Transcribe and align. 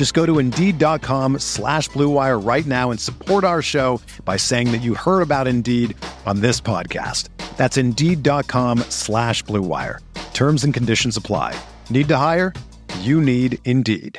Just 0.00 0.14
go 0.14 0.24
to 0.24 0.38
Indeed.com 0.38 1.40
slash 1.40 1.90
BlueWire 1.90 2.42
right 2.42 2.64
now 2.64 2.90
and 2.90 2.98
support 2.98 3.44
our 3.44 3.60
show 3.60 4.00
by 4.24 4.38
saying 4.38 4.72
that 4.72 4.78
you 4.78 4.94
heard 4.94 5.20
about 5.20 5.46
Indeed 5.46 5.94
on 6.24 6.40
this 6.40 6.58
podcast. 6.58 7.28
That's 7.58 7.76
Indeed.com 7.76 8.78
slash 8.88 9.44
BlueWire. 9.44 9.98
Terms 10.32 10.64
and 10.64 10.72
conditions 10.72 11.18
apply. 11.18 11.54
Need 11.90 12.08
to 12.08 12.16
hire? 12.16 12.54
You 13.00 13.20
need 13.20 13.58
Indeed. 13.66 14.18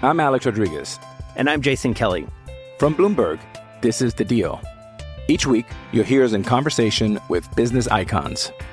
I'm 0.00 0.20
Alex 0.20 0.46
Rodriguez. 0.46 0.98
And 1.36 1.50
I'm 1.50 1.60
Jason 1.60 1.92
Kelly. 1.92 2.26
From 2.78 2.94
Bloomberg, 2.94 3.42
this 3.82 4.00
is 4.00 4.14
The 4.14 4.24
Deal. 4.24 4.58
Each 5.28 5.46
week, 5.46 5.66
you'll 5.92 6.02
hear 6.02 6.24
us 6.24 6.32
in 6.32 6.44
conversation 6.44 7.20
with 7.28 7.54
business 7.54 7.88
icons. 7.88 8.50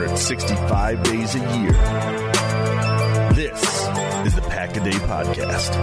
365 0.00 1.02
days 1.02 1.34
a 1.34 1.38
year. 1.58 1.72
This 3.34 3.60
is 4.24 4.34
the 4.34 4.40
Pack 4.48 4.74
a 4.78 4.80
Day 4.80 4.92
Podcast. 4.92 5.76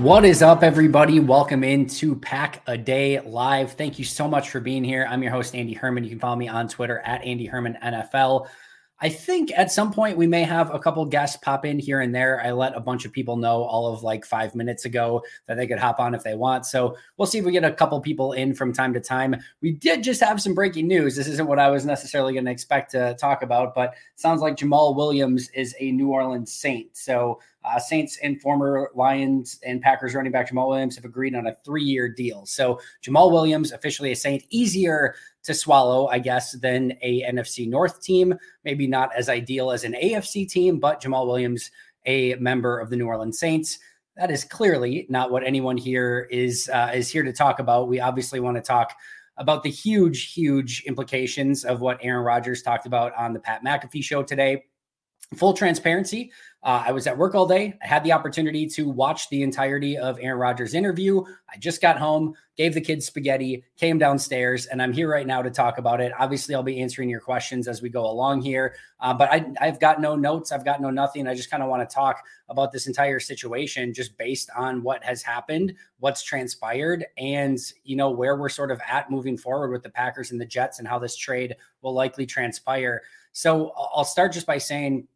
What 0.00 0.24
is 0.24 0.42
up, 0.42 0.64
everybody? 0.64 1.20
Welcome 1.20 1.62
into 1.62 2.16
Pack 2.16 2.62
a 2.66 2.76
Day 2.76 3.20
Live. 3.20 3.74
Thank 3.74 4.00
you 4.00 4.04
so 4.04 4.26
much 4.26 4.50
for 4.50 4.58
being 4.58 4.82
here. 4.82 5.06
I'm 5.08 5.22
your 5.22 5.30
host, 5.30 5.54
Andy 5.54 5.74
Herman. 5.74 6.02
You 6.02 6.10
can 6.10 6.18
follow 6.18 6.34
me 6.34 6.48
on 6.48 6.66
Twitter 6.66 6.98
at 6.98 7.22
Andy 7.22 7.46
Herman 7.46 7.78
NFL. 7.80 8.48
I 9.02 9.08
think 9.08 9.50
at 9.56 9.72
some 9.72 9.92
point 9.92 10.18
we 10.18 10.26
may 10.26 10.42
have 10.42 10.74
a 10.74 10.78
couple 10.78 11.04
guests 11.06 11.38
pop 11.38 11.64
in 11.64 11.78
here 11.78 12.00
and 12.00 12.14
there. 12.14 12.42
I 12.44 12.52
let 12.52 12.76
a 12.76 12.80
bunch 12.80 13.06
of 13.06 13.12
people 13.12 13.36
know 13.36 13.62
all 13.62 13.92
of 13.92 14.02
like 14.02 14.26
five 14.26 14.54
minutes 14.54 14.84
ago 14.84 15.22
that 15.46 15.56
they 15.56 15.66
could 15.66 15.78
hop 15.78 15.98
on 15.98 16.14
if 16.14 16.22
they 16.22 16.34
want. 16.34 16.66
So 16.66 16.96
we'll 17.16 17.26
see 17.26 17.38
if 17.38 17.44
we 17.44 17.52
get 17.52 17.64
a 17.64 17.72
couple 17.72 17.98
people 18.00 18.32
in 18.34 18.54
from 18.54 18.74
time 18.74 18.92
to 18.92 19.00
time. 19.00 19.36
We 19.62 19.72
did 19.72 20.02
just 20.02 20.20
have 20.20 20.42
some 20.42 20.54
breaking 20.54 20.86
news. 20.86 21.16
This 21.16 21.28
isn't 21.28 21.46
what 21.46 21.58
I 21.58 21.70
was 21.70 21.86
necessarily 21.86 22.34
going 22.34 22.44
to 22.44 22.50
expect 22.50 22.90
to 22.90 23.14
talk 23.14 23.42
about, 23.42 23.74
but 23.74 23.94
sounds 24.16 24.42
like 24.42 24.56
Jamaal 24.56 24.94
Williams 24.94 25.48
is 25.50 25.74
a 25.80 25.92
New 25.92 26.08
Orleans 26.08 26.52
Saint. 26.52 26.94
So 26.94 27.40
uh, 27.64 27.78
Saints 27.78 28.18
and 28.22 28.40
former 28.40 28.90
Lions 28.94 29.58
and 29.64 29.82
Packers 29.82 30.14
running 30.14 30.32
back 30.32 30.50
Jamaal 30.50 30.68
Williams 30.68 30.96
have 30.96 31.04
agreed 31.04 31.34
on 31.34 31.46
a 31.46 31.56
three 31.64 31.84
year 31.84 32.08
deal. 32.08 32.46
So 32.46 32.80
Jamaal 33.02 33.32
Williams, 33.32 33.72
officially 33.72 34.12
a 34.12 34.16
Saint, 34.16 34.44
easier 34.50 35.14
to 35.44 35.54
swallow, 35.54 36.06
I 36.08 36.18
guess, 36.18 36.52
than 36.52 36.94
a 37.02 37.22
NFC 37.22 37.68
North 37.68 38.02
team. 38.02 38.34
Maybe 38.64 38.86
not 38.86 39.14
as 39.14 39.28
ideal 39.28 39.70
as 39.70 39.84
an 39.84 39.94
AFC 39.94 40.48
team, 40.48 40.78
but 40.78 41.02
Jamaal 41.02 41.26
Williams, 41.26 41.70
a 42.06 42.34
member 42.36 42.78
of 42.78 42.90
the 42.90 42.96
New 42.96 43.06
Orleans 43.06 43.38
Saints. 43.38 43.78
That 44.16 44.30
is 44.30 44.44
clearly 44.44 45.06
not 45.08 45.30
what 45.30 45.44
anyone 45.44 45.76
here 45.76 46.28
is 46.30 46.68
uh, 46.72 46.90
is 46.94 47.08
here 47.08 47.22
to 47.22 47.32
talk 47.32 47.58
about. 47.58 47.88
We 47.88 48.00
obviously 48.00 48.40
want 48.40 48.56
to 48.56 48.62
talk 48.62 48.94
about 49.38 49.62
the 49.62 49.70
huge, 49.70 50.32
huge 50.32 50.82
implications 50.86 51.64
of 51.64 51.80
what 51.80 51.98
Aaron 52.02 52.24
Rodgers 52.24 52.62
talked 52.62 52.86
about 52.86 53.14
on 53.16 53.32
the 53.32 53.40
Pat 53.40 53.64
McAfee 53.64 54.04
show 54.04 54.22
today. 54.22 54.64
Full 55.36 55.52
transparency, 55.52 56.32
uh, 56.62 56.82
I 56.86 56.92
was 56.92 57.06
at 57.06 57.16
work 57.16 57.34
all 57.34 57.46
day. 57.46 57.78
I 57.82 57.86
had 57.86 58.04
the 58.04 58.12
opportunity 58.12 58.66
to 58.66 58.86
watch 58.86 59.30
the 59.30 59.42
entirety 59.42 59.96
of 59.96 60.18
Aaron 60.20 60.38
Rodgers' 60.38 60.74
interview. 60.74 61.22
I 61.48 61.56
just 61.56 61.80
got 61.80 61.98
home, 61.98 62.34
gave 62.54 62.74
the 62.74 62.82
kids 62.82 63.06
spaghetti, 63.06 63.64
came 63.78 63.96
downstairs, 63.96 64.66
and 64.66 64.82
I'm 64.82 64.92
here 64.92 65.10
right 65.10 65.26
now 65.26 65.40
to 65.40 65.50
talk 65.50 65.78
about 65.78 66.02
it. 66.02 66.12
Obviously, 66.18 66.54
I'll 66.54 66.62
be 66.62 66.82
answering 66.82 67.08
your 67.08 67.20
questions 67.20 67.66
as 67.66 67.80
we 67.80 67.88
go 67.88 68.04
along 68.04 68.42
here, 68.42 68.74
uh, 69.00 69.14
but 69.14 69.32
I, 69.32 69.46
I've 69.58 69.80
got 69.80 70.02
no 70.02 70.16
notes. 70.16 70.52
I've 70.52 70.64
got 70.64 70.82
no 70.82 70.90
nothing. 70.90 71.26
I 71.26 71.34
just 71.34 71.50
kind 71.50 71.62
of 71.62 71.70
want 71.70 71.88
to 71.88 71.94
talk 71.94 72.22
about 72.50 72.72
this 72.72 72.86
entire 72.86 73.20
situation 73.20 73.94
just 73.94 74.18
based 74.18 74.50
on 74.54 74.82
what 74.82 75.02
has 75.02 75.22
happened, 75.22 75.72
what's 76.00 76.22
transpired, 76.22 77.06
and 77.16 77.58
you 77.84 77.96
know 77.96 78.10
where 78.10 78.36
we're 78.36 78.50
sort 78.50 78.70
of 78.70 78.82
at 78.86 79.10
moving 79.10 79.38
forward 79.38 79.70
with 79.70 79.82
the 79.82 79.90
Packers 79.90 80.30
and 80.30 80.38
the 80.38 80.44
Jets 80.44 80.78
and 80.78 80.86
how 80.86 80.98
this 80.98 81.16
trade 81.16 81.56
will 81.80 81.94
likely 81.94 82.26
transpire. 82.26 83.00
So 83.32 83.72
I'll 83.76 84.04
start 84.04 84.32
just 84.32 84.46
by 84.46 84.58
saying 84.58 85.06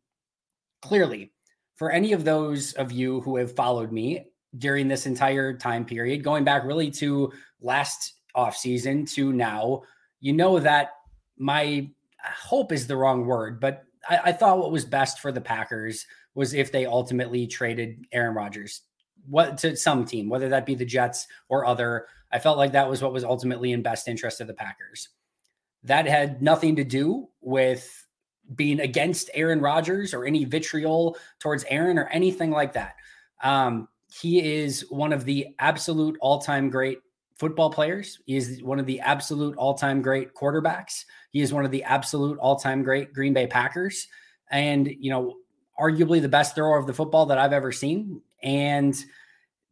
clearly 0.82 1.32
for 1.76 1.90
any 1.90 2.12
of 2.12 2.24
those 2.24 2.72
of 2.74 2.92
you 2.92 3.20
who 3.22 3.36
have 3.36 3.56
followed 3.56 3.92
me 3.92 4.26
during 4.58 4.86
this 4.86 5.06
entire 5.06 5.56
time 5.56 5.84
period, 5.84 6.22
going 6.22 6.44
back 6.44 6.64
really 6.64 6.90
to 6.92 7.32
last 7.60 8.14
offseason 8.36 9.10
to 9.14 9.32
now, 9.32 9.82
you 10.20 10.32
know 10.32 10.60
that 10.60 10.90
my 11.36 11.90
uh, 12.24 12.30
hope 12.30 12.70
is 12.70 12.86
the 12.86 12.96
wrong 12.96 13.26
word, 13.26 13.60
but 13.60 13.84
I, 14.08 14.18
I 14.26 14.32
thought 14.32 14.58
what 14.58 14.70
was 14.70 14.84
best 14.84 15.20
for 15.20 15.32
the 15.32 15.40
Packers 15.40 16.06
was 16.34 16.54
if 16.54 16.70
they 16.70 16.86
ultimately 16.86 17.46
traded 17.46 18.06
Aaron 18.12 18.34
Rodgers 18.34 18.82
what 19.28 19.58
to 19.58 19.76
some 19.76 20.04
team, 20.04 20.28
whether 20.28 20.48
that 20.48 20.66
be 20.66 20.74
the 20.74 20.84
Jets 20.84 21.26
or 21.48 21.64
other. 21.64 22.06
I 22.30 22.38
felt 22.38 22.58
like 22.58 22.72
that 22.72 22.88
was 22.88 23.02
what 23.02 23.12
was 23.12 23.24
ultimately 23.24 23.72
in 23.72 23.82
best 23.82 24.08
interest 24.08 24.40
of 24.40 24.46
the 24.46 24.54
Packers. 24.54 25.08
That 25.84 26.06
had 26.06 26.42
nothing 26.42 26.76
to 26.76 26.84
do 26.84 27.28
with 27.40 28.03
being 28.54 28.80
against 28.80 29.30
Aaron 29.34 29.60
Rodgers 29.60 30.12
or 30.12 30.24
any 30.24 30.44
vitriol 30.44 31.16
towards 31.38 31.64
Aaron 31.68 31.98
or 31.98 32.08
anything 32.08 32.50
like 32.50 32.72
that. 32.74 32.96
Um, 33.42 33.88
he 34.20 34.42
is 34.42 34.86
one 34.90 35.12
of 35.12 35.24
the 35.24 35.48
absolute 35.58 36.16
all 36.20 36.38
time 36.38 36.70
great 36.70 36.98
football 37.36 37.70
players. 37.70 38.20
He 38.26 38.36
is 38.36 38.62
one 38.62 38.78
of 38.78 38.86
the 38.86 39.00
absolute 39.00 39.56
all 39.56 39.74
time 39.74 40.02
great 40.02 40.34
quarterbacks. 40.34 41.04
He 41.30 41.40
is 41.40 41.52
one 41.52 41.64
of 41.64 41.70
the 41.70 41.82
absolute 41.84 42.38
all 42.38 42.56
time 42.56 42.82
great 42.82 43.12
Green 43.12 43.32
Bay 43.32 43.46
Packers. 43.46 44.06
And, 44.50 44.88
you 45.00 45.10
know, 45.10 45.36
arguably 45.80 46.22
the 46.22 46.28
best 46.28 46.54
thrower 46.54 46.78
of 46.78 46.86
the 46.86 46.92
football 46.92 47.26
that 47.26 47.38
I've 47.38 47.52
ever 47.52 47.72
seen. 47.72 48.20
And 48.42 48.94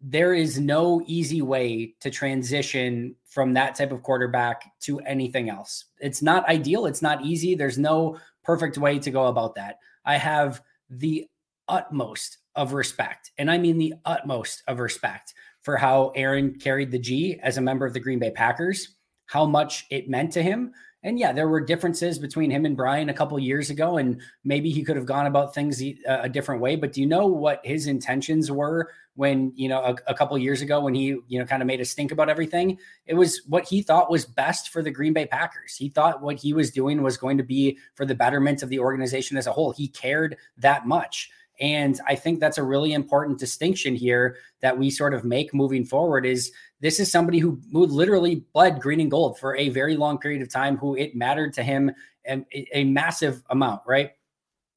there 0.01 0.35
is 0.35 0.59
no 0.59 1.01
easy 1.07 1.43
way 1.43 1.95
to 2.01 2.11
transition 2.11 3.15
from 3.27 3.53
that 3.55 3.77
type 3.77 3.93
of 3.93 4.03
quarterback 4.03 4.65
to 4.81 4.99
anything 5.01 5.49
else. 5.49 5.85
It's 6.01 6.23
not 6.23 6.49
ideal. 6.49 6.87
It's 6.87 7.03
not 7.03 7.25
easy. 7.25 7.55
There's 7.55 7.79
no 7.79 8.19
perfect 8.45 8.79
way 8.79 8.99
to 8.99 9.11
go 9.11 9.27
about 9.27 9.55
that. 9.57 9.79
I 10.05 10.17
have 10.17 10.63
the 10.91 11.27
utmost 11.69 12.39
of 12.55 12.73
respect, 12.73 13.31
and 13.39 13.51
I 13.51 13.59
mean 13.59 13.79
the 13.79 13.95
utmost 14.05 14.63
of 14.67 14.79
respect 14.79 15.35
for 15.63 15.77
how 15.77 16.13
Aaron 16.15 16.55
carried 16.59 16.91
the 16.91 16.99
G 16.99 17.39
as 17.43 17.57
a 17.57 17.63
member 17.63 17.87
of 17.87 17.93
the 17.93 18.01
Green 18.01 18.19
Bay 18.19 18.31
Packers, 18.31 18.97
how 19.27 19.47
much 19.47 19.87
it 19.91 20.09
meant 20.09 20.33
to 20.33 20.43
him. 20.43 20.73
And 21.05 21.19
yeah, 21.19 21.33
there 21.33 21.49
were 21.49 21.61
differences 21.61 22.19
between 22.19 22.51
him 22.51 22.65
and 22.65 22.77
Brian 22.77 23.09
a 23.09 23.15
couple 23.15 23.39
years 23.39 23.71
ago, 23.71 23.99
and 23.99 24.21
maybe 24.45 24.71
he 24.71 24.85
could 24.85 24.97
have 24.97 25.07
gone 25.07 25.27
about 25.27 25.55
things 25.55 25.83
a, 25.83 25.97
a 26.07 26.29
different 26.29 26.61
way. 26.61 26.77
But 26.77 26.93
do 26.93 27.01
you 27.01 27.07
know 27.07 27.27
what 27.27 27.61
his 27.65 27.89
intentions 27.89 28.51
were 28.51 28.91
when 29.15 29.53
you 29.57 29.69
know 29.69 29.81
a, 29.83 29.97
a 30.07 30.15
couple 30.15 30.39
years 30.39 30.63
ago 30.63 30.81
when 30.81 30.95
he 30.95 31.17
you 31.27 31.39
know 31.39 31.45
kind 31.45 31.61
of 31.61 31.67
made 31.67 31.81
us 31.81 31.93
think 31.93 32.13
about 32.13 32.29
everything? 32.29 32.79
It 33.07 33.15
was 33.15 33.43
what 33.49 33.67
he 33.67 33.83
thought 33.83 34.11
was 34.11 34.25
best 34.25 34.69
for 34.69 34.81
the 34.81 34.93
Green 34.93 35.13
Bay 35.13 35.27
Packers. 35.27 35.75
He 35.75 35.89
thought 35.89 36.23
what 36.23 36.37
he 36.37 36.53
was 36.53 36.71
doing 36.71 37.03
was 37.03 37.17
going 37.17 37.37
to 37.39 37.45
be 37.45 37.79
for 37.95 38.07
the 38.07 38.15
betterment 38.15 38.63
of 38.63 38.69
the 38.69 38.79
organization 38.79 39.37
as 39.37 39.49
a 39.49 39.53
whole. 39.53 39.73
He 39.73 39.89
cared 39.89 40.37
that 40.59 40.87
much. 40.87 41.31
And 41.61 42.01
I 42.09 42.15
think 42.15 42.41
that's 42.41 42.59
a 42.59 42.63
really 42.63 42.93
important 42.93 43.39
distinction 43.39 43.95
here 43.95 44.37
that 44.61 44.79
we 44.79 44.91
sort 44.91 45.15
of 45.15 45.25
make 45.25 45.55
moving 45.55 45.85
forward 45.85 46.25
is 46.27 46.51
this 46.83 46.99
is 46.99 47.11
somebody 47.11 47.39
who, 47.39 47.61
who 47.73 47.87
literally 47.87 48.45
bled 48.53 48.81
green 48.81 49.01
and 49.01 49.11
gold 49.11 49.39
for 49.39 49.57
a 49.57 49.69
very 49.69 49.97
long 49.97 50.19
period 50.19 50.43
of 50.43 50.51
time, 50.51 50.77
who 50.77 50.97
it 50.97 51.15
mattered 51.15 51.55
to 51.55 51.63
him 51.63 51.93
a, 52.29 52.45
a 52.75 52.85
massive 52.85 53.43
amount, 53.51 53.83
right? 53.87 54.11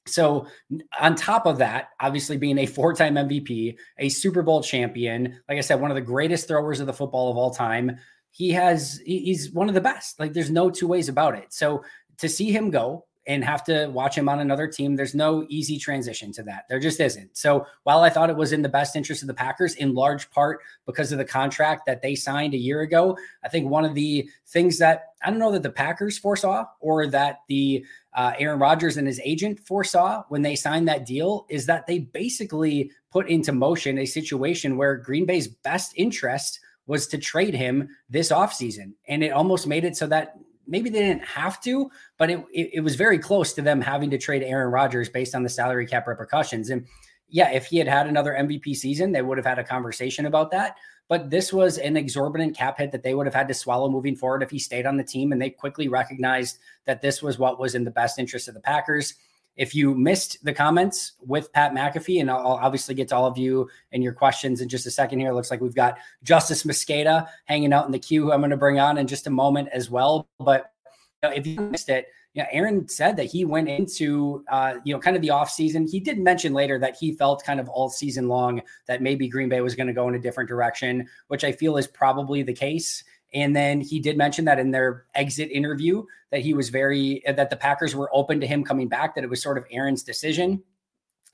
So, 0.08 0.46
on 1.00 1.16
top 1.16 1.48
of 1.48 1.58
that, 1.58 1.90
obviously 2.00 2.38
being 2.38 2.60
a 2.60 2.68
four 2.68 2.94
time 2.94 3.16
MVP, 3.16 3.76
a 3.98 4.10
Super 4.10 4.44
Bowl 4.44 4.62
champion, 4.62 5.40
like 5.50 5.58
I 5.58 5.62
said, 5.62 5.82
one 5.82 5.90
of 5.90 5.96
the 5.96 6.02
greatest 6.02 6.48
throwers 6.48 6.80
of 6.80 6.86
the 6.86 6.94
football 6.94 7.32
of 7.32 7.38
all 7.38 7.50
time, 7.50 7.98
he 8.30 8.52
has, 8.52 9.02
he's 9.04 9.52
one 9.52 9.68
of 9.68 9.74
the 9.74 9.82
best. 9.82 10.20
Like, 10.20 10.34
there's 10.34 10.52
no 10.52 10.70
two 10.70 10.88
ways 10.88 11.10
about 11.10 11.36
it. 11.36 11.52
So, 11.54 11.84
to 12.20 12.30
see 12.30 12.52
him 12.52 12.70
go 12.70 13.06
and 13.28 13.44
have 13.44 13.64
to 13.64 13.88
watch 13.88 14.16
him 14.18 14.30
on 14.30 14.40
another 14.40 14.68
team, 14.68 14.96
there's 14.96 15.16
no 15.16 15.46
easy 15.50 15.80
transition 15.80 16.32
to 16.34 16.44
that. 16.44 16.66
There 16.70 16.80
just 16.80 17.00
isn't. 17.00 17.36
So 17.36 17.66
while 17.84 18.00
I 18.00 18.10
thought 18.10 18.30
it 18.30 18.36
was 18.36 18.54
in 18.54 18.62
the 18.62 18.70
best 18.70 18.96
interest 18.96 19.24
of 19.24 19.28
the 19.28 19.34
Packers, 19.34 19.76
in 19.76 19.96
large 19.96 20.30
part 20.32 20.62
because 20.86 21.12
of 21.12 21.18
the 21.18 21.26
contract 21.26 21.86
that 21.88 22.02
they 22.02 22.16
signed 22.16 22.54
a 22.54 22.58
year 22.58 22.82
ago, 22.82 23.18
I 23.44 23.50
think 23.50 23.70
one 23.70 23.86
of 23.86 23.96
the 23.96 24.30
things 24.48 24.78
that 24.80 25.14
I 25.24 25.32
don't 25.32 25.40
know 25.40 25.52
that 25.54 25.64
the 25.64 25.72
Packers 25.72 26.18
foresaw 26.20 26.66
or 26.80 27.08
that 27.08 27.40
the 27.48 27.84
uh, 28.14 28.34
Aaron 28.38 28.60
Rodgers 28.60 28.98
and 28.98 29.08
his 29.08 29.20
agent 29.24 29.60
foresaw 29.60 30.24
when 30.30 30.44
they 30.44 30.56
signed 30.56 30.88
that 30.88 31.06
deal 31.06 31.48
is 31.50 31.66
that 31.66 31.88
they 31.88 32.00
basically 32.00 32.92
put 33.12 33.28
into 33.28 33.52
motion 33.52 33.98
a 33.98 34.06
situation 34.06 34.78
where 34.78 34.96
Green 34.96 35.26
Bay's 35.26 35.48
best 35.48 35.94
interest 35.96 36.60
was 36.88 37.08
to 37.08 37.18
trade 37.18 37.56
him 37.56 37.90
this 38.10 38.32
offseason. 38.32 38.94
And 39.08 39.24
it 39.24 39.32
almost 39.32 39.66
made 39.66 39.84
it 39.84 39.98
so 39.98 40.06
that 40.08 40.36
maybe 40.68 40.90
they 40.90 41.00
didn't 41.00 41.26
have 41.26 41.62
to, 41.62 41.90
but 42.18 42.30
it, 42.30 42.44
it, 42.54 42.70
it, 42.76 42.80
was 42.82 42.96
very 42.96 43.20
close 43.20 43.54
to 43.54 43.62
them 43.62 43.82
having 43.82 44.10
to 44.10 44.18
trade 44.18 44.44
Aaron 44.44 44.72
Rodgers 44.72 45.10
based 45.10 45.36
on 45.36 45.44
the 45.44 45.50
salary 45.50 45.86
cap 45.86 46.08
repercussions. 46.08 46.70
And 46.70 46.86
yeah, 47.30 47.52
if 47.52 47.66
he 47.66 47.78
had 47.78 47.88
had 47.88 48.08
another 48.08 48.34
MVP 48.34 48.76
season, 48.76 49.12
they 49.12 49.22
would 49.22 49.38
have 49.38 49.46
had 49.46 49.60
a 49.60 49.64
conversation 49.64 50.26
about 50.26 50.52
that. 50.52 50.78
But 51.08 51.30
this 51.30 51.54
was 51.54 51.78
an 51.78 51.98
exorbitant 51.98 52.58
cap 52.58 52.80
hit 52.80 52.92
that 52.92 53.04
they 53.04 53.14
would 53.14 53.28
have 53.28 53.36
had 53.36 53.48
to 53.48 53.54
swallow 53.54 53.90
moving 53.90 54.16
forward 54.16 54.42
if 54.42 54.50
he 54.50 54.58
stayed 54.58 54.88
on 54.88 54.98
the 54.98 55.04
team. 55.04 55.32
And 55.32 55.42
they 55.42 55.52
quickly 55.52 55.88
recognized 55.88 56.58
that 56.86 57.02
this 57.02 57.22
was 57.22 57.38
what 57.38 57.60
was 57.60 57.76
in 57.76 57.84
the 57.84 57.92
best 57.92 58.18
interest 58.18 58.48
of 58.48 58.56
the 58.56 58.60
Packers. 58.60 59.14
If 59.56 59.74
you 59.74 59.96
missed 59.96 60.44
the 60.44 60.54
comments 60.54 61.14
with 61.22 61.52
Pat 61.54 61.74
McAfee, 61.74 62.20
and 62.22 62.30
I'll 62.30 62.60
obviously 62.62 62.96
get 62.96 63.08
to 63.10 63.16
all 63.16 63.26
of 63.26 63.38
you 63.38 63.70
and 63.92 64.04
your 64.04 64.14
questions 64.14 64.62
in 64.62 64.70
just 64.70 64.86
a 64.86 64.92
second 64.92 65.20
here. 65.20 65.30
It 65.30 65.34
looks 65.34 65.52
like 65.52 65.62
we've 65.62 65.76
got 65.76 65.98
Justis 66.24 66.66
Mosqueda 66.66 67.28
hanging 67.46 67.74
out 67.74 67.86
in 67.86 67.92
the 67.92 68.00
queue, 68.00 68.24
who 68.24 68.32
I'm 68.32 68.42
going 68.42 68.52
to 68.52 68.58
bring 68.58 68.80
on 68.80 68.98
in 68.98 69.08
just 69.08 69.28
a 69.28 69.30
moment 69.30 69.70
as 69.72 69.90
well. 69.90 70.28
But 70.40 70.72
you 71.24 71.30
know, 71.30 71.36
if 71.36 71.48
you 71.48 71.60
missed 71.62 71.90
it, 71.90 72.08
you 72.36 72.44
know, 72.44 72.50
Aaron 72.52 72.88
said 72.90 73.16
that 73.16 73.28
he 73.28 73.46
went 73.46 73.70
into, 73.70 74.44
uh, 74.52 74.76
you 74.84 74.94
know, 74.94 75.00
kind 75.00 75.16
of 75.16 75.22
the 75.22 75.30
off 75.30 75.50
season. 75.50 75.88
He 75.88 76.02
did 76.02 76.20
mention 76.20 76.54
later 76.54 76.78
that 76.80 76.98
he 76.98 77.14
felt 77.14 77.46
kind 77.46 77.62
of 77.62 77.70
all 77.70 77.88
season 77.88 78.28
long 78.28 78.62
that 78.88 79.02
maybe 79.02 79.30
Green 79.30 79.48
Bay 79.48 79.62
was 79.62 79.74
going 79.74 79.88
to 79.88 79.94
go 79.94 80.10
in 80.10 80.16
a 80.16 80.20
different 80.20 80.50
direction, 80.50 81.08
which 81.30 81.46
I 81.46 81.54
feel 81.54 81.78
is 81.78 81.88
probably 81.88 82.44
the 82.44 82.54
case. 82.54 83.06
And 83.36 83.56
then 83.56 83.82
he 83.82 84.00
did 84.00 84.18
mention 84.18 84.46
that 84.46 84.60
in 84.60 84.72
their 84.72 85.06
exit 85.14 85.52
interview 85.52 86.06
that 86.32 86.40
he 86.40 86.54
was 86.54 86.70
very 86.70 87.22
that 87.28 87.50
the 87.50 87.58
Packers 87.58 87.94
were 87.94 88.10
open 88.14 88.40
to 88.40 88.48
him 88.48 88.64
coming 88.64 88.88
back, 88.88 89.14
that 89.14 89.24
it 89.24 89.30
was 89.30 89.44
sort 89.44 89.58
of 89.58 89.66
Aaron's 89.70 90.04
decision. 90.04 90.64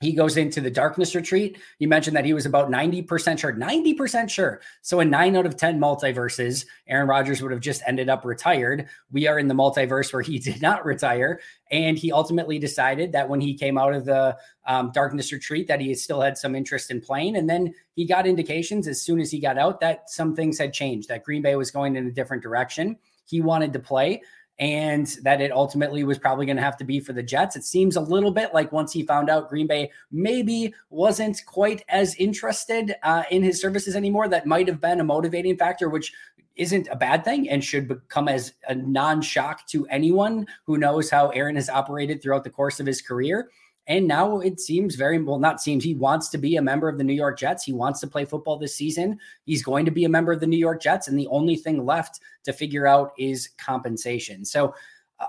He 0.02 0.12
goes 0.12 0.36
into 0.36 0.60
the 0.60 0.70
darkness 0.70 1.14
retreat. 1.14 1.58
You 1.78 1.86
mentioned 1.86 2.16
that 2.16 2.24
he 2.24 2.34
was 2.34 2.44
about 2.44 2.70
90% 2.70 3.38
sure, 3.38 3.52
90% 3.52 4.28
sure. 4.28 4.60
So 4.80 4.98
in 4.98 5.10
nine 5.10 5.36
out 5.36 5.46
of 5.46 5.56
10 5.56 5.78
multiverses, 5.78 6.66
Aaron 6.88 7.06
Rodgers 7.06 7.40
would 7.40 7.52
have 7.52 7.60
just 7.60 7.82
ended 7.86 8.08
up 8.08 8.24
retired. 8.24 8.88
We 9.12 9.28
are 9.28 9.38
in 9.38 9.46
the 9.46 9.54
multiverse 9.54 10.12
where 10.12 10.22
he 10.22 10.38
did 10.40 10.60
not 10.60 10.84
retire. 10.84 11.40
And 11.70 11.96
he 11.96 12.10
ultimately 12.10 12.58
decided 12.58 13.12
that 13.12 13.28
when 13.28 13.40
he 13.40 13.54
came 13.54 13.78
out 13.78 13.94
of 13.94 14.04
the 14.04 14.36
um, 14.66 14.90
darkness 14.92 15.32
retreat, 15.32 15.68
that 15.68 15.80
he 15.80 15.94
still 15.94 16.20
had 16.20 16.36
some 16.36 16.56
interest 16.56 16.90
in 16.90 17.00
playing. 17.00 17.36
And 17.36 17.48
then 17.48 17.72
he 17.94 18.04
got 18.04 18.26
indications 18.26 18.88
as 18.88 19.00
soon 19.00 19.20
as 19.20 19.30
he 19.30 19.38
got 19.38 19.56
out 19.56 19.78
that 19.80 20.10
some 20.10 20.34
things 20.34 20.58
had 20.58 20.72
changed, 20.72 21.08
that 21.10 21.22
Green 21.22 21.42
Bay 21.42 21.54
was 21.54 21.70
going 21.70 21.94
in 21.94 22.08
a 22.08 22.12
different 22.12 22.42
direction. 22.42 22.96
He 23.24 23.40
wanted 23.40 23.72
to 23.72 23.78
play 23.78 24.22
and 24.58 25.16
that 25.22 25.40
it 25.40 25.50
ultimately 25.50 26.04
was 26.04 26.18
probably 26.18 26.46
going 26.46 26.56
to 26.56 26.62
have 26.62 26.76
to 26.76 26.84
be 26.84 27.00
for 27.00 27.12
the 27.12 27.22
Jets. 27.22 27.56
It 27.56 27.64
seems 27.64 27.96
a 27.96 28.00
little 28.00 28.30
bit 28.30 28.54
like 28.54 28.70
once 28.70 28.92
he 28.92 29.02
found 29.02 29.30
out 29.30 29.48
Green 29.48 29.66
Bay 29.66 29.90
maybe 30.10 30.74
wasn't 30.90 31.42
quite 31.46 31.84
as 31.88 32.14
interested 32.16 32.94
uh, 33.02 33.24
in 33.30 33.42
his 33.42 33.60
services 33.60 33.96
anymore, 33.96 34.28
that 34.28 34.46
might 34.46 34.68
have 34.68 34.80
been 34.80 35.00
a 35.00 35.04
motivating 35.04 35.56
factor, 35.56 35.88
which 35.88 36.12
isn't 36.56 36.88
a 36.90 36.96
bad 36.96 37.24
thing 37.24 37.48
and 37.48 37.64
should 37.64 37.88
become 37.88 38.28
as 38.28 38.52
a 38.68 38.74
non 38.74 39.22
shock 39.22 39.66
to 39.68 39.86
anyone 39.86 40.46
who 40.64 40.76
knows 40.76 41.10
how 41.10 41.28
Aaron 41.30 41.56
has 41.56 41.68
operated 41.68 42.22
throughout 42.22 42.44
the 42.44 42.50
course 42.50 42.78
of 42.78 42.86
his 42.86 43.00
career. 43.00 43.50
And 43.88 44.06
now 44.06 44.38
it 44.38 44.60
seems 44.60 44.94
very 44.94 45.20
well, 45.20 45.38
not 45.38 45.60
seems 45.60 45.82
he 45.82 45.94
wants 45.94 46.28
to 46.30 46.38
be 46.38 46.56
a 46.56 46.62
member 46.62 46.88
of 46.88 46.98
the 46.98 47.04
New 47.04 47.12
York 47.12 47.38
Jets. 47.38 47.64
He 47.64 47.72
wants 47.72 48.00
to 48.00 48.06
play 48.06 48.24
football 48.24 48.56
this 48.56 48.76
season. 48.76 49.18
He's 49.44 49.62
going 49.62 49.84
to 49.84 49.90
be 49.90 50.04
a 50.04 50.08
member 50.08 50.32
of 50.32 50.40
the 50.40 50.46
New 50.46 50.58
York 50.58 50.80
Jets. 50.80 51.08
And 51.08 51.18
the 51.18 51.26
only 51.28 51.56
thing 51.56 51.84
left 51.84 52.20
to 52.44 52.52
figure 52.52 52.86
out 52.86 53.12
is 53.18 53.50
compensation. 53.58 54.44
So, 54.44 54.74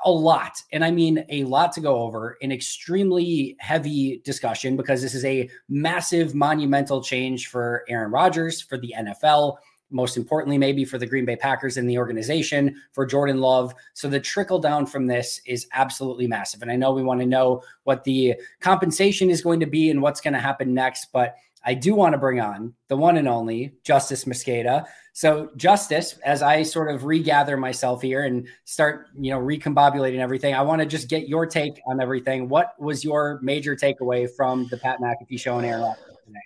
a 0.06 0.12
lot, 0.12 0.62
and 0.72 0.84
I 0.84 0.92
mean 0.92 1.24
a 1.30 1.44
lot 1.44 1.72
to 1.74 1.82
go 1.82 1.98
over, 2.00 2.38
an 2.42 2.52
extremely 2.52 3.56
heavy 3.60 4.22
discussion 4.24 4.76
because 4.76 5.02
this 5.02 5.14
is 5.14 5.26
a 5.26 5.50
massive, 5.70 6.34
monumental 6.34 7.02
change 7.02 7.48
for 7.48 7.86
Aaron 7.88 8.12
Rodgers, 8.12 8.62
for 8.62 8.78
the 8.78 8.94
NFL, 8.98 9.58
most 9.94 10.18
importantly, 10.18 10.58
maybe 10.58 10.84
for 10.84 10.98
the 10.98 11.06
Green 11.06 11.24
Bay 11.24 11.36
Packers 11.36 11.78
and 11.78 11.90
the 11.90 11.98
organization, 11.98 12.76
for 12.92 13.06
Jordan 13.06 13.40
Love. 13.40 13.74
So 13.94 14.10
the 14.10 14.20
trickle 14.20 14.60
down 14.60 14.86
from 14.86 15.08
this 15.08 15.40
is 15.46 15.68
absolutely 15.72 16.28
massive. 16.28 16.62
And 16.62 16.72
I 16.72 16.76
know 16.76 16.92
we 16.92 17.04
want 17.04 17.22
to 17.22 17.26
know 17.26 17.64
what 17.84 18.04
the 18.04 18.36
compensation 18.60 19.30
is 19.30 19.42
going 19.42 19.60
to 19.62 19.66
be 19.66 19.90
and 19.90 20.02
what's 20.02 20.20
going 20.20 20.34
to 20.34 20.40
happen 20.40 20.74
next, 20.74 21.08
but 21.14 21.36
I 21.66 21.74
do 21.74 21.96
want 21.96 22.14
to 22.14 22.18
bring 22.18 22.42
on 22.42 22.74
the 22.90 22.98
one 22.98 23.18
and 23.18 23.28
only 23.28 23.74
Justis 23.86 24.26
Mosqueda. 24.26 24.86
So, 25.14 25.50
Justis, 25.56 26.20
as 26.26 26.42
I 26.42 26.64
sort 26.64 26.94
of 26.94 27.06
regather 27.06 27.56
myself 27.56 28.02
here 28.02 28.26
and 28.26 28.48
start, 28.66 29.08
you 29.18 29.32
know, 29.32 29.40
recombobulating 29.40 30.20
everything, 30.20 30.56
I 30.56 30.62
want 30.62 30.82
to 30.82 30.86
just 30.86 31.08
get 31.08 31.30
your 31.30 31.46
take 31.46 31.80
on 31.88 32.02
everything. 32.02 32.50
What 32.50 32.74
was 32.82 33.04
your 33.04 33.40
major 33.42 33.76
takeaway 33.76 34.30
from 34.30 34.68
the 34.70 34.78
Pat 34.78 35.00
McAfee 35.00 35.40
show 35.40 35.58
and 35.58 35.66
Aaron 35.66 35.84
Rodgers 35.84 36.18
today? 36.26 36.40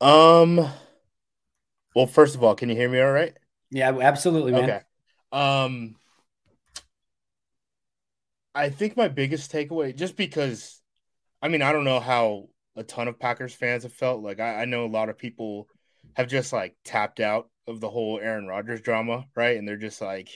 Um, 0.00 0.68
well, 1.94 2.06
first 2.06 2.34
of 2.34 2.42
all, 2.42 2.54
can 2.54 2.68
you 2.68 2.76
hear 2.76 2.88
me 2.88 3.00
all 3.00 3.12
right? 3.12 3.36
Yeah, 3.70 3.96
absolutely, 3.98 4.52
man. 4.52 4.64
Okay. 4.64 4.80
Um 5.32 5.96
I 8.54 8.68
think 8.68 8.96
my 8.96 9.08
biggest 9.08 9.50
takeaway, 9.52 9.94
just 9.96 10.16
because 10.16 10.80
I 11.42 11.48
mean, 11.48 11.62
I 11.62 11.72
don't 11.72 11.84
know 11.84 12.00
how 12.00 12.48
a 12.76 12.82
ton 12.82 13.08
of 13.08 13.18
Packers 13.18 13.54
fans 13.54 13.82
have 13.82 13.92
felt. 13.92 14.22
Like 14.22 14.40
I, 14.40 14.62
I 14.62 14.64
know 14.64 14.84
a 14.84 14.88
lot 14.88 15.08
of 15.08 15.18
people 15.18 15.68
have 16.14 16.28
just 16.28 16.52
like 16.52 16.76
tapped 16.84 17.20
out 17.20 17.48
of 17.66 17.80
the 17.80 17.88
whole 17.88 18.20
Aaron 18.20 18.46
Rodgers 18.46 18.80
drama, 18.80 19.24
right? 19.34 19.56
And 19.56 19.66
they're 19.66 19.76
just 19.76 20.00
like, 20.00 20.28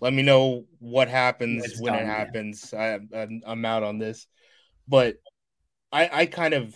let 0.00 0.12
me 0.12 0.22
know 0.22 0.64
what 0.78 1.08
happens 1.08 1.64
it's 1.64 1.80
when 1.80 1.92
done, 1.92 2.02
it 2.02 2.06
happens. 2.06 2.72
I, 2.72 2.98
I'm, 3.14 3.42
I'm 3.46 3.64
out 3.64 3.82
on 3.82 3.98
this. 3.98 4.26
But 4.86 5.16
I, 5.92 6.08
I 6.12 6.26
kind 6.26 6.54
of 6.54 6.74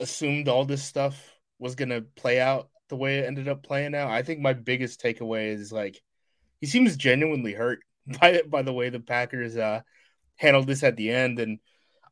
assumed 0.00 0.48
all 0.48 0.64
this 0.64 0.82
stuff 0.82 1.16
was 1.58 1.74
going 1.74 1.90
to 1.90 2.02
play 2.02 2.40
out 2.40 2.68
the 2.92 2.96
way 2.96 3.20
it 3.20 3.24
ended 3.24 3.48
up 3.48 3.62
playing 3.62 3.94
out. 3.94 4.10
I 4.10 4.22
think 4.22 4.40
my 4.40 4.52
biggest 4.52 5.00
takeaway 5.00 5.54
is 5.54 5.72
like 5.72 6.02
he 6.60 6.66
seems 6.66 6.94
genuinely 6.94 7.54
hurt 7.54 7.80
by 8.20 8.42
by 8.46 8.60
the 8.60 8.72
way 8.72 8.90
the 8.90 9.00
Packers 9.00 9.56
uh, 9.56 9.80
handled 10.36 10.66
this 10.66 10.82
at 10.82 10.96
the 10.96 11.10
end, 11.10 11.38
and 11.38 11.58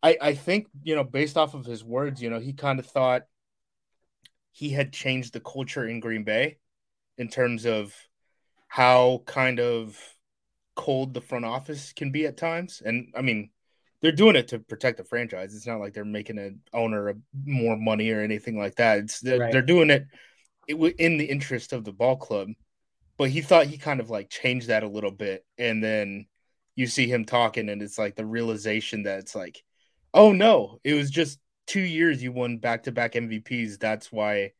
I 0.02 0.16
I 0.20 0.34
think 0.34 0.68
you 0.82 0.94
know 0.94 1.04
based 1.04 1.36
off 1.36 1.52
of 1.52 1.66
his 1.66 1.84
words, 1.84 2.22
you 2.22 2.30
know 2.30 2.40
he 2.40 2.54
kind 2.54 2.78
of 2.78 2.86
thought 2.86 3.24
he 4.52 4.70
had 4.70 4.94
changed 4.94 5.34
the 5.34 5.40
culture 5.40 5.86
in 5.86 6.00
Green 6.00 6.24
Bay 6.24 6.56
in 7.18 7.28
terms 7.28 7.66
of 7.66 7.94
how 8.66 9.22
kind 9.26 9.60
of 9.60 9.98
cold 10.76 11.12
the 11.12 11.20
front 11.20 11.44
office 11.44 11.92
can 11.92 12.10
be 12.10 12.24
at 12.24 12.38
times, 12.38 12.82
and 12.82 13.12
I 13.14 13.20
mean 13.20 13.50
they're 14.00 14.12
doing 14.12 14.34
it 14.34 14.48
to 14.48 14.60
protect 14.60 14.96
the 14.96 15.04
franchise. 15.04 15.54
It's 15.54 15.66
not 15.66 15.78
like 15.78 15.92
they're 15.92 16.06
making 16.06 16.38
an 16.38 16.62
owner 16.72 17.18
more 17.44 17.76
money 17.76 18.10
or 18.12 18.22
anything 18.22 18.58
like 18.58 18.76
that. 18.76 19.00
It's 19.00 19.20
they're, 19.20 19.38
right. 19.38 19.52
they're 19.52 19.60
doing 19.60 19.90
it 19.90 20.06
it 20.68 20.78
was 20.78 20.92
in 20.98 21.16
the 21.16 21.24
interest 21.24 21.72
of 21.72 21.84
the 21.84 21.92
ball 21.92 22.16
club. 22.16 22.48
But 23.18 23.30
he 23.30 23.42
thought 23.42 23.66
he 23.66 23.76
kind 23.76 24.00
of 24.00 24.08
like 24.08 24.30
changed 24.30 24.68
that 24.68 24.82
a 24.82 24.88
little 24.88 25.10
bit, 25.10 25.44
and 25.58 25.84
then 25.84 26.26
you 26.74 26.86
see 26.86 27.06
him 27.06 27.26
talking, 27.26 27.68
and 27.68 27.82
it's 27.82 27.98
like 27.98 28.16
the 28.16 28.24
realization 28.24 29.02
that 29.02 29.18
it's 29.18 29.34
like, 29.34 29.62
oh 30.14 30.32
no, 30.32 30.78
it 30.84 30.94
was 30.94 31.10
just 31.10 31.38
two 31.66 31.80
years 31.80 32.22
you 32.22 32.32
won 32.32 32.58
back 32.58 32.84
to 32.84 32.92
back 32.92 33.12
MVPs. 33.12 33.78
That's 33.78 34.10
why 34.10 34.52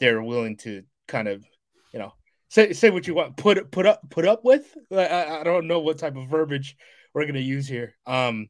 they're 0.00 0.22
willing 0.22 0.56
to 0.58 0.82
kind 1.06 1.28
of, 1.28 1.44
you 1.92 1.98
know, 1.98 2.12
say 2.48 2.72
say 2.72 2.90
what 2.90 3.06
you 3.06 3.14
want, 3.14 3.36
put 3.36 3.70
put 3.70 3.86
up 3.86 4.08
put 4.08 4.26
up 4.26 4.44
with. 4.44 4.76
I, 4.90 5.40
I 5.40 5.44
don't 5.44 5.66
know 5.66 5.80
what 5.80 5.98
type 5.98 6.16
of 6.16 6.28
verbiage 6.28 6.76
we're 7.12 7.26
gonna 7.26 7.40
use 7.40 7.68
here. 7.68 7.94
Um, 8.06 8.48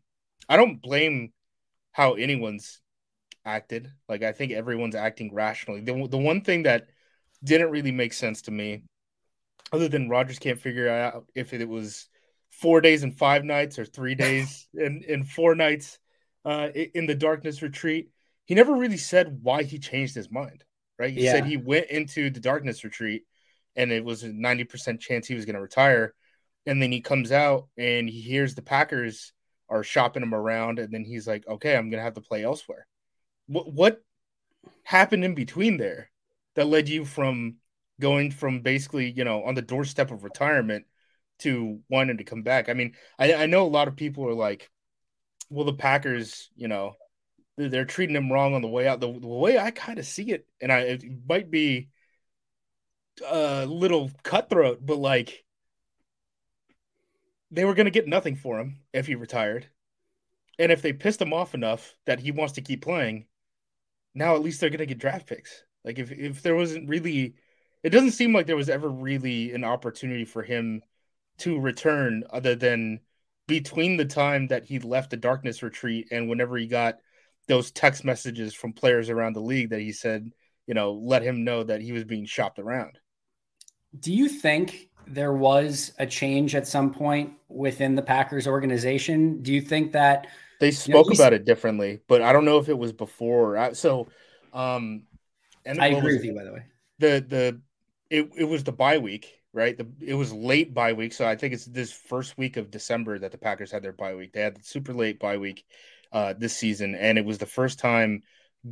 I 0.49 0.57
don't 0.57 0.81
blame 0.81 1.33
how 1.93 2.15
anyone's 2.15 2.81
acted. 3.45 3.91
Like 4.09 4.23
I 4.23 4.33
think 4.33 4.53
everyone's 4.53 4.95
acting 4.95 5.35
rationally. 5.35 5.81
The 5.81 6.07
the 6.09 6.19
one 6.19 6.43
thing 6.43 6.65
that 6.65 6.89
didn't 7.47 7.71
really 7.71 7.93
make 7.93 8.13
sense 8.13 8.43
to 8.43 8.51
me, 8.51 8.83
other 9.73 9.89
than 9.89 10.09
Rodgers 10.09 10.39
can't 10.39 10.61
figure 10.61 10.89
out 10.89 11.27
if 11.35 11.53
it 11.53 11.69
was 11.69 12.09
four 12.51 12.81
days 12.81 13.03
and 13.03 13.17
five 13.17 13.45
nights 13.45 13.79
or 13.79 13.85
three 13.85 14.15
days 14.15 14.69
and, 14.75 15.05
and 15.05 15.29
four 15.29 15.55
nights 15.55 15.99
uh, 16.45 16.69
in 16.95 17.07
the 17.07 17.15
darkness 17.15 17.63
retreat. 17.63 18.11
he 18.47 18.55
never 18.55 18.75
really 18.75 18.97
said 18.97 19.41
why 19.43 19.63
he 19.65 19.79
changed 19.79 20.15
his 20.15 20.31
mind, 20.31 20.65
right? 20.99 21.13
He 21.13 21.25
Yeah. 21.25 21.33
said 21.33 21.45
he 21.45 21.57
went 21.57 21.87
into 21.91 22.31
the 22.31 22.41
darkness 22.41 22.85
retreat 22.85 23.25
and 23.75 23.91
it 23.91 24.05
was 24.05 24.23
a 24.23 24.29
90% 24.33 25.01
chance 25.01 25.27
he 25.27 25.35
was 25.35 25.45
going 25.45 25.57
to 25.57 25.61
retire. 25.61 26.15
And 26.65 26.81
then 26.81 26.93
he 26.93 27.01
comes 27.01 27.33
out 27.33 27.69
and 27.77 28.09
he 28.09 28.21
hears 28.21 28.55
the 28.55 28.63
Packers 28.63 29.33
are 29.69 29.83
shopping 29.83 30.23
him 30.23 30.35
around. 30.35 30.79
And 30.79 30.93
then 30.95 31.05
he's 31.05 31.27
like, 31.27 31.47
okay, 31.49 31.77
I'm 31.77 31.91
going 31.91 31.99
to 31.99 32.05
have 32.05 32.15
to 32.15 32.21
play 32.21 32.45
elsewhere. 32.45 32.87
What, 33.49 33.73
what 33.73 34.03
happened 34.85 35.25
in 35.25 35.35
between 35.35 35.77
there 35.77 36.11
that 36.57 36.67
led 36.67 36.89
you 36.89 37.05
from 37.05 37.57
going 38.01 38.31
from 38.31 38.61
basically, 38.61 39.11
you 39.11 39.25
know, 39.25 39.45
on 39.45 39.55
the 39.55 39.63
doorstep 39.63 40.11
of 40.11 40.25
retirement 40.25 40.87
to 41.41 41.81
wanting 41.89 42.19
to 42.19 42.25
come 42.25 42.43
back? 42.43 42.69
I 42.69 42.75
mean, 42.75 42.95
I, 43.19 43.35
I 43.35 43.47
know 43.47 43.65
a 43.65 43.69
lot 43.69 43.89
of 43.89 43.97
people 43.97 44.27
are 44.29 44.35
like, 44.35 44.71
well, 45.49 45.65
the 45.65 45.73
Packers, 45.73 46.51
you 46.57 46.69
know, 46.69 46.95
they're, 47.57 47.69
they're 47.69 47.85
treating 47.85 48.17
him 48.17 48.33
wrong 48.33 48.55
on 48.55 48.63
the 48.63 48.69
way 48.69 48.89
out. 48.89 49.01
The, 49.01 49.13
the 49.13 49.27
way 49.29 49.59
I 49.59 49.71
kind 49.71 49.99
of 49.99 50.07
see 50.07 50.33
it, 50.33 50.47
and 50.61 50.73
I 50.73 50.81
it 50.81 51.05
might 51.29 51.51
be 51.51 51.89
a 53.27 53.65
little 53.67 54.11
cutthroat, 54.23 54.85
but 54.85 54.99
like 54.99 55.45
they 57.51 57.65
were 57.65 57.75
going 57.75 57.87
to 57.87 57.91
get 57.91 58.09
nothing 58.09 58.37
for 58.37 58.59
him 58.59 58.81
if 58.93 59.07
he 59.07 59.15
retired. 59.15 59.69
And 60.59 60.73
if 60.73 60.83
they 60.83 60.93
pissed 60.93 61.21
him 61.21 61.33
off 61.33 61.55
enough 61.55 61.95
that 62.07 62.21
he 62.21 62.31
wants 62.31 62.55
to 62.55 62.63
keep 62.63 62.83
playing, 62.83 63.27
now 64.15 64.35
at 64.35 64.43
least 64.43 64.61
they're 64.61 64.71
going 64.71 64.79
to 64.79 64.87
get 64.87 64.99
draft 64.99 65.27
picks. 65.27 65.63
Like 65.87 65.99
if 65.99 66.11
if 66.13 66.43
there 66.43 66.57
wasn't 66.57 66.89
really 66.89 67.35
it 67.83 67.91
doesn't 67.91 68.13
seem 68.13 68.35
like 68.35 68.47
there 68.47 68.57
was 68.57 68.69
ever 68.69 68.89
really 68.89 69.53
an 69.53 69.65
opportunity 69.65 70.25
for 70.25 70.43
him 70.43 70.83
to 71.39 71.61
return 71.61 72.25
other 72.31 72.57
than 72.57 73.01
between 73.47 73.97
the 73.97 74.05
time 74.05 74.49
that 74.49 74.65
he 74.65 74.81
left 74.81 75.11
the 75.11 75.17
darkness 75.17 75.63
retreat 75.63 76.09
and 76.11 76.29
whenever 76.29 76.57
he 76.57 76.67
got 76.67 76.97
those 77.47 77.71
text 77.71 78.05
messages 78.05 78.55
from 78.55 78.73
players 78.73 79.09
around 79.09 79.35
the 79.35 79.41
league 79.41 79.71
that 79.71 79.81
he 79.81 79.93
said, 79.93 80.29
you 80.67 80.75
know, 80.75 80.95
let 80.95 81.23
him 81.23 81.45
know 81.45 81.63
that 81.63 81.81
he 81.81 81.93
was 81.93 82.05
being 82.05 82.25
shopped 82.25 82.59
around. 82.59 82.99
Do 84.01 84.13
you 84.13 84.29
think 84.29 84.91
there 85.07 85.35
was 85.35 85.93
a 85.99 86.07
change 86.07 86.57
at 86.57 86.67
some 86.67 86.93
point 86.93 87.35
within 87.49 87.95
the 87.95 88.03
Packers 88.03 88.49
organization? 88.49 89.43
Do 89.43 89.53
you 89.53 89.61
think 89.61 89.93
that 89.93 90.27
they 90.59 90.73
spoke 90.73 91.07
you 91.07 91.13
know, 91.13 91.23
about 91.23 91.35
it 91.35 91.45
differently, 91.45 92.01
but 92.09 92.23
I 92.23 92.33
don't 92.33 92.45
know 92.45 92.59
if 92.59 92.69
it 92.69 92.77
was 92.77 92.93
before. 92.93 93.57
I, 93.57 93.73
so, 93.73 94.09
um, 94.53 95.05
and 95.67 95.81
I 95.81 95.89
agree 95.89 96.15
with 96.15 96.25
you, 96.25 96.35
by 96.35 96.45
the 96.45 96.53
way. 96.53 96.63
The 96.99 97.25
the 97.29 97.61
it 98.09 98.31
it 98.37 98.45
was 98.45 98.65
the 98.65 98.73
bye 98.73 98.99
week, 98.99 99.41
right? 99.53 99.77
The 99.77 99.87
it 100.01 100.15
was 100.15 100.33
late 100.33 100.73
bye 100.73 100.93
week, 100.93 101.13
so 101.13 101.27
I 101.27 101.37
think 101.37 101.53
it's 101.53 101.67
this 101.67 101.93
first 101.93 102.39
week 102.39 102.57
of 102.57 102.71
December 102.71 103.19
that 103.19 103.33
the 103.33 103.39
Packers 103.39 103.71
had 103.71 103.83
their 103.83 103.93
bye 103.93 104.15
week. 104.15 104.33
They 104.33 104.41
had 104.41 104.57
the 104.57 104.63
super 104.63 104.95
late 104.95 105.19
bye 105.19 105.37
week 105.37 105.65
uh, 106.13 106.35
this 106.39 106.57
season, 106.57 106.95
and 106.95 107.19
it 107.19 107.25
was 107.25 107.39
the 107.39 107.47
first 107.47 107.79
time 107.79 108.23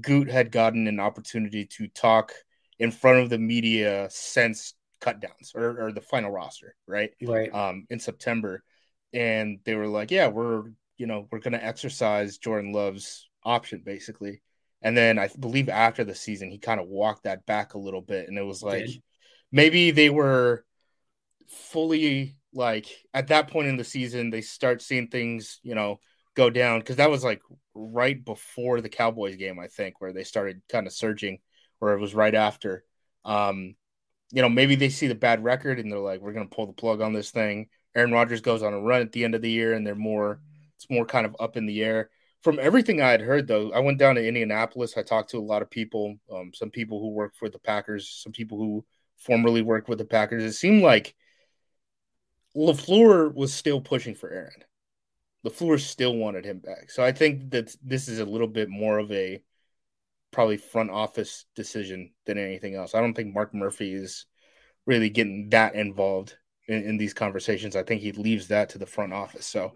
Goot 0.01 0.31
had 0.31 0.51
gotten 0.51 0.87
an 0.87 1.01
opportunity 1.01 1.67
to 1.67 1.89
talk 1.89 2.33
in 2.79 2.91
front 2.91 3.21
of 3.21 3.31
the 3.31 3.39
media 3.39 4.09
since 4.11 4.75
cutdowns 5.01 5.55
or, 5.55 5.87
or 5.87 5.93
the 5.93 6.01
final 6.01 6.31
roster, 6.31 6.75
right? 6.87 7.11
Right. 7.23 7.55
Um, 7.55 7.87
in 7.91 8.01
September, 8.01 8.63
and 9.13 9.59
they 9.65 9.75
were 9.75 9.89
like, 9.89 10.11
"Yeah, 10.11 10.29
we're 10.29 10.65
you 10.97 11.07
know 11.07 11.29
we're 11.31 11.41
going 11.41 11.53
to 11.53 11.65
exercise 11.65 12.39
Jordan 12.39 12.73
Love's 12.73 13.29
option 13.45 13.83
basically." 13.85 14.43
And 14.85 14.97
then 14.97 15.19
I 15.19 15.29
believe 15.41 15.69
after 15.69 16.05
the 16.05 16.14
season, 16.14 16.50
he 16.50 16.59
kind 16.59 16.79
of 16.79 16.87
walked 16.87 17.25
that 17.25 17.45
back 17.47 17.75
a 17.75 17.79
little 17.79 18.03
bit, 18.03 18.29
and 18.29 18.38
it 18.38 18.45
was 18.45 18.62
like 18.62 18.85
Did. 18.85 19.03
maybe 19.50 19.91
they 19.91 20.11
were 20.11 20.64
fully 21.49 22.37
like 22.53 22.87
at 23.12 23.29
that 23.29 23.49
point 23.49 23.67
in 23.67 23.76
the 23.76 23.85
season 23.85 24.31
they 24.31 24.41
start 24.41 24.81
seeing 24.81 25.09
things 25.09 25.59
you 25.62 25.75
know 25.75 25.99
go 26.35 26.49
down 26.49 26.79
because 26.79 26.97
that 26.97 27.11
was 27.11 27.23
like 27.23 27.43
right 27.75 28.25
before 28.25 28.81
the 28.81 28.88
Cowboys 28.88 29.37
game, 29.37 29.59
I 29.59 29.69
think, 29.69 30.00
where 30.00 30.12
they 30.12 30.25
started 30.25 30.62
kind 30.69 30.87
of 30.87 30.93
surging, 30.93 31.38
or 31.81 31.93
it 31.93 32.00
was 32.00 32.14
right 32.14 32.35
after. 32.35 32.85
Um, 33.25 33.75
you 34.31 34.43
know, 34.43 34.49
maybe 34.49 34.75
they 34.75 34.88
see 34.88 35.07
the 35.07 35.14
bad 35.14 35.45
record 35.45 35.79
and 35.79 35.91
they're 35.91 35.99
like, 35.99 36.21
we're 36.21 36.33
going 36.33 36.49
to 36.49 36.55
pull 36.55 36.67
the 36.67 36.73
plug 36.73 37.00
on 37.00 37.12
this 37.12 37.31
thing. 37.31 37.69
Aaron 37.95 38.12
Rodgers 38.12 38.41
goes 38.41 38.62
on 38.62 38.75
a 38.75 38.81
run 38.81 39.03
at 39.03 39.12
the 39.12 39.25
end 39.25 39.35
of 39.35 39.43
the 39.43 39.50
year, 39.50 39.75
and 39.75 39.87
they're 39.87 39.95
more, 39.95 40.41
it's 40.76 40.91
more 40.91 41.07
kind 41.07 41.26
of 41.26 41.37
up 41.38 41.57
in 41.57 41.67
the 41.67 41.83
air. 41.83 42.11
From 42.45 42.59
everything 42.61 43.01
I 43.01 43.11
had 43.11 43.23
heard, 43.23 43.49
though, 43.49 43.73
I 43.73 43.81
went 43.81 43.97
down 43.99 44.17
to 44.17 44.29
Indianapolis. 44.29 44.99
I 44.99 45.03
talked 45.03 45.31
to 45.31 45.39
a 45.39 45.41
lot 45.41 45.63
of 45.63 45.71
people, 45.71 46.17
um, 46.31 46.53
some 46.53 46.69
people 46.69 47.01
who 47.01 47.09
work 47.09 47.35
for 47.35 47.49
the 47.49 47.59
Packers, 47.59 48.07
some 48.07 48.33
people 48.33 48.59
who 48.59 48.85
formerly 49.17 49.63
worked 49.63 49.89
with 49.89 49.97
the 49.97 50.05
Packers. 50.05 50.45
It 50.45 50.53
seemed 50.53 50.83
like 50.83 51.15
LaFleur 52.55 53.35
was 53.35 53.55
still 53.55 53.81
pushing 53.81 54.15
for 54.15 54.31
Aaron. 54.31 54.63
LaFleur 55.47 55.81
still 55.81 56.17
wanted 56.17 56.45
him 56.45 56.59
back. 56.59 56.91
So 56.91 57.03
I 57.03 57.13
think 57.13 57.51
that 57.53 57.75
this 57.83 58.09
is 58.09 58.19
a 58.19 58.27
little 58.27 58.47
bit 58.47 58.69
more 58.69 58.99
of 58.99 59.11
a 59.11 59.43
probably 60.31 60.59
front 60.59 60.91
office 60.91 61.47
decision 61.55 62.13
than 62.27 62.37
anything 62.37 62.75
else. 62.75 62.95
I 62.95 63.01
don't 63.01 63.15
think 63.15 63.33
Mark 63.33 63.55
Murphy 63.55 63.95
is 63.95 64.27
really 64.85 65.09
getting 65.09 65.49
that 65.49 65.77
involved 65.77 66.37
in, 66.69 66.83
in 66.83 66.97
these 66.99 67.15
conversations. 67.15 67.75
I 67.75 67.85
think 67.85 68.03
he 68.03 68.13
leaves 68.13 68.49
that 68.49 68.69
to 68.71 68.79
the 68.79 68.85
front 68.85 69.15
office. 69.15 69.47
So 69.47 69.73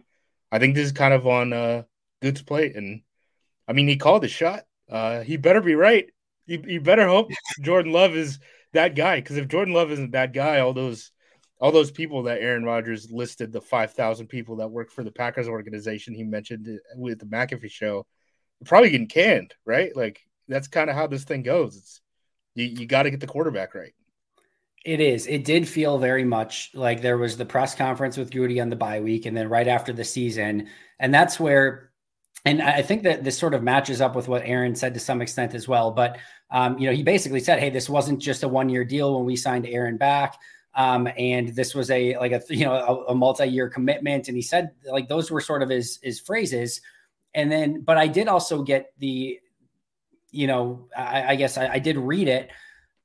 I 0.53 0.59
think 0.59 0.75
this 0.75 0.85
is 0.85 0.93
kind 0.93 1.15
of 1.15 1.27
on 1.27 1.55
uh, 1.55 1.85
Goot's 2.21 2.43
plate. 2.43 2.77
And 2.77 3.03
I 3.67 3.73
mean, 3.73 3.89
he 3.89 3.97
called 3.97 4.23
the 4.23 4.29
shot. 4.29 4.65
Uh, 4.91 5.21
he 5.23 5.37
better 5.37 5.61
be 5.61 5.75
right. 5.75 6.07
You, 6.47 6.63
you 6.67 6.81
better 6.81 7.07
hope 7.07 7.31
Jordan 7.63 7.93
Love 7.93 8.17
is 8.17 8.39
that 8.73 8.95
guy. 8.95 9.17
Because 9.17 9.37
if 9.37 9.49
Jordan 9.49 9.75
Love 9.75 9.91
isn't 9.93 10.13
that 10.13 10.33
guy, 10.33 10.61
all 10.61 10.73
those 10.73 11.11
all 11.61 11.73
those 11.73 11.91
people 11.91 12.25
that 12.25 12.41
Aaron 12.41 12.65
Rodgers 12.65 13.11
listed, 13.11 13.51
the 13.51 13.61
5,000 13.61 14.29
people 14.29 14.57
that 14.57 14.71
work 14.71 14.93
for 14.93 15.03
the 15.03 15.11
Packers 15.11 15.49
organization 15.49 16.15
he 16.15 16.23
mentioned 16.23 16.69
with 16.95 17.19
the 17.19 17.27
McAfee 17.27 17.69
show, 17.69 18.07
probably 18.65 18.91
getting 18.91 19.09
canned, 19.09 19.55
right? 19.67 19.95
Like 19.97 20.21
that's 20.47 20.69
kind 20.69 20.89
of 20.89 20.95
how 20.95 21.09
this 21.09 21.25
thing 21.25 21.43
goes. 21.43 21.77
It's 21.77 22.01
you, 22.55 22.65
you 22.67 22.87
got 22.87 23.05
to 23.05 23.11
get 23.11 23.21
the 23.21 23.27
quarterback 23.27 23.75
right. 23.75 23.93
It 24.85 25.01
is. 25.01 25.27
It 25.27 25.45
did 25.45 25.69
feel 25.69 25.99
very 25.99 26.25
much 26.25 26.71
like 26.75 27.03
there 27.03 27.19
was 27.19 27.37
the 27.37 27.45
press 27.45 27.75
conference 27.75 28.17
with 28.17 28.31
Goody 28.31 28.61
on 28.61 28.71
the 28.71 28.77
bye 28.77 29.01
week, 29.01 29.27
and 29.27 29.37
then 29.37 29.49
right 29.49 29.69
after 29.69 29.93
the 29.93 30.05
season, 30.05 30.69
and 30.99 31.13
that's 31.13 31.39
where, 31.39 31.88
and 32.45 32.63
I 32.63 32.83
think 32.83 33.03
that 33.03 33.25
this 33.25 33.37
sort 33.37 33.55
of 33.55 33.63
matches 33.63 34.01
up 34.01 34.15
with 34.15 34.29
what 34.29 34.43
Aaron 34.45 34.75
said 34.75 34.95
to 34.95 35.01
some 35.01 35.21
extent 35.21 35.55
as 35.55 35.67
well. 35.67 35.91
But 35.91 36.19
um, 36.51 36.79
you 36.79 36.87
know, 36.87 36.95
he 36.95 37.03
basically 37.03 37.41
said, 37.41 37.59
"Hey, 37.59 37.71
this 37.71 37.89
wasn't 37.89 38.21
just 38.21 38.43
a 38.43 38.49
one 38.49 38.69
year 38.69 38.85
deal 38.85 39.17
when 39.17 39.27
we 39.27 39.37
signed 39.37 39.67
Aaron 39.67 39.97
back." 39.97 40.39
Um, 40.75 41.09
and 41.19 41.49
this 41.49 41.75
was 41.75 41.91
a 41.91 42.17
like 42.19 42.33
a 42.33 42.41
you 42.49 42.65
know 42.65 42.75
a, 42.75 43.13
a, 43.13 43.15
multi-year 43.15 43.69
commitment 43.69 44.29
and 44.29 44.37
he 44.37 44.43
said 44.43 44.71
like 44.85 45.09
those 45.09 45.29
were 45.29 45.41
sort 45.41 45.63
of 45.63 45.69
his 45.69 45.99
his 46.03 46.21
phrases 46.21 46.81
and 47.35 47.51
then 47.51 47.81
but 47.81 47.97
i 47.97 48.07
did 48.07 48.29
also 48.29 48.63
get 48.63 48.93
the 48.99 49.41
you 50.31 50.47
know 50.47 50.87
i, 50.97 51.33
I 51.33 51.35
guess 51.35 51.59
I, 51.59 51.67
I 51.67 51.79
did 51.81 51.97
read 51.97 52.29
it 52.29 52.51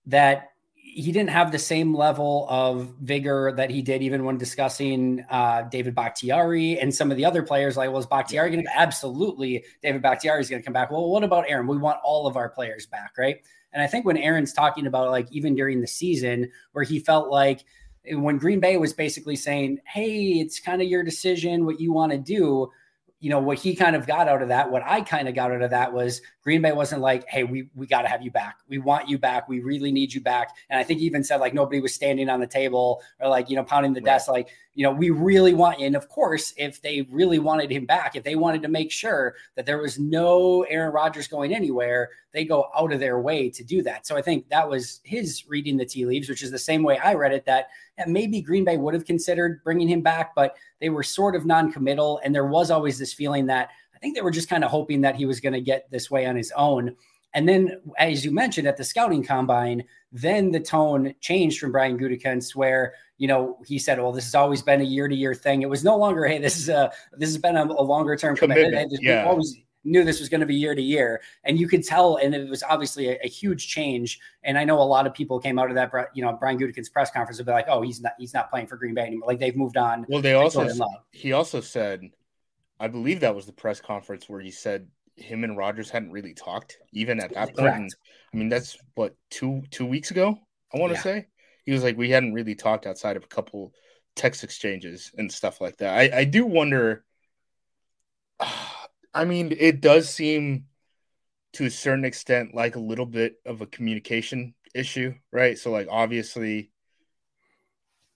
that 0.06 0.50
he 0.96 1.12
didn't 1.12 1.32
have 1.32 1.52
the 1.52 1.60
same 1.60 1.96
level 1.96 2.46
of 2.50 2.94
vigor 3.02 3.52
that 3.58 3.72
he 3.72 3.82
did 3.82 4.04
even 4.04 4.24
when 4.26 4.38
discussing 4.38 5.26
uh, 5.32 5.64
David 5.64 5.96
Bakhtiari 5.96 6.80
and 6.80 6.94
some 6.94 7.10
of 7.10 7.18
the 7.18 7.26
other 7.26 7.42
players. 7.42 7.76
Like, 7.76 7.90
well, 7.90 8.00
is 8.00 8.06
Bakhtiari 8.06 8.52
going 8.52 8.64
to 8.64 8.78
absolutely 8.78 9.66
David 9.82 10.04
Bakhtiari 10.04 10.40
is 10.40 10.50
going 10.50 10.62
to 10.62 10.66
come 10.66 10.74
back? 10.74 10.92
Well, 10.92 11.10
what 11.10 11.24
about 11.24 11.46
Aaron? 11.48 11.66
We 11.66 11.78
want 11.78 11.98
all 12.04 12.28
of 12.28 12.38
our 12.38 12.48
players 12.48 12.86
back, 12.86 13.14
right? 13.18 13.38
And 13.72 13.82
I 13.82 13.88
think 13.88 14.06
when 14.06 14.18
Aaron's 14.18 14.54
talking 14.54 14.86
about 14.86 15.10
like 15.10 15.28
even 15.32 15.56
during 15.56 15.82
the 15.82 15.88
season 15.88 16.52
where 16.74 16.84
he 16.84 17.00
felt 17.00 17.30
like 17.30 17.66
when 18.12 18.38
Green 18.38 18.60
Bay 18.60 18.78
was 18.78 18.94
basically 18.94 19.36
saying, 19.36 19.80
"Hey, 19.86 20.34
it's 20.34 20.60
kind 20.60 20.80
of 20.80 20.88
your 20.88 21.02
decision 21.02 21.66
what 21.66 21.80
you 21.80 21.92
want 21.92 22.12
to 22.12 22.20
do." 22.20 22.72
You 23.20 23.30
know, 23.32 23.40
what 23.40 23.58
he 23.58 23.74
kind 23.76 23.96
of 23.96 24.06
got 24.06 24.28
out 24.28 24.44
of 24.44 24.50
that, 24.50 24.70
what 24.70 24.84
I 24.86 25.02
kind 25.02 25.28
of 25.28 25.34
got 25.34 25.52
out 25.52 25.62
of 25.64 25.72
that 25.72 25.92
was 25.92 26.22
Green 26.44 26.62
Bay 26.62 26.74
wasn't 26.74 27.02
like, 27.02 27.28
"Hey, 27.28 27.44
we 27.44 27.70
we 27.74 27.88
got 27.88 28.02
to 28.02 28.10
have 28.10 28.22
you 28.22 28.32
back. 28.32 28.60
We 28.68 28.78
want 28.78 29.08
you 29.08 29.18
back. 29.18 29.48
We 29.48 29.62
really 29.62 29.92
need 29.92 30.14
you 30.14 30.22
back." 30.22 30.56
And 30.70 30.80
I 30.80 30.84
think 30.84 31.00
he 31.00 31.06
even 31.06 31.24
said 31.24 31.38
like 31.38 31.54
nobody 31.54 31.80
was 31.80 31.94
standing 31.94 32.30
on 32.30 32.40
the 32.40 32.48
table 32.48 33.02
or 33.20 33.30
like, 33.30 33.50
you 33.50 33.56
know, 33.56 33.64
pounding 33.64 33.94
the 33.94 34.02
right. 34.02 34.06
desk 34.06 34.28
like, 34.28 34.50
you 34.76 34.84
know, 34.84 34.92
we 34.92 35.10
really 35.10 35.54
want 35.54 35.80
you. 35.80 35.86
And 35.86 35.96
of 35.96 36.10
course, 36.10 36.54
if 36.58 36.82
they 36.82 37.08
really 37.12 37.40
wanted 37.40 37.72
him 37.72 37.86
back, 37.86 38.16
if 38.16 38.24
they 38.24 38.36
wanted 38.36 38.62
to 38.64 38.68
make 38.68 38.92
sure 38.92 39.36
that 39.56 39.66
there 39.66 39.78
was 39.78 40.00
no 40.00 40.64
Aaron 40.64 40.92
Rodgers 40.92 41.28
going 41.28 41.54
anywhere, 41.54 42.10
they 42.34 42.44
go 42.44 42.70
out 42.76 42.92
of 42.92 43.00
their 43.00 43.20
way 43.20 43.50
to 43.50 43.64
do 43.64 43.82
that. 43.84 44.08
So 44.08 44.18
I 44.18 44.22
think 44.22 44.50
that 44.50 44.68
was 44.68 45.00
his 45.04 45.48
reading 45.48 45.78
the 45.78 45.86
tea 45.86 46.06
leaves, 46.06 46.28
which 46.28 46.44
is 46.44 46.52
the 46.52 46.60
same 46.60 46.84
way 46.84 46.98
I 46.98 47.14
read 47.14 47.34
it 47.34 47.46
that 47.46 47.68
maybe 48.08 48.42
Green 48.42 48.66
Bay 48.66 48.78
would 48.78 48.96
have 48.96 49.06
considered 49.06 49.64
bringing 49.64 49.88
him 49.88 50.02
back, 50.02 50.34
but 50.36 50.56
they 50.82 50.90
were 50.90 51.04
sort 51.04 51.36
of 51.36 51.46
non-committal. 51.46 52.20
And 52.24 52.34
there 52.34 52.48
was 52.48 52.72
always 52.72 52.98
this 52.98 53.14
feeling 53.14 53.46
that 53.48 53.70
think 54.04 54.16
they 54.16 54.22
were 54.22 54.32
just 54.32 54.50
kind 54.50 54.64
of 54.64 54.70
hoping 54.70 55.02
that 55.02 55.16
he 55.16 55.26
was 55.26 55.40
going 55.40 55.54
to 55.54 55.62
get 55.62 55.90
this 55.90 56.12
way 56.12 56.26
on 56.26 56.36
his 56.36 56.52
own. 56.56 56.96
And 57.34 57.50
then, 57.50 57.80
as 57.98 58.24
you 58.24 58.32
mentioned 58.32 58.68
at 58.68 58.78
the 58.78 58.84
scouting 58.84 59.24
combine, 59.24 59.86
then 60.12 60.52
the 60.52 60.60
tone 60.60 61.16
changed 61.22 61.60
from 61.60 61.72
Brian 61.72 61.98
Gutekunst, 61.98 62.54
where 62.54 62.94
you 63.18 63.28
know 63.28 63.58
he 63.66 63.80
said, 63.80 64.00
"Well, 64.00 64.12
this 64.12 64.26
has 64.26 64.36
always 64.36 64.62
been 64.62 64.82
a 64.82 64.84
year-to-year 64.84 65.34
thing." 65.34 65.64
It 65.64 65.70
was 65.70 65.84
no 65.84 65.98
longer, 65.98 66.26
"Hey, 66.26 66.38
this 66.38 66.58
is 66.58 66.70
a 66.70 66.92
this 67.14 67.30
has 67.30 67.40
been 67.40 67.58
a, 67.58 67.64
a 67.64 67.82
longer-term 67.82 68.36
commitment." 68.36 68.74
commitment. 68.74 69.02
Yeah. 69.02 69.24
We 69.24 69.30
always 69.30 69.58
knew 69.84 70.04
this 70.04 70.20
was 70.20 70.30
going 70.30 70.42
to 70.42 70.46
be 70.46 70.54
year 70.54 70.76
to 70.76 70.82
year, 70.82 71.22
and 71.44 71.58
you 71.58 71.68
could 71.68 71.84
tell, 71.84 72.18
and 72.18 72.36
it 72.36 72.48
was 72.48 72.62
obviously 72.62 73.10
a, 73.10 73.20
a, 73.24 73.28
huge 73.28 73.68
change. 73.68 74.20
And 74.44 74.58
I 74.58 74.64
know 74.64 74.80
a 74.80 74.84
lot 74.84 75.08
of 75.08 75.14
people 75.14 75.40
came 75.40 75.58
out 75.58 75.70
of 75.70 75.76
that, 75.76 75.92
you 76.14 76.24
know, 76.24 76.34
Brian 76.34 76.60
Gutekunst's 76.60 76.90
press 76.90 77.10
conference 77.10 77.40
would 77.40 77.48
be 77.48 77.52
like, 77.52 77.66
"Oh, 77.68 77.82
he's 77.82 78.00
not 78.00 78.14
he's 78.20 78.34
not 78.36 78.52
playing 78.52 78.68
for 78.68 78.78
Green 78.78 78.94
Bay 78.94 79.08
anymore. 79.08 79.28
Like 79.28 79.40
they've 79.40 79.58
moved 79.58 79.78
on." 79.78 80.06
Well, 80.08 80.22
they 80.22 80.34
also 80.34 80.70
he 81.12 81.32
also 81.32 81.62
said, 81.62 82.12
I 82.84 82.90
believe 82.90 83.22
that 83.22 83.34
was 83.34 83.46
the 83.46 83.54
press 83.54 83.80
conference 83.80 84.28
where 84.28 84.42
he 84.42 84.52
said 84.52 84.90
him 85.16 85.46
and 85.46 85.56
Rodgers 85.56 85.90
hadn't 85.90 86.12
really 86.12 86.34
talked, 86.34 86.80
even 86.92 87.22
at 87.22 87.34
that 87.34 87.56
point. 87.56 87.94
I 88.34 88.38
mean, 88.38 88.50
that's 88.50 88.78
what 88.96 89.16
two 89.30 89.64
two 89.72 89.86
weeks 89.86 90.12
ago. 90.12 90.38
I 90.74 90.80
want 90.80 90.92
to 90.92 90.98
Yeah. 90.98 91.02
say 91.02 91.28
he 91.64 91.72
was 91.72 91.82
like, 91.82 91.96
we 91.96 92.10
hadn't 92.10 92.34
really 92.34 92.56
talked 92.56 92.86
outside 92.86 93.16
of 93.16 93.24
a 93.24 93.28
couple 93.28 93.72
text 94.18 94.44
exchanges 94.44 95.12
and 95.18 95.32
stuff 95.32 95.62
like 95.62 95.78
that. 95.78 95.98
I, 95.98 96.20
I 96.20 96.24
do 96.26 96.46
wonder. 96.46 97.06
I 99.14 99.24
mean, 99.24 99.56
it 99.58 99.80
does 99.80 100.10
seem 100.10 100.66
to 101.54 101.68
a 101.68 101.70
certain 101.70 102.04
extent 102.04 102.54
like 102.54 102.76
a 102.76 102.80
little 102.82 103.06
bit 103.06 103.36
of 103.46 103.62
a 103.62 103.68
communication 103.68 104.56
issue, 104.76 105.14
right? 105.32 105.58
So, 105.58 105.72
like, 105.72 105.88
obviously, 105.90 106.72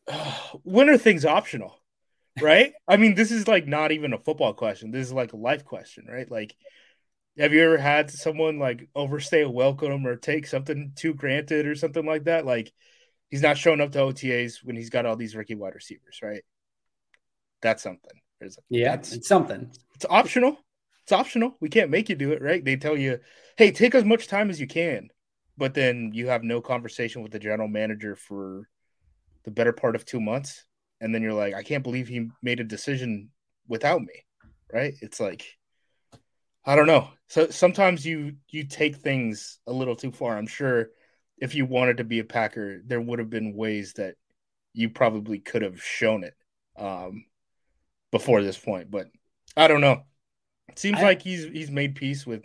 when 0.63 0.89
are 0.89 0.97
things 0.97 1.23
optional, 1.23 1.79
right? 2.41 2.73
I 2.87 2.97
mean, 2.97 3.15
this 3.15 3.31
is 3.31 3.47
like 3.47 3.67
not 3.67 3.91
even 3.91 4.13
a 4.13 4.19
football 4.19 4.53
question. 4.53 4.91
This 4.91 5.07
is 5.07 5.13
like 5.13 5.33
a 5.33 5.37
life 5.37 5.65
question, 5.65 6.05
right? 6.09 6.29
Like, 6.29 6.55
have 7.37 7.53
you 7.53 7.63
ever 7.63 7.77
had 7.77 8.09
someone 8.09 8.59
like 8.59 8.87
overstay 8.95 9.43
a 9.43 9.49
welcome 9.49 10.05
or 10.05 10.15
take 10.15 10.47
something 10.47 10.93
too 10.95 11.13
granted 11.13 11.67
or 11.67 11.75
something 11.75 12.05
like 12.05 12.25
that? 12.25 12.45
Like, 12.45 12.71
he's 13.29 13.41
not 13.41 13.57
showing 13.57 13.81
up 13.81 13.91
to 13.91 13.99
OTAs 13.99 14.63
when 14.63 14.75
he's 14.75 14.89
got 14.89 15.05
all 15.05 15.15
these 15.15 15.35
rookie 15.35 15.55
wide 15.55 15.75
receivers, 15.75 16.19
right? 16.23 16.43
That's 17.61 17.83
something. 17.83 18.21
There's, 18.39 18.57
Yeah, 18.69 18.95
that's, 18.95 19.13
it's 19.13 19.27
something. 19.27 19.71
it's 19.95 20.05
optional. 20.09 20.57
It's 21.03 21.11
optional. 21.11 21.55
We 21.59 21.69
can't 21.69 21.89
make 21.89 22.09
you 22.09 22.15
do 22.15 22.31
it, 22.33 22.41
right? 22.41 22.63
They 22.63 22.75
tell 22.75 22.97
you, 22.97 23.19
hey, 23.57 23.71
take 23.71 23.95
as 23.95 24.03
much 24.03 24.27
time 24.27 24.49
as 24.49 24.59
you 24.59 24.67
can, 24.67 25.09
but 25.57 25.73
then 25.73 26.11
you 26.13 26.27
have 26.27 26.43
no 26.43 26.61
conversation 26.61 27.23
with 27.23 27.31
the 27.31 27.39
general 27.39 27.67
manager 27.67 28.15
for 28.15 28.67
the 29.43 29.51
better 29.51 29.73
part 29.73 29.95
of 29.95 30.05
two 30.05 30.19
months. 30.19 30.65
And 30.99 31.13
then 31.13 31.21
you're 31.21 31.33
like, 31.33 31.53
I 31.53 31.63
can't 31.63 31.83
believe 31.83 32.07
he 32.07 32.29
made 32.41 32.59
a 32.59 32.63
decision 32.63 33.29
without 33.67 34.01
me, 34.01 34.25
right? 34.73 34.93
It's 35.01 35.19
like, 35.19 35.45
I 36.65 36.75
don't 36.75 36.87
know. 36.87 37.09
So 37.29 37.49
sometimes 37.49 38.05
you 38.05 38.35
you 38.49 38.65
take 38.65 38.97
things 38.97 39.59
a 39.67 39.73
little 39.73 39.95
too 39.95 40.11
far. 40.11 40.37
I'm 40.37 40.47
sure 40.47 40.89
if 41.37 41.55
you 41.55 41.65
wanted 41.65 41.97
to 41.97 42.03
be 42.03 42.19
a 42.19 42.23
Packer, 42.23 42.81
there 42.85 43.01
would 43.01 43.19
have 43.19 43.29
been 43.29 43.55
ways 43.55 43.93
that 43.93 44.15
you 44.73 44.89
probably 44.89 45.39
could 45.39 45.61
have 45.61 45.81
shown 45.81 46.23
it 46.23 46.35
um, 46.77 47.25
before 48.11 48.43
this 48.43 48.57
point. 48.57 48.91
But 48.91 49.07
I 49.55 49.67
don't 49.67 49.81
know. 49.81 50.03
It 50.69 50.79
seems 50.79 50.97
I- 50.97 51.03
like 51.03 51.21
he's 51.21 51.43
he's 51.45 51.71
made 51.71 51.95
peace 51.95 52.25
with 52.25 52.43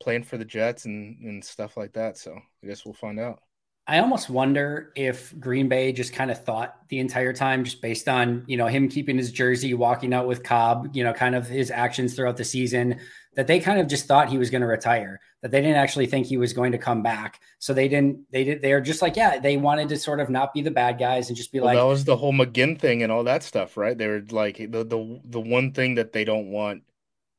playing 0.00 0.24
for 0.24 0.36
the 0.36 0.44
Jets 0.44 0.84
and 0.84 1.18
and 1.24 1.44
stuff 1.44 1.76
like 1.76 1.92
that. 1.92 2.16
So 2.16 2.38
I 2.62 2.66
guess 2.66 2.84
we'll 2.84 2.94
find 2.94 3.20
out. 3.20 3.40
I 3.88 4.00
almost 4.00 4.28
wonder 4.28 4.92
if 4.94 5.34
Green 5.40 5.68
Bay 5.68 5.92
just 5.92 6.12
kind 6.12 6.30
of 6.30 6.44
thought 6.44 6.76
the 6.90 6.98
entire 6.98 7.32
time, 7.32 7.64
just 7.64 7.80
based 7.80 8.08
on 8.08 8.44
you 8.46 8.56
know 8.58 8.66
him 8.66 8.88
keeping 8.88 9.16
his 9.16 9.32
jersey, 9.32 9.72
walking 9.74 10.12
out 10.12 10.28
with 10.28 10.42
Cobb, 10.44 10.90
you 10.94 11.04
know, 11.04 11.14
kind 11.14 11.34
of 11.34 11.48
his 11.48 11.70
actions 11.70 12.14
throughout 12.14 12.36
the 12.36 12.44
season, 12.44 13.00
that 13.34 13.46
they 13.46 13.60
kind 13.60 13.80
of 13.80 13.86
just 13.88 14.06
thought 14.06 14.28
he 14.28 14.38
was 14.38 14.50
going 14.50 14.60
to 14.60 14.66
retire. 14.66 15.20
That 15.42 15.52
they 15.52 15.62
didn't 15.62 15.76
actually 15.76 16.06
think 16.06 16.26
he 16.26 16.36
was 16.36 16.52
going 16.52 16.72
to 16.72 16.78
come 16.78 17.02
back. 17.02 17.40
So 17.60 17.72
they 17.72 17.88
didn't. 17.88 18.30
They 18.30 18.44
did. 18.44 18.62
They're 18.62 18.80
just 18.82 19.00
like, 19.00 19.16
yeah, 19.16 19.38
they 19.38 19.56
wanted 19.56 19.88
to 19.90 19.96
sort 19.96 20.20
of 20.20 20.28
not 20.28 20.52
be 20.52 20.60
the 20.60 20.70
bad 20.70 20.98
guys 20.98 21.28
and 21.28 21.36
just 21.36 21.50
be 21.52 21.60
Well, 21.60 21.66
like, 21.68 21.78
that 21.78 21.84
was 21.84 22.04
the 22.04 22.16
whole 22.16 22.32
McGinn 22.32 22.78
thing 22.78 23.02
and 23.02 23.10
all 23.10 23.24
that 23.24 23.42
stuff, 23.42 23.76
right? 23.76 23.96
They 23.96 24.06
were 24.06 24.22
like 24.30 24.58
the 24.58 24.84
the 24.84 25.20
the 25.24 25.40
one 25.40 25.72
thing 25.72 25.94
that 25.94 26.12
they 26.12 26.24
don't 26.24 26.50
want 26.50 26.82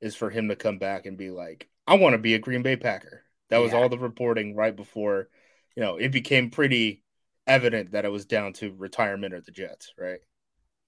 is 0.01 0.15
for 0.15 0.29
him 0.29 0.47
to 0.49 0.55
come 0.55 0.77
back 0.79 1.05
and 1.05 1.17
be 1.17 1.29
like, 1.29 1.69
I 1.87 1.95
want 1.95 2.13
to 2.13 2.17
be 2.17 2.33
a 2.35 2.39
Green 2.39 2.63
Bay 2.63 2.75
Packer. 2.75 3.23
That 3.49 3.57
was 3.59 3.73
Yeah. 3.73 3.79
all 3.79 3.89
the 3.89 3.97
reporting 3.99 4.55
right 4.55 4.75
before, 4.75 5.29
you 5.79 5.85
know, 5.85 5.95
it 5.95 6.11
became 6.11 6.49
pretty 6.49 7.01
evident 7.47 7.91
that 7.93 8.03
it 8.03 8.09
was 8.09 8.25
down 8.25 8.51
to 8.51 8.73
retirement 8.77 9.33
or 9.33 9.39
the 9.39 9.51
Jets, 9.51 9.93
right? 9.97 10.19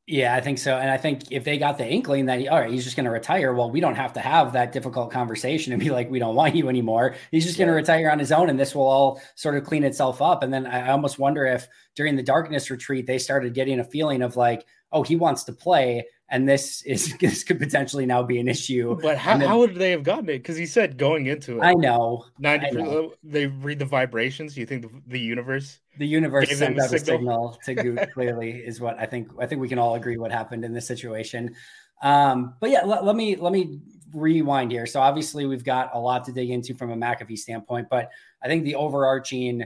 Yeah, 0.05 0.35
I 0.35 0.41
think 0.41 0.57
so. 0.57 0.75
And 0.75 0.91
I 0.91 0.97
think 0.97 1.31
if 1.31 1.45
they 1.45 1.57
got 1.57 1.77
the 1.77 1.87
inkling 1.87 2.25
that, 2.25 2.45
all 2.49 2.59
right, 2.59 2.69
he's 2.69 2.83
just 2.83 2.97
going 2.97 3.05
to 3.05 3.11
retire, 3.11 3.53
well, 3.53 3.71
we 3.71 3.79
don't 3.79 3.95
have 3.95 4.11
to 4.13 4.19
have 4.19 4.51
that 4.51 4.73
difficult 4.73 5.09
conversation 5.09 5.71
and 5.71 5.81
be 5.81 5.91
like, 5.91 6.11
we 6.11 6.19
don't 6.19 6.35
want 6.35 6.55
you 6.57 6.67
anymore. 6.67 7.15
He's 7.31 7.45
just 7.45 7.57
going 7.57 7.69
to 7.69 7.73
retire 7.73 8.11
on 8.11 8.19
his 8.19 8.33
own 8.33 8.49
and 8.49 8.59
this 8.59 8.75
will 8.75 8.85
all 8.85 9.21
sort 9.35 9.55
of 9.55 9.63
clean 9.63 9.85
itself 9.85 10.21
up. 10.21 10.43
And 10.43 10.53
then 10.53 10.67
I 10.67 10.89
almost 10.89 11.17
wonder 11.17 11.45
if 11.45 11.69
during 11.95 12.17
the 12.17 12.23
darkness 12.23 12.69
retreat, 12.69 13.07
they 13.07 13.17
started 13.17 13.53
getting 13.53 13.79
a 13.79 13.85
feeling 13.85 14.21
of 14.21 14.35
like, 14.35 14.65
oh, 14.91 15.03
he 15.03 15.15
wants 15.15 15.45
to 15.45 15.53
play. 15.53 16.05
And 16.31 16.49
this 16.49 16.81
is 16.83 17.15
this 17.19 17.43
could 17.43 17.59
potentially 17.59 18.05
now 18.05 18.23
be 18.23 18.39
an 18.39 18.47
issue. 18.47 18.97
But 19.01 19.17
how, 19.17 19.37
then- 19.37 19.47
how 19.47 19.59
would 19.59 19.75
they 19.75 19.91
have 19.91 20.03
gotten 20.03 20.29
it? 20.29 20.39
Because 20.39 20.57
he 20.57 20.65
said 20.65 20.97
going 20.97 21.27
into 21.27 21.57
it, 21.57 21.61
I 21.61 21.73
know 21.73 22.25
90 22.39 22.65
I 22.65 22.69
know. 22.71 23.13
they 23.23 23.47
read 23.47 23.79
the 23.79 23.85
vibrations. 23.85 24.57
You 24.57 24.65
think 24.65 24.83
the, 24.83 25.01
the 25.07 25.19
universe 25.19 25.79
the 25.97 26.07
universe 26.07 26.49
sent 26.57 26.79
out 26.79 26.93
a 26.93 26.99
signal. 26.99 27.59
signal 27.61 27.95
to 27.97 28.07
clearly 28.13 28.51
is 28.51 28.81
what 28.81 28.97
I 28.97 29.05
think 29.05 29.29
I 29.39 29.45
think 29.45 29.61
we 29.61 29.69
can 29.69 29.77
all 29.77 29.95
agree 29.95 30.17
what 30.17 30.31
happened 30.31 30.65
in 30.65 30.73
this 30.73 30.87
situation. 30.87 31.55
Um, 32.01 32.55
but 32.59 32.71
yeah, 32.71 32.81
let, 32.83 33.03
let 33.03 33.15
me 33.15 33.35
let 33.35 33.53
me 33.53 33.79
rewind 34.13 34.71
here. 34.71 34.85
So 34.85 34.99
obviously 34.99 35.45
we've 35.45 35.63
got 35.63 35.91
a 35.93 35.99
lot 35.99 36.25
to 36.25 36.31
dig 36.31 36.49
into 36.49 36.73
from 36.73 36.91
a 36.91 36.95
McAfee 36.95 37.37
standpoint, 37.37 37.87
but 37.89 38.09
I 38.41 38.47
think 38.47 38.63
the 38.63 38.75
overarching 38.75 39.65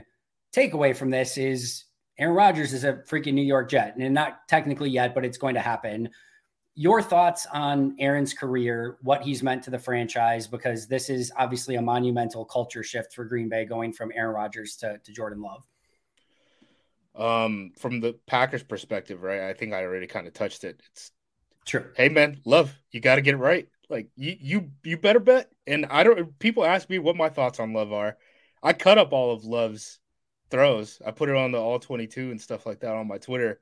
takeaway 0.54 0.96
from 0.96 1.10
this 1.10 1.38
is 1.38 1.84
Aaron 2.18 2.34
Rodgers 2.34 2.72
is 2.72 2.84
a 2.84 2.94
freaking 3.08 3.34
New 3.34 3.42
York 3.42 3.70
Jet, 3.70 3.96
and 3.98 4.14
not 4.14 4.48
technically 4.48 4.90
yet, 4.90 5.14
but 5.14 5.24
it's 5.24 5.38
going 5.38 5.54
to 5.54 5.60
happen. 5.60 6.08
Your 6.78 7.00
thoughts 7.02 7.46
on 7.52 7.96
Aaron's 7.98 8.34
career, 8.34 8.98
what 9.02 9.22
he's 9.22 9.42
meant 9.42 9.62
to 9.64 9.70
the 9.70 9.78
franchise, 9.78 10.46
because 10.46 10.86
this 10.86 11.08
is 11.10 11.32
obviously 11.36 11.76
a 11.76 11.82
monumental 11.82 12.44
culture 12.44 12.82
shift 12.82 13.14
for 13.14 13.24
Green 13.24 13.48
Bay 13.48 13.64
going 13.64 13.92
from 13.92 14.12
Aaron 14.14 14.34
Rodgers 14.34 14.76
to, 14.76 14.98
to 15.02 15.12
Jordan 15.12 15.40
Love. 15.42 15.64
um 17.14 17.72
from 17.78 18.00
the 18.00 18.14
Packers 18.26 18.62
perspective, 18.62 19.22
right? 19.22 19.42
I 19.48 19.54
think 19.54 19.72
I 19.72 19.82
already 19.84 20.06
kind 20.06 20.26
of 20.26 20.34
touched 20.34 20.64
it. 20.64 20.80
It's 20.92 21.12
True. 21.64 21.86
hey 21.94 22.08
man, 22.08 22.40
love, 22.44 22.74
you 22.92 23.00
got 23.00 23.16
to 23.16 23.22
get 23.22 23.34
it 23.34 23.38
right. 23.38 23.68
Like 23.88 24.08
you, 24.16 24.36
you, 24.40 24.70
you 24.84 24.98
better 24.98 25.20
bet. 25.20 25.50
And 25.66 25.86
I 25.86 26.02
don't. 26.04 26.38
People 26.38 26.64
ask 26.64 26.90
me 26.90 26.98
what 26.98 27.16
my 27.16 27.28
thoughts 27.28 27.60
on 27.60 27.72
Love 27.72 27.92
are. 27.92 28.16
I 28.62 28.72
cut 28.72 28.98
up 28.98 29.12
all 29.12 29.32
of 29.32 29.44
Love's 29.44 30.00
throws. 30.50 31.00
I 31.06 31.10
put 31.12 31.28
it 31.28 31.36
on 31.36 31.52
the 31.52 31.58
all 31.58 31.78
twenty 31.78 32.06
two 32.06 32.30
and 32.30 32.40
stuff 32.40 32.66
like 32.66 32.80
that 32.80 32.94
on 32.94 33.08
my 33.08 33.18
Twitter. 33.18 33.60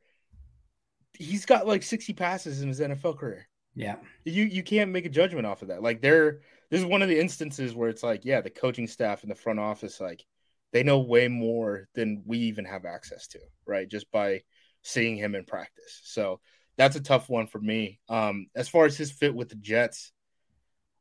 He's 1.19 1.47
got 1.47 1.67
like 1.67 1.83
sixty 1.83 2.13
passes 2.13 2.63
in 2.63 2.69
his 2.69 2.81
NFL 2.81 3.15
career. 3.15 3.49
Yeah. 3.75 3.97
You, 4.25 4.45
you 4.45 4.63
can't 4.63 4.93
make 4.93 5.07
a 5.07 5.11
judgment 5.11 5.47
off 5.47 5.63
of 5.63 5.69
that. 5.69 5.83
Like 5.83 6.01
there, 6.01 6.41
this 6.71 6.81
is 6.81 6.87
one 6.87 7.03
of 7.03 7.09
the 7.09 7.19
instances 7.19 7.75
where 7.75 7.89
it's 7.89 8.03
like, 8.03 8.25
yeah, 8.25 8.41
the 8.41 8.51
coaching 8.51 8.87
staff 8.87 9.23
and 9.23 9.31
the 9.31 9.37
front 9.37 9.59
office, 9.59 10.01
like 10.01 10.25
they 10.73 10.83
know 10.83 11.01
way 11.01 11.29
more 11.29 11.89
than 11.95 12.23
we 12.25 12.39
even 12.39 12.65
have 12.65 12.85
access 12.85 13.27
to, 13.29 13.41
right? 13.67 13.89
Just 13.89 14.11
by 14.11 14.43
seeing 14.83 15.17
him 15.17 15.35
in 15.35 15.45
practice. 15.45 16.01
So 16.05 16.41
that's 16.77 16.97
a 16.97 17.01
tough 17.01 17.29
one 17.29 17.47
for 17.47 17.61
me. 17.61 18.01
Um, 18.09 18.47
as 18.55 18.69
far 18.69 18.87
as 18.87 18.97
his 18.97 19.11
fit 19.11 19.35
with 19.35 19.49
the 19.49 19.57
Jets, 19.57 20.13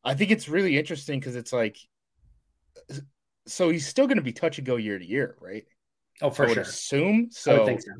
I 0.04 0.15
think 0.15 0.32
it's 0.32 0.49
really 0.49 0.78
interesting 0.78 1.19
because 1.19 1.36
it's 1.36 1.54
like, 1.54 1.78
so 3.47 3.69
he's 3.69 3.88
still 3.88 4.08
going 4.08 4.17
to 4.17 4.23
be 4.23 4.34
touch 4.34 4.58
and 4.58 4.67
go 4.67 4.76
year 4.78 4.97
to 4.97 5.06
year, 5.06 5.36
right? 5.39 5.65
Oh, 6.21 6.28
I 6.28 6.30
for 6.30 6.45
would 6.47 6.54
sure. 6.54 6.63
assume. 6.63 7.26
I 7.26 7.30
So 7.32 7.65
think 7.65 7.82
so. 7.82 7.91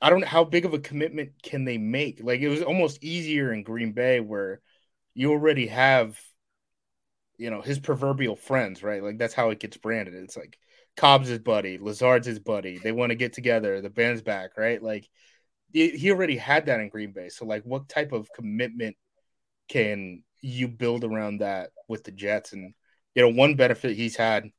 I 0.00 0.10
don't 0.10 0.20
know 0.20 0.26
how 0.26 0.44
big 0.44 0.64
of 0.64 0.74
a 0.74 0.78
commitment 0.78 1.32
can 1.42 1.64
they 1.64 1.78
make. 1.78 2.20
Like 2.22 2.40
it 2.40 2.48
was 2.48 2.62
almost 2.62 3.02
easier 3.04 3.52
in 3.52 3.62
Green 3.62 3.92
Bay 3.92 4.20
where 4.20 4.60
you 5.14 5.30
already 5.32 5.66
have, 5.66 6.18
you 7.36 7.50
know, 7.50 7.60
his 7.60 7.78
proverbial 7.78 8.36
friends, 8.36 8.82
right? 8.82 9.02
Like 9.02 9.18
that's 9.18 9.34
how 9.34 9.50
it 9.50 9.60
gets 9.60 9.76
branded. 9.76 10.14
It's 10.14 10.36
like 10.36 10.58
Cobb's 10.96 11.28
his 11.28 11.38
buddy, 11.38 11.78
Lazard's 11.78 12.26
his 12.26 12.38
buddy. 12.38 12.78
They 12.78 12.92
want 12.92 13.10
to 13.10 13.16
get 13.16 13.32
together. 13.32 13.80
The 13.80 13.90
band's 13.90 14.22
back, 14.22 14.56
right? 14.56 14.82
Like 14.82 15.08
he 15.72 15.90
he 15.90 16.10
already 16.10 16.36
had 16.36 16.66
that 16.66 16.80
in 16.80 16.88
Green 16.88 17.12
Bay. 17.12 17.28
So 17.28 17.44
like, 17.44 17.64
what 17.64 17.88
type 17.88 18.12
of 18.12 18.32
commitment 18.32 18.96
can 19.68 20.22
you 20.42 20.68
build 20.68 21.04
around 21.04 21.38
that 21.38 21.70
with 21.88 22.04
the 22.04 22.12
Jets? 22.12 22.52
And 22.52 22.74
you 23.14 23.22
know, 23.22 23.28
one 23.36 23.54
benefit 23.54 23.96
he's 23.96 24.16
had 24.16 24.50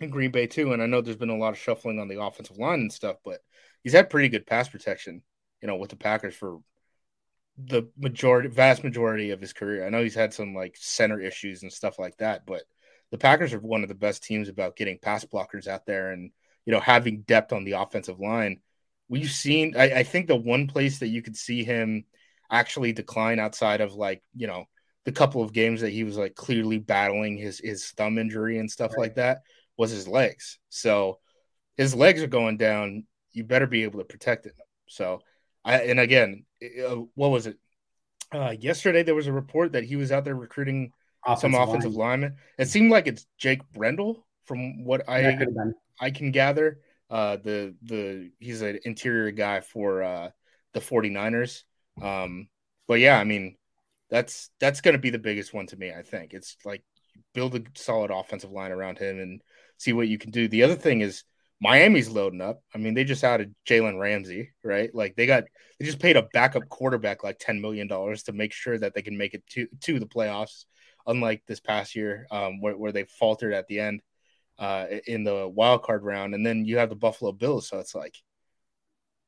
in 0.00 0.10
Green 0.10 0.30
Bay 0.30 0.46
too, 0.46 0.72
and 0.72 0.82
I 0.82 0.86
know 0.86 1.00
there's 1.00 1.16
been 1.16 1.30
a 1.30 1.36
lot 1.36 1.52
of 1.52 1.58
shuffling 1.58 1.98
on 1.98 2.08
the 2.08 2.20
offensive 2.20 2.58
line 2.58 2.80
and 2.80 2.92
stuff, 2.92 3.16
but 3.24 3.40
he's 3.82 3.92
had 3.92 4.10
pretty 4.10 4.28
good 4.28 4.46
pass 4.46 4.68
protection, 4.68 5.22
you 5.60 5.68
know, 5.68 5.76
with 5.76 5.90
the 5.90 5.96
Packers 5.96 6.34
for 6.34 6.58
the 7.58 7.88
majority, 7.98 8.48
vast 8.48 8.82
majority 8.82 9.30
of 9.30 9.40
his 9.40 9.52
career. 9.52 9.86
I 9.86 9.90
know 9.90 10.02
he's 10.02 10.14
had 10.14 10.32
some 10.32 10.54
like 10.54 10.76
center 10.78 11.20
issues 11.20 11.62
and 11.62 11.72
stuff 11.72 11.98
like 11.98 12.16
that, 12.18 12.46
but 12.46 12.62
the 13.10 13.18
Packers 13.18 13.52
are 13.52 13.60
one 13.60 13.82
of 13.82 13.88
the 13.88 13.94
best 13.94 14.22
teams 14.22 14.48
about 14.48 14.76
getting 14.76 14.98
pass 14.98 15.24
blockers 15.24 15.66
out 15.66 15.86
there 15.86 16.12
and 16.12 16.30
you 16.64 16.72
know 16.72 16.80
having 16.80 17.22
depth 17.22 17.52
on 17.52 17.64
the 17.64 17.72
offensive 17.72 18.18
line. 18.20 18.60
We've 19.08 19.30
seen, 19.30 19.74
I, 19.76 19.98
I 19.98 20.02
think, 20.04 20.26
the 20.26 20.36
one 20.36 20.66
place 20.68 21.00
that 21.00 21.08
you 21.08 21.20
could 21.20 21.36
see 21.36 21.64
him 21.64 22.04
actually 22.50 22.92
decline 22.92 23.38
outside 23.38 23.80
of 23.80 23.94
like 23.94 24.22
you 24.34 24.46
know 24.46 24.64
the 25.04 25.12
couple 25.12 25.42
of 25.42 25.52
games 25.52 25.80
that 25.80 25.90
he 25.90 26.04
was 26.04 26.16
like 26.16 26.34
clearly 26.34 26.78
battling 26.78 27.36
his 27.36 27.58
his 27.58 27.90
thumb 27.90 28.18
injury 28.18 28.58
and 28.58 28.70
stuff 28.70 28.92
like 28.96 29.16
that 29.16 29.42
was 29.76 29.90
his 29.90 30.08
legs. 30.08 30.58
So 30.68 31.18
his 31.76 31.94
legs 31.94 32.22
are 32.22 32.28
going 32.28 32.56
down. 32.56 33.04
You 33.32 33.44
better 33.44 33.66
be 33.66 33.84
able 33.84 33.98
to 34.00 34.04
protect 34.04 34.46
it. 34.46 34.54
So 34.88 35.20
I 35.64 35.80
and 35.80 36.00
again, 36.00 36.44
uh, 36.62 36.96
what 37.14 37.30
was 37.30 37.46
it? 37.46 37.58
Uh, 38.32 38.54
yesterday 38.58 39.02
there 39.02 39.14
was 39.14 39.26
a 39.26 39.32
report 39.32 39.72
that 39.72 39.84
he 39.84 39.96
was 39.96 40.10
out 40.10 40.24
there 40.24 40.34
recruiting 40.34 40.92
some 41.38 41.54
Offensive 41.54 41.68
offensive 41.68 41.92
line. 41.92 42.22
linemen. 42.22 42.36
It 42.58 42.68
seemed 42.68 42.90
like 42.90 43.06
it's 43.06 43.26
Jake 43.38 43.60
Brendel 43.72 44.26
from 44.44 44.84
what 44.84 45.08
I 45.08 45.22
could 45.22 45.48
have 45.48 45.54
been. 45.54 45.74
I 46.00 46.10
can 46.10 46.30
gather. 46.30 46.80
Uh, 47.10 47.36
the 47.36 47.74
the 47.82 48.30
he's 48.38 48.62
an 48.62 48.80
interior 48.84 49.30
guy 49.30 49.60
for 49.60 50.02
uh, 50.02 50.30
the 50.72 50.80
49ers. 50.80 51.62
Um, 52.00 52.48
but 52.88 53.00
yeah, 53.00 53.18
I 53.18 53.24
mean 53.24 53.56
that's 54.10 54.50
that's 54.60 54.80
going 54.80 54.94
to 54.94 55.00
be 55.00 55.10
the 55.10 55.18
biggest 55.18 55.54
one 55.54 55.66
to 55.68 55.76
me. 55.76 55.92
I 55.92 56.02
think 56.02 56.32
it's 56.32 56.56
like 56.64 56.82
build 57.34 57.54
a 57.54 57.62
solid 57.74 58.10
offensive 58.10 58.50
line 58.50 58.72
around 58.72 58.98
him 58.98 59.20
and 59.20 59.42
see 59.78 59.92
what 59.92 60.08
you 60.08 60.18
can 60.18 60.30
do. 60.30 60.48
The 60.48 60.62
other 60.62 60.74
thing 60.74 61.00
is 61.00 61.24
Miami's 61.62 62.10
loading 62.10 62.40
up. 62.40 62.60
I 62.74 62.78
mean, 62.78 62.94
they 62.94 63.04
just 63.04 63.22
added 63.22 63.54
Jalen 63.68 64.00
Ramsey, 64.00 64.50
right? 64.64 64.92
Like 64.92 65.14
they 65.14 65.26
got 65.26 65.44
they 65.78 65.86
just 65.86 66.00
paid 66.00 66.16
a 66.16 66.28
backup 66.32 66.68
quarterback 66.68 67.22
like 67.22 67.38
ten 67.38 67.60
million 67.60 67.86
dollars 67.86 68.24
to 68.24 68.32
make 68.32 68.52
sure 68.52 68.76
that 68.76 68.94
they 68.94 69.02
can 69.02 69.16
make 69.16 69.32
it 69.32 69.46
to 69.50 69.68
to 69.82 70.00
the 70.00 70.06
playoffs. 70.06 70.64
Unlike 71.06 71.44
this 71.46 71.60
past 71.60 71.94
year, 71.94 72.26
um, 72.32 72.60
where 72.60 72.76
where 72.76 72.90
they 72.90 73.04
faltered 73.04 73.52
at 73.54 73.68
the 73.68 73.78
end 73.78 74.02
uh, 74.58 74.86
in 75.06 75.22
the 75.22 75.48
wild 75.48 75.84
card 75.84 76.02
round, 76.02 76.34
and 76.34 76.44
then 76.44 76.64
you 76.64 76.78
have 76.78 76.88
the 76.88 76.96
Buffalo 76.96 77.30
Bills. 77.30 77.68
So 77.68 77.78
it's 77.78 77.94
like 77.94 78.16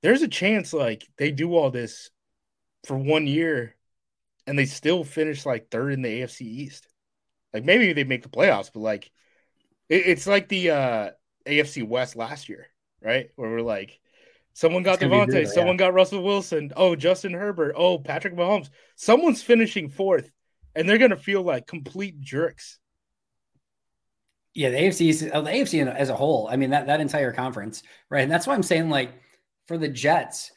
there's 0.02 0.22
a 0.22 0.28
chance 0.28 0.72
like 0.72 1.06
they 1.16 1.30
do 1.30 1.54
all 1.54 1.70
this 1.70 2.10
for 2.84 2.96
one 2.98 3.28
year, 3.28 3.76
and 4.48 4.58
they 4.58 4.66
still 4.66 5.04
finish 5.04 5.46
like 5.46 5.70
third 5.70 5.92
in 5.92 6.02
the 6.02 6.22
AFC 6.22 6.40
East. 6.40 6.88
Like 7.52 7.64
maybe 7.64 7.92
they 7.92 8.02
make 8.02 8.24
the 8.24 8.28
playoffs, 8.28 8.70
but 8.74 8.80
like 8.80 9.12
it, 9.88 10.02
it's 10.06 10.26
like 10.26 10.48
the 10.48 10.70
uh, 10.70 11.10
AFC 11.46 11.86
West 11.86 12.16
last 12.16 12.48
year, 12.48 12.66
right? 13.02 13.30
Where 13.36 13.50
we're 13.50 13.60
like, 13.60 13.98
someone 14.52 14.82
got 14.82 15.00
brutal, 15.00 15.46
someone 15.46 15.74
yeah. 15.74 15.78
got 15.78 15.94
Russell 15.94 16.22
Wilson, 16.22 16.72
oh 16.76 16.96
Justin 16.96 17.34
Herbert, 17.34 17.74
oh 17.76 17.98
Patrick 17.98 18.34
Mahomes. 18.34 18.70
Someone's 18.96 19.42
finishing 19.42 19.88
fourth, 19.88 20.30
and 20.74 20.88
they're 20.88 20.98
gonna 20.98 21.16
feel 21.16 21.42
like 21.42 21.66
complete 21.66 22.20
jerks. 22.20 22.78
Yeah, 24.54 24.70
the 24.70 24.76
AFC, 24.76 25.34
uh, 25.34 25.40
the 25.40 25.50
AFC 25.50 25.86
as 25.86 26.10
a 26.10 26.16
whole. 26.16 26.48
I 26.50 26.56
mean 26.56 26.70
that 26.70 26.86
that 26.86 27.00
entire 27.00 27.32
conference, 27.32 27.82
right? 28.08 28.22
And 28.22 28.30
that's 28.30 28.46
why 28.46 28.54
I'm 28.54 28.62
saying 28.62 28.88
like 28.88 29.10
for 29.66 29.78
the 29.78 29.88
Jets, 29.88 30.52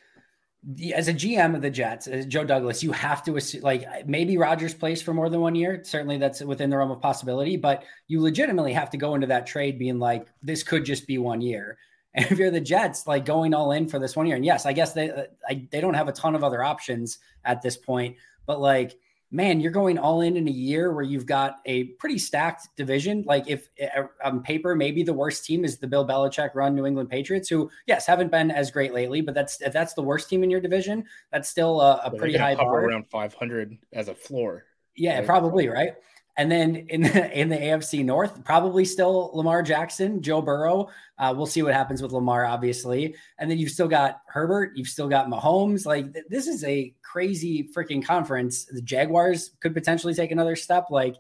as 0.94 1.08
a 1.08 1.14
GM 1.14 1.56
of 1.56 1.62
the 1.62 1.70
Jets, 1.70 2.10
Joe 2.28 2.44
Douglas, 2.44 2.84
you 2.84 2.92
have 2.92 3.24
to 3.24 3.38
assume, 3.38 3.62
like 3.62 4.06
maybe 4.06 4.38
Rodgers 4.38 4.74
plays 4.74 5.02
for 5.02 5.14
more 5.14 5.30
than 5.30 5.40
one 5.40 5.56
year. 5.56 5.82
Certainly, 5.84 6.18
that's 6.18 6.42
within 6.42 6.70
the 6.70 6.78
realm 6.78 6.92
of 6.92 7.02
possibility. 7.02 7.56
But 7.56 7.84
you 8.08 8.22
legitimately 8.22 8.74
have 8.74 8.90
to 8.90 8.98
go 8.98 9.16
into 9.16 9.28
that 9.28 9.48
trade 9.48 9.80
being 9.80 10.00
like, 10.00 10.28
this 10.42 10.64
could 10.64 10.84
just 10.84 11.08
be 11.08 11.18
one 11.18 11.42
year. 11.42 11.78
And 12.18 12.26
if 12.32 12.40
you're 12.40 12.50
the 12.50 12.60
Jets, 12.60 13.06
like 13.06 13.26
going 13.26 13.54
all 13.54 13.74
in 13.74 13.88
for 13.88 14.00
this 14.00 14.16
one 14.16 14.26
year, 14.26 14.38
and 14.38 14.46
yes, 14.46 14.66
I 14.66 14.74
guess 14.74 14.94
they 14.94 15.12
uh, 15.12 15.26
I, 15.48 15.68
they 15.72 15.80
don't 15.80 15.94
have 15.94 16.08
a 16.08 16.14
ton 16.14 16.34
of 16.34 16.44
other 16.44 16.64
options 16.64 17.20
at 17.46 17.62
this 17.62 17.78
point, 17.78 18.16
but 18.48 18.60
like 18.60 18.98
man, 19.30 19.60
you're 19.60 19.72
going 19.72 19.98
all 19.98 20.22
in 20.22 20.38
in 20.38 20.48
a 20.48 20.52
year 20.52 20.94
where 20.94 21.04
you've 21.04 21.26
got 21.26 21.58
a 21.66 21.86
pretty 22.00 22.18
stacked 22.18 22.70
division. 22.76 23.24
Like 23.26 23.48
if 23.48 23.70
uh, 23.82 24.04
on 24.24 24.42
paper, 24.42 24.76
maybe 24.76 25.04
the 25.04 25.14
worst 25.14 25.46
team 25.46 25.66
is 25.66 25.78
the 25.78 25.88
Bill 25.88 26.08
Belichick 26.08 26.56
run 26.56 26.76
New 26.76 26.86
England 26.86 27.10
Patriots, 27.10 27.50
who 27.50 27.70
yes 27.86 28.06
haven't 28.06 28.32
been 28.32 28.52
as 28.52 28.72
great 28.72 28.94
lately, 28.94 29.22
but 29.22 29.34
that's 29.34 29.62
if 29.62 29.74
that's 29.74 29.94
the 29.94 30.02
worst 30.02 30.30
team 30.30 30.44
in 30.44 30.50
your 30.50 30.62
division, 30.62 31.04
that's 31.32 31.50
still 31.50 31.82
a, 31.82 32.02
a 32.06 32.12
pretty 32.12 32.38
high 32.38 32.56
bar. 32.56 32.86
Around 32.86 33.08
500 33.08 33.78
as 33.94 34.08
a 34.08 34.16
floor. 34.16 34.66
Yeah, 34.96 35.22
probably 35.22 35.68
right. 35.68 35.94
And 36.38 36.52
then 36.52 36.76
in 36.90 37.02
the, 37.02 37.40
in 37.40 37.50
the 37.50 37.58
AFC 37.58 38.06
North, 38.06 38.44
probably 38.44 38.86
still 38.86 39.32
Lamar 39.34 39.62
Jackson, 39.64 40.22
Joe 40.22 40.42
Burrow. 40.42 40.90
Uh, 41.18 41.34
we'll 41.36 41.48
see 41.48 41.64
what 41.64 41.74
happens 41.74 42.02
with 42.02 42.12
Lamar, 42.12 42.46
obviously. 42.46 43.16
And 43.40 43.50
then 43.50 43.58
you've 43.58 43.72
still 43.72 43.88
got 43.88 44.22
Herbert, 44.28 44.72
you've 44.76 44.88
still 44.88 45.10
got 45.10 45.28
Mahomes. 45.28 45.86
Like 45.86 46.14
th- 46.14 46.26
this 46.30 46.48
is 46.48 46.64
a 46.64 46.94
crazy 47.02 47.70
freaking 47.76 48.06
conference. 48.06 48.66
The 48.66 48.82
Jaguars 48.82 49.52
could 49.60 49.74
potentially 49.74 50.14
take 50.14 50.32
another 50.32 50.56
step. 50.56 50.86
Like 50.92 51.16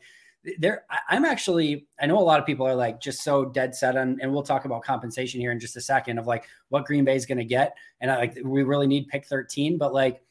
there, 0.59 0.85
I'm 1.09 1.25
actually. 1.25 1.87
I 1.99 2.05
know 2.05 2.19
a 2.19 2.21
lot 2.21 2.39
of 2.39 2.45
people 2.45 2.65
are 2.65 2.75
like 2.75 3.01
just 3.01 3.23
so 3.23 3.45
dead 3.45 3.75
set 3.75 3.97
on, 3.97 4.17
and 4.21 4.31
we'll 4.31 4.43
talk 4.43 4.65
about 4.65 4.83
compensation 4.83 5.41
here 5.41 5.51
in 5.51 5.59
just 5.59 5.75
a 5.75 5.81
second 5.81 6.19
of 6.19 6.27
like 6.27 6.45
what 6.69 6.85
Green 6.85 7.03
Bay 7.03 7.15
is 7.15 7.25
going 7.25 7.39
to 7.39 7.43
get, 7.43 7.75
and 7.99 8.09
I, 8.09 8.17
like 8.17 8.37
we 8.43 8.63
really 8.63 8.87
need 8.87 9.07
pick 9.09 9.25
13, 9.25 9.77
but 9.77 9.93
like 9.93 10.21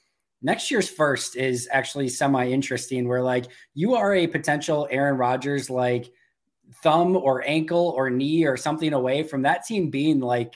next 0.42 0.70
year's 0.70 0.88
first 0.88 1.36
is 1.36 1.68
actually 1.70 2.08
semi 2.08 2.48
interesting 2.48 3.08
where 3.08 3.22
like 3.22 3.46
you 3.74 3.94
are 3.94 4.14
a 4.14 4.26
potential 4.26 4.86
Aaron 4.90 5.16
Rodgers 5.16 5.70
like 5.70 6.12
thumb 6.82 7.16
or 7.16 7.46
ankle 7.46 7.94
or 7.96 8.10
knee 8.10 8.44
or 8.44 8.56
something 8.56 8.92
away 8.92 9.22
from 9.22 9.42
that 9.42 9.64
team 9.64 9.90
being 9.90 10.20
like 10.20 10.54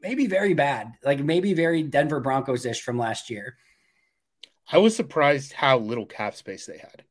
maybe 0.00 0.26
very 0.26 0.54
bad, 0.54 0.92
like 1.04 1.20
maybe 1.20 1.54
very 1.54 1.82
Denver 1.82 2.20
Broncos 2.20 2.66
ish 2.66 2.82
from 2.82 2.98
last 2.98 3.30
year. 3.30 3.56
I 4.70 4.78
was 4.78 4.94
surprised 4.94 5.52
how 5.52 5.78
little 5.78 6.06
cap 6.06 6.34
space 6.34 6.66
they 6.66 6.78
had. 6.78 7.04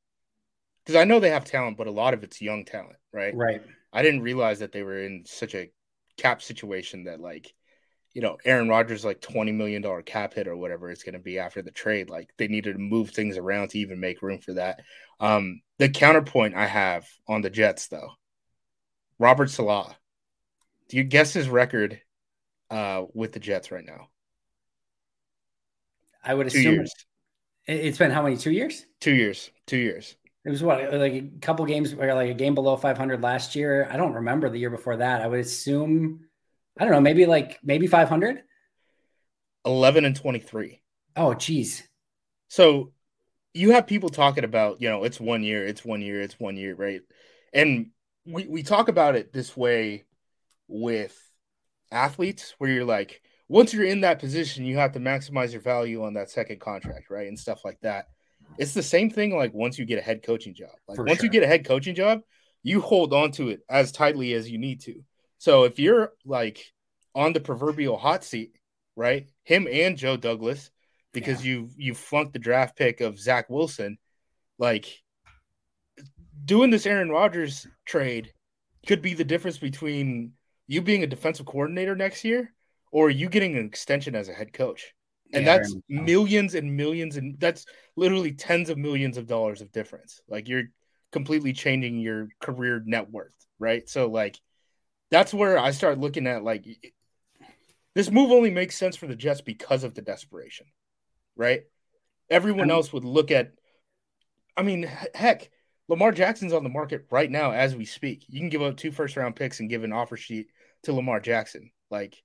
Because 0.85 0.99
I 0.99 1.03
know 1.03 1.19
they 1.19 1.31
have 1.31 1.43
talent, 1.43 1.77
but 1.77 1.87
a 1.87 1.91
lot 1.91 2.13
of 2.13 2.23
it's 2.23 2.41
young 2.41 2.63
talent, 2.63 2.95
right? 3.11 3.35
Right. 3.35 3.61
I 3.91 4.03
didn't 4.03 4.21
realize 4.21 4.59
that 4.59 4.71
they 4.71 4.83
were 4.83 4.99
in 4.99 5.23
such 5.25 5.53
a 5.53 5.69
cap 6.17 6.41
situation 6.41 7.05
that 7.05 7.19
like 7.19 7.53
you 8.17 8.23
know, 8.23 8.35
Aaron 8.45 8.67
Rodgers 8.67 9.05
like 9.05 9.21
twenty 9.21 9.51
million 9.51 9.83
dollar 9.83 10.01
cap 10.01 10.33
hit 10.33 10.47
or 10.47 10.57
whatever 10.57 10.89
it's 10.89 11.03
going 11.03 11.13
to 11.13 11.19
be 11.19 11.37
after 11.37 11.61
the 11.61 11.69
trade. 11.69 12.09
Like 12.09 12.31
they 12.37 12.47
needed 12.47 12.73
to 12.73 12.79
move 12.79 13.11
things 13.11 13.37
around 13.37 13.67
to 13.69 13.79
even 13.79 13.99
make 13.99 14.23
room 14.23 14.39
for 14.39 14.53
that. 14.53 14.79
Um, 15.19 15.61
the 15.77 15.87
counterpoint 15.87 16.55
I 16.55 16.65
have 16.65 17.07
on 17.27 17.43
the 17.43 17.51
Jets 17.51 17.89
though, 17.89 18.09
Robert 19.19 19.51
Saleh. 19.51 19.95
Do 20.89 20.97
you 20.97 21.03
guess 21.03 21.31
his 21.31 21.47
record 21.47 22.01
uh, 22.71 23.03
with 23.13 23.33
the 23.33 23.39
Jets 23.39 23.69
right 23.69 23.85
now? 23.85 24.07
I 26.23 26.33
would 26.33 26.49
two 26.49 26.57
assume 26.57 26.73
years. 26.73 26.93
it's 27.67 27.99
been 27.99 28.09
how 28.09 28.23
many? 28.23 28.35
Two 28.35 28.49
years? 28.49 28.83
Two 28.99 29.13
years. 29.13 29.51
Two 29.67 29.77
years. 29.77 30.15
It 30.43 30.49
was 30.49 30.63
what 30.63 30.91
like 30.91 31.13
a 31.13 31.29
couple 31.39 31.65
games, 31.67 31.93
or 31.93 32.11
like 32.15 32.31
a 32.31 32.33
game 32.33 32.55
below 32.55 32.77
500 32.77 33.21
last 33.21 33.55
year. 33.55 33.87
I 33.91 33.95
don't 33.95 34.13
remember 34.13 34.49
the 34.49 34.57
year 34.57 34.71
before 34.71 34.97
that. 34.97 35.21
I 35.21 35.27
would 35.27 35.41
assume 35.41 36.26
I 36.79 36.83
don't 36.83 36.93
know, 36.93 37.01
maybe 37.01 37.25
like 37.25 37.59
maybe 37.63 37.87
500? 37.87 38.41
11 39.65 40.05
and 40.05 40.15
23. 40.15 40.81
Oh, 41.15 41.33
geez. 41.33 41.87
So 42.47 42.93
you 43.53 43.71
have 43.71 43.87
people 43.87 44.09
talking 44.09 44.43
about, 44.43 44.81
you 44.81 44.89
know, 44.89 45.03
it's 45.03 45.19
one 45.19 45.43
year, 45.43 45.65
it's 45.65 45.83
one 45.83 46.01
year, 46.01 46.21
it's 46.21 46.39
one 46.39 46.55
year, 46.55 46.75
right? 46.75 47.01
And 47.53 47.87
we, 48.25 48.45
we 48.47 48.63
talk 48.63 48.87
about 48.87 49.15
it 49.15 49.33
this 49.33 49.57
way 49.57 50.05
with 50.67 51.17
athletes 51.91 52.53
where 52.57 52.69
you're 52.69 52.85
like, 52.85 53.21
once 53.49 53.73
you're 53.73 53.85
in 53.85 54.01
that 54.01 54.19
position, 54.19 54.65
you 54.65 54.77
have 54.77 54.91
to 54.93 54.99
maximize 54.99 55.51
your 55.51 55.61
value 55.61 56.03
on 56.03 56.13
that 56.13 56.29
second 56.29 56.59
contract, 56.59 57.09
right? 57.09 57.27
And 57.27 57.39
stuff 57.39 57.63
like 57.63 57.79
that. 57.81 58.07
It's 58.57 58.73
the 58.73 58.83
same 58.83 59.09
thing 59.09 59.35
like 59.35 59.53
once 59.53 59.77
you 59.77 59.85
get 59.85 59.99
a 59.99 60.01
head 60.01 60.23
coaching 60.23 60.53
job. 60.53 60.71
Like 60.87 60.97
For 60.97 61.05
once 61.05 61.19
sure. 61.19 61.25
you 61.25 61.31
get 61.31 61.43
a 61.43 61.47
head 61.47 61.65
coaching 61.65 61.95
job, 61.95 62.21
you 62.63 62.81
hold 62.81 63.13
on 63.13 63.31
to 63.33 63.49
it 63.49 63.61
as 63.69 63.91
tightly 63.91 64.33
as 64.33 64.49
you 64.49 64.57
need 64.57 64.81
to. 64.81 65.03
So 65.37 65.63
if 65.63 65.79
you're 65.79 66.13
like 66.25 66.63
on 67.15 67.33
the 67.33 67.39
proverbial 67.39 67.97
hot 67.97 68.23
seat, 68.23 68.55
right? 68.95 69.27
Him 69.43 69.67
and 69.71 69.97
Joe 69.97 70.17
Douglas, 70.17 70.71
because 71.13 71.45
yeah. 71.45 71.53
you 71.53 71.69
you 71.77 71.93
flunked 71.93 72.33
the 72.33 72.39
draft 72.39 72.77
pick 72.77 73.01
of 73.01 73.19
Zach 73.19 73.49
Wilson, 73.49 73.97
like 74.57 75.01
doing 76.43 76.69
this 76.69 76.85
Aaron 76.85 77.09
Rodgers 77.09 77.67
trade 77.85 78.33
could 78.85 79.01
be 79.01 79.13
the 79.13 79.23
difference 79.23 79.57
between 79.57 80.33
you 80.67 80.81
being 80.81 81.03
a 81.03 81.07
defensive 81.07 81.45
coordinator 81.45 81.95
next 81.95 82.23
year 82.23 82.53
or 82.91 83.09
you 83.09 83.29
getting 83.29 83.57
an 83.57 83.65
extension 83.65 84.15
as 84.15 84.29
a 84.29 84.33
head 84.33 84.53
coach. 84.53 84.93
And 85.33 85.45
yeah, 85.45 85.57
that's 85.57 85.75
millions 85.89 86.55
and 86.55 86.77
millions 86.77 87.17
and 87.17 87.37
that's 87.39 87.65
literally 87.95 88.31
tens 88.31 88.69
of 88.69 88.77
millions 88.77 89.17
of 89.17 89.27
dollars 89.27 89.61
of 89.61 89.71
difference. 89.71 90.21
Like 90.29 90.47
you're 90.47 90.63
completely 91.11 91.53
changing 91.53 91.99
your 91.99 92.29
career 92.39 92.81
net 92.85 93.09
worth, 93.09 93.33
right? 93.59 93.87
So 93.89 94.07
like 94.07 94.39
that's 95.11 95.33
where 95.33 95.57
I 95.57 95.71
start 95.71 95.99
looking 95.99 96.27
at 96.27 96.43
like 96.43 96.65
this 97.95 98.11
move 98.11 98.31
only 98.31 98.51
makes 98.51 98.77
sense 98.77 98.95
for 98.95 99.07
the 99.07 99.15
Jets 99.15 99.41
because 99.41 99.83
of 99.83 99.95
the 99.95 100.01
desperation, 100.01 100.67
right? 101.35 101.63
Everyone 102.29 102.69
else 102.69 102.93
would 102.93 103.05
look 103.05 103.31
at. 103.31 103.53
I 104.55 104.63
mean, 104.63 104.89
heck, 105.15 105.49
Lamar 105.87 106.11
Jackson's 106.11 106.53
on 106.53 106.63
the 106.63 106.69
market 106.69 107.05
right 107.09 107.29
now 107.29 107.51
as 107.51 107.75
we 107.75 107.85
speak. 107.85 108.25
You 108.27 108.39
can 108.39 108.49
give 108.49 108.61
up 108.61 108.77
two 108.77 108.91
first 108.91 109.15
round 109.15 109.35
picks 109.35 109.59
and 109.59 109.69
give 109.69 109.83
an 109.83 109.93
offer 109.93 110.17
sheet 110.17 110.47
to 110.83 110.93
Lamar 110.93 111.19
Jackson. 111.19 111.71
Like, 111.89 112.21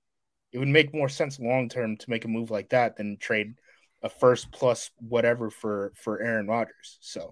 it 0.51 0.59
would 0.59 0.67
make 0.67 0.93
more 0.93 1.09
sense 1.09 1.39
long 1.39 1.69
term 1.69 1.97
to 1.97 2.09
make 2.09 2.25
a 2.25 2.27
move 2.27 2.51
like 2.51 2.69
that 2.69 2.97
than 2.97 3.17
trade 3.17 3.55
a 4.03 4.09
first 4.09 4.51
plus 4.51 4.91
whatever 4.97 5.49
for 5.49 5.93
for 5.95 6.21
Aaron 6.21 6.47
Rodgers. 6.47 6.97
So, 7.01 7.31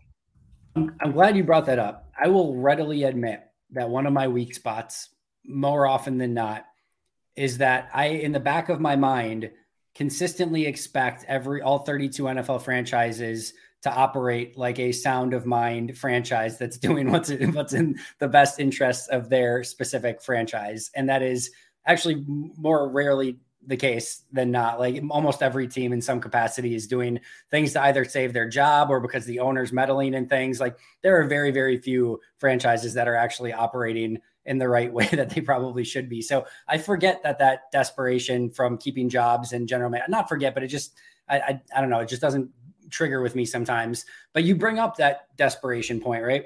I'm 0.75 1.11
glad 1.11 1.35
you 1.35 1.43
brought 1.43 1.65
that 1.65 1.79
up. 1.79 2.09
I 2.19 2.29
will 2.29 2.55
readily 2.55 3.03
admit 3.03 3.41
that 3.71 3.89
one 3.89 4.07
of 4.07 4.13
my 4.13 4.27
weak 4.27 4.55
spots 4.55 5.09
more 5.45 5.85
often 5.87 6.17
than 6.17 6.33
not 6.33 6.65
is 7.35 7.59
that 7.59 7.89
I, 7.93 8.07
in 8.07 8.31
the 8.31 8.39
back 8.39 8.69
of 8.69 8.79
my 8.79 8.95
mind, 8.95 9.51
consistently 9.95 10.65
expect 10.65 11.25
every 11.27 11.61
all 11.61 11.79
32 11.79 12.23
NFL 12.23 12.61
franchises 12.61 13.53
to 13.83 13.91
operate 13.91 14.57
like 14.57 14.79
a 14.79 14.91
sound 14.91 15.33
of 15.33 15.45
mind 15.45 15.97
franchise 15.97 16.57
that's 16.57 16.77
doing 16.77 17.11
what's 17.11 17.29
in, 17.29 17.53
what's 17.53 17.73
in 17.73 17.99
the 18.19 18.27
best 18.27 18.59
interests 18.59 19.07
of 19.07 19.29
their 19.29 19.63
specific 19.63 20.21
franchise, 20.21 20.91
and 20.95 21.09
that 21.09 21.21
is 21.21 21.51
actually 21.85 22.23
more 22.27 22.89
rarely 22.89 23.39
the 23.65 23.77
case 23.77 24.23
than 24.31 24.51
not. 24.51 24.79
Like 24.79 25.01
almost 25.09 25.43
every 25.43 25.67
team 25.67 25.93
in 25.93 26.01
some 26.01 26.19
capacity 26.19 26.73
is 26.73 26.87
doing 26.87 27.19
things 27.49 27.73
to 27.73 27.83
either 27.83 28.05
save 28.05 28.33
their 28.33 28.49
job 28.49 28.89
or 28.89 28.99
because 28.99 29.25
the 29.25 29.39
owner's 29.39 29.71
meddling 29.71 30.13
in 30.13 30.27
things. 30.27 30.59
Like 30.59 30.77
there 31.03 31.21
are 31.21 31.25
very, 31.25 31.51
very 31.51 31.77
few 31.77 32.19
franchises 32.39 32.95
that 32.95 33.07
are 33.07 33.15
actually 33.15 33.53
operating 33.53 34.19
in 34.45 34.57
the 34.57 34.67
right 34.67 34.91
way 34.99 35.07
that 35.11 35.29
they 35.29 35.41
probably 35.41 35.83
should 35.83 36.09
be. 36.09 36.21
So 36.21 36.45
I 36.67 36.77
forget 36.77 37.21
that 37.23 37.39
that 37.39 37.71
desperation 37.71 38.49
from 38.49 38.77
keeping 38.77 39.09
jobs 39.09 39.53
and 39.53 39.67
general 39.67 39.91
not 40.09 40.29
forget, 40.29 40.53
but 40.53 40.63
it 40.63 40.67
just, 40.67 40.93
I, 41.27 41.39
I, 41.39 41.61
I 41.75 41.81
don't 41.81 41.89
know, 41.89 41.99
it 41.99 42.09
just 42.09 42.21
doesn't 42.21 42.49
trigger 42.89 43.21
with 43.21 43.35
me 43.35 43.45
sometimes. 43.45 44.05
But 44.33 44.43
you 44.43 44.55
bring 44.55 44.79
up 44.79 44.97
that 44.97 45.35
desperation 45.37 45.99
point, 46.01 46.23
right? 46.23 46.45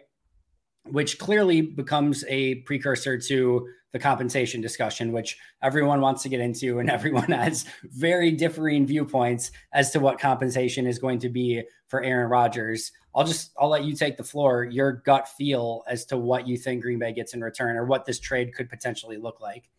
which 0.86 1.18
clearly 1.18 1.62
becomes 1.62 2.24
a 2.28 2.56
precursor 2.56 3.18
to 3.18 3.68
the 3.96 4.00
compensation 4.00 4.60
discussion, 4.60 5.14
which 5.14 5.38
everyone 5.64 6.02
wants 6.02 6.22
to 6.22 6.28
get 6.28 6.42
into, 6.42 6.80
and 6.80 6.90
everyone 6.98 7.32
has 7.32 7.64
very 7.84 8.30
differing 8.30 8.86
viewpoints 8.86 9.52
as 9.72 9.92
to 9.92 10.02
what 10.02 10.20
compensation 10.20 10.86
is 10.86 11.00
going 11.00 11.18
to 11.18 11.30
be 11.30 11.64
for 11.88 12.04
Aaron 12.04 12.30
Rodgers. 12.30 12.92
I'll 13.16 13.24
just 13.24 13.52
I'll 13.58 13.70
let 13.70 13.86
you 13.86 13.96
take 13.96 14.18
the 14.18 14.24
floor. 14.24 14.66
Your 14.66 14.92
gut 14.92 15.30
feel 15.30 15.86
as 15.88 16.04
to 16.08 16.18
what 16.18 16.46
you 16.46 16.58
think 16.58 16.82
Green 16.82 17.00
Bay 17.00 17.14
gets 17.14 17.34
in 17.34 17.40
return, 17.40 17.78
or 17.78 17.86
what 17.86 18.04
this 18.04 18.20
trade 18.20 18.54
could 18.54 18.70
potentially 18.70 19.16
look 19.16 19.40
like. 19.40 19.70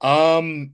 Um, 0.00 0.72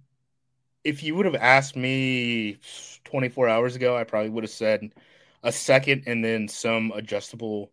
if 0.82 1.02
you 1.02 1.14
would 1.14 1.26
have 1.26 1.34
asked 1.34 1.76
me 1.76 2.56
24 3.04 3.50
hours 3.50 3.76
ago, 3.76 3.98
I 3.98 4.04
probably 4.04 4.30
would 4.30 4.44
have 4.44 4.50
said 4.50 4.94
a 5.42 5.52
second 5.52 6.04
and 6.06 6.24
then 6.24 6.48
some 6.48 6.90
adjustable 6.92 7.70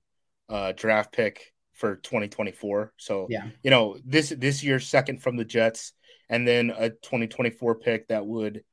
uh, 0.50 0.74
draft 0.76 1.14
pick 1.14 1.53
for 1.74 1.98
2024. 1.98 2.94
So 2.98 3.28
yeah, 3.30 3.48
you 3.64 3.72
know 3.72 3.98
this 4.06 4.30
this 4.30 4.64
year's 4.64 4.88
second 4.88 5.22
from 5.22 5.36
the 5.36 5.46
Jets, 5.46 5.94
and 6.30 6.48
then 6.48 6.72
a 6.76 6.90
2024 6.90 7.76
pick 7.76 8.08
that 8.08 8.26
would 8.26 8.64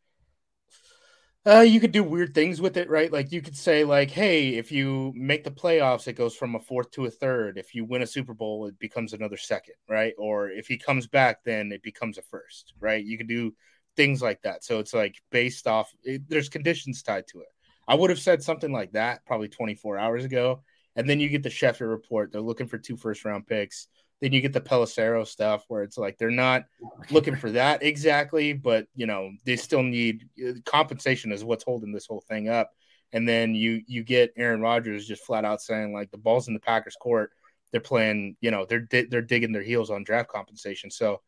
uh, 1.47 1.61
you 1.61 1.81
could 1.81 1.93
do 1.93 2.05
weird 2.05 2.35
things 2.35 2.61
with 2.61 2.77
it, 2.77 2.91
right? 2.91 3.11
Like 3.11 3.33
you 3.33 3.41
could 3.41 3.57
say, 3.57 3.83
like, 3.83 4.11
hey, 4.11 4.57
if 4.57 4.71
you 4.71 5.13
make 5.17 5.43
the 5.43 5.51
playoffs, 5.51 6.07
it 6.07 6.13
goes 6.13 6.37
from 6.37 6.55
a 6.55 6.61
fourth 6.61 6.91
to 6.93 7.07
a 7.07 7.11
third. 7.11 7.57
If 7.57 7.75
you 7.75 7.87
win 7.87 8.03
a 8.03 8.07
Super 8.07 8.35
Bowl, 8.35 8.67
it 8.67 8.79
becomes 8.79 9.15
another 9.15 9.39
second, 9.39 9.77
right? 9.89 10.13
Or 10.19 10.51
if 10.51 10.67
he 10.67 10.77
comes 10.77 11.07
back, 11.07 11.43
then 11.45 11.73
it 11.73 11.83
becomes 11.83 12.19
a 12.19 12.23
first, 12.23 12.75
right? 12.79 13.03
You 13.03 13.17
could 13.17 13.29
do 13.29 13.55
things 13.97 14.21
like 14.21 14.43
that. 14.43 14.65
So 14.65 14.81
it's 14.81 14.93
like 14.93 15.23
based 15.31 15.67
off. 15.67 15.91
It, 16.05 16.29
there's 16.29 16.51
conditions 16.51 17.03
tied 17.03 17.27
to 17.29 17.41
it. 17.41 17.49
I 17.89 17.95
would 17.95 18.11
have 18.11 18.21
said 18.21 18.43
something 18.43 18.71
like 18.71 18.93
that 18.93 19.25
probably 19.25 19.49
24 19.49 19.99
hours 19.99 20.27
ago, 20.27 20.63
and 20.96 21.09
then 21.09 21.20
you 21.20 21.29
get 21.29 21.42
the 21.42 21.48
Schefter 21.48 21.88
report. 21.88 22.33
They're 22.33 22.40
looking 22.40 22.68
for 22.68 22.79
two 22.79 22.96
first 22.96 23.24
round 23.24 23.46
picks. 23.46 23.87
Then 24.20 24.33
you 24.33 24.40
get 24.40 24.53
the 24.53 24.61
Pelissero 24.61 25.26
stuff 25.26 25.64
where 25.68 25.83
it's 25.83 25.96
like 25.96 26.18
they're 26.18 26.31
not 26.31 26.64
looking 27.11 27.37
for 27.37 27.50
that 27.53 27.83
exactly, 27.83 28.53
but 28.53 28.87
you 28.94 29.07
know 29.07 29.31
they 29.44 29.57
still 29.57 29.83
need 29.83 30.29
uh, 30.46 30.53
compensation 30.66 31.33
is 31.33 31.44
what's 31.44 31.64
holding 31.64 31.92
this 31.92 32.07
whole 32.07 32.22
thing 32.29 32.48
up. 32.48 32.70
And 33.12 33.29
then 33.29 33.55
you 33.55 33.83
you 33.87 34.05
get 34.05 34.33
Aaron 34.37 34.61
Rodgers 34.61 35.07
just 35.07 35.24
flat 35.24 35.44
out 35.44 35.62
saying 35.62 35.92
like 35.92 36.11
the 36.11 36.18
ball's 36.18 36.48
in 36.48 36.55
the 36.55 36.61
Packers 36.61 36.96
court. 36.96 37.31
They're 37.72 37.81
playing, 37.81 38.37
you 38.40 38.50
know, 38.50 38.66
they're 38.66 38.87
they're 38.90 39.22
digging 39.22 39.53
their 39.53 39.62
heels 39.62 39.90
on 39.90 40.05
draft 40.05 40.29
compensation. 40.29 40.90
So 40.90 41.22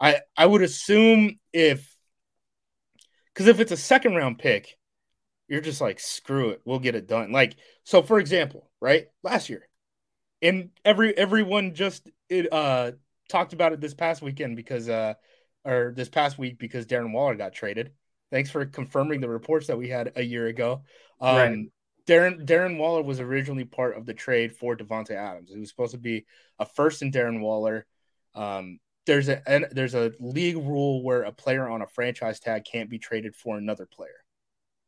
I 0.00 0.20
I 0.36 0.46
would 0.46 0.62
assume 0.62 1.38
if 1.52 1.94
because 3.34 3.48
if 3.48 3.60
it's 3.60 3.72
a 3.72 3.76
second 3.76 4.14
round 4.14 4.38
pick, 4.38 4.78
you're 5.46 5.60
just 5.60 5.80
like 5.80 6.00
screw 6.00 6.50
it, 6.50 6.62
we'll 6.64 6.78
get 6.78 6.94
it 6.94 7.06
done. 7.06 7.32
Like 7.32 7.56
so, 7.84 8.02
for 8.02 8.18
example, 8.18 8.69
right 8.80 9.06
last 9.22 9.48
year, 9.48 9.68
and 10.42 10.70
every 10.84 11.16
everyone 11.16 11.74
just 11.74 12.08
it 12.28 12.52
uh 12.52 12.92
talked 13.28 13.52
about 13.52 13.72
it 13.72 13.80
this 13.80 13.94
past 13.94 14.22
weekend 14.22 14.56
because 14.56 14.88
uh 14.88 15.14
or 15.64 15.92
this 15.94 16.08
past 16.08 16.38
week 16.38 16.58
because 16.58 16.86
Darren 16.86 17.12
Waller 17.12 17.34
got 17.34 17.52
traded. 17.52 17.92
Thanks 18.30 18.50
for 18.50 18.64
confirming 18.64 19.20
the 19.20 19.28
reports 19.28 19.66
that 19.66 19.78
we 19.78 19.88
had 19.88 20.12
a 20.16 20.22
year 20.22 20.46
ago. 20.46 20.82
Um 21.20 21.36
right. 21.36 21.66
Darren 22.06 22.44
Darren 22.44 22.78
Waller 22.78 23.02
was 23.02 23.20
originally 23.20 23.64
part 23.64 23.96
of 23.96 24.06
the 24.06 24.14
trade 24.14 24.52
for 24.52 24.76
Davante 24.76 25.12
Adams. 25.12 25.50
It 25.50 25.58
was 25.58 25.68
supposed 25.68 25.92
to 25.92 25.98
be 25.98 26.26
a 26.58 26.66
first 26.66 27.02
in 27.02 27.12
Darren 27.12 27.40
Waller. 27.40 27.86
Um, 28.34 28.80
there's 29.06 29.28
a 29.28 29.42
there's 29.72 29.94
a 29.94 30.12
league 30.18 30.56
rule 30.56 31.02
where 31.02 31.22
a 31.22 31.32
player 31.32 31.68
on 31.68 31.82
a 31.82 31.86
franchise 31.86 32.40
tag 32.40 32.64
can't 32.64 32.90
be 32.90 32.98
traded 32.98 33.34
for 33.34 33.58
another 33.58 33.86
player 33.86 34.24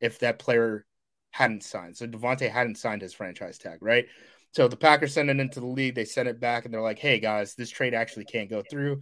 if 0.01 0.19
that 0.21 0.39
player 0.39 0.85
hadn't 1.33 1.65
signed. 1.65 1.97
So 1.97 2.07
Davante 2.07 2.49
hadn't 2.49 2.79
signed 2.79 3.03
his 3.03 3.13
franchise 3.13 3.59
tag, 3.59 3.79
right? 3.81 4.07
So 4.53 4.69
the 4.69 4.77
Packers 4.77 5.15
send 5.15 5.31
it 5.31 5.41
into 5.41 5.61
the 5.61 5.67
league. 5.67 5.95
They 5.95 6.05
send 6.05 6.29
it 6.29 6.39
back, 6.39 6.65
and 6.65 6.73
they're 6.73 6.81
like, 6.81 6.99
"Hey 6.99 7.19
guys, 7.19 7.55
this 7.55 7.71
trade 7.71 7.95
actually 7.95 8.27
can't 8.27 8.51
go 8.51 8.63
through." 8.63 9.01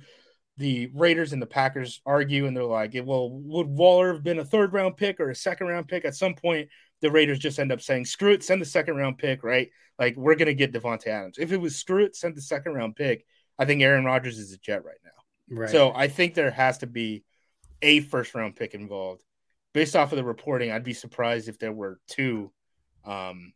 The 0.56 0.90
Raiders 0.94 1.32
and 1.32 1.42
the 1.42 1.46
Packers 1.46 2.00
argue, 2.06 2.46
and 2.46 2.56
they're 2.56 2.64
like, 2.64 2.92
"Well, 2.94 3.30
would 3.30 3.66
Waller 3.66 4.12
have 4.12 4.22
been 4.22 4.38
a 4.38 4.44
third 4.44 4.72
round 4.72 4.96
pick 4.96 5.18
or 5.20 5.30
a 5.30 5.34
second 5.34 5.66
round 5.66 5.88
pick?" 5.88 6.04
At 6.04 6.14
some 6.14 6.34
point, 6.34 6.68
the 7.00 7.10
Raiders 7.10 7.38
just 7.38 7.58
end 7.58 7.72
up 7.72 7.80
saying, 7.80 8.04
"Screw 8.04 8.32
it, 8.32 8.44
send 8.44 8.62
the 8.62 8.66
second 8.66 8.96
round 8.96 9.18
pick." 9.18 9.42
Right? 9.42 9.70
Like 9.98 10.16
we're 10.16 10.36
gonna 10.36 10.54
get 10.54 10.72
Davante 10.72 11.08
Adams. 11.08 11.36
If 11.38 11.52
it 11.52 11.60
was 11.60 11.76
screw 11.76 12.04
it, 12.04 12.14
send 12.16 12.36
the 12.36 12.42
second 12.42 12.74
round 12.74 12.94
pick. 12.94 13.26
I 13.58 13.64
think 13.64 13.82
Aaron 13.82 14.04
Rodgers 14.04 14.38
is 14.38 14.52
a 14.52 14.58
Jet 14.58 14.84
right 14.84 15.00
now. 15.04 15.58
Right. 15.62 15.70
So 15.70 15.92
I 15.92 16.06
think 16.06 16.34
there 16.34 16.50
has 16.52 16.78
to 16.78 16.86
be 16.86 17.24
a 17.82 18.00
first 18.00 18.34
round 18.34 18.54
pick 18.54 18.74
involved. 18.74 19.22
Based 19.72 19.94
off 19.94 20.12
of 20.12 20.16
the 20.16 20.24
reporting, 20.24 20.70
I'd 20.70 20.84
be 20.84 20.94
surprised 20.94 21.48
if 21.48 21.58
there 21.58 21.72
were 21.72 22.00
two. 22.08 22.52
Um, 23.04 23.52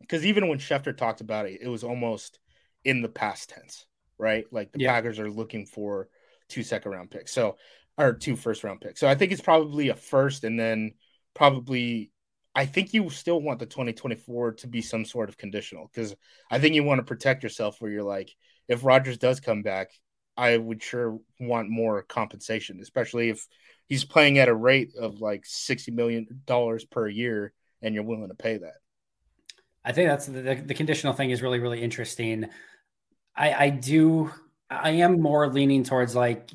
because 0.00 0.24
even 0.24 0.48
when 0.48 0.58
Schefter 0.58 0.96
talked 0.96 1.20
about 1.20 1.46
it, 1.46 1.60
it 1.60 1.68
was 1.68 1.82
almost 1.82 2.38
in 2.84 3.02
the 3.02 3.08
past 3.08 3.50
tense, 3.50 3.86
right? 4.16 4.44
Like 4.52 4.72
the 4.72 4.80
yeah. 4.80 4.92
Packers 4.92 5.18
are 5.18 5.30
looking 5.30 5.66
for 5.66 6.08
two 6.48 6.62
second 6.62 6.92
round 6.92 7.10
picks, 7.10 7.32
so 7.32 7.56
or 7.96 8.12
two 8.12 8.36
first 8.36 8.62
round 8.62 8.80
picks. 8.80 9.00
So 9.00 9.08
I 9.08 9.16
think 9.16 9.32
it's 9.32 9.40
probably 9.40 9.88
a 9.88 9.94
first, 9.94 10.44
and 10.44 10.58
then 10.58 10.92
probably 11.34 12.12
I 12.54 12.66
think 12.66 12.92
you 12.92 13.08
still 13.10 13.40
want 13.40 13.60
the 13.60 13.66
2024 13.66 14.54
to 14.54 14.66
be 14.66 14.82
some 14.82 15.04
sort 15.04 15.28
of 15.28 15.36
conditional 15.36 15.88
because 15.92 16.14
I 16.50 16.58
think 16.58 16.74
you 16.74 16.82
want 16.82 16.98
to 16.98 17.04
protect 17.04 17.42
yourself 17.42 17.76
where 17.78 17.90
you're 17.90 18.02
like, 18.02 18.34
if 18.66 18.84
Rodgers 18.84 19.18
does 19.18 19.38
come 19.38 19.62
back, 19.62 19.90
I 20.38 20.56
would 20.56 20.80
sure 20.80 21.18
want 21.40 21.68
more 21.68 22.02
compensation, 22.02 22.78
especially 22.80 23.28
if 23.28 23.44
he's 23.88 24.04
playing 24.04 24.38
at 24.38 24.48
a 24.48 24.54
rate 24.54 24.94
of 24.96 25.20
like 25.20 25.42
$60 25.42 25.92
million 25.92 26.28
per 26.90 27.08
year 27.08 27.52
and 27.82 27.92
you're 27.92 28.04
willing 28.04 28.28
to 28.28 28.34
pay 28.34 28.58
that. 28.58 28.76
I 29.84 29.90
think 29.90 30.08
that's 30.08 30.26
the, 30.26 30.62
the 30.64 30.74
conditional 30.74 31.12
thing 31.12 31.30
is 31.30 31.42
really, 31.42 31.58
really 31.58 31.82
interesting. 31.82 32.46
I, 33.34 33.52
I 33.52 33.70
do, 33.70 34.30
I 34.70 34.90
am 34.90 35.20
more 35.20 35.52
leaning 35.52 35.82
towards 35.82 36.14
like, 36.14 36.50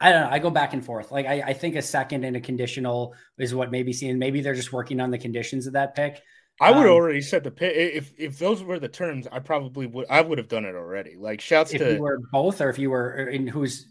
I 0.00 0.12
don't 0.12 0.22
know. 0.22 0.30
I 0.30 0.38
go 0.38 0.50
back 0.50 0.72
and 0.72 0.84
forth. 0.84 1.10
Like, 1.10 1.26
I, 1.26 1.42
I 1.46 1.52
think 1.54 1.74
a 1.76 1.82
second 1.82 2.24
and 2.24 2.36
a 2.36 2.40
conditional 2.40 3.14
is 3.38 3.54
what 3.54 3.70
maybe 3.70 3.92
seeing. 3.92 4.18
Maybe 4.18 4.40
they're 4.40 4.54
just 4.54 4.72
working 4.72 5.00
on 5.00 5.10
the 5.10 5.18
conditions 5.18 5.66
of 5.66 5.72
that 5.72 5.94
pick. 5.94 6.22
I 6.60 6.70
would 6.70 6.86
um, 6.86 6.92
already 6.92 7.22
set 7.22 7.44
the 7.44 7.50
pit 7.50 7.74
If 7.74 8.12
if 8.18 8.38
those 8.38 8.62
were 8.62 8.78
the 8.78 8.88
terms, 8.88 9.26
I 9.30 9.40
probably 9.40 9.86
would. 9.86 10.06
I 10.08 10.20
would 10.20 10.38
have 10.38 10.48
done 10.48 10.64
it 10.64 10.74
already. 10.74 11.16
Like, 11.16 11.40
shouts 11.40 11.72
if 11.72 11.80
to 11.80 11.94
you 11.94 12.00
were 12.00 12.20
both, 12.30 12.60
or 12.60 12.68
if 12.68 12.78
you 12.78 12.90
were 12.90 13.28
in 13.28 13.46
who's. 13.46 13.88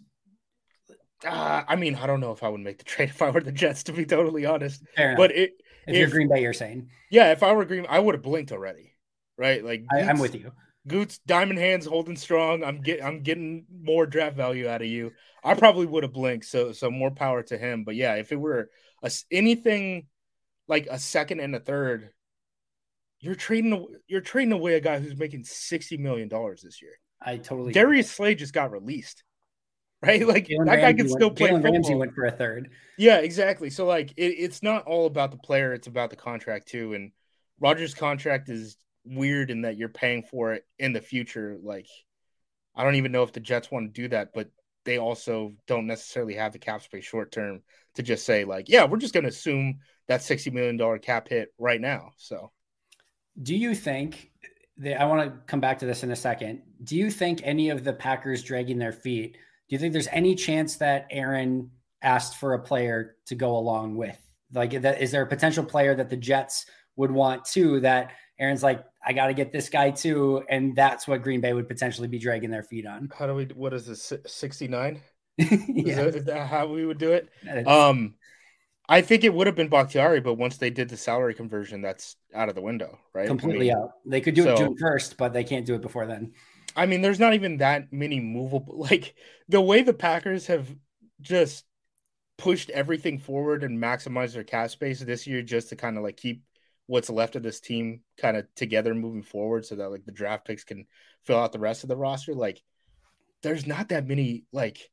Uh, 1.26 1.64
I 1.68 1.76
mean, 1.76 1.96
I 1.96 2.08
don't 2.08 2.20
know 2.20 2.32
if 2.32 2.44
I 2.44 2.50
would 2.50 2.62
make 2.62 2.78
the 2.78 2.84
trade 2.86 3.10
if 3.10 3.22
I 3.22 3.30
were 3.30 3.42
the 3.42 3.52
Jets, 3.52 3.84
to 3.84 3.94
be 3.94 4.06
totally 4.06 4.46
honest. 4.46 4.84
But 4.96 5.32
it 5.32 5.52
if, 5.88 5.94
if, 5.94 5.98
you're 5.98 6.10
Green 6.10 6.30
Bay, 6.30 6.42
you're 6.42 6.54
saying. 6.54 6.90
Yeah, 7.10 7.32
if 7.32 7.44
I 7.44 7.52
were 7.54 7.66
Green, 7.66 7.86
I 7.90 8.00
would 8.00 8.16
have 8.16 8.24
blinked 8.24 8.52
already, 8.52 8.94
right? 9.38 9.64
Like 9.64 9.84
I, 9.92 10.02
am 10.02 10.20
with 10.20 10.36
you. 10.36 10.52
Goots, 10.88 11.20
diamond 11.28 11.60
hands 11.60 11.86
holding 11.86 12.16
strong. 12.16 12.64
I'm 12.64 12.82
get, 12.82 13.04
I'm 13.04 13.22
getting 13.22 13.66
more 13.72 14.06
draft 14.06 14.36
value 14.36 14.68
out 14.68 14.82
of 14.82 14.88
you. 14.88 15.12
I 15.44 15.56
probably 15.56 15.86
would 15.86 16.04
have 16.04 16.14
blinked. 16.14 16.46
So, 16.46 16.72
so 16.72 16.90
more 16.90 17.12
power 17.12 17.44
to 17.44 17.58
him. 17.58 17.84
But 17.84 17.96
yeah, 17.96 18.16
if 18.16 18.32
it 18.32 18.38
were 18.40 18.70
a, 19.04 19.12
anything 19.32 20.08
like 20.68 20.88
a 20.90 21.00
second 21.00 21.40
and 21.40 21.56
a 21.56 21.60
third, 21.60 22.12
you're 23.22 23.36
trading 23.36 23.88
you're 24.08 24.22
trading 24.22 24.52
away 24.52 24.76
a 24.76 24.82
guy 24.82 25.00
who's 25.00 25.18
making 25.18 25.46
sixty 25.46 25.98
million 25.98 26.28
dollars 26.28 26.62
this 26.62 26.82
year. 26.82 27.00
I 27.22 27.38
totally. 27.38 27.72
Darius 27.72 28.12
Slay 28.12 28.36
just 28.36 28.54
got 28.54 28.72
released 28.72 29.24
right? 30.06 30.28
Like 30.28 30.48
Jalen 30.48 30.66
that 30.66 30.82
guy 30.82 30.94
can 30.94 31.08
still 31.08 31.28
went, 31.28 31.38
play 31.38 31.50
Jalen 31.50 31.54
football. 31.58 31.72
Ramsey 31.74 31.96
went 31.96 32.16
for 32.16 32.26
a 32.26 32.32
third. 32.32 32.72
Yeah, 32.98 33.20
exactly. 33.20 33.70
So 33.70 33.86
like 33.86 34.12
it, 34.18 34.32
it's 34.32 34.64
not 34.64 34.88
all 34.88 35.06
about 35.06 35.30
the 35.30 35.38
player; 35.38 35.74
it's 35.74 35.86
about 35.86 36.10
the 36.10 36.16
contract 36.16 36.70
too. 36.70 36.96
And 36.96 37.12
Rodgers' 37.60 37.94
contract 37.94 38.50
is 38.50 38.78
weird 39.06 39.52
in 39.52 39.62
that 39.62 39.78
you're 39.78 39.90
paying 39.90 40.24
for 40.24 40.54
it 40.54 40.66
in 40.80 40.92
the 40.94 41.02
future. 41.02 41.56
Like 41.62 41.88
I 42.76 42.84
don't 42.84 42.96
even 42.96 43.12
know 43.12 43.22
if 43.22 43.32
the 43.32 43.40
Jets 43.40 43.70
want 43.70 43.94
to 43.94 44.02
do 44.02 44.08
that, 44.08 44.30
but 44.34 44.50
they 44.86 44.98
also 44.98 45.54
don't 45.68 45.86
necessarily 45.86 46.34
have 46.34 46.54
the 46.54 46.58
cap 46.58 46.82
space 46.82 47.06
short 47.06 47.32
term 47.32 47.62
to 47.94 48.02
just 48.02 48.26
say 48.26 48.44
like, 48.44 48.70
yeah, 48.70 48.86
we're 48.86 48.98
just 48.98 49.14
going 49.14 49.26
to 49.26 49.30
assume 49.30 49.82
that 50.08 50.24
sixty 50.24 50.50
million 50.50 50.78
dollar 50.78 50.98
cap 50.98 51.28
hit 51.28 51.54
right 51.60 51.80
now. 51.80 52.14
So, 52.18 52.52
do 53.42 53.56
you 53.56 53.76
think? 53.76 54.32
That, 54.78 55.00
I 55.00 55.06
want 55.06 55.30
to 55.30 55.38
come 55.48 55.60
back 55.60 55.80
to 55.80 55.86
this 55.86 56.04
in 56.04 56.12
a 56.12 56.16
second. 56.16 56.62
Do 56.84 56.96
you 56.96 57.12
think 57.12 57.42
any 57.44 57.70
of 57.70 57.84
the 57.84 57.94
Packers 57.94 58.44
dragging 58.44 58.78
their 58.78 58.92
feet? 58.92 59.34
Do 59.34 59.76
you 59.76 59.80
think 59.80 59.94
there's 59.94 60.08
any 60.08 60.36
chance 60.36 60.78
that 60.78 61.08
Aaron 61.12 61.72
asked 62.02 62.38
for 62.38 62.54
a 62.54 62.60
player 62.60 63.16
to 63.28 63.36
go 63.36 63.56
along 63.58 63.96
with? 63.96 64.18
Like, 64.54 64.74
is 64.74 65.12
there 65.12 65.22
a 65.22 65.28
potential 65.28 65.64
player 65.64 65.96
that 65.96 66.10
the 66.10 66.18
Jets 66.18 66.66
would 66.96 67.12
want 67.12 67.46
too? 67.46 67.80
That 67.80 68.12
Aaron's 68.40 68.64
like, 68.64 68.84
I 69.06 69.14
got 69.14 69.28
to 69.28 69.34
get 69.34 69.52
this 69.52 69.70
guy 69.70 69.92
too, 69.92 70.44
and 70.50 70.76
that's 70.76 71.08
what 71.08 71.22
Green 71.22 71.42
Bay 71.42 71.54
would 71.54 71.68
potentially 71.68 72.08
be 72.08 72.20
dragging 72.20 72.50
their 72.52 72.64
feet 72.64 72.86
on. 72.86 73.10
How 73.18 73.28
do 73.28 73.36
we? 73.36 73.46
What 73.46 73.74
is 73.74 73.86
this? 73.86 74.14
Sixty 74.26 74.68
nine? 74.68 75.02
yeah. 75.38 76.02
Is, 76.02 76.26
that 76.26 76.48
how 76.48 76.68
we 76.68 76.86
would 76.86 76.98
do 76.98 77.14
it? 77.14 77.30
Um, 77.66 78.16
I 78.92 79.02
think 79.02 79.24
it 79.24 79.34
would 79.34 79.48
have 79.48 79.56
been 79.56 79.70
Bakhtiari, 79.70 80.20
but 80.20 80.34
once 80.34 80.58
they 80.58 80.70
did 80.70 80.90
the 80.90 80.98
salary 80.98 81.34
conversion, 81.34 81.82
that's 81.82 82.18
out 82.36 82.50
of 82.50 82.56
the 82.56 82.62
window, 82.62 83.00
right? 83.14 83.26
Completely 83.26 83.72
I 83.72 83.76
mean, 83.76 83.84
out. 83.84 83.92
They 84.06 84.20
could 84.20 84.36
do 84.36 84.44
so, 84.44 84.54
it 84.54 84.58
June 84.58 84.76
first, 84.78 85.16
but 85.16 85.32
they 85.32 85.46
can't 85.46 85.66
do 85.66 85.76
it 85.76 85.82
before 85.82 86.06
then. 86.06 86.34
I 86.76 86.88
mean, 86.88 87.02
there's 87.02 87.20
not 87.20 87.34
even 87.34 87.58
that 87.58 87.94
many 87.94 88.20
movable. 88.20 88.86
Like 88.92 89.16
the 89.48 89.62
way 89.62 89.82
the 89.82 89.94
Packers 89.94 90.48
have 90.48 90.68
just 91.22 91.64
pushed 92.38 92.70
everything 92.70 93.18
forward 93.18 93.64
and 93.64 93.82
maximized 93.82 94.34
their 94.34 94.44
cap 94.44 94.70
space 94.72 95.00
this 95.00 95.26
year, 95.26 95.42
just 95.42 95.70
to 95.70 95.78
kind 95.78 95.96
of 95.96 96.04
like 96.04 96.18
keep 96.18 96.44
what's 96.88 97.10
left 97.10 97.38
of 97.38 97.44
this 97.44 97.62
team 97.62 98.02
kind 98.18 98.36
of 98.36 98.46
together 98.56 98.94
moving 98.94 99.24
forward 99.24 99.66
so 99.66 99.76
that 99.76 99.90
like 99.90 100.04
the 100.04 100.12
draft 100.12 100.46
picks 100.46 100.66
can 100.66 100.86
fill 101.24 101.40
out 101.40 101.54
the 101.54 101.60
rest 101.60 101.84
of 101.84 101.88
the 101.88 101.96
roster, 101.96 102.34
like 102.34 102.62
there's 103.42 103.66
not 103.66 103.88
that 103.88 104.06
many 104.06 104.44
like 104.52 104.90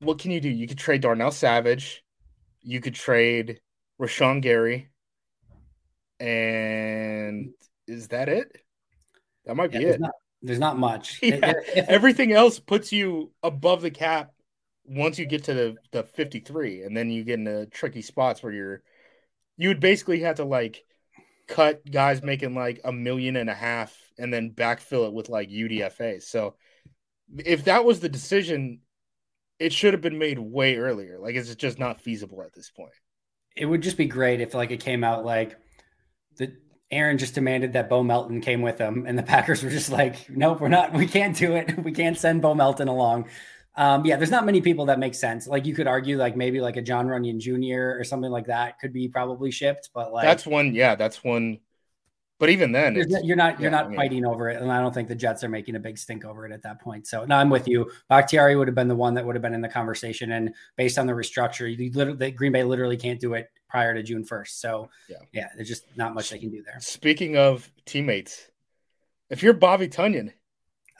what 0.00 0.18
can 0.18 0.32
you 0.32 0.40
do? 0.42 0.50
You 0.50 0.68
could 0.68 0.78
trade 0.78 1.00
Darnell 1.00 1.30
Savage, 1.30 2.04
you 2.62 2.80
could 2.80 2.94
trade 2.94 3.60
Rashan 4.00 4.42
Gary, 4.42 4.90
and 6.20 7.50
is 7.86 8.08
that 8.08 8.28
it? 8.28 8.50
That 9.46 9.56
might 9.56 9.72
Yeah, 9.72 9.80
be 9.80 9.84
there's 9.84 9.96
it. 9.96 10.00
not 10.00 10.12
there's 10.42 10.58
not 10.58 10.78
much. 10.78 11.20
Yeah. 11.22 11.54
Everything 11.88 12.32
else 12.32 12.58
puts 12.60 12.92
you 12.92 13.32
above 13.42 13.82
the 13.82 13.90
cap 13.90 14.32
once 14.84 15.18
you 15.18 15.26
get 15.26 15.44
to 15.44 15.54
the, 15.54 15.76
the 15.92 16.02
53, 16.02 16.82
and 16.82 16.96
then 16.96 17.10
you 17.10 17.24
get 17.24 17.38
into 17.38 17.66
tricky 17.66 18.02
spots 18.02 18.42
where 18.42 18.52
you're 18.52 18.82
you 19.56 19.68
would 19.68 19.80
basically 19.80 20.20
have 20.20 20.36
to 20.36 20.44
like 20.44 20.84
cut 21.48 21.88
guys 21.90 22.22
making 22.22 22.54
like 22.54 22.80
a 22.84 22.92
million 22.92 23.36
and 23.36 23.50
a 23.50 23.54
half 23.54 23.96
and 24.18 24.32
then 24.32 24.50
backfill 24.52 25.06
it 25.08 25.14
with 25.14 25.28
like 25.28 25.50
UDFA. 25.50 26.20
So 26.20 26.56
if 27.44 27.64
that 27.64 27.84
was 27.84 28.00
the 28.00 28.08
decision, 28.08 28.80
it 29.58 29.72
should 29.72 29.92
have 29.94 30.02
been 30.02 30.18
made 30.18 30.38
way 30.38 30.76
earlier. 30.76 31.18
Like 31.18 31.34
it's 31.34 31.54
just 31.56 31.78
not 31.78 32.00
feasible 32.00 32.42
at 32.42 32.54
this 32.54 32.70
point. 32.70 32.92
it 33.56 33.66
would 33.66 33.82
just 33.82 33.96
be 33.96 34.06
great 34.06 34.40
if 34.40 34.54
like 34.54 34.70
it 34.70 34.80
came 34.80 35.02
out 35.04 35.24
like 35.24 35.56
the 36.36 36.56
Aaron 36.90 37.18
just 37.18 37.34
demanded 37.34 37.74
that 37.74 37.88
Bo 37.90 38.02
Melton 38.02 38.40
came 38.40 38.62
with 38.62 38.78
him, 38.78 39.04
and 39.06 39.18
the 39.18 39.22
Packers 39.34 39.62
were 39.62 39.70
just 39.70 39.90
like, 39.90 40.28
"Nope, 40.30 40.60
we're 40.60 40.68
not. 40.68 40.92
We 40.94 41.06
can't 41.06 41.36
do 41.36 41.54
it. 41.56 41.76
We 41.84 41.92
can't 41.92 42.16
send 42.18 42.40
Bo 42.42 42.54
Melton 42.54 42.88
along." 42.88 43.28
Um, 43.76 44.04
yeah, 44.06 44.16
there's 44.16 44.30
not 44.30 44.44
many 44.46 44.60
people 44.60 44.86
that 44.86 44.98
make 44.98 45.14
sense. 45.14 45.46
Like 45.46 45.66
you 45.66 45.74
could 45.74 45.86
argue, 45.86 46.16
like 46.18 46.36
maybe 46.36 46.60
like 46.60 46.76
a 46.76 46.82
Jon 46.82 47.06
Runyan 47.06 47.38
Jr. 47.38 47.98
or 48.00 48.04
something 48.04 48.30
like 48.30 48.46
that 48.46 48.78
could 48.80 48.92
be 48.92 49.08
probably 49.08 49.50
shipped, 49.50 49.90
but 49.94 50.12
like 50.12 50.24
that's 50.24 50.46
one, 50.46 50.74
yeah, 50.74 50.94
that's 50.96 51.22
one. 51.22 51.58
But 52.38 52.50
even 52.50 52.70
then, 52.70 52.94
no- 52.94 53.20
you're 53.22 53.36
not 53.36 53.58
you're 53.60 53.70
yeah, 53.70 53.76
not 53.76 53.86
I 53.86 53.88
mean- 53.88 53.96
fighting 53.96 54.24
over 54.24 54.48
it, 54.48 54.62
and 54.62 54.70
I 54.70 54.80
don't 54.80 54.94
think 54.94 55.08
the 55.08 55.14
Jets 55.16 55.42
are 55.42 55.48
making 55.48 55.74
a 55.74 55.80
big 55.80 55.98
stink 55.98 56.24
over 56.24 56.46
it 56.46 56.52
at 56.52 56.62
that 56.62 56.80
point. 56.80 57.06
So 57.08 57.24
no, 57.24 57.34
I'm 57.36 57.50
with 57.50 57.66
you. 57.66 57.90
Bakhtiari 58.08 58.54
would 58.54 58.68
have 58.68 58.76
been 58.76 58.86
the 58.86 58.94
one 58.96 59.14
that 59.14 59.24
would 59.26 59.34
have 59.34 59.42
been 59.42 59.54
in 59.54 59.60
the 59.60 59.68
conversation, 59.68 60.30
and 60.32 60.54
based 60.76 60.98
on 60.98 61.06
the 61.06 61.12
restructure, 61.14 61.68
you 61.76 61.90
literally, 61.92 62.16
the 62.18 62.30
Green 62.30 62.52
Bay 62.52 62.62
literally 62.62 62.96
can't 62.96 63.18
do 63.18 63.34
it 63.34 63.50
prior 63.68 63.92
to 63.92 64.02
June 64.04 64.24
1st. 64.24 64.60
So 64.60 64.88
Yeah. 65.08 65.16
yeah, 65.32 65.48
there's 65.56 65.68
just 65.68 65.84
not 65.96 66.14
much 66.14 66.30
they 66.30 66.38
can 66.38 66.50
do 66.50 66.62
there. 66.62 66.76
speaking 66.80 67.36
of 67.36 67.70
teammates, 67.84 68.50
if 69.30 69.42
you're 69.42 69.52
Bobby 69.52 69.88
Tonyan, 69.88 70.32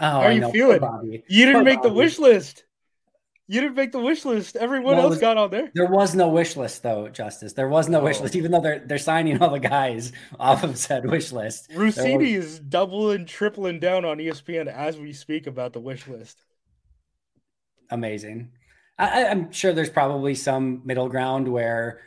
Oh, 0.00 0.04
how 0.06 0.20
are 0.20 0.24
I 0.26 0.30
you 0.32 0.40
know. 0.40 0.50
Feeling? 0.52 0.80
Bobby. 0.80 1.24
You 1.28 1.46
didn't 1.46 1.62
Poor 1.62 1.64
make 1.64 1.82
the 1.82 1.92
wish 1.92 2.18
list. 2.18 2.64
You 3.50 3.62
didn't 3.62 3.76
make 3.76 3.92
the 3.92 3.98
wish 4.00 4.26
list. 4.26 4.56
Everyone 4.56 4.96
Well, 4.96 5.04
else 5.06 5.10
was- 5.12 5.20
got 5.20 5.38
on 5.38 5.50
there. 5.50 5.70
There 5.74 5.86
was 5.86 6.14
no 6.14 6.28
wish 6.28 6.54
list 6.54 6.82
though, 6.82 7.08
Justis. 7.10 7.54
There 7.54 7.68
was 7.68 7.88
no 7.88 8.02
wish 8.02 8.18
Oh. 8.18 8.24
list, 8.24 8.36
even 8.36 8.50
though 8.50 8.60
they're 8.60 8.80
they're 8.80 8.98
signing 8.98 9.40
all 9.42 9.50
the 9.50 9.58
guys 9.58 10.12
off 10.38 10.62
of 10.64 10.76
said 10.76 11.06
wish 11.10 11.32
list. 11.32 11.68
There 11.70 11.80
was- 11.84 11.96
is 11.98 12.58
doubling, 12.60 13.24
tripling 13.24 13.80
down 13.80 14.04
on 14.04 14.18
ESPN 14.18 14.68
as 14.68 14.98
we 14.98 15.12
speak 15.14 15.46
about 15.46 15.72
the 15.72 15.80
wish 15.80 16.06
list. 16.06 16.44
amazing. 17.90 18.50
I- 18.98 19.26
I'm 19.26 19.50
sure 19.52 19.72
there's 19.72 19.88
probably 19.90 20.34
some 20.34 20.82
middle 20.84 21.08
ground 21.08 21.48
where 21.48 22.00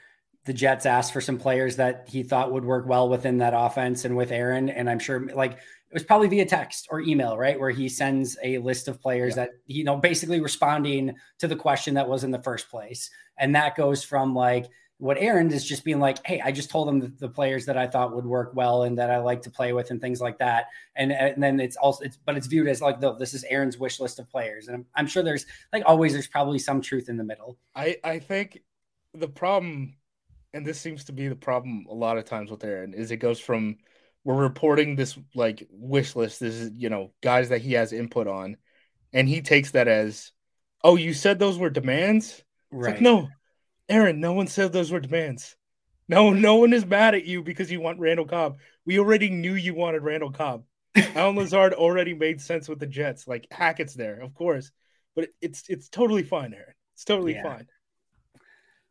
the 0.45 0.53
Jets 0.53 0.85
asked 0.85 1.13
for 1.13 1.21
some 1.21 1.37
players 1.39 1.77
that 1.77 2.07
he 2.09 2.21
thought 2.23 2.51
would 2.51 2.65
work 2.65 2.85
well 2.87 3.09
within 3.09 3.37
that 3.39 3.53
offense 3.55 4.05
and 4.05 4.15
with 4.17 4.31
Aaron. 4.31 4.69
And 4.69 4.89
I'm 4.89 4.99
sure 4.99 5.19
like 5.33 5.57
it 5.91 5.95
was 5.95 6.03
probably 6.03 6.29
via 6.29 6.45
text 6.45 6.87
or 6.89 7.01
email, 7.01 7.37
right? 7.37 7.59
Where 7.59 7.69
he 7.69 7.89
sends 7.89 8.37
a 8.41 8.59
list 8.59 8.87
of 8.87 9.01
players 9.01 9.35
that, 9.35 9.49
you 9.65 9.83
know, 9.83 9.97
basically 9.97 10.39
responding 10.39 11.15
to 11.39 11.49
the 11.49 11.55
question 11.55 11.95
that 11.95 12.07
was 12.07 12.23
in 12.23 12.31
the 12.31 12.41
first 12.41 12.69
place. 12.69 13.09
And 13.37 13.53
that 13.55 13.75
goes 13.75 14.01
from 14.01 14.33
like 14.33 14.69
what 14.99 15.17
Aaron 15.17 15.51
is 15.51 15.65
just 15.65 15.83
being 15.83 15.99
like, 15.99 16.25
Hey, 16.25 16.39
I 16.39 16.53
just 16.53 16.69
told 16.69 16.87
him 16.87 17.13
the, 17.19 17.27
players 17.27 17.65
that 17.65 17.77
I 17.77 17.87
thought 17.87 18.15
would 18.15 18.25
work 18.25 18.51
well 18.55 18.83
and 18.83 18.97
that 18.99 19.11
I 19.11 19.17
like 19.17 19.41
to 19.41 19.49
play 19.49 19.73
with 19.73 19.91
and 19.91 19.99
things 19.99 20.21
like 20.21 20.37
that. 20.39 20.67
And, 20.95 21.11
and 21.11 21.43
then 21.43 21.59
it's 21.59 21.75
also, 21.75 22.05
it's, 22.05 22.17
but 22.25 22.37
it's 22.37 22.47
viewed 22.47 22.69
as 22.69 22.81
like, 22.81 23.01
the, 23.01 23.13
this 23.15 23.33
is 23.33 23.43
Aaron's 23.49 23.77
wish 23.77 23.99
list 23.99 24.17
of 24.17 24.29
players. 24.29 24.67
And 24.67 24.77
I'm, 24.77 24.85
I'm 24.95 25.07
sure 25.07 25.23
there's 25.23 25.45
like 25.73 25.83
always, 25.85 26.13
there's 26.13 26.27
probably 26.27 26.59
some 26.59 26.79
truth 26.79 27.09
in 27.09 27.17
the 27.17 27.25
middle. 27.25 27.57
I, 27.75 27.97
I 28.01 28.19
think 28.19 28.61
the 29.13 29.27
problem, 29.27 29.95
and 30.53 30.65
this 30.65 30.79
seems 30.79 31.03
to 31.05 31.11
be 31.11 31.27
the 31.27 31.35
problem 31.35 31.85
a 31.89 31.93
lot 31.93 32.17
of 32.17 32.23
times 32.23 32.49
with 32.49 32.63
Aaron, 32.63 32.93
is 32.93 33.11
it 33.11 33.17
goes 33.17 33.41
from 33.41 33.75
we're 34.23 34.35
reporting 34.35 34.95
this 34.95 35.17
like 35.33 35.67
wish 35.71 36.15
list, 36.15 36.39
this 36.39 36.55
is, 36.55 36.71
you 36.75 36.89
know, 36.89 37.11
guys 37.21 37.49
that 37.49 37.61
he 37.61 37.73
has 37.73 37.93
input 37.93 38.27
on, 38.27 38.57
and 39.13 39.27
he 39.27 39.41
takes 39.41 39.71
that 39.71 39.87
as, 39.87 40.31
oh, 40.83 40.95
you 40.95 41.13
said 41.13 41.39
those 41.39 41.57
were 41.57 41.69
demands? 41.69 42.43
Right. 42.71 42.93
like, 42.93 43.01
no, 43.01 43.29
Aaron, 43.89 44.19
no 44.19 44.33
one 44.33 44.47
said 44.47 44.71
those 44.71 44.91
were 44.91 44.99
demands. 44.99 45.55
No, 46.07 46.31
no 46.31 46.55
one 46.55 46.73
is 46.73 46.85
mad 46.85 47.15
at 47.15 47.25
you 47.25 47.41
because 47.41 47.71
you 47.71 47.79
want 47.79 47.99
Randall 47.99 48.25
Cobb. 48.25 48.57
We 48.85 48.99
already 48.99 49.29
knew 49.29 49.53
you 49.53 49.73
wanted 49.73 50.03
Randall 50.03 50.31
Cobb. 50.31 50.63
Allen 51.15 51.37
Lazard 51.37 51.73
already 51.73 52.13
made 52.13 52.41
sense 52.41 52.67
with 52.67 52.79
the 52.79 52.87
Jets. 52.87 53.27
Like 53.27 53.47
Hackett's 53.49 53.93
there, 53.93 54.19
of 54.21 54.33
course, 54.33 54.71
but 55.15 55.29
it's 55.41 55.63
it's 55.69 55.87
totally 55.89 56.23
fine, 56.23 56.53
Aaron. 56.53 56.73
It's 56.95 57.05
totally 57.05 57.33
Yeah. 57.33 57.43
fine. 57.43 57.67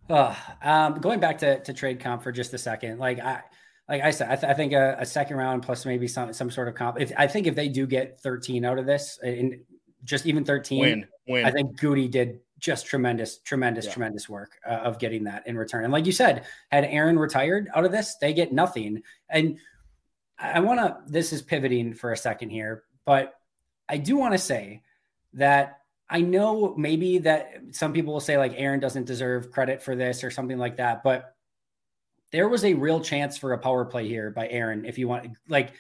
Uh, 0.09 0.35
um, 0.63 0.95
going 1.01 1.21
back 1.21 1.39
to, 1.39 1.61
to 1.63 1.73
trade 1.73 2.01
comp 2.01 2.23
for 2.23 2.33
just 2.33 2.53
a 2.53 2.59
second, 2.59 2.99
like 2.99 3.21
I, 3.21 3.43
like 3.91 4.03
I 4.03 4.11
said, 4.13 4.31
I, 4.31 4.37
th- 4.37 4.51
I 4.51 4.55
think 4.55 4.73
a, 4.73 4.97
a 5.01 5.05
second 5.05 5.37
round 5.37 5.63
plus 5.65 5.85
maybe 5.85 6.07
some 6.09 6.33
some 6.33 6.51
sort 6.51 6.69
of 6.69 6.75
comp. 6.75 7.01
If 7.01 7.13
I 7.19 7.27
think 7.27 7.47
if 7.47 7.55
they 7.57 7.69
do 7.69 7.87
get 7.87 8.21
13 8.21 8.65
out 8.65 8.79
of 8.79 8.87
this, 8.87 9.19
and 9.23 9.61
just 10.05 10.25
even 10.27 10.45
13, 10.45 10.81
Win, 10.81 11.07
win. 11.29 11.45
I 11.45 11.51
think 11.51 11.79
Goody 11.79 12.09
did 12.09 12.41
just 12.59 12.87
tremendous, 12.87 13.39
tremendous, 13.39 13.87
Yeah. 13.87 13.93
tremendous 13.93 14.29
work 14.29 14.53
uh, 14.67 14.75
of 14.75 14.99
getting 14.99 15.25
that 15.25 15.47
in 15.47 15.57
return. 15.59 15.83
And 15.85 15.93
like 15.93 16.07
you 16.07 16.13
said, 16.13 16.45
had 16.71 16.85
Aaron 16.85 17.19
retired 17.19 17.69
out 17.75 17.85
of 17.85 17.91
this, 17.93 18.17
they 18.21 18.33
get 18.33 18.53
nothing. 18.53 19.03
And 19.29 19.59
I, 20.39 20.53
I 20.53 20.61
want 20.61 20.79
to. 20.81 20.99
This 21.07 21.33
is 21.33 21.43
pivoting 21.43 21.95
for 21.95 22.13
a 22.13 22.17
second 22.17 22.51
here, 22.51 22.85
but 23.05 23.35
I 23.89 23.97
do 23.97 24.17
want 24.17 24.33
to 24.35 24.39
say 24.39 24.83
that 25.35 25.81
I 26.09 26.21
know 26.21 26.75
maybe 26.77 27.19
that 27.19 27.55
some 27.73 27.93
people 27.93 28.13
will 28.13 28.21
say 28.21 28.39
like 28.39 28.55
Aaron 28.57 28.79
doesn't 28.81 29.05
deserve 29.05 29.51
credit 29.51 29.83
for 29.83 29.97
this 29.97 30.23
or 30.23 30.31
something 30.31 30.59
like 30.59 30.77
that, 30.77 31.03
but 31.03 31.35
there 32.33 32.49
was 32.49 32.65
a 32.65 32.75
real 32.75 33.01
chance 33.01 33.37
for 33.37 33.53
a 33.53 33.59
power 33.59 33.85
play 33.85 34.07
here 34.07 34.31
by 34.31 34.49
Aaron. 34.49 34.85
If 34.85 34.99
you 34.99 35.09
want, 35.09 35.29
like 35.49 35.73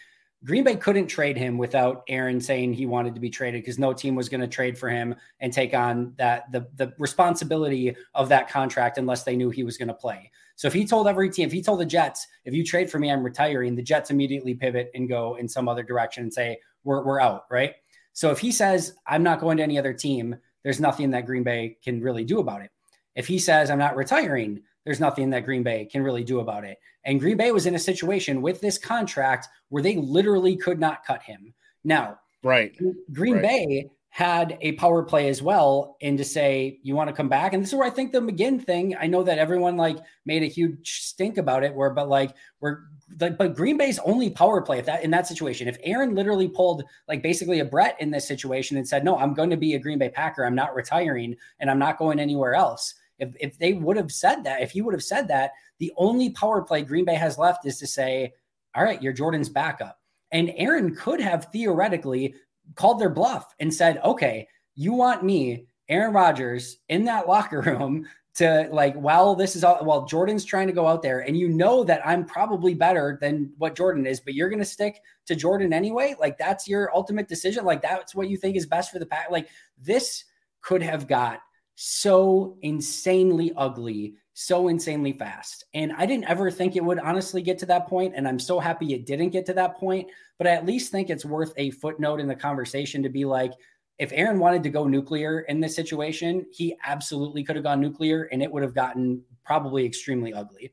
Green 0.42 0.64
Bay 0.64 0.76
couldn't 0.76 1.08
trade 1.08 1.36
him 1.36 1.58
without 1.58 2.02
Aaron 2.08 2.40
saying 2.40 2.72
he 2.72 2.86
wanted 2.86 3.14
to 3.14 3.20
be 3.20 3.28
traded 3.28 3.62
because 3.62 3.78
no 3.78 3.92
team 3.92 4.14
was 4.14 4.28
going 4.30 4.40
to 4.40 4.48
trade 4.48 4.78
for 4.78 4.88
him 4.88 5.14
and 5.40 5.52
take 5.52 5.74
on 5.74 6.14
that 6.16 6.50
the 6.50 6.66
the 6.76 6.94
responsibility 6.98 7.94
of 8.14 8.28
that 8.30 8.48
contract 8.48 8.96
unless 8.96 9.22
they 9.22 9.36
knew 9.36 9.50
he 9.50 9.64
was 9.64 9.76
going 9.76 9.88
to 9.88 9.94
play. 9.94 10.30
So 10.56 10.66
if 10.66 10.72
he 10.72 10.86
told 10.86 11.08
every 11.08 11.30
team, 11.30 11.46
if 11.46 11.52
he 11.52 11.62
told 11.62 11.80
the 11.80 11.86
Jets, 11.86 12.26
if 12.44 12.54
you 12.54 12.64
trade 12.64 12.90
for 12.90 12.98
me, 12.98 13.10
I'm 13.10 13.22
retiring, 13.22 13.74
the 13.74 13.82
Jets 13.82 14.10
immediately 14.10 14.54
pivot 14.54 14.90
and 14.94 15.08
go 15.08 15.36
in 15.36 15.48
some 15.48 15.68
other 15.68 15.82
direction 15.82 16.24
and 16.24 16.32
say 16.32 16.58
we're 16.84 17.04
we're 17.04 17.20
out, 17.20 17.44
right? 17.50 17.74
So 18.14 18.30
if 18.30 18.38
he 18.38 18.50
says 18.50 18.94
I'm 19.06 19.22
not 19.22 19.40
going 19.40 19.58
to 19.58 19.62
any 19.62 19.78
other 19.78 19.92
team, 19.92 20.36
there's 20.62 20.80
nothing 20.80 21.10
that 21.10 21.26
Green 21.26 21.42
Bay 21.42 21.76
can 21.84 22.00
really 22.00 22.24
do 22.24 22.40
about 22.40 22.62
it. 22.62 22.70
If 23.14 23.26
he 23.26 23.38
says 23.38 23.70
I'm 23.70 23.78
not 23.78 23.94
retiring, 23.94 24.62
there's 24.90 24.98
nothing 24.98 25.30
that 25.30 25.44
Green 25.44 25.62
Bay 25.62 25.84
can 25.84 26.02
really 26.02 26.24
do 26.24 26.40
about 26.40 26.64
it. 26.64 26.76
And 27.04 27.20
Green 27.20 27.36
Bay 27.36 27.52
was 27.52 27.64
in 27.64 27.76
a 27.76 27.78
situation 27.78 28.42
with 28.42 28.60
this 28.60 28.76
contract 28.76 29.46
where 29.68 29.84
they 29.84 29.94
literally 29.94 30.56
could 30.56 30.80
not 30.80 31.04
cut 31.04 31.22
him. 31.22 31.54
Now, 31.84 32.18
Right. 32.42 32.76
Green 33.12 33.34
Right. 33.34 33.42
Bay 33.42 33.90
had 34.08 34.58
a 34.62 34.72
power 34.72 35.04
play 35.04 35.28
as 35.28 35.40
well, 35.40 35.96
and 36.02 36.18
to 36.18 36.24
say 36.24 36.80
you 36.82 36.96
want 36.96 37.08
to 37.08 37.14
come 37.14 37.28
back, 37.28 37.52
and 37.52 37.62
this 37.62 37.70
is 37.70 37.76
where 37.76 37.86
I 37.86 37.90
think 37.90 38.10
the 38.10 38.20
McGinn 38.20 38.64
thing. 38.64 38.96
I 38.98 39.06
know 39.06 39.22
that 39.22 39.38
everyone 39.38 39.76
like 39.76 39.98
made 40.26 40.42
a 40.42 40.46
huge 40.46 41.02
stink 41.02 41.38
about 41.38 41.62
it, 41.62 41.72
where 41.72 41.90
but 41.90 42.08
like 42.08 42.34
we're 42.58 42.78
like, 43.20 43.38
but 43.38 43.54
Green 43.54 43.76
Bay's 43.76 44.00
only 44.00 44.30
power 44.30 44.62
play 44.62 44.80
if 44.80 44.86
that 44.86 45.04
in 45.04 45.12
that 45.12 45.28
situation, 45.28 45.68
if 45.68 45.78
Aaron 45.84 46.16
literally 46.16 46.48
pulled 46.48 46.82
like 47.06 47.22
basically 47.22 47.60
a 47.60 47.64
Brett 47.64 47.96
in 48.00 48.10
this 48.10 48.26
situation 48.26 48.76
and 48.76 48.88
said, 48.88 49.04
"No, 49.04 49.16
I'm 49.16 49.34
going 49.34 49.50
to 49.50 49.56
be 49.56 49.74
a 49.74 49.78
Green 49.78 49.98
Bay 49.98 50.08
Packer. 50.08 50.44
I'm 50.44 50.56
not 50.56 50.74
retiring, 50.74 51.36
and 51.60 51.70
I'm 51.70 51.78
not 51.78 51.98
going 51.98 52.18
anywhere 52.18 52.54
else." 52.54 52.94
If 53.20 53.34
if 53.38 53.58
they 53.58 53.74
would 53.74 53.96
have 53.96 54.10
said 54.10 54.42
that, 54.44 54.62
if 54.62 54.72
he 54.72 54.82
would 54.82 54.94
have 54.94 55.04
said 55.04 55.28
that, 55.28 55.52
the 55.78 55.92
only 55.96 56.30
power 56.30 56.62
play 56.62 56.82
Green 56.82 57.04
Bay 57.04 57.14
has 57.14 57.38
left 57.38 57.66
is 57.66 57.78
to 57.78 57.86
say, 57.86 58.32
"All 58.74 58.82
right, 58.82 59.00
you're 59.02 59.12
Jordan's 59.12 59.48
backup." 59.48 60.00
And 60.32 60.52
Aaron 60.56 60.94
could 60.94 61.20
have 61.20 61.46
theoretically 61.52 62.34
called 62.74 63.00
their 63.00 63.10
bluff 63.10 63.54
and 63.58 63.72
said, 63.72 64.00
okay, 64.04 64.46
you 64.74 64.92
want 64.92 65.24
me, 65.24 65.66
Aaron 65.88 66.12
Rodgers, 66.12 66.78
in 66.88 67.04
that 67.04 67.28
locker 67.28 67.60
room 67.66 68.06
to 68.34 68.68
like, 68.70 68.94
while 68.94 69.34
this 69.34 69.56
is 69.56 69.64
all, 69.64 69.84
while 69.84 70.04
Jordan's 70.04 70.44
trying 70.44 70.68
to 70.68 70.72
go 70.72 70.86
out 70.86 71.02
there 71.02 71.20
and 71.20 71.36
you 71.36 71.48
know 71.48 71.82
that 71.84 72.06
I'm 72.06 72.24
probably 72.24 72.74
better 72.74 73.18
than 73.20 73.52
what 73.58 73.74
Jordan 73.74 74.06
is, 74.06 74.20
but 74.20 74.34
you're 74.34 74.48
going 74.48 74.60
to 74.60 74.64
stick 74.64 75.00
to 75.26 75.34
Jordan 75.34 75.72
anyway. 75.72 76.14
Like, 76.18 76.38
that's 76.38 76.68
your 76.68 76.94
ultimate 76.94 77.28
decision. 77.28 77.64
Like, 77.64 77.82
that's 77.82 78.14
what 78.14 78.28
you 78.28 78.36
think 78.36 78.56
is 78.56 78.66
best 78.66 78.92
for 78.92 79.00
the 79.00 79.06
pack. 79.06 79.30
Like, 79.30 79.48
this 79.78 80.24
could 80.62 80.82
have 80.82 81.08
got 81.08 81.40
so 81.74 82.56
insanely 82.62 83.52
ugly 83.56 84.14
so 84.40 84.68
insanely 84.68 85.12
fast. 85.12 85.64
And 85.74 85.92
I 85.92 86.06
didn't 86.06 86.24
ever 86.24 86.50
think 86.50 86.74
it 86.74 86.82
would 86.82 86.98
honestly 86.98 87.42
get 87.42 87.58
to 87.58 87.66
that 87.66 87.86
point, 87.86 88.14
And 88.16 88.26
I'm 88.26 88.38
so 88.38 88.58
happy 88.58 88.94
it 88.94 89.04
didn't 89.04 89.30
get 89.30 89.44
to 89.46 89.52
that 89.54 89.76
point. 89.76 90.08
But 90.38 90.46
I 90.46 90.52
at 90.52 90.64
least 90.64 90.90
think 90.90 91.10
it's 91.10 91.26
worth 91.26 91.52
a 91.58 91.70
footnote 91.72 92.20
in 92.20 92.26
the 92.26 92.34
conversation 92.34 93.02
to 93.02 93.10
be 93.10 93.26
like, 93.26 93.52
if 93.98 94.12
Aaron 94.14 94.38
wanted 94.38 94.62
to 94.62 94.70
go 94.70 94.86
nuclear 94.86 95.40
in 95.40 95.60
this 95.60 95.76
situation, 95.76 96.46
he 96.50 96.74
absolutely 96.86 97.44
could 97.44 97.54
have 97.54 97.64
gone 97.64 97.82
nuclear 97.82 98.30
and 98.32 98.42
it 98.42 98.50
would 98.50 98.62
have 98.62 98.74
gotten 98.74 99.22
probably 99.44 99.84
extremely 99.84 100.32
ugly. 100.32 100.72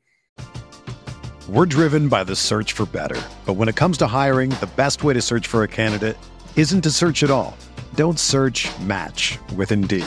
We're 1.46 1.66
driven 1.66 2.08
by 2.08 2.24
the 2.24 2.36
search 2.36 2.72
for 2.72 2.86
better. 2.86 3.20
But 3.44 3.54
when 3.54 3.68
it 3.68 3.76
comes 3.76 3.98
to 3.98 4.06
hiring, 4.06 4.50
the 4.50 4.70
best 4.76 5.04
way 5.04 5.12
to 5.12 5.20
search 5.20 5.46
for 5.46 5.62
a 5.62 5.68
candidate 5.68 6.16
isn't 6.56 6.80
to 6.82 6.90
search 6.90 7.22
at 7.22 7.30
all. 7.30 7.54
Don't 7.96 8.18
search 8.18 8.66
match 8.80 9.38
with 9.54 9.72
Indeed. 9.72 10.06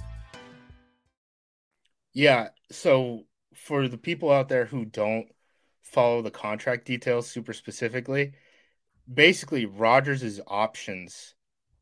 Yeah. 2.13 2.49
So 2.71 3.23
for 3.53 3.87
the 3.87 3.97
people 3.97 4.31
out 4.31 4.49
there 4.49 4.65
who 4.65 4.85
don't 4.85 5.27
follow 5.83 6.21
the 6.21 6.31
contract 6.31 6.85
details 6.85 7.29
super 7.29 7.53
specifically, 7.53 8.33
basically 9.11 9.65
Rodgers' 9.65 10.39
options 10.47 11.35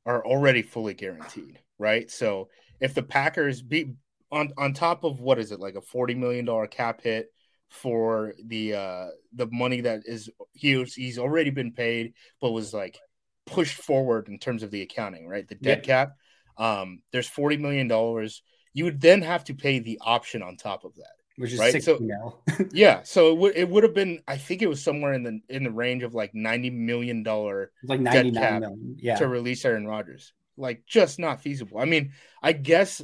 are 0.06 0.26
already 0.26 0.62
fully 0.62 0.94
guaranteed, 0.94 1.60
right? 1.78 2.10
So 2.10 2.50
if 2.80 2.94
the 2.94 3.04
Packers 3.04 3.62
be 3.62 3.94
on 4.32 4.52
on 4.58 4.74
top 4.74 5.04
of 5.04 5.20
what 5.20 5.40
is 5.40 5.52
it 5.52 5.60
like 5.60 5.76
a 5.76 5.82
forty 5.82 6.16
million 6.16 6.46
dollar 6.46 6.68
cap 6.68 7.02
hit 7.02 7.32
for 7.70 8.34
the 8.46 8.74
uh 8.74 9.08
the 9.34 9.48
money 9.52 9.82
that 9.82 10.02
is 10.06 10.30
he 10.54 10.76
was, 10.76 10.94
he's 10.94 11.20
already 11.20 11.52
been 11.52 11.72
paid 11.72 12.14
but 12.42 12.52
was 12.52 12.74
like 12.74 13.00
pushed 13.46 13.76
forward 13.82 14.28
in 14.28 14.40
terms 14.40 14.64
of 14.64 14.72
the 14.72 14.82
accounting, 14.82 15.28
right? 15.28 15.48
The 15.48 15.56
dead 15.56 15.84
cap. 15.84 16.16
Um, 16.58 17.02
there's 17.12 17.28
forty 17.28 17.58
million 17.58 17.88
dollars. 17.88 18.42
You 18.74 18.86
would 18.86 19.02
then 19.02 19.22
have 19.22 19.44
to 19.46 19.54
pay 19.54 19.80
the 19.80 20.00
option 20.02 20.42
on 20.42 20.56
top 20.56 20.84
of 20.86 20.96
that. 20.96 21.14
which 21.38 21.54
is 21.54 21.60
Right, 21.60 21.72
60 21.72 21.98
so-. 21.98 22.40
Yeah, 22.72 23.02
so 23.04 23.32
it 23.32 23.38
would 23.38 23.56
it 23.56 23.70
would 23.70 23.84
have 23.84 23.94
been 23.94 24.22
I 24.28 24.38
think 24.38 24.62
it 24.62 24.68
was 24.68 24.84
somewhere 24.84 25.14
in 25.14 25.24
the 25.24 25.40
in 25.50 25.64
the 25.64 25.72
range 25.72 26.04
of 26.04 26.14
like 26.14 26.34
ninety 26.34 26.70
million 26.70 27.24
dollar 27.24 27.72
like 27.84 28.04
dead 28.04 28.34
cap. 28.34 28.64
Yeah. 28.98 29.16
to 29.18 29.28
release 29.28 29.66
Aaron 29.66 29.88
Rodgers. 29.88 30.34
Like 30.58 30.84
just 30.86 31.20
not 31.20 31.42
feasible. 31.42 31.80
I 31.80 31.86
mean, 31.86 32.12
I 32.44 32.52
guess, 32.52 33.02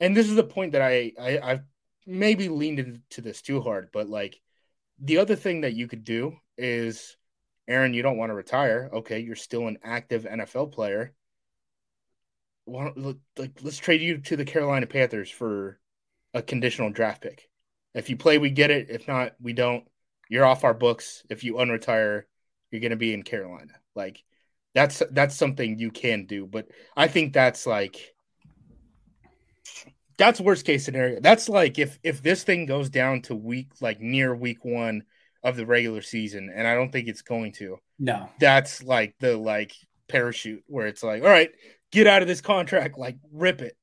and 0.00 0.14
this 0.16 0.28
is 0.28 0.36
the 0.36 0.44
point 0.44 0.72
that 0.72 0.82
I 0.82 1.12
I 1.18 1.38
I've 1.42 1.62
maybe 2.06 2.48
leaned 2.50 2.78
into 2.78 3.22
this 3.22 3.40
too 3.40 3.62
hard, 3.62 3.88
but 3.92 4.08
like 4.08 4.38
the 5.00 5.18
other 5.18 5.34
thing 5.36 5.62
that 5.62 5.72
you 5.72 5.88
could 5.88 6.04
do 6.04 6.36
is, 6.58 7.16
Aaron, 7.66 7.94
you 7.94 8.02
don't 8.02 8.18
want 8.18 8.30
to 8.30 8.34
retire. 8.34 8.90
Okay, 8.92 9.20
you're 9.20 9.34
still 9.34 9.66
an 9.66 9.78
active 9.82 10.24
NFL 10.24 10.72
player. 10.72 11.14
Why 12.64 12.84
don't, 12.84 13.18
like 13.36 13.52
let's 13.62 13.78
trade 13.78 14.00
you 14.00 14.18
to 14.18 14.36
the 14.36 14.44
Carolina 14.44 14.86
Panthers 14.86 15.30
for 15.30 15.78
a 16.32 16.42
conditional 16.42 16.90
draft 16.90 17.22
pick. 17.22 17.48
If 17.94 18.10
you 18.10 18.16
play, 18.16 18.38
we 18.38 18.50
get 18.50 18.70
it. 18.70 18.88
If 18.90 19.06
not, 19.06 19.32
we 19.40 19.52
don't. 19.52 19.84
You're 20.28 20.46
off 20.46 20.64
our 20.64 20.74
books. 20.74 21.22
If 21.28 21.44
you 21.44 21.54
unretire, 21.54 22.22
you're 22.70 22.80
going 22.80 22.90
to 22.90 22.96
be 22.96 23.14
in 23.14 23.22
Carolina. 23.22 23.72
Like 23.94 24.22
that's 24.74 25.02
that's 25.10 25.36
something 25.36 25.78
you 25.78 25.90
can 25.90 26.26
do, 26.26 26.46
but 26.46 26.68
I 26.96 27.08
think 27.08 27.32
that's 27.32 27.66
like 27.66 28.14
that's 30.18 30.40
worst 30.40 30.66
case 30.66 30.84
scenario. 30.84 31.20
That's 31.20 31.48
like 31.48 31.78
if 31.78 31.98
if 32.02 32.22
this 32.22 32.44
thing 32.44 32.66
goes 32.66 32.90
down 32.90 33.22
to 33.22 33.34
week 33.34 33.68
like 33.80 34.00
near 34.00 34.34
week 34.34 34.64
1 34.64 35.02
of 35.42 35.56
the 35.56 35.66
regular 35.66 36.02
season 36.02 36.50
and 36.54 36.66
I 36.66 36.74
don't 36.74 36.90
think 36.90 37.06
it's 37.06 37.22
going 37.22 37.52
to. 37.52 37.78
No. 37.98 38.28
That's 38.40 38.82
like 38.82 39.14
the 39.20 39.36
like 39.36 39.72
parachute 40.08 40.64
where 40.66 40.86
it's 40.86 41.02
like, 41.02 41.22
all 41.22 41.28
right, 41.28 41.50
get 41.94 42.06
out 42.08 42.22
of 42.22 42.28
this 42.28 42.40
contract, 42.40 42.98
like 42.98 43.16
rip 43.32 43.62
it. 43.62 43.76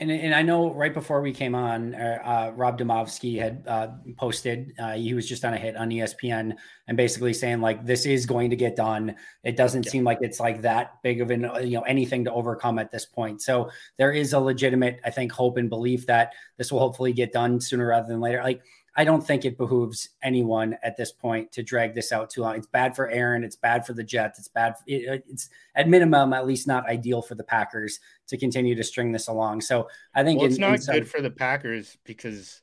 And, 0.00 0.12
and 0.12 0.32
I 0.32 0.42
know 0.42 0.72
right 0.72 0.94
before 0.94 1.20
we 1.20 1.32
came 1.32 1.56
on, 1.56 1.96
uh, 1.96 2.18
uh, 2.24 2.52
Rob 2.54 2.78
Demovsky 2.78 3.36
had 3.36 3.64
uh, 3.66 3.88
posted, 4.16 4.72
uh, 4.78 4.92
he 4.92 5.12
was 5.12 5.28
just 5.28 5.44
on 5.44 5.54
a 5.54 5.56
hit 5.56 5.74
on 5.74 5.90
ESPN 5.90 6.54
and 6.86 6.96
basically 6.96 7.34
saying 7.34 7.60
like, 7.60 7.84
this 7.84 8.06
is 8.06 8.24
going 8.24 8.50
to 8.50 8.56
get 8.56 8.76
done. 8.76 9.16
It 9.42 9.56
doesn't 9.56 9.88
seem 9.88 10.04
like 10.04 10.18
it's 10.20 10.38
like 10.38 10.62
that 10.62 11.02
big 11.02 11.20
of 11.20 11.32
an, 11.32 11.46
uh, 11.46 11.58
you 11.58 11.78
know, 11.78 11.82
anything 11.82 12.24
to 12.26 12.32
overcome 12.32 12.78
at 12.78 12.92
this 12.92 13.06
point. 13.06 13.42
So 13.42 13.70
there 13.96 14.12
is 14.12 14.34
a 14.34 14.38
legitimate, 14.38 15.00
I 15.04 15.10
think, 15.10 15.32
hope 15.32 15.56
and 15.56 15.68
belief 15.68 16.06
that 16.06 16.32
this 16.58 16.70
will 16.70 16.78
hopefully 16.78 17.12
get 17.12 17.32
done 17.32 17.60
sooner 17.60 17.88
rather 17.88 18.06
than 18.06 18.20
later. 18.20 18.40
Like, 18.40 18.62
I 18.96 19.04
don't 19.04 19.24
think 19.24 19.44
it 19.44 19.56
behooves 19.56 20.08
anyone 20.22 20.76
at 20.82 20.96
this 20.96 21.12
point 21.12 21.52
to 21.52 21.62
drag 21.62 21.94
this 21.94 22.10
out 22.10 22.30
too 22.30 22.40
long. 22.42 22.56
It's 22.56 22.66
bad 22.66 22.96
for 22.96 23.08
Aaron. 23.08 23.44
It's 23.44 23.54
bad 23.56 23.86
for 23.86 23.92
the 23.92 24.02
Jets. 24.02 24.38
It's 24.40 24.48
bad. 24.48 24.74
It, 24.86 25.24
it's 25.28 25.50
at 25.76 25.88
minimum, 25.88 26.32
at 26.32 26.46
least 26.46 26.66
not 26.66 26.88
ideal 26.88 27.22
for 27.22 27.36
the 27.36 27.44
Packers 27.44 28.00
to 28.26 28.36
continue 28.36 28.74
to 28.74 28.82
string 28.82 29.12
this 29.12 29.28
along. 29.28 29.60
So 29.60 29.88
I 30.14 30.24
think 30.24 30.38
Well, 30.40 30.46
it's 30.48 30.56
in- 30.56 30.60
not 30.62 30.74
inside- 30.74 30.92
good 30.94 31.08
for 31.08 31.20
the 31.20 31.30
Packers 31.30 31.96
because 32.04 32.60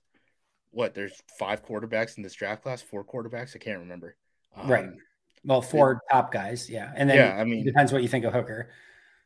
what 0.72 0.94
there's 0.94 1.22
five 1.40 1.66
quarterbacks 1.66 2.18
in 2.18 2.24
this 2.24 2.34
draft 2.34 2.64
class, 2.64 2.82
four 2.82 3.06
quarterbacks. 3.06 3.56
I 3.56 3.60
can't 3.60 3.80
remember. 3.80 4.18
Um, 4.58 4.70
Right. 4.70 4.90
Well, 5.46 5.62
four 5.62 6.02
top 6.12 6.34
guys, 6.34 6.70
yeah, 6.70 6.92
and 6.96 7.10
then 7.10 7.18
Yeah, 7.18 7.38
I 7.40 7.44
mean- 7.46 7.60
it 7.62 7.66
depends 7.66 7.94
what 7.94 8.02
you 8.02 8.10
think 8.10 8.26
of 8.26 8.34
Hooker. 8.34 8.72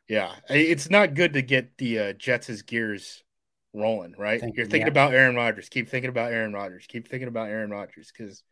Yeah, 0.06 0.34
it's 0.48 0.90
not 0.90 1.14
good 1.14 1.32
to 1.32 1.42
get 1.42 1.78
the 1.78 1.98
uh, 1.98 2.12
Jets' 2.12 2.62
gears 2.62 3.24
rolling. 3.72 4.14
Right, 4.18 4.40
Thinking, 4.40 4.56
you're 4.56 4.66
thinking 4.66 4.86
yeah. 4.86 4.92
about 4.92 5.14
Aaron 5.14 5.36
Rodgers. 5.36 5.68
Keep 5.68 5.88
thinking 5.88 6.10
about 6.10 6.32
Aaron 6.32 6.52
Rodgers. 6.52 6.86
Keep 6.88 7.08
thinking 7.08 7.28
about 7.28 7.48
Aaron 7.48 7.70
Rodgers 7.70 8.12
because 8.16 8.42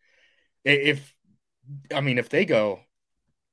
if 0.64 1.14
I 1.94 2.00
mean 2.00 2.18
if 2.18 2.28
they 2.28 2.44
go, 2.44 2.80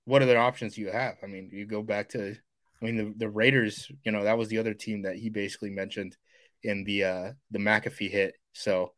what 0.05 0.21
other 0.21 0.37
options 0.37 0.75
do 0.75 0.81
you 0.81 0.91
have? 0.91 1.17
I 1.23 1.27
mean, 1.27 1.49
you 1.51 1.65
go 1.65 1.81
back 1.81 2.09
to 2.09 2.35
I 2.81 2.85
mean 2.85 2.97
the, 2.97 3.13
the 3.17 3.29
Raiders. 3.29 3.91
You 4.03 4.11
know 4.11 4.23
that 4.23 4.37
was 4.37 4.49
the 4.49 4.59
other 4.59 4.73
team 4.73 5.03
that 5.03 5.15
he 5.15 5.29
basically 5.29 5.71
mentioned 5.71 6.15
in 6.63 6.83
the 6.83 7.03
uh, 7.03 7.31
the 7.51 7.59
McAfee 7.59 8.11
hit. 8.11 8.35
So 8.53 8.93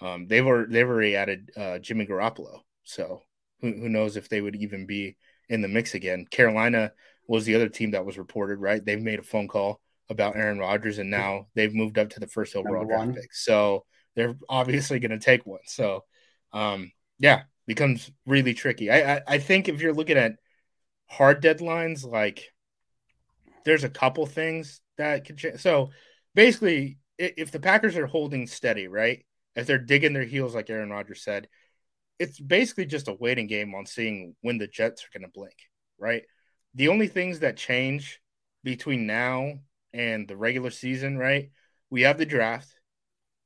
um, 0.00 0.26
they've 0.26 0.46
already, 0.46 0.72
they've 0.72 0.88
already 0.88 1.16
added 1.16 1.50
uh, 1.56 1.78
Jimmy 1.78 2.06
Garoppolo. 2.06 2.60
So 2.84 3.22
who, 3.60 3.72
who 3.72 3.88
knows 3.88 4.16
if 4.16 4.28
they 4.28 4.40
would 4.40 4.56
even 4.56 4.86
be 4.86 5.16
in 5.48 5.62
the 5.62 5.68
mix 5.68 5.94
again? 5.94 6.26
Carolina 6.30 6.92
was 7.26 7.44
the 7.44 7.54
other 7.54 7.68
team 7.68 7.92
that 7.92 8.04
was 8.04 8.18
reported, 8.18 8.58
right? 8.58 8.84
They've 8.84 9.00
made 9.00 9.18
a 9.18 9.22
phone 9.22 9.48
call 9.48 9.80
about 10.10 10.36
Aaron 10.36 10.58
Rodgers, 10.58 10.98
and 10.98 11.10
now 11.10 11.46
they've 11.54 11.74
moved 11.74 11.98
up 11.98 12.10
to 12.10 12.20
the 12.20 12.26
first 12.26 12.56
overall 12.56 12.84
draft 12.84 13.14
pick. 13.14 13.32
So 13.32 13.84
they're 14.14 14.36
obviously 14.48 14.98
going 15.00 15.10
to 15.10 15.18
take 15.18 15.46
one. 15.46 15.60
So, 15.64 16.04
um, 16.52 16.92
yeah, 17.18 17.42
becomes 17.66 18.10
really 18.26 18.54
tricky. 18.54 18.90
I, 18.90 19.16
I 19.16 19.22
I 19.26 19.38
think 19.38 19.68
if 19.68 19.80
you're 19.80 19.94
looking 19.94 20.18
at 20.18 20.36
hard 21.06 21.42
deadlines, 21.42 22.04
like 22.04 22.52
there's 23.64 23.84
a 23.84 23.88
couple 23.88 24.26
things 24.26 24.80
that 24.98 25.24
could 25.24 25.38
change. 25.38 25.60
So 25.60 25.90
basically, 26.34 26.98
if 27.18 27.50
the 27.50 27.60
Packers 27.60 27.96
are 27.96 28.06
holding 28.06 28.46
steady, 28.46 28.88
right? 28.88 29.24
If 29.56 29.66
they're 29.66 29.78
digging 29.78 30.12
their 30.12 30.24
heels, 30.24 30.54
like 30.54 30.68
Aaron 30.68 30.90
Rodgers 30.90 31.22
said, 31.22 31.48
it's 32.18 32.38
basically 32.38 32.86
just 32.86 33.08
a 33.08 33.14
waiting 33.14 33.46
game 33.46 33.74
on 33.74 33.86
seeing 33.86 34.34
when 34.40 34.58
the 34.58 34.66
Jets 34.66 35.04
are 35.04 35.18
going 35.18 35.28
to 35.28 35.32
blink, 35.32 35.56
right? 35.98 36.22
The 36.74 36.88
only 36.88 37.08
things 37.08 37.40
that 37.40 37.56
change 37.56 38.20
between 38.64 39.06
now 39.06 39.60
and 39.94 40.28
the 40.28 40.36
regular 40.36 40.70
season, 40.70 41.18
right? 41.18 41.50
We 41.90 42.02
have 42.02 42.18
the 42.18 42.26
draft, 42.26 42.74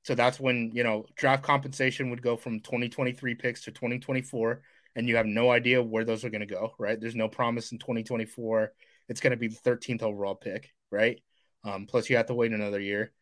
So 0.05 0.15
that's 0.15 0.41
when, 0.41 0.71
you 0.75 0.85
know, 0.85 1.07
draft 1.17 1.43
compensation 1.43 2.11
would 2.11 2.23
go 2.23 2.37
from 2.37 2.61
2023 2.61 3.35
picks 3.35 3.63
to 3.65 3.73
2024 3.73 4.63
and 4.97 5.09
you 5.09 5.17
have 5.17 5.27
no 5.27 5.51
idea 5.51 5.83
where 5.83 6.05
those 6.05 6.25
are 6.25 6.31
going 6.31 6.41
to 6.41 6.47
go, 6.47 6.75
right? 6.79 7.01
There's 7.01 7.15
no 7.15 7.29
promise 7.29 7.73
in 7.73 7.79
2024 7.79 8.73
it's 9.09 9.21
going 9.21 9.31
to 9.33 9.37
be 9.39 9.49
the 9.49 9.57
13th 9.57 10.03
overall 10.03 10.35
pick, 10.35 10.73
right? 10.91 11.21
Um, 11.65 11.87
plus 11.87 12.11
you 12.11 12.17
have 12.17 12.27
to 12.27 12.35
wait 12.35 12.53
another 12.53 12.81
year. 12.81 13.13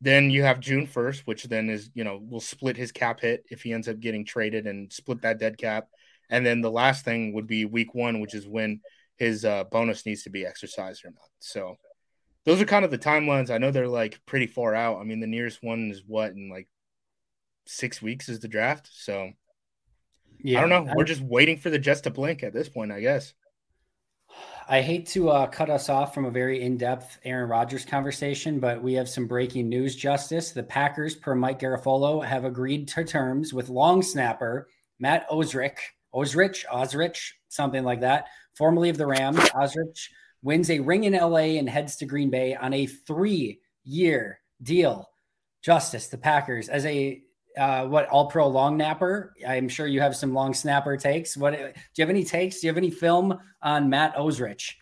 Then 0.00 0.30
you 0.30 0.42
have 0.42 0.60
June 0.60 0.86
1st, 0.86 1.26
which 1.26 1.44
then 1.44 1.70
is, 1.70 1.90
you 1.94 2.04
know, 2.04 2.20
will 2.22 2.40
split 2.40 2.76
his 2.76 2.92
cap 2.92 3.20
hit 3.20 3.44
if 3.50 3.62
he 3.62 3.72
ends 3.72 3.88
up 3.88 4.00
getting 4.00 4.24
traded 4.24 4.66
and 4.66 4.92
split 4.92 5.22
that 5.22 5.38
dead 5.38 5.58
cap. 5.58 5.88
And 6.30 6.44
then 6.44 6.60
the 6.60 6.70
last 6.70 7.04
thing 7.04 7.32
would 7.34 7.46
be 7.46 7.64
week 7.64 7.94
one, 7.94 8.20
which 8.20 8.34
is 8.34 8.46
when 8.46 8.80
his 9.16 9.44
uh, 9.44 9.64
bonus 9.64 10.04
needs 10.06 10.24
to 10.24 10.30
be 10.30 10.44
exercised 10.46 11.04
or 11.04 11.10
not. 11.10 11.28
So 11.38 11.76
those 12.44 12.60
are 12.60 12.66
kind 12.66 12.84
of 12.84 12.90
the 12.90 12.98
timelines. 12.98 13.50
I 13.50 13.58
know 13.58 13.70
they're 13.70 13.88
like 13.88 14.20
pretty 14.26 14.46
far 14.46 14.74
out. 14.74 15.00
I 15.00 15.04
mean, 15.04 15.20
the 15.20 15.26
nearest 15.26 15.62
one 15.62 15.90
is 15.90 16.02
what 16.06 16.32
in 16.32 16.50
like 16.50 16.68
six 17.66 18.02
weeks 18.02 18.28
is 18.28 18.40
the 18.40 18.48
draft. 18.48 18.88
So 18.92 19.30
yeah, 20.40 20.58
I 20.58 20.66
don't 20.66 20.86
know. 20.86 20.92
We're 20.94 21.04
just 21.04 21.22
waiting 21.22 21.58
for 21.58 21.70
the 21.70 21.78
Jets 21.78 22.02
to 22.02 22.10
blink 22.10 22.42
at 22.42 22.52
this 22.52 22.68
point, 22.68 22.92
I 22.92 23.00
guess. 23.00 23.32
I 24.66 24.80
hate 24.80 25.06
to 25.08 25.28
uh, 25.28 25.46
cut 25.46 25.68
us 25.68 25.88
off 25.88 26.14
from 26.14 26.24
a 26.24 26.30
very 26.30 26.62
in 26.62 26.78
depth 26.78 27.18
Aaron 27.24 27.48
Rodgers 27.48 27.84
conversation, 27.84 28.60
but 28.60 28.82
we 28.82 28.94
have 28.94 29.08
some 29.08 29.26
breaking 29.26 29.68
news, 29.68 29.96
Justis. 29.96 30.54
The 30.54 30.62
Packers, 30.62 31.14
per 31.14 31.34
Mike 31.34 31.60
Garafolo, 31.60 32.24
have 32.24 32.44
agreed 32.44 32.88
to 32.88 33.04
terms 33.04 33.52
with 33.52 33.68
long 33.68 34.02
snapper 34.02 34.68
Matt 34.98 35.28
Osrich, 35.30 35.78
Osrich, 36.14 36.64
Osrich, 36.72 37.32
something 37.48 37.84
like 37.84 38.00
that, 38.00 38.28
formerly 38.54 38.88
of 38.88 38.96
the 38.96 39.06
Rams. 39.06 39.38
Osrich 39.54 40.08
wins 40.44 40.70
a 40.70 40.78
ring 40.78 41.04
in 41.04 41.14
LA 41.14 41.56
and 41.58 41.68
heads 41.68 41.96
to 41.96 42.06
Green 42.06 42.30
Bay 42.30 42.54
on 42.54 42.72
a 42.72 42.86
three 42.86 43.60
year 43.82 44.38
deal. 44.62 45.10
Justis, 45.66 46.10
the 46.10 46.18
Packers, 46.18 46.68
as 46.68 46.84
a 46.84 47.22
uh, 47.56 47.86
what 47.86 48.06
all 48.08 48.26
pro 48.26 48.46
long 48.48 48.76
napper. 48.76 49.32
I'm 49.46 49.68
sure 49.68 49.86
you 49.86 50.00
have 50.00 50.14
some 50.14 50.34
long 50.34 50.52
snapper 50.52 50.96
takes. 50.96 51.36
What 51.36 51.54
do 51.54 51.58
you 51.58 52.02
have 52.02 52.10
any 52.10 52.24
takes? 52.24 52.60
Do 52.60 52.66
you 52.66 52.70
have 52.70 52.76
any 52.76 52.90
film 52.90 53.38
on 53.62 53.88
Matt 53.88 54.14
Osrich? 54.16 54.74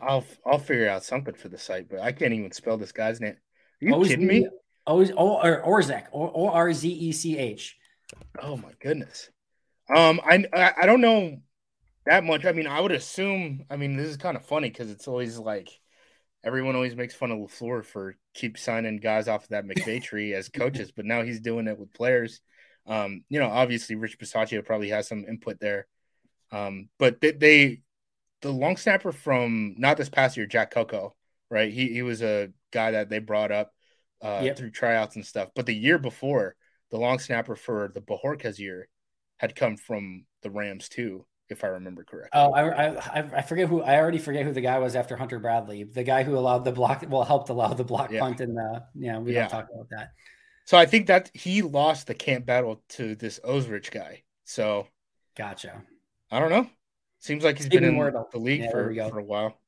I'll 0.00 0.24
I'll 0.46 0.58
figure 0.58 0.88
out 0.88 1.02
something 1.02 1.34
for 1.34 1.48
the 1.48 1.58
site, 1.58 1.88
but 1.90 2.00
I 2.00 2.12
can't 2.12 2.32
even 2.32 2.52
spell 2.52 2.78
this 2.78 2.92
guy's 2.92 3.20
name. 3.20 3.32
Are 3.32 3.86
you 3.86 3.94
O-Z- 3.94 4.10
kidding 4.10 4.26
me? 4.26 4.48
O 4.86 5.04
or 5.14 5.62
Orzech 5.62 6.04
O 6.12 6.48
R 6.48 6.72
Z 6.72 6.88
E 6.88 7.10
C 7.10 7.36
H. 7.36 7.76
Oh 8.40 8.56
my 8.56 8.70
goodness. 8.80 9.30
Um, 9.94 10.20
I 10.24 10.46
I 10.54 10.86
don't 10.86 11.00
know 11.00 11.38
that 12.06 12.24
much. 12.24 12.44
I 12.44 12.52
mean, 12.52 12.66
I 12.66 12.80
would 12.80 12.92
assume. 12.92 13.64
I 13.70 13.76
mean, 13.76 13.96
this 13.96 14.08
is 14.08 14.16
kind 14.16 14.36
of 14.36 14.44
funny 14.44 14.68
because 14.68 14.90
it's 14.90 15.08
always 15.08 15.38
like 15.38 15.68
everyone 16.44 16.74
always 16.74 16.94
makes 16.94 17.14
fun 17.14 17.30
of 17.30 17.38
LaFleur 17.38 17.84
for 17.84 18.16
keep 18.34 18.58
signing 18.58 18.98
guys 18.98 19.28
off 19.28 19.44
of 19.44 19.48
that 19.50 19.66
McVay 19.66 20.02
tree 20.02 20.34
as 20.34 20.48
coaches, 20.48 20.92
but 20.92 21.06
now 21.06 21.22
he's 21.22 21.40
doing 21.40 21.66
it 21.66 21.78
with 21.78 21.92
players. 21.94 22.40
Um, 22.86 23.24
you 23.30 23.40
know, 23.40 23.48
obviously 23.48 23.96
Rich 23.96 24.18
Bisaccia 24.18 24.64
probably 24.64 24.90
has 24.90 25.08
some 25.08 25.24
input 25.26 25.58
there. 25.58 25.86
Um, 26.52 26.90
but 26.98 27.20
they, 27.20 27.32
they, 27.32 27.80
the 28.42 28.52
long 28.52 28.76
snapper 28.76 29.10
from 29.10 29.74
not 29.78 29.96
this 29.96 30.10
past 30.10 30.36
year, 30.36 30.46
Jack 30.46 30.70
Coco, 30.70 31.16
right? 31.50 31.72
He 31.72 31.88
he 31.88 32.02
was 32.02 32.22
a 32.22 32.50
guy 32.70 32.90
that 32.90 33.08
they 33.08 33.18
brought 33.18 33.50
up 33.50 33.72
uh, 34.20 34.42
yep. 34.44 34.58
through 34.58 34.70
tryouts 34.70 35.16
and 35.16 35.24
stuff. 35.24 35.48
But 35.54 35.64
the 35.64 35.74
year 35.74 35.98
before, 35.98 36.54
the 36.90 36.98
long 36.98 37.18
snapper 37.18 37.56
for 37.56 37.90
the 37.94 38.02
Bojorquez 38.02 38.58
year 38.58 38.88
had 39.38 39.56
come 39.56 39.78
from 39.78 40.26
the 40.42 40.50
Rams 40.50 40.90
too 40.90 41.24
if 41.48 41.64
I 41.64 41.68
remember 41.68 42.04
correctly. 42.04 42.40
Oh, 42.40 42.52
I, 42.52 42.96
I, 42.96 43.38
I 43.38 43.42
forget 43.42 43.68
who 43.68 43.82
I 43.82 43.96
already 43.96 44.18
forget 44.18 44.44
who 44.44 44.52
the 44.52 44.60
guy 44.60 44.78
was 44.78 44.96
after 44.96 45.16
Hunter 45.16 45.38
Bradley, 45.38 45.84
the 45.84 46.04
guy 46.04 46.22
who 46.22 46.36
allowed 46.36 46.64
the 46.64 46.72
block, 46.72 47.04
well, 47.08 47.24
helped 47.24 47.48
allow 47.50 47.74
the 47.74 47.84
block 47.84 48.10
yeah. 48.10 48.20
punt, 48.20 48.40
and 48.40 48.56
the 48.56 48.84
yeah, 48.94 49.18
we 49.18 49.34
yeah. 49.34 49.40
don't 49.40 49.50
talk 49.50 49.68
about 49.72 49.88
that. 49.90 50.12
So 50.64 50.78
I 50.78 50.86
think 50.86 51.06
that 51.08 51.30
he 51.34 51.60
lost 51.62 52.06
the 52.06 52.14
camp 52.14 52.46
battle 52.46 52.82
to 52.90 53.14
this 53.14 53.38
Osrich 53.44 53.90
guy. 53.90 54.22
So, 54.44 54.88
gotcha. 55.36 55.82
I 56.30 56.40
don't 56.40 56.50
know. 56.50 56.68
Seems 57.18 57.44
like 57.44 57.58
he's 57.58 57.66
Steven 57.66 57.84
been 57.84 57.94
in 57.94 58.00
Wirtel. 58.00 58.30
the 58.30 58.38
league 58.38 58.62
yeah, 58.62 58.70
for, 58.70 58.94
for 58.94 59.18
a 59.18 59.24
while. 59.24 59.58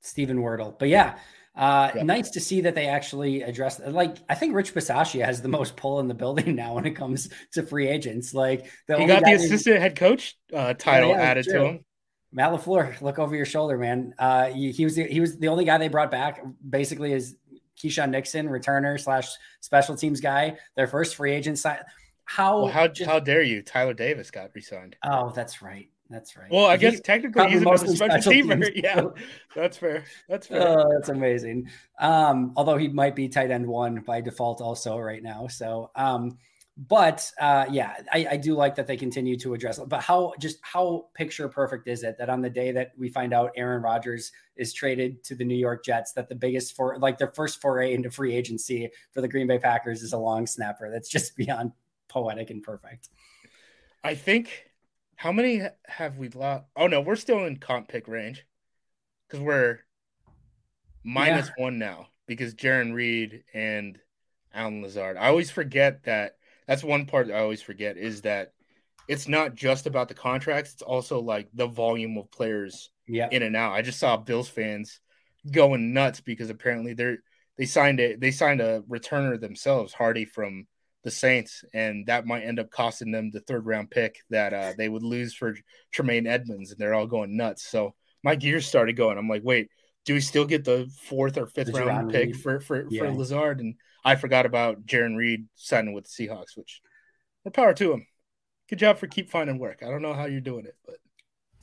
Steven 0.00 0.38
Wirtel, 0.38 0.78
but 0.78 0.88
yeah, 0.88 1.18
uh, 1.60 1.92
yep. 1.94 2.06
Nice 2.06 2.30
to 2.30 2.40
see 2.40 2.62
that 2.62 2.74
they 2.74 2.86
actually 2.86 3.42
address. 3.42 3.78
Like, 3.86 4.16
I 4.30 4.34
think 4.34 4.54
Rich 4.54 4.74
Bisaccia 4.74 5.22
has 5.26 5.42
the 5.42 5.48
most 5.48 5.76
pull 5.76 6.00
in 6.00 6.08
the 6.08 6.14
building 6.14 6.54
now 6.56 6.74
when 6.74 6.86
it 6.86 6.92
comes 6.92 7.28
to 7.52 7.62
free 7.62 7.86
agents. 7.86 8.32
Like, 8.32 8.70
the 8.88 8.98
he 8.98 9.04
got 9.04 9.22
the 9.22 9.34
assistant 9.34 9.78
head 9.78 9.94
coach 9.94 10.38
uh, 10.54 10.72
title 10.72 11.10
yeah, 11.10 11.16
yeah, 11.16 11.22
added 11.22 11.44
to 11.44 11.64
him. 11.64 11.84
Matt 12.32 12.52
LaFleur, 12.52 12.98
look 13.02 13.18
over 13.18 13.36
your 13.36 13.44
shoulder, 13.44 13.76
man. 13.76 14.14
Uh, 14.18 14.46
he, 14.46 14.70
he 14.70 14.84
was 14.84 14.96
the, 14.96 15.04
he 15.04 15.20
was 15.20 15.36
the 15.36 15.48
only 15.48 15.66
guy 15.66 15.76
they 15.76 15.88
brought 15.88 16.10
back. 16.10 16.42
Basically, 16.66 17.12
is 17.12 17.36
Keisean 17.76 18.08
Nixon, 18.08 18.48
returner 18.48 18.98
slash 18.98 19.28
special 19.60 19.96
teams 19.96 20.22
guy. 20.22 20.56
Their 20.76 20.86
first 20.86 21.16
free 21.16 21.32
agent 21.32 21.58
sign. 21.58 21.80
How 22.24 22.62
well, 22.62 22.68
how 22.68 22.88
just, 22.88 23.10
how 23.10 23.20
dare 23.20 23.42
you? 23.42 23.60
Tyler 23.60 23.92
Davis 23.92 24.30
got 24.30 24.50
resigned. 24.54 24.96
Oh, 25.04 25.30
that's 25.34 25.60
right. 25.60 25.90
That's 26.10 26.36
right. 26.36 26.50
Well, 26.50 26.66
I 26.66 26.76
guess 26.76 26.94
he, 26.94 27.00
technically 27.00 27.50
he's 27.50 27.62
a 27.62 27.64
special, 27.64 27.94
special 27.94 28.32
teamer. 28.32 28.70
Yeah, 28.82 29.02
that's 29.54 29.76
fair. 29.76 30.04
That's 30.28 30.48
fair. 30.48 30.68
Oh, 30.68 30.90
that's 30.92 31.08
amazing. 31.08 31.70
Um, 32.00 32.52
although 32.56 32.76
he 32.76 32.88
might 32.88 33.14
be 33.14 33.28
tight 33.28 33.52
end 33.52 33.66
one 33.66 34.00
by 34.00 34.20
default 34.20 34.60
also 34.60 34.98
right 34.98 35.22
now. 35.22 35.46
So, 35.46 35.92
um, 35.94 36.36
but 36.76 37.30
uh, 37.40 37.66
yeah, 37.70 37.94
I, 38.12 38.26
I, 38.32 38.36
do 38.38 38.54
like 38.54 38.74
that 38.76 38.86
they 38.86 38.96
continue 38.96 39.36
to 39.38 39.54
address 39.54 39.78
it. 39.78 39.88
But 39.88 40.00
how 40.00 40.32
just 40.40 40.58
how 40.62 41.08
picture 41.14 41.48
perfect 41.48 41.86
is 41.86 42.02
it 42.02 42.16
that 42.18 42.30
on 42.30 42.40
the 42.40 42.50
day 42.50 42.72
that 42.72 42.92
we 42.96 43.08
find 43.08 43.32
out 43.32 43.52
Aaron 43.54 43.82
Rodgers 43.82 44.32
is 44.56 44.72
traded 44.72 45.22
to 45.24 45.34
the 45.34 45.44
New 45.44 45.56
York 45.56 45.84
Jets, 45.84 46.12
that 46.14 46.28
the 46.28 46.34
biggest 46.34 46.74
for 46.74 46.98
like 46.98 47.18
their 47.18 47.32
first 47.36 47.60
foray 47.60 47.92
into 47.94 48.10
free 48.10 48.34
agency 48.34 48.88
for 49.12 49.20
the 49.20 49.28
Green 49.28 49.46
Bay 49.46 49.58
Packers 49.58 50.02
is 50.02 50.12
a 50.12 50.18
long 50.18 50.46
snapper. 50.46 50.90
That's 50.90 51.08
just 51.08 51.36
beyond 51.36 51.72
poetic 52.08 52.50
and 52.50 52.62
perfect. 52.62 53.10
I 54.02 54.14
think 54.14 54.69
how 55.20 55.32
many 55.32 55.60
have 55.86 56.16
we 56.16 56.30
lost? 56.30 56.64
Oh 56.74 56.86
no, 56.86 57.02
we're 57.02 57.14
still 57.14 57.44
in 57.44 57.58
comp 57.58 57.88
pick 57.88 58.08
range 58.08 58.46
because 59.28 59.44
we're 59.44 59.80
minus 61.04 61.48
yeah. 61.48 61.62
one 61.62 61.78
now 61.78 62.06
because 62.26 62.54
Jarran 62.54 62.94
Reed 62.94 63.44
and 63.52 63.98
Allen 64.54 64.80
Lazard. 64.80 65.18
I 65.18 65.28
always 65.28 65.50
forget 65.50 66.04
that. 66.04 66.36
That's 66.66 66.82
one 66.82 67.04
part 67.04 67.30
I 67.30 67.40
always 67.40 67.60
forget 67.60 67.98
is 67.98 68.22
that 68.22 68.54
it's 69.08 69.28
not 69.28 69.54
just 69.54 69.86
about 69.86 70.08
the 70.08 70.14
contracts; 70.14 70.72
it's 70.72 70.80
also 70.80 71.20
like 71.20 71.48
the 71.52 71.66
volume 71.66 72.16
of 72.16 72.30
players 72.30 72.88
yeah. 73.06 73.28
in 73.30 73.42
and 73.42 73.54
out. 73.54 73.72
I 73.72 73.82
just 73.82 73.98
saw 73.98 74.16
Bills 74.16 74.48
fans 74.48 75.00
going 75.50 75.92
nuts 75.92 76.22
because 76.22 76.48
apparently 76.48 76.94
they're 76.94 77.18
they 77.58 77.66
signed 77.66 78.00
a 78.00 78.14
they 78.14 78.30
signed 78.30 78.62
a 78.62 78.80
returner 78.88 79.38
themselves, 79.38 79.92
Hardy 79.92 80.24
from 80.24 80.66
the 81.02 81.10
Saints, 81.10 81.64
and 81.72 82.06
that 82.06 82.26
might 82.26 82.42
end 82.42 82.58
up 82.58 82.70
costing 82.70 83.10
them 83.10 83.30
the 83.30 83.40
third 83.40 83.66
round 83.66 83.90
pick 83.90 84.16
that 84.30 84.52
uh, 84.52 84.72
they 84.76 84.88
would 84.88 85.02
lose 85.02 85.34
for 85.34 85.56
Tremaine 85.92 86.26
Edmunds, 86.26 86.70
and 86.70 86.78
they're 86.78 86.94
all 86.94 87.06
going 87.06 87.36
nuts. 87.36 87.62
So 87.62 87.94
my 88.22 88.34
gears 88.34 88.66
started 88.66 88.96
going. 88.96 89.16
I'm 89.16 89.28
like, 89.28 89.42
wait, 89.44 89.70
do 90.04 90.14
we 90.14 90.20
still 90.20 90.44
get 90.44 90.64
the 90.64 90.90
fourth 91.04 91.38
or 91.38 91.46
fifth 91.46 91.72
round 91.72 92.10
Jarran 92.10 92.12
pick 92.12 92.26
Reed. 92.28 92.40
for 92.40 92.60
for, 92.60 92.86
yeah. 92.90 93.02
for 93.02 93.12
Lazard? 93.12 93.60
And 93.60 93.74
I 94.04 94.16
forgot 94.16 94.46
about 94.46 94.86
Jarran 94.86 95.16
Reed 95.16 95.46
signing 95.54 95.94
with 95.94 96.04
the 96.04 96.28
Seahawks, 96.28 96.56
which 96.56 96.80
more 97.44 97.52
power 97.52 97.74
to 97.74 97.92
him. 97.92 98.06
Good 98.68 98.78
job 98.78 98.98
for 98.98 99.06
keep 99.06 99.30
finding 99.30 99.58
work. 99.58 99.82
I 99.82 99.90
don't 99.90 100.02
know 100.02 100.14
how 100.14 100.26
you're 100.26 100.40
doing 100.40 100.66
it, 100.66 100.76
but. 100.86 100.96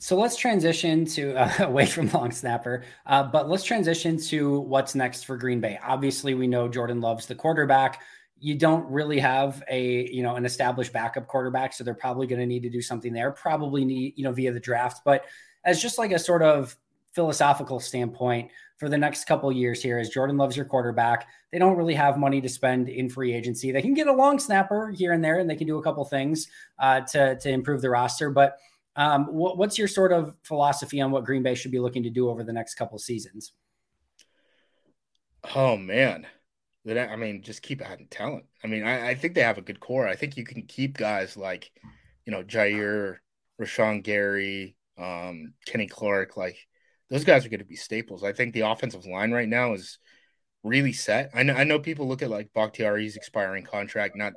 So 0.00 0.16
let's 0.16 0.36
transition 0.36 1.06
to 1.06 1.34
uh, 1.36 1.66
away 1.66 1.86
from 1.86 2.08
long 2.10 2.30
snapper, 2.30 2.84
uh, 3.06 3.24
but 3.24 3.48
let's 3.48 3.64
transition 3.64 4.16
to 4.26 4.60
what's 4.60 4.94
next 4.94 5.24
for 5.24 5.36
Green 5.36 5.60
Bay. 5.60 5.78
Obviously, 5.82 6.34
we 6.34 6.46
know 6.46 6.68
Jordan 6.68 7.00
loves 7.00 7.26
the 7.26 7.34
quarterback 7.34 8.00
you 8.40 8.54
don't 8.54 8.88
really 8.90 9.18
have 9.18 9.62
a 9.68 10.08
you 10.10 10.22
know 10.22 10.36
an 10.36 10.44
established 10.44 10.92
backup 10.92 11.26
quarterback 11.26 11.72
so 11.72 11.82
they're 11.82 11.94
probably 11.94 12.26
going 12.26 12.40
to 12.40 12.46
need 12.46 12.62
to 12.62 12.70
do 12.70 12.80
something 12.80 13.12
there 13.12 13.30
probably 13.30 13.84
need 13.84 14.14
you 14.16 14.24
know 14.24 14.32
via 14.32 14.52
the 14.52 14.60
draft. 14.60 15.02
But 15.04 15.24
as 15.64 15.82
just 15.82 15.98
like 15.98 16.12
a 16.12 16.18
sort 16.18 16.42
of 16.42 16.76
philosophical 17.12 17.80
standpoint 17.80 18.50
for 18.76 18.88
the 18.88 18.98
next 18.98 19.24
couple 19.24 19.50
years 19.50 19.82
here 19.82 19.98
as 19.98 20.10
jordan 20.10 20.36
loves 20.36 20.56
your 20.56 20.66
quarterback 20.66 21.26
they 21.50 21.58
don't 21.58 21.76
really 21.76 21.94
have 21.94 22.18
money 22.18 22.40
to 22.40 22.48
spend 22.48 22.88
in 22.88 23.08
free 23.08 23.32
agency. 23.32 23.72
They 23.72 23.82
can 23.82 23.94
get 23.94 24.06
a 24.06 24.12
long 24.12 24.38
snapper 24.38 24.90
here 24.90 25.12
and 25.12 25.24
there 25.24 25.38
and 25.38 25.48
they 25.48 25.56
can 25.56 25.66
do 25.66 25.78
a 25.78 25.82
couple 25.82 26.04
things 26.04 26.48
uh, 26.78 27.00
to, 27.00 27.36
to 27.36 27.50
improve 27.50 27.80
the 27.80 27.90
roster. 27.90 28.30
But 28.30 28.58
um, 28.96 29.26
what, 29.26 29.56
what's 29.56 29.78
your 29.78 29.88
sort 29.88 30.12
of 30.12 30.34
philosophy 30.42 31.00
on 31.00 31.10
what 31.10 31.24
green 31.24 31.42
bay 31.42 31.54
should 31.54 31.70
be 31.70 31.78
looking 31.78 32.02
to 32.02 32.10
do 32.10 32.28
over 32.28 32.44
the 32.44 32.52
next 32.52 32.74
couple 32.74 32.98
seasons? 32.98 33.52
Oh 35.54 35.76
man 35.76 36.26
that 36.88 37.10
I 37.10 37.16
mean, 37.16 37.42
just 37.42 37.62
keep 37.62 37.82
adding 37.82 38.08
talent. 38.08 38.44
I 38.64 38.66
mean, 38.66 38.84
I, 38.84 39.10
I, 39.10 39.14
think 39.14 39.34
they 39.34 39.42
have 39.42 39.58
a 39.58 39.62
good 39.62 39.80
core. 39.80 40.08
I 40.08 40.16
think 40.16 40.36
you 40.36 40.44
can 40.44 40.62
keep 40.62 40.96
guys 40.96 41.36
like, 41.36 41.70
you 42.24 42.32
know, 42.32 42.42
Jaire, 42.42 43.16
Rashan 43.60 44.02
Gary, 44.02 44.76
um, 44.96 45.54
Kenny 45.66 45.86
Clark. 45.86 46.36
Like 46.36 46.56
those 47.10 47.24
guys 47.24 47.44
are 47.44 47.48
going 47.48 47.60
to 47.60 47.66
be 47.66 47.76
staples. 47.76 48.24
I 48.24 48.32
think 48.32 48.54
the 48.54 48.62
offensive 48.62 49.06
line 49.06 49.32
right 49.32 49.48
now 49.48 49.74
is 49.74 49.98
really 50.64 50.92
set. 50.92 51.30
I 51.34 51.42
know, 51.42 51.54
I 51.54 51.64
know 51.64 51.78
people 51.78 52.08
look 52.08 52.22
at 52.22 52.30
like 52.30 52.52
Bakhtiari's 52.54 53.16
expiring 53.16 53.64
contract, 53.64 54.16
not 54.16 54.32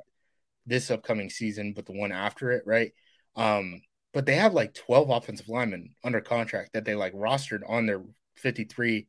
this 0.66 0.90
upcoming 0.90 1.30
season, 1.30 1.72
but 1.74 1.86
the 1.86 1.92
one 1.92 2.12
after 2.12 2.52
it, 2.52 2.64
right? 2.66 2.92
Um, 3.34 3.82
but 4.12 4.26
they 4.26 4.36
have 4.36 4.52
like 4.52 4.74
12 4.74 5.10
offensive 5.10 5.48
linemen 5.48 5.94
under 6.04 6.20
contract 6.20 6.74
that 6.74 6.84
they 6.84 6.94
like 6.94 7.14
rostered 7.14 7.62
on 7.66 7.86
their 7.86 8.02
53 8.36 9.06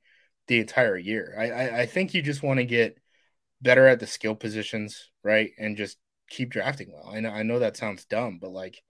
the 0.48 0.60
entire 0.60 0.98
year. 0.98 1.36
I, 1.38 1.50
I, 1.50 1.80
I 1.82 1.86
think 1.86 2.14
you 2.14 2.22
just 2.22 2.44
want 2.44 2.60
to 2.60 2.66
get 2.66 2.98
better 3.64 3.88
at 3.88 4.00
the 4.00 4.08
skill 4.08 4.36
positions, 4.36 5.10
right? 5.24 5.52
And 5.58 5.78
just 5.78 5.98
keep 6.30 6.52
drafting 6.52 6.92
well. 6.92 7.10
I 7.12 7.20
know 7.20 7.30
I 7.30 7.44
know 7.44 7.60
that 7.60 7.78
sounds 7.78 8.06
dumb, 8.06 8.40
but 8.42 8.52
like 8.52 8.82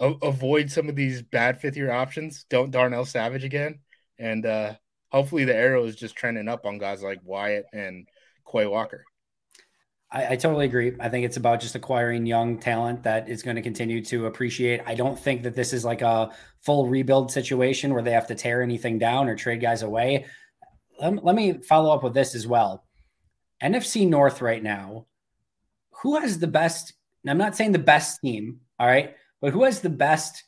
a- 0.00 0.14
avoid 0.22 0.70
some 0.70 0.88
of 0.88 0.96
these 0.96 1.22
bad 1.22 1.60
fifth 1.60 1.76
year 1.76 1.90
options. 1.90 2.44
Don't 2.48 2.70
Darnell 2.70 3.04
Savage 3.04 3.44
again, 3.44 3.80
and 4.18 4.46
uh 4.46 4.74
hopefully 5.10 5.44
the 5.44 5.54
arrow 5.54 5.84
is 5.84 5.94
just 5.94 6.16
trending 6.16 6.48
up 6.48 6.66
on 6.66 6.78
guys 6.78 7.02
like 7.02 7.20
Wyatt 7.22 7.66
and 7.72 8.08
Quay 8.50 8.66
Walker. 8.66 9.04
I, 10.10 10.32
I, 10.32 10.36
totally 10.36 10.64
agree. 10.66 10.92
I 10.98 11.08
think 11.08 11.24
it's 11.24 11.36
about 11.36 11.60
just 11.60 11.76
acquiring 11.76 12.26
young 12.26 12.58
talent 12.58 13.04
that 13.04 13.28
is 13.28 13.42
going 13.42 13.54
to 13.54 13.62
continue 13.62 14.04
to 14.06 14.26
appreciate. 14.26 14.80
I 14.86 14.96
don't 14.96 15.18
think 15.18 15.44
that 15.44 15.54
this 15.54 15.72
is 15.72 15.84
like 15.84 16.02
a 16.02 16.30
full 16.62 16.88
rebuild 16.88 17.30
situation 17.30 17.94
where 17.94 18.02
they 18.02 18.10
have 18.10 18.26
to 18.26 18.34
tear 18.34 18.60
anything 18.60 18.98
down 18.98 19.28
or 19.28 19.36
trade 19.36 19.60
guys 19.60 19.82
away. 19.82 20.26
Let, 21.00 21.24
let 21.24 21.36
me 21.36 21.60
follow 21.62 21.94
up 21.94 22.02
with 22.02 22.14
this 22.14 22.34
as 22.34 22.46
well. 22.46 22.84
NFC 23.64 24.06
North 24.06 24.42
right 24.42 24.62
now, 24.62 25.06
who 26.02 26.20
has 26.20 26.38
the 26.38 26.46
best? 26.46 26.92
I'm 27.26 27.38
not 27.38 27.56
saying 27.56 27.72
the 27.72 27.78
best 27.78 28.20
team, 28.20 28.60
all 28.78 28.86
right, 28.86 29.16
but 29.40 29.52
who 29.52 29.64
has 29.64 29.80
the 29.80 29.88
best, 29.88 30.44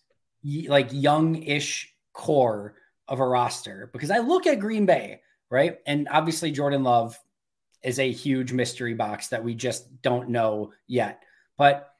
like 0.69 0.89
young-ish 0.93 1.95
core 2.13 2.75
of 3.09 3.21
a 3.21 3.27
roster? 3.27 3.89
Because 3.93 4.11
I 4.11 4.19
look 4.19 4.47
at 4.47 4.61
Green 4.61 4.85
Bay, 4.85 5.21
right, 5.49 5.79
and 5.87 6.09
obviously 6.11 6.51
Jordan 6.51 6.83
Love 6.83 7.19
is 7.83 7.99
a 7.99 8.11
huge 8.13 8.53
mystery 8.53 8.95
box 8.95 9.29
that 9.29 9.43
we 9.43 9.55
just 9.55 10.03
don't 10.03 10.29
know 10.29 10.73
yet. 10.87 11.23
But 11.57 11.91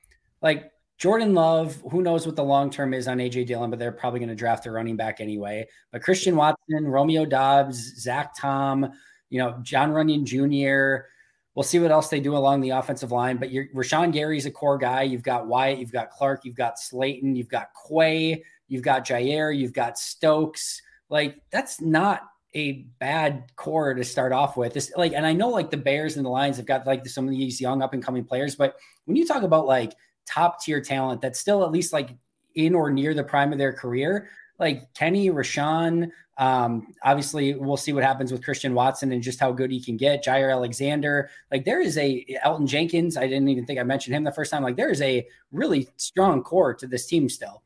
like 0.43 0.73
Jordan 0.99 1.35
Love, 1.35 1.83
who 1.91 2.03
knows 2.03 2.27
what 2.27 2.37
the 2.37 2.45
long 2.45 2.71
term 2.71 2.93
is 2.93 3.07
on 3.09 3.19
AJ 3.19 3.47
Dillon, 3.47 3.71
but 3.71 3.79
they're 3.79 3.93
probably 3.93 4.19
going 4.19 4.29
to 4.29 4.35
draft 4.35 4.67
a 4.67 4.71
running 4.71 4.97
back 4.97 5.21
anyway. 5.21 5.67
But 5.93 6.03
Christian 6.03 6.37
Watson, 6.37 6.89
Romeo 6.89 7.25
Doubs, 7.25 8.01
Zach 8.01 8.33
Tom, 8.39 8.93
you 9.31 9.39
know, 9.39 9.59
Jon 9.63 9.91
Runyan 9.91 10.25
Jr. 10.25 11.07
We'll 11.55 11.63
see 11.63 11.79
what 11.79 11.91
else 11.91 12.09
they 12.09 12.21
do 12.21 12.37
along 12.37 12.61
the 12.61 12.71
offensive 12.71 13.13
line. 13.13 13.39
But 13.39 13.51
you're, 13.51 13.69
Rashan 13.75 14.13
Gary's 14.13 14.47
a 14.47 14.51
core 14.51 14.79
guy. 14.79 15.03
You've 15.03 15.23
got 15.23 15.47
Wyatt, 15.47 15.79
you've 15.79 15.93
got 15.93 16.11
Clark, 16.11 16.45
you've 16.45 16.57
got 16.57 16.77
Slaton, 16.77 17.35
you've 17.35 17.49
got 17.49 17.69
Quay, 17.89 18.45
you've 18.69 18.83
got 18.83 19.07
Jaire, 19.07 19.57
you've 19.57 19.73
got 19.73 19.99
Stokes. 19.99 20.83
Like 21.09 21.41
that's 21.51 21.81
not 21.81 22.23
a 22.55 22.87
bad 22.99 23.45
core 23.57 23.95
to 23.95 24.05
start 24.05 24.33
off 24.33 24.57
with. 24.57 24.75
This 24.75 24.93
like, 24.97 25.13
and 25.13 25.27
I 25.27 25.33
know 25.33 25.49
like 25.49 25.71
the 25.71 25.77
Bears 25.77 26.17
and 26.17 26.25
the 26.25 26.31
Lions 26.31 26.57
have 26.57 26.67
got 26.67 26.87
like 26.87 27.07
some 27.07 27.27
of 27.27 27.31
these 27.31 27.61
young 27.61 27.83
up 27.83 27.95
and 27.95 28.03
coming 28.03 28.25
players, 28.25 28.55
but 28.55 28.77
when 29.05 29.17
you 29.17 29.27
talk 29.27 29.43
about 29.43 29.67
like 29.67 29.95
top 30.27 30.61
tier 30.63 30.81
talent 30.81 31.21
that's 31.21 31.39
still 31.39 31.65
at 31.65 31.71
least 31.71 31.93
like 31.93 32.11
in 32.55 32.75
or 32.75 32.91
near 32.91 33.15
the 33.15 33.23
prime 33.23 33.53
of 33.53 33.59
their 33.59 33.73
career, 33.73 34.29
like 34.59 34.93
Kenny, 34.95 35.31
Rashan, 35.31 36.11
um, 36.39 36.93
obviously 37.03 37.55
we'll 37.55 37.77
see 37.77 37.93
what 37.93 38.05
happens 38.05 38.31
with 38.31 38.45
Christian 38.45 38.75
Watson 38.75 39.13
and 39.13 39.23
just 39.23 39.41
how 39.41 39.53
good 39.53 39.71
he 39.71 39.83
can 39.83 39.97
get. 39.97 40.25
Jaire 40.25 40.53
Alexander, 40.53 41.31
like 41.51 41.65
there 41.65 41.81
is 41.81 41.97
a 41.97 42.25
Elgton 42.45 42.67
Jenkins. 42.67 43.17
I 43.17 43.27
didn't 43.27 43.49
even 43.49 43.65
think 43.65 43.81
I 43.81 43.85
mentioned 43.85 44.15
him 44.15 44.25
the 44.25 44.33
first 44.33 44.51
time. 44.51 44.63
Like 44.63 44.77
there 44.77 44.91
is 44.91 45.01
a 45.01 45.27
really 45.51 45.89
strong 45.97 46.43
core 46.43 46.75
to 46.75 46.87
this 46.87 47.07
team 47.07 47.29
still. 47.29 47.63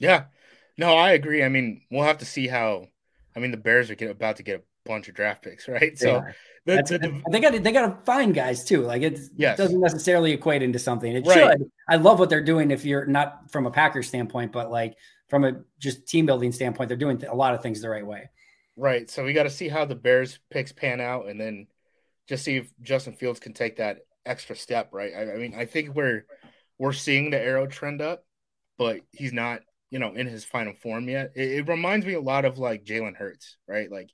Yeah, 0.00 0.24
no, 0.76 0.96
I 0.96 1.12
agree. 1.12 1.44
I 1.44 1.48
mean, 1.48 1.82
we'll 1.90 2.02
have 2.02 2.18
to 2.18 2.24
see 2.24 2.48
how 2.48 2.88
I 3.36 3.40
mean, 3.40 3.50
the 3.50 3.56
Bears 3.56 3.90
are 3.90 3.94
get, 3.94 4.10
about 4.10 4.36
to 4.36 4.42
get 4.42 4.60
a 4.60 4.88
bunch 4.88 5.08
of 5.08 5.14
draft 5.14 5.42
picks, 5.42 5.68
right? 5.68 5.96
They 5.96 5.96
so 5.96 6.24
the, 6.66 6.76
the, 6.76 7.22
they 7.30 7.40
got 7.40 7.62
they 7.62 7.72
got 7.72 7.86
to 7.86 8.04
find 8.04 8.34
guys 8.34 8.64
too. 8.64 8.82
Like 8.82 9.02
yes. 9.02 9.28
it 9.36 9.56
doesn't 9.56 9.80
necessarily 9.80 10.32
equate 10.32 10.62
into 10.62 10.78
something. 10.78 11.14
It 11.14 11.26
right. 11.26 11.58
should. 11.58 11.70
I 11.88 11.96
love 11.96 12.18
what 12.18 12.30
they're 12.30 12.42
doing. 12.42 12.70
If 12.70 12.84
you're 12.84 13.06
not 13.06 13.50
from 13.50 13.66
a 13.66 13.70
Packers 13.70 14.08
standpoint, 14.08 14.52
but 14.52 14.70
like 14.70 14.96
from 15.34 15.44
a 15.44 15.60
just 15.80 16.06
team 16.06 16.26
building 16.26 16.52
standpoint, 16.52 16.86
they're 16.86 16.96
doing 16.96 17.20
a 17.24 17.34
lot 17.34 17.54
of 17.54 17.60
things 17.60 17.80
the 17.80 17.88
right 17.88 18.06
way. 18.06 18.30
Right. 18.76 19.10
So 19.10 19.24
we 19.24 19.32
got 19.32 19.42
to 19.42 19.50
see 19.50 19.68
how 19.68 19.84
the 19.84 19.96
Bears 19.96 20.38
picks 20.48 20.70
pan 20.70 21.00
out, 21.00 21.28
and 21.28 21.40
then 21.40 21.66
just 22.28 22.44
see 22.44 22.58
if 22.58 22.70
Justin 22.80 23.14
Fields 23.14 23.40
can 23.40 23.52
take 23.52 23.78
that 23.78 23.98
extra 24.24 24.54
step. 24.54 24.90
Right. 24.92 25.12
I, 25.12 25.32
I 25.32 25.36
mean, 25.38 25.54
I 25.56 25.64
think 25.64 25.92
we're 25.92 26.24
we're 26.78 26.92
seeing 26.92 27.30
the 27.30 27.40
arrow 27.40 27.66
trend 27.66 28.00
up, 28.00 28.24
but 28.78 29.00
he's 29.10 29.32
not 29.32 29.62
you 29.90 29.98
know, 29.98 30.12
in 30.12 30.28
his 30.28 30.44
final 30.44 30.72
form 30.72 31.08
yet. 31.08 31.32
It, 31.34 31.50
it 31.52 31.68
reminds 31.68 32.06
me 32.06 32.14
a 32.14 32.20
lot 32.20 32.44
of 32.44 32.58
like 32.58 32.84
Jalen 32.84 33.16
Hurts, 33.16 33.56
right? 33.68 33.90
Like 33.90 34.10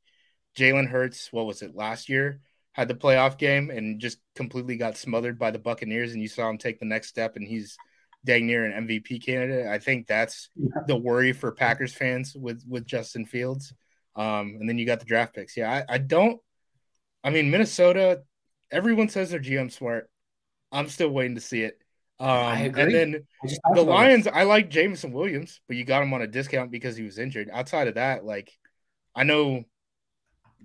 Jalen 0.57 0.89
Hurts, 0.89 1.33
what 1.33 1.47
was 1.47 1.61
it 1.61 1.75
last 1.75 2.09
year? 2.09 2.41
Had 2.73 2.89
the 2.89 2.95
playoff 2.95 3.39
game 3.39 3.71
and 3.71 4.01
just 4.01 4.19
completely 4.35 4.77
got 4.77 4.97
smothered 4.97 5.39
by 5.39 5.51
the 5.51 5.59
Buccaneers, 5.59 6.13
and 6.13 6.23
you 6.23 6.29
saw 6.29 6.49
him 6.49 6.59
take 6.59 6.81
the 6.81 6.87
next 6.87 7.09
step, 7.09 7.37
and 7.37 7.47
he's 7.47 7.77
dang 8.25 8.47
near 8.47 8.65
an 8.65 8.87
MVP 8.87 9.25
candidate. 9.25 9.67
I 9.67 9.79
think 9.79 10.07
that's 10.07 10.49
the 10.87 10.97
worry 10.97 11.33
for 11.33 11.53
Packers 11.53 11.95
fans 11.95 12.35
with 12.35 12.65
with 12.69 12.87
Justin 12.87 13.27
Fields. 13.27 13.73
Um, 14.17 14.57
and 14.61 14.69
then 14.69 14.79
you 14.79 14.87
got 14.87 15.01
the 15.01 15.07
draft 15.07 15.35
picks. 15.35 15.57
Yeah, 15.57 15.71
I, 15.71 15.95
I 15.95 15.99
don't. 15.99 16.41
I 17.25 17.31
mean, 17.31 17.51
Minnesota. 17.51 18.23
Everyone 18.71 19.09
says 19.09 19.31
they're 19.31 19.41
GM 19.41 19.73
smart. 19.73 20.09
I'm 20.71 20.89
still 20.89 21.11
waiting 21.11 21.35
to 21.35 21.41
see 21.41 21.63
it. 21.63 21.79
Um. 22.19 22.73
And 22.77 22.95
then 22.95 23.27
the 23.75 23.83
Lions, 23.83 24.27
I 24.27 24.45
like 24.45 24.71
Jameson 24.71 25.13
Williams, 25.13 25.61
but 25.67 25.77
you 25.77 25.85
got 25.85 26.03
him 26.03 26.13
on 26.13 26.23
a 26.23 26.27
discount 26.27 26.71
because 26.71 26.97
he 26.97 27.03
was 27.03 27.19
injured. 27.19 27.49
Outside 27.53 27.89
of 27.89 27.95
that, 27.95 28.25
like 28.25 28.53
I 29.15 29.25
know 29.25 29.65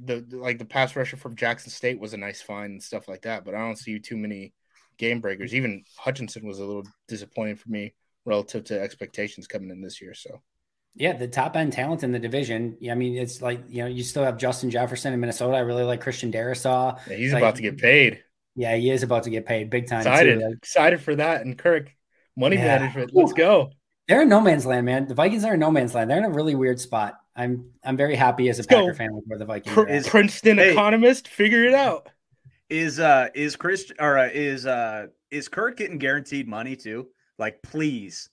the, 0.03 0.21
the 0.21 0.37
like 0.37 0.59
the 0.59 0.65
pass 0.65 0.95
rusher 0.95 1.17
from 1.17 1.35
Jackson 1.35 1.71
State 1.71 1.99
was 1.99 2.13
a 2.13 2.17
nice 2.17 2.41
find 2.41 2.73
and 2.73 2.83
stuff 2.83 3.07
like 3.07 3.23
that, 3.23 3.45
but 3.45 3.55
I 3.55 3.59
don't 3.59 3.77
see 3.77 3.99
too 3.99 4.17
many 4.17 4.53
game 4.97 5.21
breakers. 5.21 5.53
Even 5.53 5.83
Hutchinson 5.97 6.45
was 6.45 6.59
a 6.59 6.65
little 6.65 6.83
disappointing 7.07 7.55
for 7.55 7.69
me 7.69 7.93
relative 8.25 8.63
to 8.65 8.79
expectations 8.79 9.47
coming 9.47 9.69
in 9.69 9.81
this 9.81 10.01
year. 10.01 10.13
So 10.13 10.41
yeah, 10.95 11.13
the 11.13 11.27
top 11.27 11.55
end 11.57 11.73
talent 11.73 12.03
in 12.03 12.11
the 12.11 12.19
division. 12.19 12.77
Yeah, 12.79 12.93
I 12.93 12.95
mean, 12.95 13.17
it's 13.17 13.41
like 13.41 13.61
you 13.67 13.83
know, 13.83 13.87
you 13.87 14.03
still 14.03 14.23
have 14.23 14.37
Justin 14.37 14.69
Jefferson 14.71 15.13
in 15.13 15.19
Minnesota. 15.19 15.57
I 15.57 15.59
really 15.59 15.83
like 15.83 16.01
Christian 16.01 16.31
Darrisaw. 16.31 16.99
Yeah, 17.07 17.15
he's 17.15 17.33
like, 17.33 17.41
about 17.41 17.55
to 17.55 17.61
get 17.61 17.77
paid. 17.77 18.23
Yeah, 18.55 18.75
he 18.75 18.89
is 18.89 19.03
about 19.03 19.23
to 19.23 19.29
get 19.29 19.45
paid 19.45 19.69
big 19.69 19.87
time. 19.87 19.99
Excited, 19.99 20.39
too. 20.39 20.51
excited 20.51 21.01
for 21.01 21.15
that. 21.15 21.41
And 21.41 21.57
Kirk, 21.57 21.91
money 22.37 22.55
yeah. 22.55 22.79
management. 22.79 23.11
Let's 23.13 23.33
go. 23.33 23.71
They're 24.07 24.21
in 24.21 24.29
no 24.29 24.39
man's 24.39 24.65
land, 24.65 24.85
man. 24.85 25.07
The 25.07 25.15
Vikings 25.15 25.43
are 25.43 25.55
in 25.55 25.59
no 25.59 25.71
man's 25.71 25.93
land. 25.93 26.09
They're 26.09 26.19
in 26.19 26.25
a 26.25 26.29
really 26.29 26.55
weird 26.55 26.79
spot. 26.79 27.19
I'm 27.35 27.71
I'm 27.83 27.97
very 27.97 28.15
happy 28.15 28.47
as 28.47 28.59
a 28.59 28.61
Let's 28.61 28.67
Packer 28.67 28.91
go. 28.91 28.97
fan 28.97 29.13
with 29.13 29.25
where 29.27 29.39
the 29.39 29.45
Vikings 29.45 29.73
Pr- 29.73 29.87
is. 29.87 30.07
Princeton 30.07 30.57
hey, 30.57 30.71
economist, 30.71 31.27
figure 31.27 31.65
it 31.65 31.73
out. 31.73 32.09
Is 32.69 32.99
uh 32.99 33.29
is 33.35 33.55
Chris 33.55 33.91
or 33.99 34.17
uh, 34.17 34.29
is 34.33 34.65
uh 34.65 35.07
is 35.31 35.47
Kirk 35.47 35.77
getting 35.77 35.97
guaranteed 35.97 36.47
money 36.47 36.75
too? 36.75 37.07
Like, 37.37 37.61
please, 37.61 38.29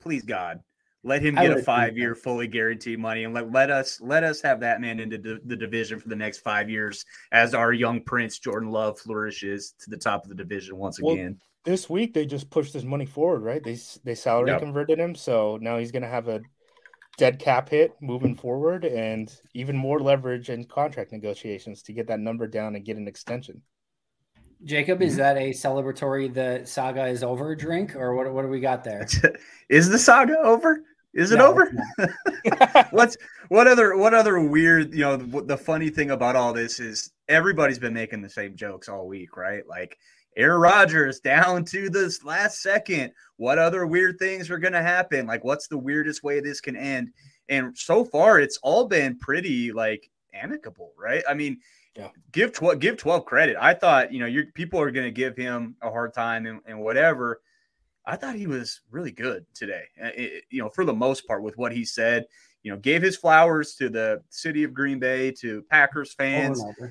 please, 0.00 0.22
God, 0.22 0.60
let 1.06 1.22
him 1.22 1.34
get 1.34 1.50
a 1.50 1.62
five 1.62 1.96
year 1.96 2.14
fully 2.14 2.48
guaranteed 2.48 2.98
money 2.98 3.24
and 3.24 3.32
let, 3.32 3.52
let 3.52 3.70
us 3.70 4.00
let 4.00 4.24
us 4.24 4.40
have 4.40 4.60
that 4.60 4.80
man 4.80 4.98
into 4.98 5.18
the, 5.18 5.40
the 5.44 5.56
division 5.56 6.00
for 6.00 6.08
the 6.08 6.16
next 6.16 6.38
five 6.38 6.68
years 6.68 7.04
as 7.32 7.54
our 7.54 7.72
young 7.72 8.00
prince 8.00 8.38
Jordan 8.38 8.70
Love 8.70 8.98
flourishes 8.98 9.74
to 9.80 9.90
the 9.90 9.96
top 9.96 10.24
of 10.24 10.30
the 10.30 10.34
division 10.34 10.76
once 10.76 11.00
well, 11.00 11.14
again. 11.14 11.38
This 11.64 11.88
week 11.88 12.14
they 12.14 12.26
just 12.26 12.50
pushed 12.50 12.72
his 12.72 12.84
money 12.84 13.06
forward, 13.06 13.42
right? 13.42 13.62
They 13.62 13.78
they 14.04 14.14
salary 14.14 14.50
yep. 14.50 14.60
converted 14.60 14.98
him, 14.98 15.14
so 15.14 15.58
now 15.60 15.78
he's 15.78 15.92
gonna 15.92 16.08
have 16.08 16.28
a 16.28 16.40
dead 17.16 17.38
cap 17.38 17.68
hit 17.68 17.94
moving 18.00 18.34
forward 18.34 18.84
and 18.84 19.40
even 19.54 19.76
more 19.76 20.00
leverage 20.00 20.50
in 20.50 20.64
contract 20.64 21.12
negotiations 21.12 21.82
to 21.82 21.92
get 21.92 22.06
that 22.08 22.20
number 22.20 22.46
down 22.46 22.76
and 22.76 22.84
get 22.84 22.96
an 22.96 23.08
extension. 23.08 23.62
Jacob, 24.64 25.02
is 25.02 25.12
mm-hmm. 25.12 25.18
that 25.18 25.36
a 25.36 25.50
celebratory 25.50 26.32
the 26.32 26.62
saga 26.64 27.06
is 27.06 27.22
over 27.22 27.54
drink 27.54 27.94
or 27.94 28.14
what 28.14 28.30
what 28.32 28.42
do 28.42 28.48
we 28.48 28.60
got 28.60 28.84
there? 28.84 29.06
is 29.68 29.88
the 29.88 29.98
saga 29.98 30.38
over? 30.38 30.82
Is 31.12 31.32
it 31.32 31.38
no, 31.38 31.46
over? 31.46 31.72
What's 32.90 33.16
what 33.48 33.66
other 33.66 33.96
what 33.96 34.12
other 34.12 34.38
weird? 34.40 34.92
You 34.92 35.00
know, 35.00 35.16
the, 35.16 35.42
the 35.42 35.56
funny 35.56 35.88
thing 35.88 36.10
about 36.10 36.36
all 36.36 36.52
this 36.52 36.78
is 36.78 37.10
everybody's 37.28 37.78
been 37.78 37.94
making 37.94 38.20
the 38.20 38.28
same 38.28 38.54
jokes 38.54 38.88
all 38.88 39.08
week, 39.08 39.36
right? 39.36 39.66
Like 39.66 39.98
Aaron 40.36 40.60
Rodgers 40.60 41.20
down 41.20 41.64
to 41.66 41.88
this 41.88 42.24
last 42.24 42.60
second. 42.60 43.12
What 43.36 43.58
other 43.58 43.86
weird 43.86 44.18
things 44.18 44.50
are 44.50 44.58
going 44.58 44.72
to 44.74 44.82
happen? 44.82 45.26
Like, 45.26 45.44
what's 45.44 45.68
the 45.68 45.78
weirdest 45.78 46.22
way 46.22 46.40
this 46.40 46.60
can 46.60 46.76
end? 46.76 47.10
And 47.48 47.76
so 47.76 48.04
far, 48.04 48.38
it's 48.38 48.58
all 48.62 48.86
been 48.86 49.18
pretty 49.18 49.72
like 49.72 50.10
amicable, 50.34 50.92
right? 50.98 51.22
I 51.28 51.34
mean, 51.34 51.58
yeah. 51.94 52.08
give 52.32 52.52
twelve 52.52 52.80
give 52.80 52.96
twelve 52.96 53.24
credit. 53.24 53.56
I 53.58 53.72
thought 53.72 54.12
you 54.12 54.20
know 54.20 54.26
your 54.26 54.46
people 54.46 54.80
are 54.80 54.90
going 54.90 55.06
to 55.06 55.10
give 55.10 55.36
him 55.36 55.76
a 55.80 55.90
hard 55.90 56.12
time 56.12 56.46
and, 56.46 56.60
and 56.66 56.80
whatever. 56.80 57.40
I 58.04 58.16
thought 58.16 58.36
he 58.36 58.46
was 58.46 58.82
really 58.90 59.10
good 59.10 59.46
today. 59.54 59.84
Uh, 60.00 60.10
it, 60.14 60.44
you 60.50 60.62
know, 60.62 60.68
for 60.68 60.84
the 60.84 60.92
most 60.92 61.26
part, 61.26 61.42
with 61.42 61.56
what 61.56 61.72
he 61.72 61.84
said, 61.84 62.26
you 62.62 62.70
know, 62.70 62.78
gave 62.78 63.02
his 63.02 63.16
flowers 63.16 63.74
to 63.76 63.88
the 63.88 64.22
city 64.28 64.62
of 64.62 64.74
Green 64.74 64.98
Bay, 64.98 65.32
to 65.32 65.62
Packers 65.70 66.12
fans. 66.14 66.62
Oh, 66.62 66.88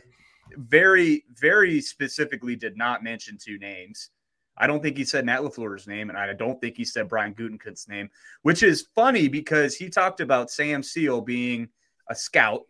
very, 0.57 1.25
very 1.35 1.81
specifically 1.81 2.55
did 2.55 2.77
not 2.77 3.03
mention 3.03 3.37
two 3.37 3.57
names. 3.57 4.09
I 4.57 4.67
don't 4.67 4.81
think 4.81 4.97
he 4.97 5.03
said 5.03 5.25
Matt 5.25 5.41
LaFleur's 5.41 5.87
name, 5.87 6.09
and 6.09 6.17
I 6.17 6.31
don't 6.33 6.59
think 6.61 6.77
he 6.77 6.85
said 6.85 7.09
Brian 7.09 7.33
Gutekunst's 7.33 7.89
name, 7.89 8.09
which 8.43 8.63
is 8.63 8.87
funny 8.95 9.27
because 9.27 9.75
he 9.75 9.89
talked 9.89 10.21
about 10.21 10.49
Sam 10.49 10.81
Seale 10.81 11.21
being 11.21 11.69
a 12.09 12.15
scout 12.15 12.61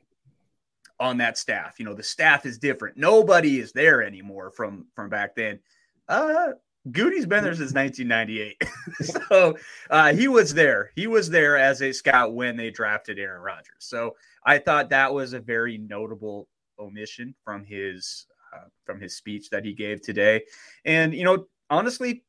on 1.00 1.18
that 1.18 1.38
staff. 1.38 1.76
You 1.78 1.86
know, 1.86 1.94
the 1.94 2.04
staff 2.04 2.46
is 2.46 2.58
different. 2.58 2.98
Nobody 2.98 3.60
is 3.60 3.72
there 3.72 4.02
anymore 4.02 4.52
from 4.52 4.88
from 4.96 5.10
back 5.10 5.36
then. 5.36 5.60
Uh, 6.08 6.54
Goody's 6.92 7.26
been 7.26 7.44
there 7.44 7.56
since 7.56 7.74
1998. 7.74 8.62
so 9.30 9.58
uh, 9.90 10.14
he 10.14 10.28
was 10.28 10.54
there. 10.54 10.92
He 10.96 11.08
was 11.08 11.30
there 11.30 11.58
as 11.58 11.82
a 11.82 11.92
scout 11.92 12.34
when 12.34 12.56
they 12.56 12.70
drafted 12.70 13.18
Aaron 13.18 13.42
Rodgers. 13.42 13.80
So 13.80 14.16
I 14.46 14.60
thought 14.60 14.92
that 14.92 15.14
was 15.14 15.34
a 15.34 15.40
very 15.40 15.80
notable 15.80 16.48
omission 16.80 17.36
from 17.44 17.64
his 17.64 18.28
uh, 18.54 18.68
from 18.86 19.00
his 19.00 19.16
speech 19.16 19.50
that 19.50 19.66
he 19.66 19.74
gave 19.74 20.02
today. 20.02 20.44
And 20.86 21.14
you 21.14 21.24
know, 21.24 21.48
honestly, 21.70 22.24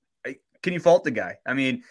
can 0.63 0.73
you 0.73 0.81
fault 0.81 1.05
the 1.05 1.11
guy? 1.11 1.37
I 1.47 1.55
mean, 1.55 1.85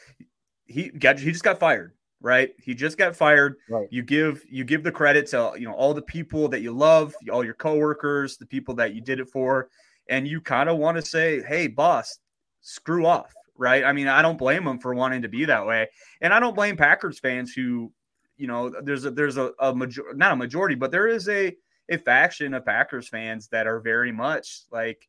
he 0.66 0.90
got 0.90 1.18
he 1.18 1.32
just 1.32 1.46
got 1.46 1.60
fired, 1.60 1.94
right? 2.22 2.54
He 2.62 2.74
just 2.74 2.98
got 2.98 3.16
fired. 3.16 3.56
Right. 3.70 3.88
You 3.90 4.04
give 4.04 4.44
you 4.50 4.66
give 4.66 4.84
the 4.84 4.92
credit 4.92 5.28
to 5.28 5.54
you 5.58 5.66
know 5.66 5.74
all 5.74 5.94
the 5.94 6.02
people 6.02 6.50
that 6.50 6.62
you 6.62 6.74
love, 6.74 7.16
all 7.32 7.44
your 7.44 7.54
coworkers, 7.54 8.38
the 8.38 8.46
people 8.46 8.76
that 8.76 8.94
you 8.94 9.02
did 9.02 9.22
it 9.22 9.30
for, 9.30 9.70
and 10.10 10.28
you 10.28 10.42
kind 10.42 10.70
of 10.70 10.78
want 10.78 10.98
to 10.98 11.02
say, 11.02 11.42
"Hey, 11.42 11.68
boss, 11.68 12.20
screw 12.60 13.06
off." 13.06 13.34
Right? 13.58 13.86
I 13.86 13.94
mean, 13.94 14.10
I 14.10 14.22
don't 14.22 14.38
blame 14.38 14.68
him 14.68 14.80
for 14.80 14.94
wanting 14.94 15.22
to 15.22 15.30
be 15.30 15.46
that 15.46 15.66
way, 15.66 15.88
and 16.20 16.34
I 16.34 16.42
don't 16.42 16.56
blame 16.56 16.76
Packers 16.76 17.20
fans 17.20 17.54
who, 17.54 17.94
you 18.36 18.48
know, 18.48 18.70
there's 18.84 19.06
a 19.06 19.12
there's 19.12 19.38
a, 19.38 19.52
a 19.60 19.74
major 19.74 20.04
not 20.16 20.34
a 20.34 20.36
majority, 20.36 20.76
but 20.76 20.92
there 20.92 21.08
is 21.08 21.30
a 21.30 21.56
a 21.90 21.98
faction 21.98 22.54
of 22.54 22.66
Packers 22.66 23.08
fans 23.08 23.48
that 23.50 23.68
are 23.68 23.80
very 23.80 24.12
much 24.12 24.64
like, 24.72 25.08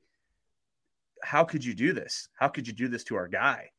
how 1.23 1.45
could 1.45 1.65
you 1.65 1.75
do 1.75 1.93
this? 1.93 2.29
How 2.39 2.49
could 2.49 2.67
you 2.67 2.73
do 2.73 2.89
this 2.89 3.05
to 3.05 3.17
our 3.17 3.29
guy? 3.29 3.71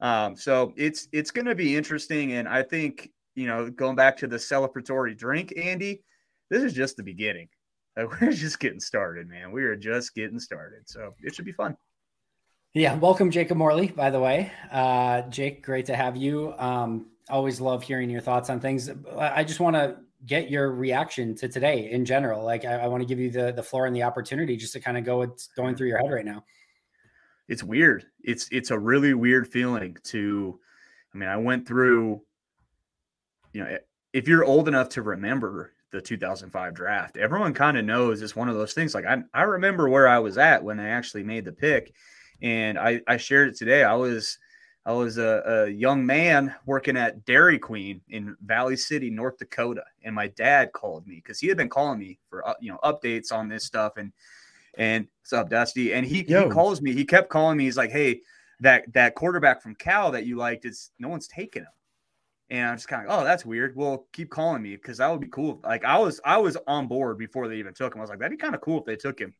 Um, 0.00 0.36
so 0.36 0.72
it's 0.76 1.08
it's 1.12 1.30
going 1.30 1.46
to 1.46 1.54
be 1.54 1.76
interesting, 1.76 2.32
and 2.32 2.48
I 2.48 2.62
think 2.62 3.10
you 3.34 3.46
know 3.46 3.70
going 3.70 3.96
back 3.96 4.16
to 4.18 4.26
the 4.26 4.36
celebratory 4.36 5.16
drink, 5.16 5.52
Andy, 5.56 6.02
this 6.50 6.62
is 6.62 6.72
just 6.72 6.96
the 6.96 7.02
beginning. 7.02 7.48
Like, 7.96 8.20
we're 8.20 8.32
just 8.32 8.58
getting 8.58 8.80
started, 8.80 9.28
man. 9.28 9.52
We 9.52 9.62
are 9.62 9.76
just 9.76 10.16
getting 10.16 10.40
started, 10.40 10.80
so 10.86 11.14
it 11.22 11.32
should 11.32 11.44
be 11.44 11.52
fun. 11.52 11.76
Yeah, 12.72 12.96
welcome, 12.96 13.30
Jacob 13.30 13.56
Morley. 13.56 13.86
By 13.86 14.10
the 14.10 14.18
way, 14.18 14.50
uh, 14.72 15.22
Jake, 15.28 15.64
great 15.64 15.86
to 15.86 15.94
have 15.94 16.16
you. 16.16 16.54
Um, 16.58 17.06
always 17.28 17.60
love 17.60 17.84
hearing 17.84 18.10
your 18.10 18.20
thoughts 18.20 18.50
on 18.50 18.58
things. 18.58 18.90
I 19.16 19.44
just 19.44 19.60
want 19.60 19.76
to 19.76 19.98
get 20.26 20.50
your 20.50 20.72
reaction 20.72 21.34
to 21.36 21.48
today 21.48 21.90
in 21.90 22.04
general. 22.04 22.44
Like, 22.44 22.64
I, 22.64 22.74
I 22.74 22.86
want 22.86 23.02
to 23.02 23.06
give 23.06 23.18
you 23.18 23.30
the 23.30 23.52
the 23.52 23.62
floor 23.62 23.86
and 23.86 23.94
the 23.94 24.02
opportunity 24.02 24.56
just 24.56 24.72
to 24.74 24.80
kind 24.80 24.96
of 24.96 25.04
go 25.04 25.18
what's 25.18 25.48
going 25.48 25.76
through 25.76 25.88
your 25.88 25.98
head 25.98 26.10
right 26.10 26.24
now 26.24 26.44
it's 27.48 27.62
weird. 27.62 28.06
It's 28.22 28.48
it's 28.50 28.70
a 28.70 28.78
really 28.78 29.14
weird 29.14 29.48
feeling 29.48 29.96
to 30.04 30.58
I 31.14 31.18
mean, 31.18 31.28
I 31.28 31.36
went 31.36 31.66
through 31.66 32.22
you 33.52 33.62
know, 33.62 33.78
if 34.12 34.26
you're 34.26 34.44
old 34.44 34.66
enough 34.68 34.88
to 34.90 35.02
remember 35.02 35.72
the 35.92 36.00
2005 36.00 36.74
draft, 36.74 37.16
everyone 37.16 37.54
kind 37.54 37.76
of 37.76 37.84
knows 37.84 38.20
it's 38.20 38.34
one 38.34 38.48
of 38.48 38.56
those 38.56 38.72
things 38.72 38.94
like 38.94 39.04
I 39.04 39.22
I 39.32 39.42
remember 39.42 39.88
where 39.88 40.08
I 40.08 40.18
was 40.18 40.38
at 40.38 40.64
when 40.64 40.80
I 40.80 40.88
actually 40.88 41.22
made 41.22 41.44
the 41.44 41.52
pick 41.52 41.92
and 42.42 42.78
I 42.78 43.00
I 43.06 43.16
shared 43.16 43.48
it 43.48 43.56
today. 43.56 43.84
I 43.84 43.94
was 43.94 44.38
I 44.86 44.92
was 44.92 45.16
a, 45.16 45.42
a 45.46 45.68
young 45.70 46.04
man 46.04 46.54
working 46.66 46.96
at 46.96 47.24
Dairy 47.24 47.58
Queen 47.58 48.02
in 48.10 48.36
Valley 48.44 48.76
City, 48.76 49.08
North 49.08 49.38
Dakota, 49.38 49.82
and 50.02 50.14
my 50.14 50.28
dad 50.28 50.72
called 50.72 51.06
me 51.06 51.16
because 51.16 51.38
he 51.40 51.48
had 51.48 51.56
been 51.56 51.70
calling 51.70 51.98
me 51.98 52.18
for 52.28 52.46
uh, 52.46 52.54
you 52.60 52.70
know 52.70 52.78
updates 52.84 53.32
on 53.32 53.48
this 53.48 53.64
stuff 53.64 53.94
and 53.96 54.12
and 54.76 55.06
what's 55.20 55.32
up, 55.32 55.48
Dusty? 55.50 55.94
And 55.94 56.04
he, 56.04 56.22
he 56.22 56.48
calls 56.48 56.82
me. 56.82 56.92
He 56.92 57.04
kept 57.04 57.30
calling 57.30 57.56
me. 57.56 57.64
He's 57.64 57.76
like, 57.76 57.90
"Hey, 57.90 58.20
that 58.60 58.92
that 58.92 59.14
quarterback 59.14 59.62
from 59.62 59.74
Cal 59.76 60.10
that 60.10 60.26
you 60.26 60.36
liked 60.36 60.64
is 60.64 60.90
no 60.98 61.08
one's 61.08 61.28
taking 61.28 61.62
him." 61.62 61.68
And 62.50 62.68
I'm 62.68 62.76
just 62.76 62.88
kind 62.88 63.06
of, 63.06 63.18
oh, 63.18 63.24
that's 63.24 63.46
weird. 63.46 63.74
Well, 63.74 64.06
keep 64.12 64.30
calling 64.30 64.62
me 64.62 64.76
because 64.76 64.98
that 64.98 65.10
would 65.10 65.20
be 65.20 65.28
cool. 65.28 65.60
Like 65.64 65.84
I 65.84 65.98
was, 65.98 66.20
I 66.24 66.36
was 66.36 66.58
on 66.66 66.86
board 66.86 67.16
before 67.16 67.48
they 67.48 67.56
even 67.56 67.72
took 67.72 67.94
him. 67.94 68.00
I 68.00 68.02
was 68.02 68.10
like, 68.10 68.18
that'd 68.18 68.36
be 68.36 68.40
kind 68.40 68.54
of 68.54 68.60
cool 68.60 68.80
if 68.80 68.84
they 68.84 68.96
took 68.96 69.18
him. 69.18 69.34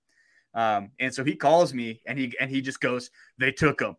Um, 0.55 0.91
and 0.99 1.13
so 1.13 1.23
he 1.23 1.37
calls 1.37 1.75
me 1.75 2.01
and 2.07 2.19
he 2.19 2.33
and 2.41 2.51
he 2.51 2.63
just 2.63 2.81
goes, 2.81 3.11
they 3.39 3.53
took 3.53 3.81
him, 3.81 3.97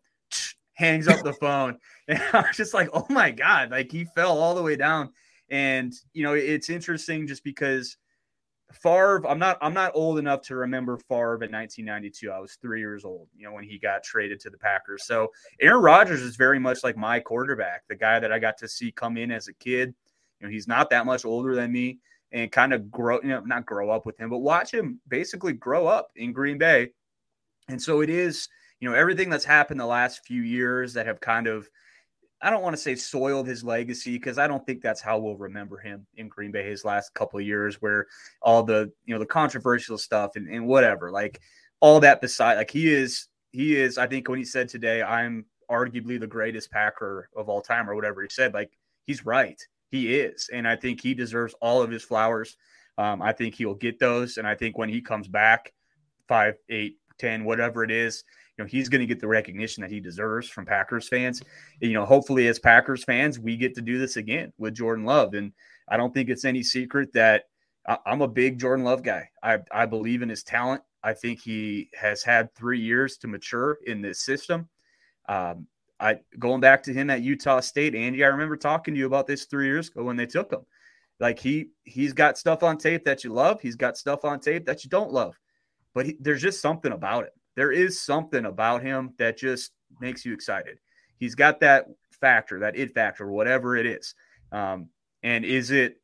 hangs 0.76 1.08
up 1.08 1.22
the 1.22 1.32
phone, 1.34 1.78
and 2.08 2.22
I 2.32 2.42
was 2.42 2.56
just 2.56 2.74
like, 2.74 2.88
oh 2.92 3.06
my 3.10 3.30
god, 3.30 3.70
like 3.70 3.90
he 3.90 4.04
fell 4.14 4.38
all 4.38 4.54
the 4.54 4.62
way 4.62 4.76
down. 4.76 5.10
And 5.50 5.92
you 6.12 6.22
know, 6.22 6.34
it's 6.34 6.70
interesting 6.70 7.26
just 7.26 7.44
because 7.44 7.96
Favre, 8.72 9.26
I'm 9.26 9.38
not 9.38 9.58
I'm 9.60 9.74
not 9.74 9.92
old 9.94 10.18
enough 10.18 10.42
to 10.42 10.56
remember 10.56 10.98
Favre 11.08 11.42
in 11.42 11.52
1992. 11.52 12.30
I 12.30 12.38
was 12.38 12.58
three 12.60 12.80
years 12.80 13.04
old, 13.04 13.28
you 13.36 13.46
know, 13.46 13.52
when 13.52 13.64
he 13.64 13.78
got 13.78 14.02
traded 14.02 14.40
to 14.40 14.50
the 14.50 14.58
Packers. 14.58 15.06
So 15.06 15.32
Aaron 15.60 15.82
Rodgers 15.82 16.20
is 16.20 16.36
very 16.36 16.58
much 16.58 16.82
like 16.82 16.96
my 16.96 17.20
quarterback, 17.20 17.84
the 17.88 17.96
guy 17.96 18.18
that 18.18 18.32
I 18.32 18.38
got 18.38 18.58
to 18.58 18.68
see 18.68 18.90
come 18.90 19.16
in 19.16 19.30
as 19.30 19.48
a 19.48 19.54
kid. 19.54 19.94
You 20.40 20.46
know, 20.46 20.52
he's 20.52 20.68
not 20.68 20.90
that 20.90 21.06
much 21.06 21.24
older 21.24 21.54
than 21.54 21.72
me, 21.72 21.98
and 22.32 22.50
kind 22.50 22.72
of 22.72 22.90
grow, 22.90 23.20
you 23.22 23.28
know, 23.28 23.40
not 23.40 23.66
grow 23.66 23.90
up 23.90 24.04
with 24.04 24.18
him, 24.18 24.30
but 24.30 24.38
watch 24.38 24.72
him 24.72 25.00
basically 25.08 25.52
grow 25.52 25.86
up 25.86 26.08
in 26.16 26.32
Green 26.32 26.58
Bay. 26.58 26.90
And 27.68 27.80
so 27.80 28.00
it 28.00 28.10
is, 28.10 28.48
you 28.80 28.88
know, 28.88 28.94
everything 28.94 29.30
that's 29.30 29.44
happened 29.44 29.80
the 29.80 29.86
last 29.86 30.24
few 30.26 30.42
years 30.42 30.94
that 30.94 31.06
have 31.06 31.20
kind 31.20 31.46
of 31.46 31.68
I 32.42 32.50
don't 32.50 32.62
want 32.62 32.76
to 32.76 32.82
say 32.82 32.94
soiled 32.94 33.46
his 33.46 33.64
legacy 33.64 34.18
because 34.18 34.38
I 34.38 34.46
don't 34.46 34.64
think 34.66 34.82
that's 34.82 35.00
how 35.00 35.18
we'll 35.18 35.36
remember 35.36 35.78
him 35.78 36.06
in 36.16 36.28
Green 36.28 36.50
Bay 36.50 36.68
his 36.68 36.84
last 36.84 37.14
couple 37.14 37.38
of 37.38 37.46
years, 37.46 37.80
where 37.80 38.06
all 38.42 38.62
the 38.62 38.92
you 39.06 39.14
know 39.14 39.18
the 39.18 39.26
controversial 39.26 39.96
stuff 39.96 40.32
and, 40.36 40.48
and 40.48 40.66
whatever, 40.66 41.10
like 41.10 41.40
all 41.80 41.98
that 42.00 42.20
beside, 42.20 42.56
like 42.56 42.70
he 42.70 42.92
is 42.92 43.28
he 43.52 43.76
is. 43.76 43.96
I 43.96 44.06
think 44.06 44.28
when 44.28 44.38
he 44.38 44.44
said 44.44 44.68
today, 44.68 45.02
I'm 45.02 45.46
arguably 45.70 46.20
the 46.20 46.26
greatest 46.26 46.70
Packer 46.70 47.30
of 47.34 47.48
all 47.48 47.62
time, 47.62 47.88
or 47.88 47.94
whatever 47.94 48.22
he 48.22 48.28
said, 48.28 48.52
like 48.52 48.70
he's 49.06 49.24
right, 49.24 49.60
he 49.90 50.14
is, 50.16 50.50
and 50.52 50.68
I 50.68 50.76
think 50.76 51.00
he 51.00 51.14
deserves 51.14 51.54
all 51.62 51.82
of 51.82 51.90
his 51.90 52.02
flowers. 52.02 52.56
Um, 52.98 53.22
I 53.22 53.32
think 53.32 53.54
he'll 53.54 53.74
get 53.74 53.98
those, 53.98 54.36
and 54.36 54.46
I 54.46 54.54
think 54.54 54.76
when 54.76 54.90
he 54.90 55.00
comes 55.00 55.26
back, 55.26 55.72
five, 56.28 56.56
eight, 56.68 56.98
ten, 57.18 57.44
whatever 57.44 57.82
it 57.82 57.90
is, 57.90 58.24
you 58.56 58.64
know 58.64 58.68
he's 58.68 58.88
going 58.88 59.00
to 59.00 59.06
get 59.06 59.20
the 59.20 59.28
recognition 59.28 59.82
that 59.82 59.90
he 59.90 60.00
deserves 60.00 60.48
from 60.48 60.64
Packers 60.64 61.08
fans. 61.08 61.42
You 61.80 61.92
know, 61.92 62.06
hopefully 62.06 62.48
as 62.48 62.58
Packers 62.58 63.04
fans, 63.04 63.38
we 63.38 63.56
get 63.56 63.74
to 63.74 63.82
do 63.82 63.98
this 63.98 64.16
again 64.16 64.52
with 64.58 64.74
Jordan 64.74 65.04
Love. 65.04 65.34
And 65.34 65.52
I 65.88 65.96
don't 65.96 66.14
think 66.14 66.30
it's 66.30 66.44
any 66.44 66.62
secret 66.62 67.12
that 67.12 67.44
I'm 68.04 68.22
a 68.22 68.28
big 68.28 68.58
Jordan 68.58 68.84
Love 68.84 69.02
guy. 69.02 69.28
I, 69.42 69.58
I 69.70 69.86
believe 69.86 70.22
in 70.22 70.28
his 70.28 70.42
talent. 70.42 70.82
I 71.02 71.12
think 71.12 71.40
he 71.40 71.90
has 71.94 72.22
had 72.22 72.52
three 72.54 72.80
years 72.80 73.16
to 73.18 73.28
mature 73.28 73.78
in 73.86 74.00
this 74.00 74.20
system. 74.20 74.68
Um, 75.28 75.66
I 76.00 76.18
going 76.38 76.60
back 76.60 76.82
to 76.84 76.92
him 76.92 77.10
at 77.10 77.22
Utah 77.22 77.60
State, 77.60 77.94
Andy. 77.94 78.24
I 78.24 78.28
remember 78.28 78.56
talking 78.56 78.94
to 78.94 78.98
you 79.00 79.06
about 79.06 79.26
this 79.26 79.44
three 79.44 79.66
years 79.66 79.88
ago 79.88 80.02
when 80.02 80.16
they 80.16 80.26
took 80.26 80.52
him. 80.52 80.66
Like 81.20 81.38
he 81.38 81.70
he's 81.84 82.12
got 82.12 82.38
stuff 82.38 82.62
on 82.62 82.76
tape 82.76 83.04
that 83.04 83.22
you 83.22 83.32
love. 83.32 83.60
He's 83.60 83.76
got 83.76 83.96
stuff 83.96 84.24
on 84.24 84.40
tape 84.40 84.66
that 84.66 84.84
you 84.84 84.90
don't 84.90 85.12
love, 85.12 85.38
but 85.94 86.06
he, 86.06 86.16
there's 86.20 86.42
just 86.42 86.60
something 86.60 86.92
about 86.92 87.24
it 87.24 87.32
there 87.56 87.72
is 87.72 88.00
something 88.00 88.44
about 88.44 88.82
him 88.82 89.14
that 89.18 89.36
just 89.36 89.72
makes 90.00 90.24
you 90.24 90.32
excited. 90.32 90.78
He's 91.18 91.34
got 91.34 91.60
that 91.60 91.86
factor, 92.12 92.60
that 92.60 92.76
it 92.76 92.94
factor, 92.94 93.26
whatever 93.30 93.76
it 93.76 93.86
is. 93.86 94.14
Um, 94.52 94.90
and 95.22 95.44
is 95.44 95.70
it 95.70 96.00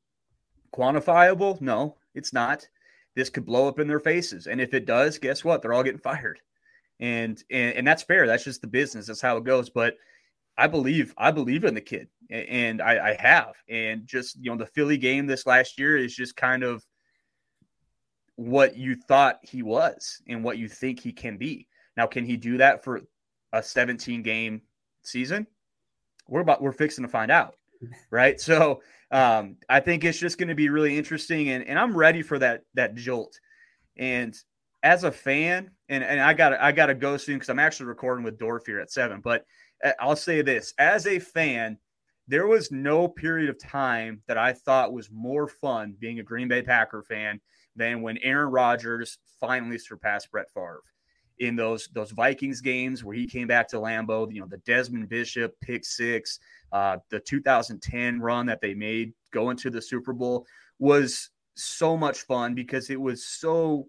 quantifiable? 0.74 1.60
No, 1.60 1.96
it's 2.14 2.32
not. 2.32 2.66
This 3.14 3.30
could 3.30 3.44
blow 3.44 3.68
up 3.68 3.78
in 3.78 3.86
their 3.86 4.00
faces, 4.00 4.46
and 4.46 4.60
if 4.60 4.72
it 4.72 4.86
does, 4.86 5.18
guess 5.18 5.44
what? 5.44 5.60
They're 5.60 5.74
all 5.74 5.82
getting 5.82 6.00
fired, 6.00 6.40
and 6.98 7.42
and, 7.50 7.74
and 7.76 7.86
that's 7.86 8.02
fair. 8.02 8.26
That's 8.26 8.44
just 8.44 8.62
the 8.62 8.66
business. 8.66 9.06
That's 9.06 9.20
how 9.20 9.36
it 9.36 9.44
goes. 9.44 9.68
But 9.68 9.96
I 10.56 10.66
believe 10.66 11.12
I 11.18 11.30
believe 11.30 11.64
in 11.64 11.74
the 11.74 11.82
kid, 11.82 12.08
and 12.30 12.80
I, 12.80 13.10
I 13.10 13.16
have. 13.20 13.54
And 13.68 14.06
just 14.06 14.36
you 14.36 14.50
know, 14.50 14.56
the 14.56 14.64
Philly 14.64 14.96
game 14.96 15.26
this 15.26 15.46
last 15.46 15.78
year 15.78 15.98
is 15.98 16.16
just 16.16 16.36
kind 16.36 16.62
of 16.62 16.82
what 18.36 18.76
you 18.76 18.96
thought 18.96 19.38
he 19.42 19.62
was 19.62 20.20
and 20.28 20.42
what 20.42 20.58
you 20.58 20.68
think 20.68 21.00
he 21.00 21.12
can 21.12 21.36
be. 21.36 21.68
Now, 21.96 22.06
can 22.06 22.24
he 22.24 22.36
do 22.36 22.58
that 22.58 22.82
for 22.82 23.02
a 23.52 23.62
17 23.62 24.22
game 24.22 24.62
season? 25.02 25.46
We're 26.28 26.40
about 26.40 26.62
we're 26.62 26.72
fixing 26.72 27.04
to 27.04 27.10
find 27.10 27.30
out, 27.30 27.56
right? 28.10 28.40
So 28.40 28.80
um, 29.10 29.56
I 29.68 29.80
think 29.80 30.04
it's 30.04 30.18
just 30.18 30.38
going 30.38 30.48
to 30.48 30.54
be 30.54 30.68
really 30.70 30.96
interesting, 30.96 31.50
and, 31.50 31.64
and 31.64 31.78
I'm 31.78 31.96
ready 31.96 32.22
for 32.22 32.38
that 32.38 32.62
that 32.74 32.94
jolt. 32.94 33.38
And 33.96 34.34
as 34.82 35.04
a 35.04 35.12
fan, 35.12 35.70
and, 35.88 36.02
and 36.02 36.20
I 36.20 36.32
got 36.32 36.54
I 36.54 36.72
got 36.72 36.86
to 36.86 36.94
go 36.94 37.16
soon 37.16 37.36
because 37.36 37.50
I'm 37.50 37.58
actually 37.58 37.86
recording 37.86 38.24
with 38.24 38.38
Dorf 38.38 38.66
here 38.66 38.80
at 38.80 38.90
seven. 38.90 39.20
But 39.20 39.44
uh, 39.84 39.92
I'll 40.00 40.16
say 40.16 40.40
this: 40.42 40.72
as 40.78 41.06
a 41.06 41.18
fan, 41.18 41.76
there 42.28 42.46
was 42.46 42.72
no 42.72 43.08
period 43.08 43.50
of 43.50 43.58
time 43.58 44.22
that 44.28 44.38
I 44.38 44.52
thought 44.54 44.92
was 44.92 45.10
more 45.10 45.48
fun 45.48 45.94
being 45.98 46.20
a 46.20 46.24
Green 46.24 46.48
Bay 46.48 46.62
Packer 46.62 47.02
fan 47.02 47.40
than 47.76 48.02
when 48.02 48.18
Aaron 48.18 48.50
Rodgers 48.50 49.18
finally 49.40 49.78
surpassed 49.78 50.30
Brett 50.30 50.50
Favre 50.50 50.82
in 51.38 51.56
those 51.56 51.88
those 51.92 52.10
Vikings 52.10 52.60
games 52.60 53.02
where 53.02 53.16
he 53.16 53.26
came 53.26 53.48
back 53.48 53.68
to 53.68 53.76
Lambeau. 53.76 54.32
You 54.32 54.40
know, 54.40 54.46
the 54.46 54.58
Desmond 54.58 55.08
Bishop 55.08 55.54
pick 55.60 55.84
six, 55.84 56.38
uh, 56.72 56.98
the 57.10 57.20
2010 57.20 58.20
run 58.20 58.46
that 58.46 58.60
they 58.60 58.74
made 58.74 59.12
going 59.30 59.56
to 59.58 59.70
the 59.70 59.82
Super 59.82 60.12
Bowl 60.12 60.46
was 60.78 61.30
so 61.54 61.96
much 61.96 62.22
fun 62.22 62.54
because 62.54 62.90
it 62.90 63.00
was 63.00 63.24
so 63.24 63.86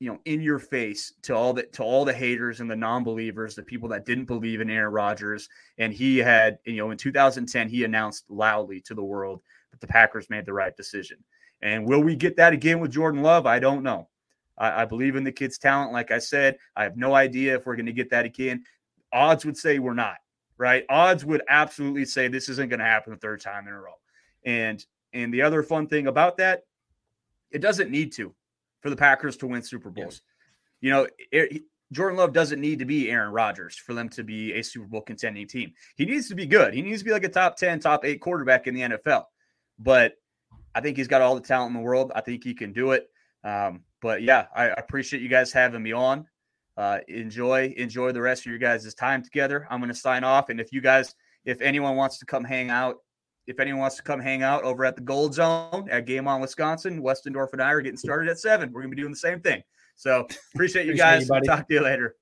you 0.00 0.10
know 0.10 0.18
in 0.26 0.40
your 0.40 0.58
face 0.58 1.14
to 1.22 1.34
all 1.34 1.52
the 1.52 1.62
to 1.64 1.82
all 1.82 2.04
the 2.04 2.12
haters 2.12 2.60
and 2.60 2.70
the 2.70 2.76
non-believers 2.76 3.54
the 3.54 3.62
people 3.62 3.88
that 3.88 4.04
didn't 4.04 4.26
believe 4.26 4.60
in 4.60 4.70
Aaron 4.70 4.92
Rodgers 4.92 5.48
and 5.78 5.92
he 5.92 6.18
had 6.18 6.58
you 6.64 6.76
know 6.76 6.90
in 6.90 6.98
2010 6.98 7.68
he 7.68 7.84
announced 7.84 8.24
loudly 8.28 8.80
to 8.82 8.94
the 8.94 9.02
world 9.02 9.40
that 9.70 9.80
the 9.80 9.86
Packers 9.86 10.30
made 10.30 10.44
the 10.44 10.52
right 10.52 10.76
decision 10.76 11.18
and 11.62 11.86
will 11.86 12.02
we 12.02 12.16
get 12.16 12.36
that 12.36 12.52
again 12.52 12.80
with 12.80 12.90
Jordan 12.90 13.22
Love? 13.22 13.46
I 13.46 13.58
don't 13.58 13.82
know. 13.82 14.08
I, 14.56 14.82
I 14.82 14.84
believe 14.84 15.16
in 15.16 15.24
the 15.24 15.32
kid's 15.32 15.58
talent. 15.58 15.92
Like 15.92 16.10
I 16.10 16.18
said, 16.18 16.58
I 16.76 16.84
have 16.84 16.96
no 16.96 17.14
idea 17.14 17.56
if 17.56 17.66
we're 17.66 17.76
going 17.76 17.86
to 17.86 17.92
get 17.92 18.10
that 18.10 18.24
again. 18.24 18.64
Odds 19.12 19.44
would 19.44 19.56
say 19.56 19.78
we're 19.78 19.94
not, 19.94 20.16
right? 20.56 20.84
Odds 20.88 21.24
would 21.24 21.42
absolutely 21.48 22.04
say 22.04 22.28
this 22.28 22.48
isn't 22.48 22.68
going 22.68 22.80
to 22.80 22.84
happen 22.84 23.12
the 23.12 23.18
third 23.18 23.40
time 23.40 23.66
in 23.66 23.72
a 23.72 23.80
row. 23.80 23.94
And 24.44 24.84
and 25.12 25.32
the 25.32 25.42
other 25.42 25.62
fun 25.62 25.86
thing 25.86 26.06
about 26.06 26.36
that, 26.36 26.64
it 27.50 27.60
doesn't 27.60 27.90
need 27.90 28.12
to 28.12 28.34
for 28.82 28.90
the 28.90 28.96
Packers 28.96 29.36
to 29.38 29.46
win 29.46 29.62
Super 29.62 29.90
Bowls. 29.90 30.20
You 30.80 30.90
know, 30.90 31.06
it, 31.32 31.62
Jordan 31.90 32.18
Love 32.18 32.32
doesn't 32.32 32.60
need 32.60 32.78
to 32.80 32.84
be 32.84 33.10
Aaron 33.10 33.32
Rodgers 33.32 33.76
for 33.76 33.94
them 33.94 34.08
to 34.10 34.22
be 34.22 34.52
a 34.52 34.62
Super 34.62 34.86
Bowl 34.86 35.00
contending 35.00 35.48
team. 35.48 35.72
He 35.96 36.04
needs 36.04 36.28
to 36.28 36.34
be 36.34 36.46
good. 36.46 36.74
He 36.74 36.82
needs 36.82 37.00
to 37.00 37.04
be 37.06 37.10
like 37.10 37.24
a 37.24 37.28
top 37.28 37.56
10, 37.56 37.80
top 37.80 38.04
eight 38.04 38.20
quarterback 38.20 38.66
in 38.66 38.74
the 38.74 38.82
NFL. 38.82 39.24
But 39.78 40.14
I 40.78 40.80
think 40.80 40.96
he's 40.96 41.08
got 41.08 41.20
all 41.22 41.34
the 41.34 41.40
talent 41.40 41.74
in 41.74 41.74
the 41.74 41.84
world. 41.84 42.12
I 42.14 42.20
think 42.20 42.44
he 42.44 42.54
can 42.54 42.72
do 42.72 42.92
it. 42.92 43.10
Um, 43.42 43.80
but 44.00 44.22
yeah, 44.22 44.46
I 44.54 44.66
appreciate 44.66 45.20
you 45.20 45.28
guys 45.28 45.50
having 45.52 45.82
me 45.82 45.90
on. 45.90 46.24
Uh, 46.76 47.00
enjoy, 47.08 47.74
enjoy 47.76 48.12
the 48.12 48.22
rest 48.22 48.42
of 48.42 48.46
your 48.46 48.60
guys' 48.60 48.94
time 48.94 49.20
together. 49.20 49.66
I'm 49.70 49.80
going 49.80 49.92
to 49.92 49.98
sign 49.98 50.22
off. 50.22 50.50
And 50.50 50.60
if 50.60 50.72
you 50.72 50.80
guys, 50.80 51.16
if 51.44 51.60
anyone 51.60 51.96
wants 51.96 52.20
to 52.20 52.26
come 52.26 52.44
hang 52.44 52.70
out, 52.70 52.98
if 53.48 53.58
anyone 53.58 53.80
wants 53.80 53.96
to 53.96 54.04
come 54.04 54.20
hang 54.20 54.44
out 54.44 54.62
over 54.62 54.84
at 54.84 54.94
the 54.94 55.02
Gold 55.02 55.34
Zone 55.34 55.88
at 55.90 56.06
Game 56.06 56.28
On 56.28 56.40
Wisconsin, 56.40 57.02
Westendorf 57.02 57.52
and 57.52 57.60
I 57.60 57.72
are 57.72 57.80
getting 57.80 57.98
started 57.98 58.30
at 58.30 58.38
seven. 58.38 58.70
We're 58.72 58.82
going 58.82 58.92
to 58.92 58.94
be 58.96 59.02
doing 59.02 59.12
the 59.12 59.18
same 59.18 59.40
thing. 59.40 59.64
So 59.96 60.28
appreciate 60.54 60.86
you 60.86 60.92
Appreciate 60.92 61.28
guys. 61.28 61.28
you. 61.28 61.40
Talk 61.40 61.66
to 61.66 61.74
you 61.74 61.80
later. 61.80 62.14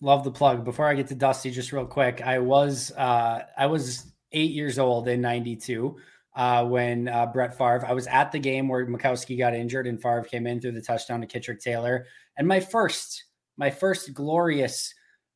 Love 0.00 0.24
the 0.24 0.32
plug. 0.32 0.64
Before 0.64 0.86
I 0.88 0.94
get 0.94 1.08
to 1.08 1.14
Dusty, 1.14 1.50
just 1.50 1.72
real 1.72 1.84
quick, 1.84 2.22
I 2.22 2.38
was 2.38 2.90
uh, 2.96 3.42
I 3.58 3.66
was 3.66 4.10
eight 4.32 4.52
years 4.52 4.78
old 4.78 5.06
in 5.08 5.20
'92 5.20 5.96
uh, 6.34 6.64
when 6.64 7.08
uh, 7.08 7.26
Brett 7.26 7.56
Favre. 7.56 7.84
I 7.86 7.92
was 7.92 8.06
at 8.06 8.32
the 8.32 8.38
game 8.38 8.68
where 8.68 8.86
Majkowski 8.86 9.38
got 9.38 9.54
injured 9.54 9.86
and 9.86 10.00
Favre 10.00 10.24
came 10.24 10.46
in 10.46 10.60
through 10.60 10.72
the 10.72 10.82
touchdown 10.82 11.20
to 11.20 11.26
Kitrick 11.26 11.60
Taylor. 11.60 12.06
And 12.36 12.48
my 12.48 12.60
first, 12.60 13.24
my 13.56 13.70
first 13.70 14.14
glorious 14.14 14.94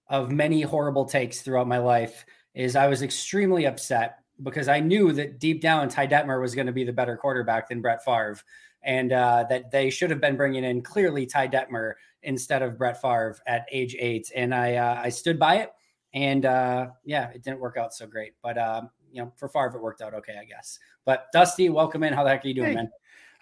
of 0.09 0.31
many 0.31 0.63
horrible 0.63 1.05
takes 1.05 1.43
throughout 1.43 1.69
my 1.69 1.79
life 1.79 2.25
is 2.55 2.77
I 2.77 2.87
was 2.87 3.03
extremely 3.03 3.67
upset 3.67 4.19
because 4.43 4.69
I 4.69 4.81
knew 4.81 5.13
that 5.13 5.39
deep 5.39 5.61
down 5.61 5.89
Ty 5.89 6.09
Detmer 6.09 6.41
was 6.41 6.55
going 6.55 6.67
to 6.67 6.73
be 6.73 6.85
the 6.85 6.93
better 6.93 7.17
quarterback 7.17 7.69
than 7.69 7.81
Brett 7.81 8.05
Favre, 8.05 8.39
and 8.83 9.13
uh, 9.13 9.47
that 9.49 9.71
they 9.71 9.91
should 9.91 10.11
have 10.11 10.21
been 10.21 10.37
bringing 10.37 10.65
in 10.65 10.83
clearly 10.83 11.27
Ty 11.27 11.49
Detmer 11.49 11.95
instead 12.23 12.63
of 12.63 12.79
Brett 12.79 13.01
Favre 13.01 13.37
at 13.47 13.67
age 13.71 13.97
eight. 13.99 14.31
And 14.35 14.55
I 14.55 14.77
uh, 14.77 15.01
I 15.03 15.09
stood 15.09 15.39
by 15.39 15.57
it, 15.57 15.71
and 16.15 16.45
uh, 16.45 16.89
yeah, 17.05 17.31
it 17.31 17.43
didn't 17.43 17.61
work 17.61 17.77
out 17.77 17.95
so 17.95 18.07
great. 18.07 18.35
But 18.43 18.59
um, 18.59 18.91
you 19.17 19.23
know, 19.23 19.33
for 19.37 19.49
Favre, 19.49 19.77
it 19.77 19.83
worked 19.83 20.03
out 20.03 20.15
okay, 20.15 20.37
I 20.41 20.45
guess. 20.45 20.79
But 21.05 21.27
Dusty, 21.33 21.71
welcome 21.71 22.03
in. 22.05 22.13
How 22.13 22.23
the 22.23 22.31
heck 22.31 22.45
are 22.45 22.49
you 22.49 22.55
doing, 22.55 22.69
Hey. 22.69 22.75
man? 22.75 22.91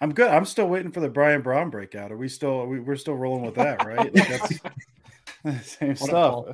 I'm 0.01 0.13
good. 0.13 0.29
I'm 0.29 0.45
still 0.45 0.67
waiting 0.67 0.91
for 0.91 0.99
the 0.99 1.09
Brian 1.09 1.41
Brohm 1.41 1.71
breakout. 1.71 2.11
Are 2.11 2.17
we 2.17 2.27
still? 2.27 2.61
Are 2.61 2.67
we, 2.67 2.79
we're 2.79 2.95
still 2.95 3.15
rolling 3.15 3.45
with 3.45 3.55
that, 3.55 3.85
right? 3.85 4.13
Like 4.13 4.27
that's 4.27 5.65
same 5.77 5.89
What 5.89 5.97
stuff. 5.99 6.45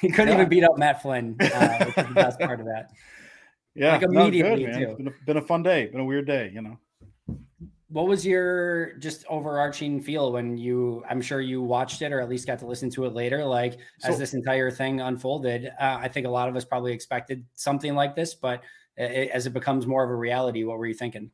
He 0.00 0.08
couldn't 0.10 0.28
Yeah. 0.28 0.34
even 0.34 0.48
beat 0.48 0.64
up 0.64 0.78
Matt 0.78 1.00
Flynn, 1.02 1.36
uh, 1.40 1.84
which 1.84 1.98
is 1.98 2.08
the 2.08 2.14
best 2.14 2.38
part 2.40 2.60
of 2.60 2.66
that. 2.66 2.90
Yeah, 3.74 3.92
Like, 3.92 4.02
no, 4.02 4.08
good, 4.08 4.16
immediately, 4.34 4.66
man. 4.66 4.78
too. 4.80 4.84
It's 4.90 4.96
been 4.98 5.08
a, 5.08 5.12
been 5.24 5.36
a 5.38 5.42
fun 5.46 5.62
day. 5.62 5.86
Been 5.86 6.00
a 6.00 6.04
weird 6.04 6.26
day, 6.26 6.50
you 6.52 6.60
know. 6.60 6.76
What 7.92 8.08
was 8.08 8.24
your 8.24 8.94
just 8.94 9.24
overarching 9.28 10.00
feel 10.00 10.32
when 10.32 10.56
you? 10.56 11.04
I'm 11.08 11.20
sure 11.20 11.40
you 11.40 11.60
watched 11.62 12.00
it 12.00 12.12
or 12.12 12.20
at 12.20 12.28
least 12.28 12.46
got 12.46 12.58
to 12.60 12.66
listen 12.66 12.88
to 12.90 13.04
it 13.04 13.12
later. 13.12 13.44
Like 13.44 13.78
as 14.02 14.18
this 14.18 14.32
entire 14.32 14.70
thing 14.70 15.00
unfolded, 15.00 15.66
uh, 15.78 15.98
I 16.00 16.08
think 16.08 16.26
a 16.26 16.30
lot 16.30 16.48
of 16.48 16.56
us 16.56 16.64
probably 16.64 16.92
expected 16.92 17.44
something 17.54 17.94
like 17.94 18.16
this, 18.16 18.34
but 18.34 18.62
it, 18.96 19.30
as 19.30 19.46
it 19.46 19.52
becomes 19.52 19.86
more 19.86 20.02
of 20.04 20.10
a 20.10 20.14
reality, 20.14 20.64
what 20.64 20.78
were 20.78 20.86
you 20.86 20.94
thinking? 20.94 21.30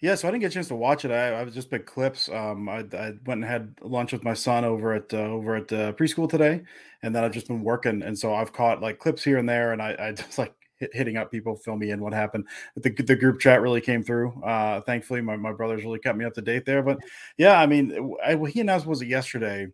Yeah, 0.00 0.16
so 0.16 0.26
I 0.26 0.32
didn't 0.32 0.40
get 0.40 0.50
a 0.50 0.54
chance 0.54 0.68
to 0.68 0.74
watch 0.74 1.04
it. 1.04 1.12
I, 1.12 1.40
I've 1.40 1.54
just 1.54 1.70
been 1.70 1.84
clips. 1.84 2.28
Um, 2.28 2.68
I, 2.68 2.84
I 2.92 3.12
went 3.24 3.42
and 3.42 3.44
had 3.44 3.74
lunch 3.82 4.12
with 4.12 4.24
my 4.24 4.34
son 4.34 4.64
over 4.64 4.94
at 4.94 5.14
uh, 5.14 5.18
over 5.18 5.54
at 5.54 5.72
uh, 5.72 5.92
preschool 5.92 6.28
today, 6.28 6.62
and 7.02 7.14
then 7.14 7.22
I've 7.22 7.32
just 7.32 7.46
been 7.46 7.62
working, 7.62 8.02
and 8.02 8.18
so 8.18 8.34
I've 8.34 8.52
caught 8.52 8.82
like 8.82 8.98
clips 8.98 9.22
here 9.22 9.38
and 9.38 9.48
there, 9.48 9.72
and 9.72 9.80
I, 9.80 9.96
I 9.98 10.12
just 10.12 10.38
like 10.38 10.52
hitting 10.92 11.16
up 11.16 11.30
people, 11.30 11.56
fill 11.56 11.76
me 11.76 11.90
in 11.90 12.00
what 12.00 12.12
happened. 12.12 12.46
The, 12.76 12.90
the 12.90 13.16
group 13.16 13.40
chat 13.40 13.60
really 13.60 13.80
came 13.80 14.02
through. 14.02 14.40
Uh, 14.42 14.80
thankfully, 14.80 15.20
my, 15.20 15.36
my 15.36 15.52
brothers 15.52 15.84
really 15.84 15.98
kept 15.98 16.18
me 16.18 16.24
up 16.24 16.34
to 16.34 16.42
date 16.42 16.64
there. 16.64 16.82
But 16.82 16.98
yeah, 17.36 17.60
I 17.60 17.66
mean, 17.66 18.14
I, 18.24 18.36
he 18.48 18.60
announced 18.60 18.86
was 18.86 19.02
it 19.02 19.08
yesterday. 19.08 19.68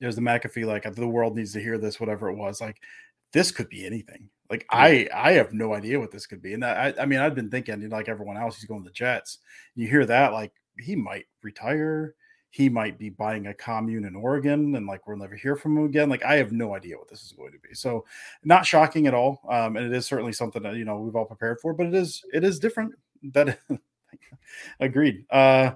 It 0.00 0.06
was 0.06 0.16
the 0.16 0.22
McAfee 0.22 0.66
like 0.66 0.92
the 0.94 1.08
world 1.08 1.36
needs 1.36 1.52
to 1.54 1.60
hear 1.60 1.78
this, 1.78 1.98
whatever 1.98 2.28
it 2.28 2.36
was. 2.36 2.60
Like 2.60 2.82
this 3.32 3.50
could 3.50 3.68
be 3.68 3.86
anything. 3.86 4.28
Like 4.50 4.66
I 4.70 5.08
I 5.14 5.32
have 5.32 5.52
no 5.52 5.74
idea 5.74 5.98
what 5.98 6.10
this 6.10 6.26
could 6.26 6.42
be. 6.42 6.54
And 6.54 6.64
I 6.64 6.94
I 7.00 7.06
mean 7.06 7.18
I've 7.18 7.34
been 7.34 7.50
thinking 7.50 7.80
you 7.80 7.88
know, 7.88 7.96
like 7.96 8.08
everyone 8.08 8.36
else, 8.36 8.56
he's 8.56 8.66
going 8.66 8.82
to 8.82 8.88
the 8.88 8.94
Jets. 8.94 9.38
You 9.74 9.88
hear 9.88 10.06
that 10.06 10.32
like 10.32 10.52
he 10.78 10.96
might 10.96 11.26
retire. 11.42 12.14
He 12.50 12.68
might 12.68 12.98
be 12.98 13.10
buying 13.10 13.48
a 13.48 13.54
commune 13.54 14.04
in 14.04 14.16
Oregon, 14.16 14.76
and 14.76 14.86
like 14.86 15.06
we'll 15.06 15.16
never 15.16 15.34
hear 15.34 15.56
from 15.56 15.76
him 15.76 15.84
again. 15.84 16.08
Like 16.08 16.24
I 16.24 16.36
have 16.36 16.52
no 16.52 16.74
idea 16.74 16.96
what 16.96 17.08
this 17.08 17.22
is 17.22 17.32
going 17.32 17.52
to 17.52 17.58
be. 17.58 17.74
So 17.74 18.04
not 18.44 18.64
shocking 18.64 19.06
at 19.06 19.14
all. 19.14 19.42
Um, 19.50 19.76
and 19.76 19.86
it 19.86 19.92
is 19.92 20.06
certainly 20.06 20.32
something 20.32 20.62
that 20.62 20.76
you 20.76 20.84
know 20.84 20.98
we've 20.98 21.16
all 21.16 21.24
prepared 21.24 21.60
for, 21.60 21.74
but 21.74 21.86
it 21.86 21.94
is 21.94 22.24
it 22.32 22.44
is 22.44 22.58
different. 22.58 22.94
That 23.32 23.58
agreed. 24.80 25.24
Uh, 25.30 25.72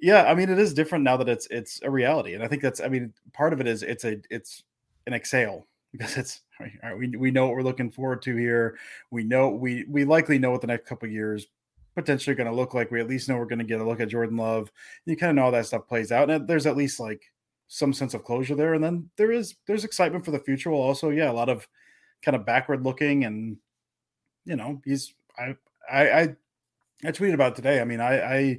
yeah, 0.00 0.24
I 0.24 0.34
mean 0.34 0.50
it 0.50 0.58
is 0.58 0.74
different 0.74 1.04
now 1.04 1.16
that 1.16 1.28
it's 1.28 1.46
it's 1.50 1.80
a 1.82 1.90
reality, 1.90 2.34
and 2.34 2.42
I 2.42 2.48
think 2.48 2.62
that's 2.62 2.80
I 2.80 2.88
mean 2.88 3.12
part 3.32 3.52
of 3.52 3.60
it 3.60 3.66
is 3.66 3.82
it's 3.82 4.04
a 4.04 4.18
it's 4.30 4.62
an 5.06 5.14
exhale 5.14 5.66
because 5.92 6.16
it's 6.16 6.42
all 6.60 6.66
right, 6.82 6.96
we 6.96 7.08
we 7.16 7.30
know 7.30 7.46
what 7.46 7.56
we're 7.56 7.62
looking 7.62 7.90
forward 7.90 8.22
to 8.22 8.36
here. 8.36 8.78
We 9.10 9.24
know 9.24 9.48
we 9.48 9.84
we 9.88 10.04
likely 10.04 10.38
know 10.38 10.50
what 10.50 10.60
the 10.60 10.66
next 10.66 10.86
couple 10.86 11.08
years 11.08 11.46
potentially 11.94 12.36
going 12.36 12.48
to 12.48 12.54
look 12.54 12.74
like. 12.74 12.90
We 12.90 13.00
at 13.00 13.08
least 13.08 13.28
know 13.28 13.36
we're 13.36 13.46
going 13.46 13.58
to 13.58 13.64
get 13.64 13.80
a 13.80 13.84
look 13.86 14.00
at 14.00 14.08
Jordan 14.08 14.36
Love. 14.36 14.70
You 15.06 15.16
kind 15.16 15.30
of 15.30 15.36
know 15.36 15.44
how 15.44 15.50
that 15.52 15.66
stuff 15.66 15.88
plays 15.88 16.12
out, 16.12 16.30
and 16.30 16.46
there's 16.46 16.66
at 16.66 16.76
least 16.76 17.00
like 17.00 17.22
some 17.68 17.92
sense 17.92 18.14
of 18.14 18.24
closure 18.24 18.54
there. 18.54 18.74
And 18.74 18.82
then 18.82 19.10
there 19.16 19.32
is 19.32 19.54
there's 19.66 19.84
excitement 19.84 20.24
for 20.24 20.30
the 20.30 20.38
future. 20.38 20.70
Well, 20.70 20.80
also 20.80 21.10
yeah, 21.10 21.30
a 21.30 21.32
lot 21.32 21.48
of 21.48 21.66
kind 22.22 22.36
of 22.36 22.46
backward 22.46 22.84
looking, 22.84 23.24
and 23.24 23.56
you 24.44 24.56
know 24.56 24.80
he's 24.84 25.14
I 25.38 25.56
I 25.90 26.10
I, 26.10 26.22
I 27.04 27.10
tweeted 27.12 27.34
about 27.34 27.56
today. 27.56 27.80
I 27.80 27.84
mean 27.84 28.00
I 28.00 28.34
I 28.34 28.58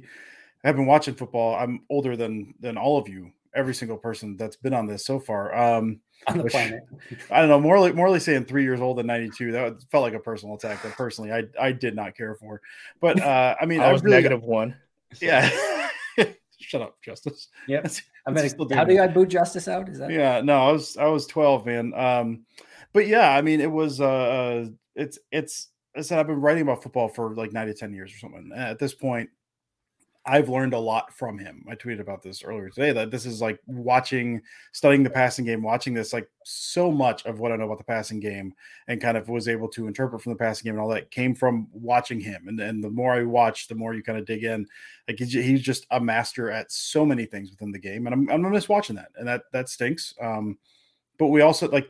have 0.64 0.76
been 0.76 0.86
watching 0.86 1.14
football. 1.14 1.54
I'm 1.54 1.82
older 1.90 2.16
than 2.16 2.54
than 2.60 2.76
all 2.76 2.98
of 2.98 3.08
you. 3.08 3.32
Every 3.54 3.74
single 3.74 3.98
person 3.98 4.36
that's 4.36 4.56
been 4.56 4.72
on 4.74 4.86
this 4.86 5.04
so 5.04 5.18
far. 5.18 5.54
Um, 5.54 6.00
On 6.26 6.38
the 6.38 6.44
which- 6.44 6.52
planet. 6.52 6.84
I 7.30 7.40
don't 7.40 7.48
know. 7.48 7.60
Morley, 7.60 7.92
Morley 7.92 8.20
saying 8.20 8.44
three 8.46 8.62
years 8.62 8.80
old 8.80 8.98
and 8.98 9.06
92. 9.06 9.52
That 9.52 9.82
felt 9.90 10.02
like 10.02 10.14
a 10.14 10.20
personal 10.20 10.54
attack 10.54 10.82
that 10.82 10.92
personally 10.92 11.32
I, 11.32 11.44
I 11.60 11.72
did 11.72 11.94
not 11.94 12.16
care 12.16 12.34
for. 12.34 12.60
But 13.00 13.20
uh, 13.20 13.54
I 13.60 13.66
mean, 13.66 13.80
I 13.82 13.92
was 13.92 14.02
really, 14.02 14.16
negative 14.16 14.42
one. 14.42 14.74
Yeah. 15.20 15.50
Shut 16.60 16.80
up, 16.80 16.96
Justis. 17.06 17.48
Yep. 17.68 17.82
That's- 17.82 18.02
I 18.24 18.32
that's 18.32 18.56
mean, 18.56 18.70
how 18.70 18.84
do. 18.84 19.00
I 19.00 19.08
boot 19.08 19.30
Justis 19.30 19.66
out? 19.66 19.88
Is 19.88 19.98
that 19.98 20.10
Yeah, 20.10 20.40
no, 20.42 20.68
I 20.68 20.70
was 20.72 20.96
I 20.96 21.06
was 21.06 21.26
12, 21.26 21.66
man. 21.66 21.92
Um, 21.92 22.46
but 22.92 23.08
yeah, 23.08 23.34
I 23.36 23.42
mean, 23.42 23.60
it 23.60 23.70
was 23.70 24.00
uh, 24.00 24.06
uh 24.06 24.66
it's 24.94 25.18
it's 25.32 25.70
I 25.96 26.02
said 26.02 26.18
I've 26.20 26.28
been 26.28 26.40
writing 26.40 26.62
about 26.62 26.82
football 26.84 27.08
for 27.08 27.34
like 27.34 27.52
nine 27.52 27.66
to 27.66 27.74
ten 27.74 27.92
years 27.92 28.14
or 28.14 28.18
something. 28.18 28.52
At 28.54 28.78
this 28.78 28.94
point, 28.94 29.28
I've 30.24 30.48
learned 30.48 30.72
a 30.72 30.78
lot 30.78 31.12
from 31.12 31.36
him. 31.36 31.64
I 31.68 31.74
tweeted 31.74 32.00
about 32.00 32.22
this 32.22 32.44
earlier 32.44 32.68
today 32.68 32.92
that 32.92 33.10
this 33.10 33.26
is 33.26 33.40
like 33.40 33.58
watching, 33.66 34.40
studying 34.70 35.02
the 35.02 35.10
passing 35.10 35.44
game, 35.44 35.62
watching 35.62 35.94
this 35.94 36.12
like 36.12 36.28
so 36.44 36.92
much 36.92 37.26
of 37.26 37.40
what 37.40 37.50
I 37.50 37.56
know 37.56 37.64
about 37.64 37.78
the 37.78 37.84
passing 37.84 38.20
game 38.20 38.54
and 38.86 39.00
kind 39.00 39.16
of 39.16 39.28
was 39.28 39.48
able 39.48 39.68
to 39.70 39.88
interpret 39.88 40.22
from 40.22 40.32
the 40.32 40.38
passing 40.38 40.64
game 40.64 40.74
and 40.74 40.80
all 40.80 40.88
that 40.90 41.10
came 41.10 41.34
from 41.34 41.66
watching 41.72 42.20
him. 42.20 42.46
And 42.46 42.60
and 42.60 42.84
the 42.84 42.90
more 42.90 43.14
I 43.14 43.24
watch, 43.24 43.66
the 43.66 43.74
more 43.74 43.94
you 43.94 44.02
kind 44.02 44.18
of 44.18 44.24
dig 44.24 44.44
in. 44.44 44.66
Like 45.08 45.18
he's, 45.18 45.32
he's 45.32 45.62
just 45.62 45.86
a 45.90 46.00
master 46.00 46.50
at 46.50 46.70
so 46.70 47.04
many 47.04 47.24
things 47.26 47.50
within 47.50 47.72
the 47.72 47.78
game, 47.80 48.06
and 48.06 48.14
I'm 48.14 48.20
I'm 48.30 48.42
gonna 48.42 48.50
miss 48.50 48.68
watching 48.68 48.96
that, 48.96 49.10
and 49.16 49.26
that 49.26 49.42
that 49.52 49.68
stinks. 49.68 50.14
Um, 50.20 50.58
but 51.18 51.28
we 51.28 51.40
also 51.40 51.68
like 51.68 51.88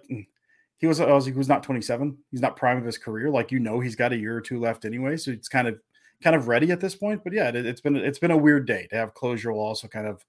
he 0.79 0.87
was 0.87 1.01
I 1.01 1.13
was 1.13 1.27
he 1.27 1.33
was 1.33 1.49
not 1.49 1.63
27. 1.63 2.17
He's 2.31 2.41
not 2.41 2.57
prime 2.57 2.79
of 2.79 2.85
his 2.85 2.99
career. 2.99 3.31
Like 3.31 3.53
you 3.53 3.59
know, 3.59 3.79
he's 3.79 3.95
got 3.95 4.13
a 4.13 4.17
year 4.17 4.37
or 4.37 4.41
two 4.41 4.59
left 4.59 4.87
anyway, 4.87 5.19
so 5.19 5.31
it's 5.31 5.49
kind 5.49 5.69
of 5.69 5.79
kind 6.23 6.37
of 6.37 6.49
ready 6.49 6.71
at 6.71 6.81
this 6.81 6.95
point. 6.95 7.23
But 7.25 7.33
yeah, 7.33 7.49
it, 7.49 7.67
it's 7.67 7.81
been 7.81 7.97
it's 7.97 8.19
been 8.19 8.31
a 8.31 8.37
weird 8.37 8.67
day 8.67 8.87
to 8.91 8.97
have 8.97 9.15
closure 9.15 9.53
while 9.53 9.67
also 9.67 9.89
kind 9.89 10.07
of 10.07 10.25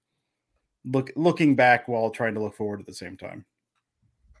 look 0.84 1.10
looking 1.16 1.56
back 1.56 1.88
while 1.88 2.10
trying 2.10 2.34
to 2.34 2.40
look 2.40 2.54
forward 2.54 2.80
at 2.80 2.86
the 2.86 2.94
same 2.94 3.16
time. 3.16 3.44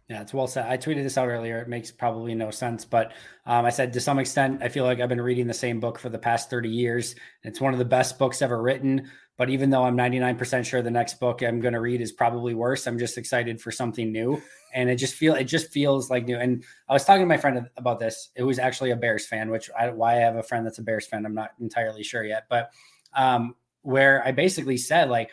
Yeah, 0.08 0.20
it's 0.20 0.34
well 0.34 0.46
said. 0.46 0.66
I 0.66 0.76
tweeted 0.76 1.02
this 1.02 1.16
out 1.16 1.28
earlier. 1.28 1.60
It 1.60 1.68
makes 1.68 1.90
probably 1.90 2.34
no 2.34 2.50
sense, 2.50 2.84
but 2.84 3.12
um, 3.46 3.64
I 3.64 3.70
said 3.70 3.94
to 3.94 4.00
some 4.00 4.18
extent, 4.18 4.62
I 4.62 4.68
feel 4.68 4.84
like 4.84 5.00
I've 5.00 5.08
been 5.08 5.20
reading 5.20 5.46
the 5.46 5.54
same 5.54 5.80
book 5.80 5.98
for 5.98 6.10
the 6.10 6.18
past 6.18 6.50
30 6.50 6.68
years. 6.68 7.14
It's 7.42 7.60
one 7.60 7.72
of 7.72 7.78
the 7.78 7.86
best 7.86 8.18
books 8.18 8.42
ever 8.42 8.60
written. 8.60 9.10
But 9.36 9.50
even 9.50 9.70
though 9.70 9.82
I'm 9.82 9.96
99% 9.96 10.64
sure 10.64 10.80
the 10.80 10.90
next 10.90 11.18
book 11.18 11.42
I'm 11.42 11.58
going 11.58 11.74
to 11.74 11.80
read 11.80 12.00
is 12.00 12.12
probably 12.12 12.54
worse, 12.54 12.86
I'm 12.86 12.98
just 12.98 13.18
excited 13.18 13.60
for 13.60 13.72
something 13.72 14.12
new. 14.12 14.40
And 14.74 14.88
it 14.88 14.96
just 14.96 15.14
feel 15.14 15.34
it 15.34 15.44
just 15.44 15.72
feels 15.72 16.08
like 16.10 16.26
new. 16.26 16.36
And 16.36 16.62
I 16.88 16.92
was 16.92 17.04
talking 17.04 17.22
to 17.22 17.26
my 17.26 17.36
friend 17.36 17.68
about 17.76 17.98
this. 17.98 18.30
Was 18.38 18.58
actually 18.58 18.90
a 18.90 18.96
Bears 18.96 19.26
fan, 19.26 19.50
which 19.50 19.70
I, 19.76 19.88
why 19.88 20.18
I 20.18 20.20
have 20.20 20.36
a 20.36 20.42
friend 20.42 20.64
that's 20.64 20.78
a 20.78 20.82
Bears 20.82 21.06
fan, 21.06 21.26
I'm 21.26 21.34
not 21.34 21.50
entirely 21.60 22.04
sure 22.04 22.22
yet. 22.22 22.44
But 22.48 22.70
um, 23.14 23.56
where 23.82 24.24
I 24.24 24.32
basically 24.32 24.76
said 24.76 25.08
like 25.08 25.30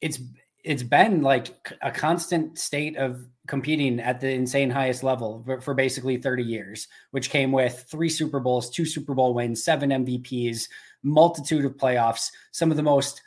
it's 0.00 0.18
it's 0.64 0.82
been 0.82 1.22
like 1.22 1.72
a 1.82 1.90
constant 1.90 2.58
state 2.58 2.96
of 2.96 3.26
competing 3.48 3.98
at 3.98 4.20
the 4.20 4.30
insane 4.30 4.70
highest 4.70 5.02
level 5.02 5.42
for, 5.44 5.60
for 5.60 5.74
basically 5.74 6.16
30 6.16 6.42
years, 6.42 6.88
which 7.10 7.30
came 7.30 7.50
with 7.50 7.84
three 7.90 8.08
Super 8.08 8.38
Bowls, 8.38 8.70
two 8.70 8.84
Super 8.84 9.14
Bowl 9.14 9.34
wins, 9.34 9.64
seven 9.64 9.90
MVPs, 9.90 10.68
multitude 11.02 11.64
of 11.64 11.76
playoffs, 11.76 12.30
some 12.52 12.70
of 12.70 12.76
the 12.76 12.82
most 12.82 13.22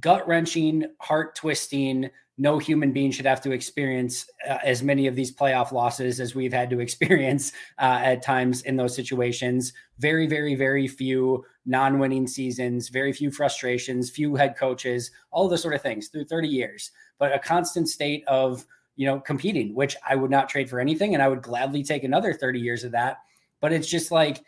gut 0.00 0.26
wrenching, 0.26 0.86
heart 1.00 1.34
twisting, 1.34 2.08
no 2.40 2.58
human 2.58 2.90
being 2.90 3.10
should 3.10 3.26
have 3.26 3.42
to 3.42 3.52
experience 3.52 4.26
uh, 4.48 4.56
as 4.64 4.82
many 4.82 5.06
of 5.06 5.14
these 5.14 5.30
playoff 5.30 5.72
losses 5.72 6.20
as 6.20 6.34
we've 6.34 6.54
had 6.54 6.70
to 6.70 6.80
experience 6.86 7.52
uh, 7.78 8.00
at 8.02 8.22
times 8.22 8.62
in 8.62 8.76
those 8.76 8.96
situations. 8.96 9.74
Very, 9.98 10.26
very, 10.26 10.54
very 10.54 10.88
few 10.88 11.44
non 11.66 11.98
winning 11.98 12.26
seasons, 12.26 12.88
very 12.88 13.12
few 13.12 13.30
frustrations, 13.30 14.08
few 14.08 14.34
head 14.34 14.56
coaches, 14.56 15.10
all 15.30 15.48
those 15.48 15.60
sort 15.60 15.74
of 15.74 15.82
things 15.82 16.08
through 16.08 16.24
30 16.24 16.48
years, 16.48 16.90
but 17.18 17.34
a 17.34 17.38
constant 17.38 17.90
state 17.90 18.24
of, 18.26 18.64
you 18.96 19.06
know, 19.06 19.20
competing, 19.20 19.74
which 19.74 19.94
I 20.08 20.16
would 20.16 20.30
not 20.30 20.48
trade 20.48 20.70
for 20.70 20.80
anything. 20.80 21.12
And 21.12 21.22
I 21.22 21.28
would 21.28 21.42
gladly 21.42 21.84
take 21.84 22.04
another 22.04 22.32
30 22.32 22.58
years 22.58 22.84
of 22.84 22.92
that. 22.92 23.18
But 23.60 23.74
it's 23.74 23.86
just 23.86 24.10
like, 24.10 24.42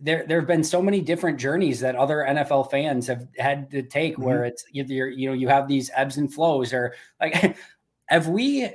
there 0.00 0.24
there 0.26 0.38
have 0.38 0.46
been 0.46 0.64
so 0.64 0.82
many 0.82 1.00
different 1.00 1.38
journeys 1.38 1.80
that 1.80 1.96
other 1.96 2.24
NFL 2.28 2.70
fans 2.70 3.06
have 3.06 3.26
had 3.38 3.70
to 3.70 3.82
take 3.82 4.14
mm-hmm. 4.14 4.24
where 4.24 4.44
it's 4.44 4.64
either 4.72 5.08
you 5.08 5.28
know 5.28 5.34
you 5.34 5.48
have 5.48 5.68
these 5.68 5.90
ebbs 5.94 6.16
and 6.16 6.32
flows 6.32 6.72
or 6.72 6.94
like 7.20 7.56
have 8.06 8.28
we 8.28 8.68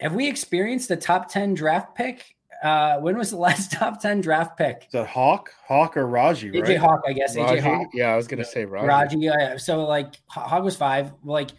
have 0.00 0.14
we 0.14 0.28
experienced 0.28 0.90
a 0.90 0.96
top 0.96 1.30
10 1.30 1.54
draft 1.54 1.94
pick? 1.94 2.34
Uh 2.62 2.98
when 2.98 3.16
was 3.16 3.30
the 3.30 3.36
last 3.48 3.72
top 3.72 4.00
10 4.00 4.20
draft 4.20 4.56
pick? 4.56 4.88
That 4.92 5.06
hawk? 5.06 5.50
Hawk 5.66 5.96
or 5.96 6.06
raji 6.06 6.50
aj 6.50 6.62
right? 6.62 6.78
hawk 6.78 7.02
i 7.06 7.12
guess 7.12 7.36
Raji? 7.36 7.58
aj 7.58 7.62
hawk. 7.62 7.88
Yeah 7.92 8.12
i 8.12 8.16
was 8.16 8.26
gonna 8.26 8.44
say 8.44 8.64
raji, 8.64 8.86
raji 8.86 9.18
yeah 9.18 9.56
so 9.56 9.84
like 9.84 10.14
hawk 10.26 10.64
was 10.64 10.76
five. 10.76 11.12
Like 11.22 11.50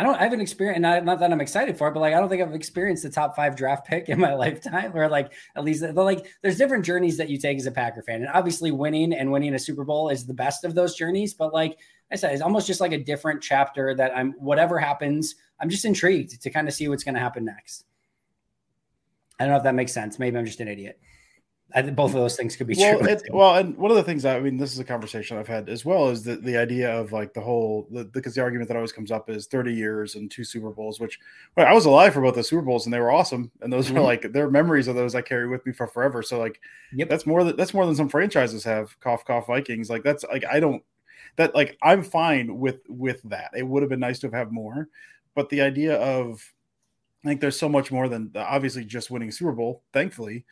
I 0.00 0.02
don't 0.02 0.14
I 0.14 0.22
haven't 0.22 0.40
experienced 0.40 0.80
not, 0.80 1.04
not 1.04 1.20
that 1.20 1.30
I'm 1.30 1.42
excited 1.42 1.76
for 1.76 1.86
it, 1.88 1.92
but 1.92 2.00
like 2.00 2.14
I 2.14 2.20
don't 2.20 2.30
think 2.30 2.40
I've 2.40 2.54
experienced 2.54 3.02
the 3.02 3.10
top 3.10 3.36
five 3.36 3.54
draft 3.54 3.86
pick 3.86 4.08
in 4.08 4.18
my 4.18 4.32
lifetime, 4.44 4.96
or 4.96 5.10
like 5.10 5.30
at 5.54 5.62
least 5.62 5.82
like 5.82 6.26
there's 6.40 6.56
different 6.56 6.86
journeys 6.86 7.18
that 7.18 7.28
you 7.28 7.36
take 7.36 7.58
as 7.58 7.66
a 7.66 7.70
Packer 7.70 8.00
fan. 8.00 8.22
And 8.22 8.30
obviously 8.32 8.70
winning 8.70 9.12
and 9.12 9.30
winning 9.30 9.52
a 9.52 9.58
Super 9.58 9.84
Bowl 9.84 10.08
is 10.08 10.24
the 10.24 10.32
best 10.32 10.64
of 10.64 10.74
those 10.74 10.94
journeys. 10.94 11.34
But 11.34 11.52
like 11.52 11.76
I 12.10 12.16
said, 12.16 12.32
it's 12.32 12.40
almost 12.40 12.66
just 12.66 12.80
like 12.80 12.92
a 12.92 13.04
different 13.04 13.42
chapter 13.42 13.94
that 13.94 14.16
I'm 14.16 14.32
whatever 14.38 14.78
happens, 14.78 15.34
I'm 15.60 15.68
just 15.68 15.84
intrigued 15.84 16.40
to 16.40 16.48
kind 16.48 16.66
of 16.66 16.72
see 16.72 16.88
what's 16.88 17.04
going 17.04 17.16
to 17.16 17.20
happen 17.20 17.44
next. 17.44 17.84
I 19.38 19.44
don't 19.44 19.50
know 19.50 19.58
if 19.58 19.64
that 19.64 19.74
makes 19.74 19.92
sense. 19.92 20.18
Maybe 20.18 20.38
I'm 20.38 20.46
just 20.46 20.60
an 20.60 20.68
idiot. 20.68 20.98
I 21.74 21.82
think 21.82 21.96
both 21.96 22.10
of 22.10 22.20
those 22.20 22.36
things 22.36 22.56
could 22.56 22.66
be 22.66 22.74
well, 22.76 22.98
true. 22.98 23.08
It, 23.08 23.22
well, 23.30 23.54
and 23.56 23.76
one 23.76 23.90
of 23.90 23.96
the 23.96 24.02
things 24.02 24.24
I 24.24 24.40
mean, 24.40 24.56
this 24.56 24.72
is 24.72 24.78
a 24.78 24.84
conversation 24.84 25.36
I've 25.36 25.48
had 25.48 25.68
as 25.68 25.84
well 25.84 26.08
is 26.08 26.22
the, 26.22 26.36
the 26.36 26.56
idea 26.56 26.90
of 26.90 27.12
like 27.12 27.32
the 27.32 27.40
whole 27.40 27.86
the, 27.90 28.04
because 28.04 28.34
the 28.34 28.42
argument 28.42 28.68
that 28.68 28.76
always 28.76 28.92
comes 28.92 29.10
up 29.10 29.30
is 29.30 29.46
30 29.46 29.72
years 29.72 30.14
and 30.16 30.30
two 30.30 30.44
Super 30.44 30.70
Bowls, 30.70 30.98
which 30.98 31.18
well, 31.56 31.66
I 31.66 31.72
was 31.72 31.84
alive 31.84 32.14
for 32.14 32.22
both 32.22 32.34
the 32.34 32.42
Super 32.42 32.62
Bowls 32.62 32.86
and 32.86 32.92
they 32.92 32.98
were 32.98 33.12
awesome, 33.12 33.50
and 33.60 33.72
those 33.72 33.86
mm-hmm. 33.86 33.98
are 33.98 34.02
like 34.02 34.32
their 34.32 34.50
memories 34.50 34.88
of 34.88 34.96
those 34.96 35.14
I 35.14 35.22
carry 35.22 35.48
with 35.48 35.64
me 35.64 35.72
for 35.72 35.86
forever. 35.86 36.22
So 36.22 36.38
like, 36.38 36.60
yep. 36.92 37.08
that's 37.08 37.26
more 37.26 37.44
than 37.44 37.56
that's 37.56 37.74
more 37.74 37.86
than 37.86 37.94
some 37.94 38.08
franchises 38.08 38.64
have. 38.64 38.98
Cough, 39.00 39.24
cough, 39.24 39.46
Vikings. 39.46 39.90
Like 39.90 40.02
that's 40.02 40.24
like 40.24 40.44
I 40.50 40.60
don't 40.60 40.82
that 41.36 41.54
like 41.54 41.78
I'm 41.82 42.02
fine 42.02 42.58
with 42.58 42.80
with 42.88 43.22
that. 43.24 43.50
It 43.56 43.66
would 43.66 43.82
have 43.82 43.90
been 43.90 44.00
nice 44.00 44.18
to 44.20 44.26
have 44.26 44.34
had 44.34 44.52
more, 44.52 44.88
but 45.34 45.48
the 45.50 45.60
idea 45.60 45.96
of 45.96 46.52
I 47.24 47.28
think 47.28 47.40
there's 47.40 47.58
so 47.58 47.68
much 47.68 47.92
more 47.92 48.08
than 48.08 48.32
obviously 48.34 48.84
just 48.84 49.10
winning 49.10 49.30
Super 49.30 49.52
Bowl. 49.52 49.82
Thankfully 49.92 50.44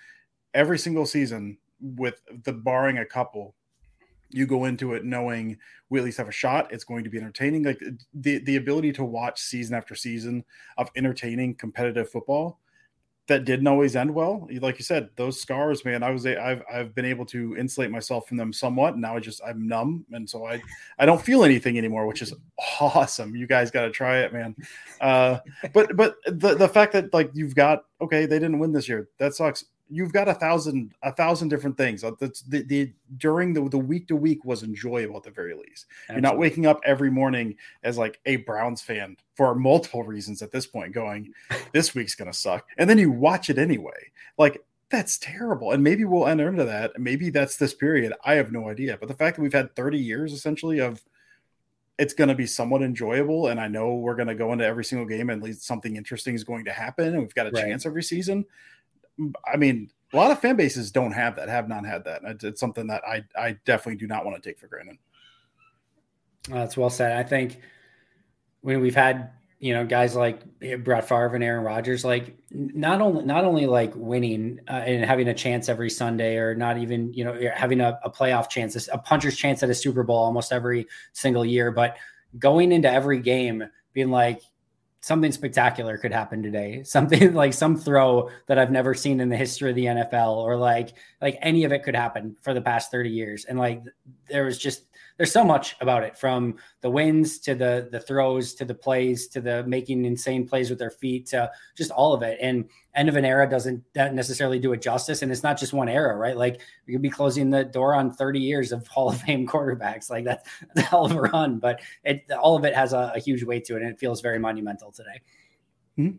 every 0.59 0.79
single 0.79 1.07
season, 1.07 1.57
with 1.81 2.21
the 2.43 2.53
barring 2.53 2.99
a 2.99 3.07
couple, 3.07 3.55
you 4.31 4.45
go 4.45 4.65
into 4.65 4.93
it 4.93 5.05
knowing 5.05 5.57
we 5.89 6.01
at 6.01 6.05
least 6.05 6.19
have 6.19 6.29
a 6.29 6.33
shot. 6.33 6.71
It's 6.73 6.85
going 6.85 7.05
to 7.05 7.11
be 7.11 7.17
entertaining. 7.19 7.63
Like 7.63 7.81
the 8.13 8.41
the 8.41 8.57
ability 8.57 8.93
to 8.95 9.05
watch 9.05 9.41
season 9.41 9.75
after 9.75 9.95
season 9.95 10.45
of 10.77 10.91
entertaining 10.97 11.55
competitive 11.55 12.11
football 12.11 12.59
that 13.29 13.45
didn't 13.45 13.67
always 13.67 13.95
end 13.95 14.13
well. 14.13 14.49
Like 14.61 14.79
you 14.79 14.85
said, 14.85 15.11
those 15.17 15.41
scars, 15.41 15.85
man. 15.85 16.03
I 16.03 16.11
was 16.11 16.27
I've 16.27 16.63
I've 16.71 16.95
been 16.95 17.05
able 17.05 17.25
to 17.27 17.57
insulate 17.57 17.91
myself 17.91 18.27
from 18.27 18.37
them 18.37 18.53
somewhat. 18.53 18.99
Now 18.99 19.17
I 19.17 19.21
just 19.21 19.41
I'm 19.47 19.69
numb, 19.69 20.05
and 20.13 20.29
so 20.29 20.47
I 20.47 20.61
I 20.99 21.07
don't 21.07 21.23
feel 21.23 21.45
anything 21.45 21.79
anymore, 21.79 22.07
which 22.07 22.21
is 22.21 22.35
awesome. 22.81 23.37
You 23.37 23.47
guys 23.47 23.71
got 23.71 23.83
to 23.83 23.91
try 23.91 24.19
it, 24.19 24.33
man. 24.33 24.57
Uh, 25.01 25.39
but 25.73 25.97
but 25.97 26.17
the 26.27 26.55
the 26.55 26.69
fact 26.69 26.93
that 26.95 27.15
like 27.15 27.31
you've 27.35 27.55
got 27.55 27.85
okay, 28.01 28.27
they 28.27 28.39
didn't 28.39 28.59
win 28.59 28.73
this 28.73 28.89
year. 28.89 29.09
That 29.19 29.35
sucks 29.35 29.65
you've 29.89 30.13
got 30.13 30.29
a 30.29 30.35
thousand 30.35 30.95
a 31.03 31.13
thousand 31.13 31.49
different 31.49 31.77
things. 31.77 32.05
Uh, 32.05 32.13
that's 32.19 32.43
the, 32.43 32.63
the 32.63 32.93
during 33.17 33.53
the, 33.53 33.69
the 33.69 33.79
week 33.79 34.09
to 34.09 34.17
week 34.17 34.45
was 34.45 34.63
enjoyable 34.63 35.17
at 35.17 35.23
the 35.23 35.31
very 35.31 35.55
least. 35.55 35.87
Absolutely. 36.09 36.15
you're 36.15 36.21
not 36.33 36.39
waking 36.39 36.67
up 36.67 36.81
every 36.85 37.11
morning 37.11 37.57
as 37.83 37.99
like 37.99 38.21
a 38.27 38.37
browns 38.37 38.83
fan 38.83 39.17
for 39.35 39.55
multiple 39.55 40.03
reasons 40.03 40.43
at 40.43 40.53
this 40.53 40.67
point 40.67 40.93
going 40.93 41.33
this 41.73 41.95
week's 41.95 42.15
gonna 42.15 42.33
suck 42.33 42.67
and 42.77 42.89
then 42.89 42.99
you 42.99 43.11
watch 43.11 43.51
it 43.51 43.59
anyway. 43.59 44.11
Like 44.37 44.65
that's 44.91 45.19
terrible 45.19 45.73
and 45.73 45.83
maybe 45.83 46.05
we'll 46.05 46.27
enter 46.27 46.49
into 46.49 46.65
that. 46.65 46.99
Maybe 46.99 47.31
that's 47.31 47.57
this 47.57 47.75
period. 47.75 48.13
I 48.25 48.35
have 48.35 48.53
no 48.53 48.69
idea 48.69 48.97
but 48.99 49.09
the 49.09 49.15
fact 49.15 49.37
that 49.37 49.43
we've 49.43 49.53
had 49.53 49.75
30 49.75 49.99
years 49.99 50.33
essentially 50.33 50.81
of 50.81 51.03
it's 51.99 52.15
going 52.15 52.29
to 52.29 52.35
be 52.35 52.47
somewhat 52.47 52.81
enjoyable 52.81 53.49
and 53.49 53.61
i 53.61 53.67
know 53.67 53.95
we're 53.95 54.15
going 54.15 54.29
to 54.29 54.35
go 54.35 54.53
into 54.53 54.65
every 54.65 54.85
single 54.85 55.07
game 55.07 55.31
and 55.31 55.43
at 55.43 55.45
least 55.45 55.65
something 55.65 55.97
interesting 55.97 56.35
is 56.35 56.45
going 56.45 56.65
to 56.65 56.73
happen 56.73 57.09
and 57.09 57.19
we've 57.19 57.35
got 57.35 57.49
a 57.49 57.51
right. 57.51 57.65
chance 57.65 57.85
every 57.85 58.03
season 58.03 58.45
I 59.51 59.57
mean, 59.57 59.91
a 60.13 60.17
lot 60.17 60.31
of 60.31 60.41
fan 60.41 60.57
bases 60.57 60.91
don't 60.91 61.13
have 61.13 61.37
that, 61.37 61.49
have 61.49 61.69
not 61.69 61.85
had 61.85 62.05
that. 62.05 62.23
It's, 62.25 62.45
it's 62.45 62.61
something 62.61 62.87
that 62.87 63.03
I, 63.07 63.25
I 63.37 63.57
definitely 63.65 63.97
do 63.97 64.07
not 64.07 64.25
want 64.25 64.43
to 64.43 64.49
take 64.49 64.59
for 64.59 64.67
granted. 64.67 64.99
Uh, 66.51 66.55
That's 66.55 66.77
well 66.77 66.91
said. 66.91 67.17
I 67.17 67.23
think 67.23 67.61
when 68.63 68.81
we've 68.81 68.95
had, 68.95 69.31
you 69.59 69.75
know, 69.75 69.85
guys 69.85 70.15
like 70.15 70.41
eh, 70.63 70.77
Brett 70.77 71.07
Favre 71.07 71.35
and 71.35 71.45
Aaron 71.45 71.65
Rodgers, 71.65 72.05
like 72.05 72.39
not 72.51 73.01
only, 73.03 73.25
not 73.25 73.45
only 73.45 73.67
like 73.67 73.93
winning 73.95 74.61
uh, 74.69 74.73
and 74.73 75.05
having 75.05 75.29
a 75.29 75.35
chance 75.35 75.69
every 75.69 75.91
Sunday 75.91 76.37
or 76.37 76.55
not 76.55 76.79
even, 76.79 77.13
you 77.13 77.25
know, 77.25 77.33
eh, 77.35 77.51
having 77.55 77.81
a, 77.81 77.99
a 78.03 78.11
playoff 78.11 78.49
chance, 78.49 78.89
a 78.91 78.99
puncher's 78.99 79.37
chance 79.37 79.63
at 79.63 79.69
a 79.69 79.75
Super 79.75 80.05
Bowl 80.05 80.17
almost 80.17 80.53
every 80.53 80.87
single 81.13 81.45
year, 81.45 81.71
but 81.71 81.97
going 82.39 82.73
into 82.73 82.91
every 82.91 83.19
game 83.21 83.65
being 83.93 84.11
like, 84.11 84.41
something 85.01 85.33
spectacular 85.33 85.97
could 85.97 86.13
happen 86.13 86.43
today. 86.43 86.83
Something 86.85 87.35
like 87.35 87.53
some 87.53 87.77
throw 87.77 88.31
that 88.47 88.59
I've 88.59 88.71
never 88.71 88.95
seen 88.95 89.21
in 89.21 89.29
the 89.29 89.37
history 89.37 89.71
of 89.71 89.77
the 89.77 89.85
NFL 89.87 90.37
or 90.37 90.57
like 90.57 90.95
like 91.21 91.39
any 91.41 91.65
of 91.65 91.73
it 91.73 91.83
could 91.83 91.97
happen 91.97 92.37
for 92.43 92.55
the 92.55 92.61
past 92.61 92.91
30 92.91 93.11
years. 93.11 93.45
And 93.45 93.59
like 93.59 93.83
there 94.29 94.45
was 94.45 94.59
just 94.59 94.85
there's 95.19 95.33
so 95.33 95.45
much 95.45 95.77
about 95.81 96.05
it 96.05 96.17
from 96.17 96.57
the 96.81 96.89
wins 96.89 97.41
to 97.41 97.55
the 97.55 97.89
the 97.91 98.01
throws 98.01 98.55
to 98.55 98.65
the 98.65 98.75
plays 98.75 99.27
to 99.27 99.41
the 99.41 99.65
making 99.65 100.05
insane 100.05 100.47
plays 100.47 100.71
with 100.71 100.79
their 100.79 100.93
feet 100.93 101.27
to 101.27 101.51
just 101.77 101.91
all 101.91 102.15
of 102.15 102.23
it. 102.23 102.39
And 102.41 102.69
end 102.95 103.09
of 103.09 103.17
an 103.17 103.25
era 103.25 103.49
doesn't 103.51 103.85
necessarily 103.95 104.61
do 104.61 104.73
it 104.73 104.81
justice. 104.81 105.23
And 105.23 105.31
it's 105.31 105.43
not 105.43 105.59
just 105.59 105.73
one 105.73 105.89
era 105.89 106.17
right? 106.17 106.37
Like 106.37 106.61
we 106.87 106.95
could 106.95 107.03
be 107.03 107.11
closing 107.11 107.51
the 107.51 107.65
door 107.65 107.95
on 107.95 108.13
30 108.13 108.39
years 108.39 108.73
of 108.73 108.87
hall 108.89 109.11
of 109.11 109.21
fame 109.21 109.47
quarterbacks. 109.47 110.09
Like 110.09 110.25
that's, 110.25 110.49
that's 110.75 110.87
a 110.87 110.91
hell 110.91 111.05
of 111.05 111.13
a 111.13 111.21
run 111.21 111.59
but 111.59 111.81
it 112.05 112.31
all 112.31 112.57
of 112.57 112.65
it 112.65 112.75
has 112.75 112.93
a, 112.93 113.13
a 113.15 113.19
huge 113.19 113.43
weight 113.43 113.65
to 113.67 113.77
it 113.77 113.83
and 113.83 113.91
it 113.91 113.99
feels 113.99 114.21
very 114.21 114.39
monumental 114.39 114.93
today. 114.93 115.21
Mm-hmm. 115.99 116.17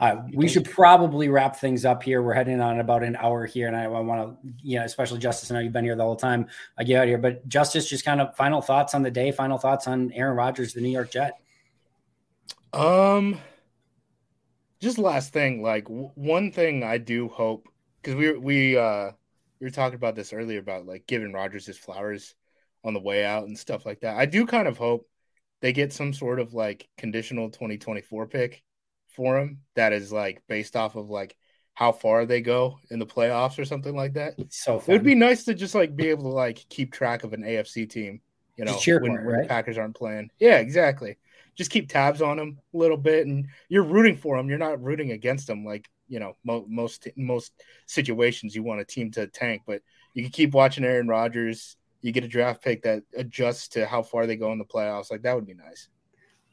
Uh, 0.00 0.22
we 0.32 0.48
should 0.48 0.64
probably 0.64 1.28
wrap 1.28 1.56
things 1.56 1.84
up 1.84 2.02
here. 2.02 2.22
We're 2.22 2.32
heading 2.32 2.58
on 2.62 2.80
about 2.80 3.02
an 3.02 3.16
hour 3.16 3.44
here, 3.44 3.66
and 3.66 3.76
I, 3.76 3.84
I 3.84 4.00
want 4.00 4.42
to, 4.42 4.48
you 4.62 4.78
know, 4.78 4.84
especially 4.86 5.20
Justis. 5.20 5.50
I 5.50 5.54
know 5.54 5.60
you've 5.60 5.74
been 5.74 5.84
here 5.84 5.94
the 5.94 6.02
whole 6.02 6.16
time. 6.16 6.46
I 6.78 6.84
get 6.84 7.02
out 7.02 7.06
here, 7.06 7.18
but 7.18 7.46
Justis, 7.50 7.86
just 7.86 8.02
kind 8.02 8.18
of 8.18 8.34
final 8.34 8.62
thoughts 8.62 8.94
on 8.94 9.02
the 9.02 9.10
day. 9.10 9.30
Final 9.30 9.58
thoughts 9.58 9.86
on 9.86 10.10
Aaron 10.12 10.36
Rodgers, 10.36 10.72
the 10.72 10.80
New 10.80 10.88
York 10.88 11.10
Jet. 11.10 11.38
Um, 12.72 13.38
just 14.80 14.96
last 14.96 15.34
thing, 15.34 15.62
like 15.62 15.84
w- 15.84 16.10
one 16.14 16.50
thing 16.50 16.82
I 16.82 16.96
do 16.96 17.28
hope 17.28 17.68
because 18.00 18.14
we 18.16 18.32
we 18.38 18.78
uh 18.78 19.10
we 19.60 19.66
were 19.66 19.70
talking 19.70 19.96
about 19.96 20.14
this 20.14 20.32
earlier 20.32 20.60
about 20.60 20.86
like 20.86 21.06
giving 21.06 21.34
Rodgers 21.34 21.66
his 21.66 21.76
flowers 21.76 22.34
on 22.84 22.94
the 22.94 23.00
way 23.00 23.26
out 23.26 23.46
and 23.48 23.58
stuff 23.58 23.84
like 23.84 24.00
that. 24.00 24.16
I 24.16 24.24
do 24.24 24.46
kind 24.46 24.66
of 24.66 24.78
hope 24.78 25.06
they 25.60 25.74
get 25.74 25.92
some 25.92 26.14
sort 26.14 26.40
of 26.40 26.54
like 26.54 26.88
conditional 26.96 27.50
2024 27.50 28.26
pick 28.28 28.62
for 29.20 29.38
him 29.38 29.58
that 29.74 29.92
is 29.92 30.10
like 30.10 30.42
based 30.48 30.76
off 30.76 30.96
of 30.96 31.10
like 31.10 31.36
how 31.74 31.92
far 31.92 32.24
they 32.24 32.40
go 32.40 32.78
in 32.90 32.98
the 32.98 33.04
playoffs 33.04 33.58
or 33.58 33.66
something 33.66 33.94
like 33.94 34.14
that. 34.14 34.32
So 34.48 34.78
fun. 34.78 34.94
it 34.94 34.96
would 34.96 35.04
be 35.04 35.14
nice 35.14 35.44
to 35.44 35.52
just 35.52 35.74
like 35.74 35.94
be 35.94 36.08
able 36.08 36.22
to 36.22 36.28
like 36.30 36.64
keep 36.70 36.90
track 36.90 37.22
of 37.22 37.34
an 37.34 37.42
AFC 37.42 37.88
team, 37.90 38.22
you 38.56 38.64
know, 38.64 38.78
when, 38.86 39.02
when 39.02 39.24
right? 39.26 39.42
the 39.42 39.48
Packers 39.48 39.76
aren't 39.76 39.94
playing. 39.94 40.30
Yeah, 40.38 40.56
exactly. 40.56 41.18
Just 41.54 41.70
keep 41.70 41.90
tabs 41.90 42.22
on 42.22 42.38
them 42.38 42.60
a 42.72 42.78
little 42.78 42.96
bit, 42.96 43.26
and 43.26 43.46
you're 43.68 43.82
rooting 43.82 44.16
for 44.16 44.38
them. 44.38 44.48
You're 44.48 44.56
not 44.56 44.82
rooting 44.82 45.10
against 45.10 45.46
them, 45.46 45.66
like 45.66 45.90
you 46.08 46.18
know 46.18 46.34
mo- 46.42 46.64
most 46.66 47.06
most 47.14 47.52
situations. 47.84 48.54
You 48.54 48.62
want 48.62 48.80
a 48.80 48.86
team 48.86 49.10
to 49.10 49.26
tank, 49.26 49.62
but 49.66 49.82
you 50.14 50.22
can 50.22 50.32
keep 50.32 50.54
watching 50.54 50.84
Aaron 50.84 51.08
Rodgers. 51.08 51.76
You 52.00 52.12
get 52.12 52.24
a 52.24 52.28
draft 52.28 52.64
pick 52.64 52.84
that 52.84 53.02
adjusts 53.14 53.68
to 53.68 53.84
how 53.84 54.02
far 54.02 54.26
they 54.26 54.36
go 54.36 54.50
in 54.52 54.58
the 54.58 54.64
playoffs. 54.64 55.10
Like 55.10 55.22
that 55.22 55.34
would 55.34 55.46
be 55.46 55.52
nice 55.52 55.90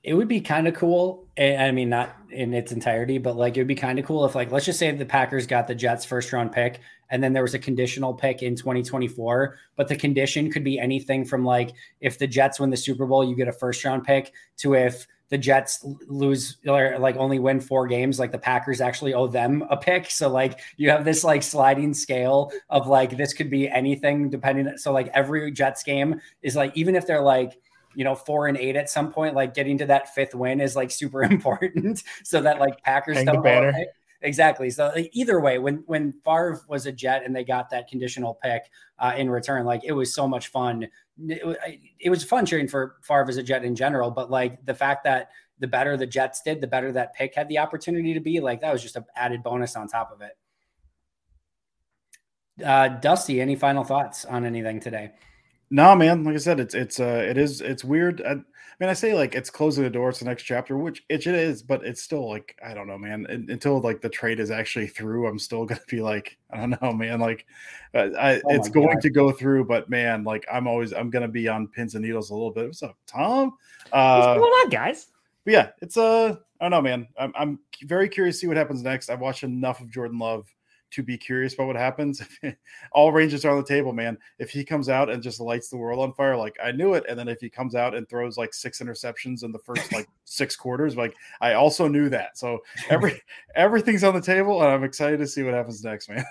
it 0.04 0.14
would 0.14 0.28
be 0.28 0.42
kind 0.42 0.68
of 0.68 0.74
cool. 0.74 1.26
Eh, 1.38 1.56
I 1.56 1.72
mean, 1.72 1.90
not 1.90 2.16
in 2.30 2.54
its 2.54 2.72
entirety, 2.72 3.18
but 3.18 3.36
like 3.36 3.58
it 3.58 3.60
would 3.62 3.68
be 3.68 3.76
kind 3.76 4.00
of 4.00 4.06
cool 4.06 4.26
if, 4.26 4.36
like, 4.36 4.52
let's 4.52 4.66
just 4.66 4.80
say 4.80 4.92
the 4.92 5.06
Packers 5.06 5.48
got 5.48 5.68
the 5.68 5.76
Jets 5.76 6.06
first 6.06 6.32
round 6.34 6.52
pick 6.52 6.80
and 7.10 7.24
then 7.24 7.34
there 7.34 7.44
was 7.44 7.54
a 7.54 7.60
conditional 7.60 8.14
pick 8.14 8.44
in 8.44 8.56
2024. 8.56 9.58
But 9.76 9.88
the 9.88 9.96
condition 9.96 10.52
could 10.52 10.64
be 10.64 10.80
anything 10.80 11.26
from 11.26 11.46
like 11.46 11.74
if 12.02 12.18
the 12.18 12.28
Jets 12.28 12.60
win 12.60 12.70
the 12.70 12.78
Super 12.78 13.06
Bowl, 13.06 13.24
you 13.24 13.36
get 13.36 13.48
a 13.48 13.54
first 13.54 13.84
round 13.84 14.04
pick 14.04 14.34
to 14.58 14.76
if 14.76 15.08
the 15.30 15.38
Jets 15.38 15.86
lose 16.08 16.58
or 16.68 16.98
like 17.00 17.18
only 17.18 17.40
win 17.40 17.60
four 17.60 17.86
games, 17.86 18.18
like 18.18 18.32
the 18.32 18.38
Packers 18.38 18.80
actually 18.80 19.14
owe 19.14 19.28
them 19.28 19.64
a 19.70 19.76
pick. 19.76 20.10
So 20.10 20.30
like 20.30 20.60
you 20.78 20.90
have 20.90 21.04
this 21.04 21.24
like 21.24 21.44
sliding 21.44 21.94
scale 21.94 22.52
of 22.70 22.88
like 22.88 23.18
this 23.18 23.34
could 23.34 23.50
be 23.50 23.70
anything 23.70 24.30
depending. 24.30 24.78
So 24.78 24.94
like 24.94 25.10
every 25.14 25.52
Jets 25.52 25.84
game 25.84 26.22
is 26.42 26.56
like 26.56 26.76
even 26.76 26.96
if 26.96 27.06
they're 27.06 27.22
like 27.22 27.60
you 27.98 28.04
know, 28.04 28.14
four 28.14 28.48
and 28.48 28.56
eight 28.58 28.76
at 28.76 28.92
some 28.92 29.12
point, 29.12 29.34
like 29.34 29.56
getting 29.56 29.76
to 29.80 29.86
that 29.88 30.14
fifth 30.14 30.36
win 30.36 30.62
is 30.62 30.76
like 30.76 30.92
super 30.92 31.24
important 31.34 32.04
so 32.24 32.40
that 32.40 32.60
like 32.60 32.80
Packers 32.84 33.18
Hang 33.18 33.26
don't 33.26 33.42
banner. 33.42 33.74
Exactly. 34.22 34.70
So 34.70 34.92
like, 34.96 35.10
either 35.14 35.40
way, 35.40 35.58
when 35.58 35.84
when 35.88 36.14
Favre 36.24 36.62
was 36.70 36.86
a 36.86 36.92
Jet 36.92 37.24
and 37.26 37.36
they 37.36 37.44
got 37.44 37.72
that 37.72 37.88
conditional 37.88 38.36
pick 38.36 38.70
uh, 39.00 39.14
in 39.18 39.32
return, 39.32 39.66
like 39.66 39.84
it 39.84 39.94
was 39.94 40.14
so 40.14 40.28
much 40.28 40.50
fun. 40.50 40.88
It, 41.28 41.58
it 42.00 42.12
was 42.12 42.24
fun 42.24 42.46
cheering 42.46 42.68
for 42.68 42.98
Favre 43.02 43.30
as 43.30 43.38
a 43.38 43.44
Jet 43.44 43.66
in 43.66 43.76
general, 43.76 44.12
but 44.12 44.30
like 44.30 44.64
the 44.64 44.76
fact 44.76 45.04
that 45.06 45.32
the 45.58 45.68
better 45.68 45.98
the 45.98 46.06
Jets 46.06 46.44
did, 46.44 46.62
the 46.62 46.68
better 46.68 46.92
that 46.92 47.16
pick 47.16 47.34
had 47.34 47.50
the 47.50 47.58
opportunity 47.58 48.14
to 48.14 48.20
be, 48.20 48.40
like 48.40 48.62
that 48.62 48.72
was 48.72 48.84
just 48.84 48.96
an 48.96 49.06
added 49.16 49.42
bonus 49.42 49.76
on 49.76 49.88
top 49.88 50.12
of 50.12 50.22
it. 50.22 50.38
Uh, 52.64 52.90
Dusty, 52.90 53.42
any 53.42 53.56
final 53.56 53.84
thoughts 53.84 54.24
on 54.24 54.46
anything 54.46 54.80
today? 54.80 55.14
No, 55.70 55.96
man. 55.96 56.24
Like 56.24 56.36
I 56.36 56.40
said, 56.40 56.60
it's 56.60 56.74
it's 56.74 57.00
uh 57.00 57.26
it 57.28 57.38
is 57.38 57.62
it's 57.62 57.84
weird. 57.84 58.22
I, 58.22 58.32
I 58.32 58.36
mean, 58.80 58.90
I 58.90 58.94
say 58.94 59.14
like 59.16 59.34
it's 59.36 59.50
closing 59.50 59.84
the 59.84 59.90
door 59.90 60.10
It's 60.10 60.20
the 60.20 60.26
next 60.26 60.44
chapter, 60.44 60.78
which 60.78 61.04
it, 61.10 61.26
it 61.28 61.36
is, 61.36 61.64
but 61.64 61.84
it's 61.86 62.02
still 62.02 62.30
like 62.30 62.56
I 62.64 62.74
don't 62.74 62.88
know, 62.88 62.98
man. 62.98 63.26
Un- 63.30 63.48
Until 63.50 63.82
like 63.82 64.02
the 64.02 64.10
trade 64.10 64.40
is 64.40 64.52
actually 64.52 64.88
through, 64.98 65.28
I'm 65.28 65.40
still 65.40 65.66
gonna 65.66 65.82
be 65.90 66.02
like 66.02 66.38
I 66.52 66.58
don't 66.58 66.82
know, 66.82 66.94
man. 66.94 67.20
Like 67.20 67.46
uh, 67.94 68.10
I, 68.18 68.42
Oh 68.46 68.54
it's 68.54 68.70
going 68.70 68.88
God. 68.94 69.02
to 69.02 69.10
go 69.10 69.32
through, 69.32 69.66
but 69.66 69.90
man, 69.90 70.24
like 70.24 70.46
I'm 70.52 70.68
always 70.68 70.94
I'm 70.94 71.10
gonna 71.10 71.28
be 71.28 71.48
on 71.48 71.68
pins 71.68 71.96
and 71.96 72.06
needles 72.06 72.30
a 72.30 72.34
little 72.34 72.52
bit. 72.52 72.68
What's 72.68 72.84
up, 72.84 72.98
Tom? 73.06 73.54
Uh, 73.92 74.20
What's 74.20 74.40
going 74.40 74.52
on, 74.54 74.70
guys? 74.70 75.08
but 75.44 75.54
yeah, 75.54 75.70
it's 75.82 75.98
uh, 75.98 76.36
I 76.62 76.66
don't 76.66 76.72
know, 76.72 76.82
man. 76.82 77.08
I'm 77.20 77.34
I'm 77.36 77.60
very 77.84 78.08
curious 78.10 78.38
to 78.38 78.40
see 78.42 78.48
what 78.48 78.58
happens 78.58 78.84
next. 78.84 79.10
I've 79.10 79.20
watched 79.22 79.44
enough 79.44 79.82
of 79.82 79.90
Jordan 79.92 80.20
Love 80.20 80.48
to 80.92 81.04
be 81.04 81.18
curious 81.18 81.54
about 81.54 81.68
what 81.68 81.76
happens. 81.76 82.22
All 82.92 83.12
ranges 83.12 83.46
are 83.46 83.52
on 83.52 83.58
the 83.58 83.68
table, 83.68 83.94
man. 83.94 84.18
If 84.40 84.50
he 84.50 84.64
comes 84.64 84.90
out 84.90 85.10
and 85.10 85.22
just 85.22 85.40
lights 85.40 85.70
the 85.70 85.78
world 85.78 86.00
on 86.00 86.14
fire, 86.14 86.36
like 86.36 86.56
I 86.64 86.72
knew 86.72 86.94
it, 86.94 87.06
and 87.10 87.18
then 87.18 87.28
if 87.28 87.40
he 87.40 87.50
comes 87.50 87.76
out 87.76 87.96
and 87.96 88.08
throws 88.08 88.38
like 88.38 88.54
six 88.54 88.80
interceptions 88.80 89.44
in 89.44 89.52
the 89.52 89.60
first 89.60 89.92
like 89.92 90.08
six 90.26 90.56
quarters, 90.56 90.96
like 90.96 91.16
I 91.42 91.54
also 91.54 91.88
knew 91.88 92.10
that. 92.10 92.38
So 92.38 92.60
every 92.90 93.22
everything's 93.56 94.04
on 94.04 94.14
the 94.14 94.22
table, 94.22 94.62
and 94.62 94.72
I'm 94.72 94.84
excited 94.84 95.18
to 95.20 95.28
see 95.28 95.44
what 95.44 95.54
happens 95.54 95.84
next, 95.84 96.10
man. 96.10 96.26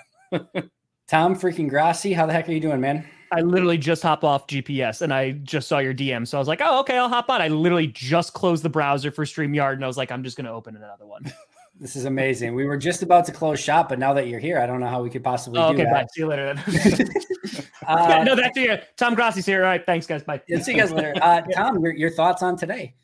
Tom 1.07 1.35
freaking 1.35 1.69
Grossi, 1.69 2.11
how 2.11 2.25
the 2.25 2.33
heck 2.33 2.49
are 2.49 2.51
you 2.51 2.59
doing, 2.59 2.81
man? 2.81 3.07
I 3.31 3.41
literally 3.41 3.77
just 3.77 4.03
hop 4.03 4.23
off 4.23 4.47
GPS 4.47 5.01
and 5.01 5.13
I 5.13 5.31
just 5.31 5.67
saw 5.67 5.79
your 5.79 5.93
DM. 5.93 6.27
So 6.27 6.37
I 6.37 6.39
was 6.39 6.47
like, 6.47 6.61
oh, 6.63 6.79
okay, 6.81 6.97
I'll 6.97 7.09
hop 7.09 7.29
on. 7.29 7.41
I 7.41 7.47
literally 7.47 7.87
just 7.87 8.33
closed 8.33 8.63
the 8.63 8.69
browser 8.69 9.11
for 9.11 9.25
StreamYard 9.25 9.73
and 9.73 9.83
I 9.83 9.87
was 9.87 9.97
like, 9.97 10.11
I'm 10.11 10.23
just 10.23 10.37
going 10.37 10.45
to 10.45 10.51
open 10.51 10.75
another 10.75 11.05
one. 11.05 11.23
This 11.79 11.95
is 11.95 12.05
amazing. 12.05 12.55
We 12.55 12.65
were 12.65 12.77
just 12.77 13.03
about 13.03 13.25
to 13.25 13.31
close 13.31 13.59
shop, 13.59 13.89
but 13.89 13.99
now 13.99 14.13
that 14.13 14.27
you're 14.27 14.39
here, 14.39 14.59
I 14.59 14.65
don't 14.65 14.79
know 14.79 14.87
how 14.87 15.03
we 15.03 15.09
could 15.11 15.23
possibly 15.23 15.59
Oh, 15.59 15.69
do 15.73 15.75
okay, 15.81 15.83
bye. 15.85 15.99
that. 15.99 16.11
See 16.13 16.21
you 16.21 16.27
later 16.27 16.53
then. 16.55 16.57
Uh, 17.87 18.07
Yeah, 18.09 18.23
no, 18.23 18.35
that's 18.35 18.57
it. 18.57 18.87
Tom 18.97 19.15
Grossi's 19.15 19.45
here. 19.45 19.61
All 19.63 19.69
right. 19.69 19.85
Thanks, 19.85 20.07
guys. 20.07 20.23
Bye. 20.23 20.41
Yeah, 20.47 20.59
see 20.59 20.73
you 20.73 20.79
guys 20.79 20.91
later. 20.91 21.13
Uh, 21.21 21.41
Tom, 21.53 21.79
your, 21.83 21.93
your 21.93 22.09
thoughts 22.09 22.41
on 22.41 22.57
today? 22.57 22.95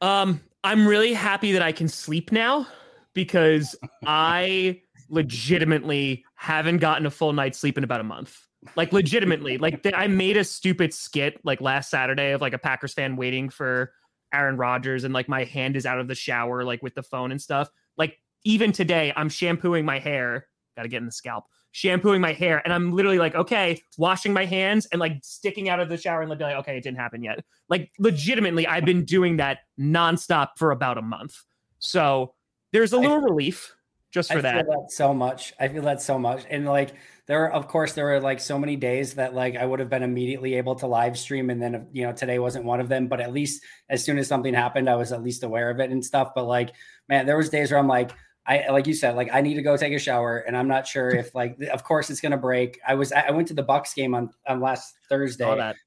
Um, 0.00 0.40
I'm 0.62 0.86
really 0.86 1.12
happy 1.12 1.52
that 1.52 1.62
I 1.62 1.72
can 1.72 1.88
sleep 1.88 2.30
now 2.32 2.66
because 3.12 3.74
I 4.06 4.80
legitimately 5.08 6.24
haven't 6.34 6.78
gotten 6.78 7.06
a 7.06 7.10
full 7.10 7.32
night's 7.32 7.58
sleep 7.58 7.76
in 7.78 7.84
about 7.84 8.00
a 8.00 8.04
month. 8.04 8.38
Like 8.74 8.92
legitimately, 8.92 9.58
like 9.58 9.82
th- 9.82 9.94
I 9.96 10.06
made 10.06 10.36
a 10.36 10.44
stupid 10.44 10.92
skit 10.92 11.40
like 11.44 11.60
last 11.60 11.90
Saturday 11.90 12.32
of 12.32 12.40
like 12.40 12.52
a 12.52 12.58
Packers 12.58 12.94
fan 12.94 13.16
waiting 13.16 13.48
for 13.48 13.92
Aaron 14.32 14.56
Rodgers 14.56 15.04
and 15.04 15.14
like 15.14 15.28
my 15.28 15.44
hand 15.44 15.76
is 15.76 15.86
out 15.86 15.98
of 15.98 16.08
the 16.08 16.14
shower 16.14 16.64
like 16.64 16.82
with 16.82 16.94
the 16.94 17.02
phone 17.02 17.30
and 17.30 17.40
stuff. 17.40 17.70
Like 17.96 18.18
even 18.44 18.72
today, 18.72 19.12
I'm 19.16 19.28
shampooing 19.28 19.84
my 19.84 19.98
hair. 19.98 20.46
Got 20.76 20.82
to 20.82 20.88
get 20.88 20.98
in 20.98 21.06
the 21.06 21.12
scalp. 21.12 21.44
Shampooing 21.72 22.22
my 22.22 22.32
hair, 22.32 22.62
and 22.64 22.72
I'm 22.72 22.92
literally 22.92 23.18
like, 23.18 23.34
okay, 23.34 23.82
washing 23.98 24.32
my 24.32 24.46
hands 24.46 24.86
and 24.86 24.98
like 24.98 25.18
sticking 25.22 25.68
out 25.68 25.78
of 25.78 25.90
the 25.90 25.98
shower 25.98 26.22
and 26.22 26.30
like, 26.30 26.40
okay, 26.40 26.78
it 26.78 26.80
didn't 26.82 26.96
happen 26.96 27.22
yet. 27.22 27.44
Like 27.68 27.90
legitimately, 27.98 28.66
I've 28.66 28.86
been 28.86 29.04
doing 29.04 29.36
that 29.36 29.58
nonstop 29.78 30.52
for 30.56 30.70
about 30.70 30.96
a 30.96 31.02
month. 31.02 31.36
So 31.78 32.32
there's 32.72 32.94
a 32.94 32.98
little 32.98 33.20
relief 33.20 33.74
just 34.10 34.32
for 34.32 34.38
I 34.38 34.40
that 34.40 34.66
so 34.88 35.12
much. 35.12 35.52
I 35.60 35.68
feel 35.68 35.82
that 35.82 36.00
so 36.00 36.18
much. 36.18 36.46
And 36.48 36.64
like 36.64 36.94
there 37.26 37.40
were, 37.40 37.52
of 37.52 37.66
course, 37.66 37.94
there 37.94 38.04
were 38.04 38.20
like 38.20 38.38
so 38.38 38.58
many 38.58 38.76
days 38.76 39.14
that 39.14 39.34
like 39.34 39.56
I 39.56 39.66
would 39.66 39.80
have 39.80 39.90
been 39.90 40.04
immediately 40.04 40.54
able 40.54 40.76
to 40.76 40.86
live 40.86 41.18
stream. 41.18 41.50
And 41.50 41.60
then, 41.60 41.88
you 41.92 42.06
know, 42.06 42.12
today 42.12 42.38
wasn't 42.38 42.64
one 42.64 42.80
of 42.80 42.88
them, 42.88 43.08
but 43.08 43.20
at 43.20 43.32
least 43.32 43.62
as 43.88 44.04
soon 44.04 44.18
as 44.18 44.28
something 44.28 44.54
happened, 44.54 44.88
I 44.88 44.94
was 44.94 45.12
at 45.12 45.22
least 45.22 45.42
aware 45.42 45.70
of 45.70 45.80
it 45.80 45.90
and 45.90 46.04
stuff. 46.04 46.32
But 46.34 46.44
like, 46.44 46.70
man, 47.08 47.26
there 47.26 47.36
was 47.36 47.48
days 47.48 47.70
where 47.70 47.80
I'm 47.80 47.88
like, 47.88 48.12
I, 48.46 48.68
like 48.70 48.86
you 48.86 48.94
said, 48.94 49.16
like 49.16 49.30
I 49.32 49.40
need 49.40 49.54
to 49.54 49.62
go 49.62 49.76
take 49.76 49.92
a 49.92 49.98
shower 49.98 50.38
and 50.38 50.56
I'm 50.56 50.68
not 50.68 50.86
sure 50.86 51.10
if 51.10 51.34
like, 51.34 51.60
of 51.72 51.82
course 51.82 52.10
it's 52.10 52.20
going 52.20 52.30
to 52.30 52.38
break. 52.38 52.78
I 52.86 52.94
was, 52.94 53.10
I 53.10 53.32
went 53.32 53.48
to 53.48 53.54
the 53.54 53.62
Bucks 53.64 53.92
game 53.92 54.14
on, 54.14 54.30
on 54.46 54.60
last 54.60 54.94
Thursday 55.08 55.44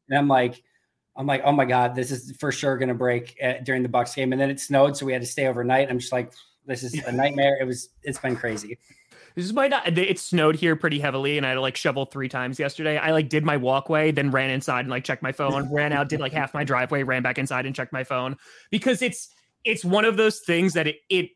and 0.10 0.18
I'm 0.18 0.28
like, 0.28 0.62
I'm 1.16 1.26
like, 1.26 1.42
oh 1.46 1.54
my 1.54 1.64
God, 1.64 1.96
this 1.96 2.12
is 2.12 2.36
for 2.38 2.52
sure 2.52 2.78
going 2.78 2.90
to 2.90 2.96
break 2.96 3.38
uh, 3.42 3.54
during 3.64 3.82
the 3.82 3.88
Bucks 3.88 4.14
game. 4.14 4.34
And 4.34 4.42
then 4.42 4.50
it 4.50 4.60
snowed. 4.60 4.98
So 4.98 5.06
we 5.06 5.14
had 5.14 5.22
to 5.22 5.28
stay 5.28 5.48
overnight. 5.48 5.90
I'm 5.90 6.00
just 6.00 6.12
like, 6.12 6.34
this 6.66 6.84
is 6.84 6.96
a 7.06 7.12
nightmare. 7.14 7.58
It 7.62 7.64
was, 7.64 7.90
it's 8.04 8.20
been 8.20 8.36
crazy. 8.36 8.78
This 9.40 9.46
is 9.46 9.54
my 9.54 9.70
not. 9.70 9.98
It 9.98 10.20
snowed 10.20 10.58
here 10.58 10.76
pretty 10.76 11.00
heavily, 11.00 11.38
and 11.38 11.46
I 11.46 11.50
had 11.50 11.56
to 11.56 11.62
like 11.62 11.78
shovel 11.78 12.06
three 12.06 12.28
times 12.28 12.60
yesterday. 12.60 12.98
I 12.98 13.12
like 13.12 13.30
did 13.30 13.46
my 13.46 13.56
walkway, 13.56 14.12
then 14.12 14.32
ran 14.32 14.50
inside 14.50 14.82
and 14.82 14.90
like 14.90 15.06
checked 15.06 15.24
my 15.24 15.32
phone. 15.32 15.74
ran 15.74 15.94
out, 15.94 16.10
did 16.10 16.20
like 16.20 16.34
half 16.34 16.54
my 16.54 16.66
driveway, 16.66 17.04
ran 17.04 17.24
back 17.24 17.38
inside 17.38 17.66
and 17.66 17.74
checked 17.74 17.94
my 17.94 18.04
phone 18.04 18.36
because 18.70 19.02
it's 19.02 19.30
it's 19.64 19.86
one 19.86 20.04
of 20.04 20.18
those 20.18 20.42
things 20.42 20.74
that 20.74 20.88
it 20.88 20.98
it 21.08 21.30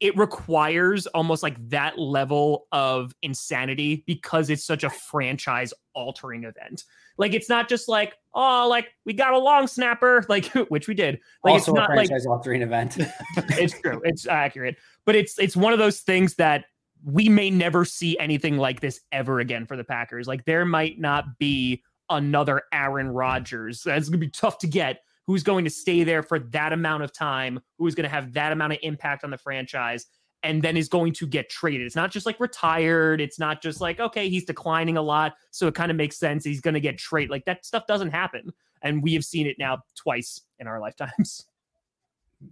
it 0.00 0.14
requires 0.18 1.06
almost 1.06 1.42
like 1.42 1.56
that 1.70 1.98
level 1.98 2.66
of 2.72 3.14
insanity 3.22 4.04
because 4.06 4.50
it's 4.50 4.64
such 4.64 4.84
a 4.84 4.90
franchise 4.90 5.72
altering 5.94 6.44
event. 6.44 6.84
Like 7.16 7.32
it's 7.32 7.48
not 7.48 7.70
just 7.70 7.88
like 7.88 8.16
oh 8.34 8.66
like 8.68 8.88
we 9.06 9.14
got 9.14 9.32
a 9.32 9.38
long 9.38 9.66
snapper 9.66 10.26
like 10.28 10.44
which 10.68 10.88
we 10.88 10.92
did. 10.92 11.20
Like 11.42 11.52
also 11.52 11.72
it's 11.72 11.78
a 11.78 11.80
not 11.80 11.88
like 11.96 12.08
franchise 12.08 12.26
altering 12.26 12.60
event. 12.60 12.98
it's 13.36 13.80
true. 13.80 14.02
It's 14.04 14.26
accurate. 14.26 14.76
But 15.06 15.16
it's 15.16 15.38
it's 15.38 15.56
one 15.56 15.72
of 15.72 15.78
those 15.78 16.00
things 16.00 16.34
that 16.34 16.66
we 17.04 17.28
may 17.28 17.50
never 17.50 17.84
see 17.84 18.18
anything 18.18 18.58
like 18.58 18.80
this 18.80 19.00
ever 19.12 19.40
again 19.40 19.66
for 19.66 19.76
the 19.76 19.84
Packers. 19.84 20.26
Like 20.26 20.44
there 20.44 20.64
might 20.64 20.98
not 20.98 21.38
be 21.38 21.82
another 22.08 22.62
Aaron 22.72 23.08
Rodgers. 23.08 23.82
That's 23.82 24.08
going 24.08 24.20
to 24.20 24.26
be 24.26 24.30
tough 24.30 24.58
to 24.58 24.66
get. 24.66 25.02
Who's 25.26 25.42
going 25.42 25.64
to 25.64 25.70
stay 25.70 26.02
there 26.02 26.22
for 26.22 26.38
that 26.38 26.72
amount 26.72 27.04
of 27.04 27.12
time? 27.12 27.60
Who's 27.78 27.94
going 27.94 28.04
to 28.04 28.10
have 28.10 28.32
that 28.32 28.52
amount 28.52 28.72
of 28.72 28.78
impact 28.82 29.24
on 29.24 29.30
the 29.30 29.38
franchise? 29.38 30.06
And 30.42 30.62
then 30.62 30.76
is 30.76 30.88
going 30.88 31.12
to 31.14 31.26
get 31.26 31.50
traded. 31.50 31.86
It's 31.86 31.94
not 31.94 32.10
just 32.10 32.24
like 32.24 32.40
retired. 32.40 33.20
It's 33.20 33.38
not 33.38 33.62
just 33.62 33.80
like, 33.80 34.00
okay, 34.00 34.28
he's 34.30 34.44
declining 34.44 34.96
a 34.96 35.02
lot. 35.02 35.34
So 35.50 35.68
it 35.68 35.74
kind 35.74 35.90
of 35.90 35.96
makes 35.98 36.18
sense. 36.18 36.44
He's 36.44 36.62
going 36.62 36.74
to 36.74 36.80
get 36.80 36.98
traded. 36.98 37.30
Like 37.30 37.44
that 37.44 37.64
stuff 37.64 37.86
doesn't 37.86 38.10
happen. 38.10 38.50
And 38.82 39.02
we 39.02 39.12
have 39.12 39.24
seen 39.24 39.46
it 39.46 39.56
now 39.58 39.82
twice 39.94 40.40
in 40.58 40.66
our 40.66 40.80
lifetimes. 40.80 41.46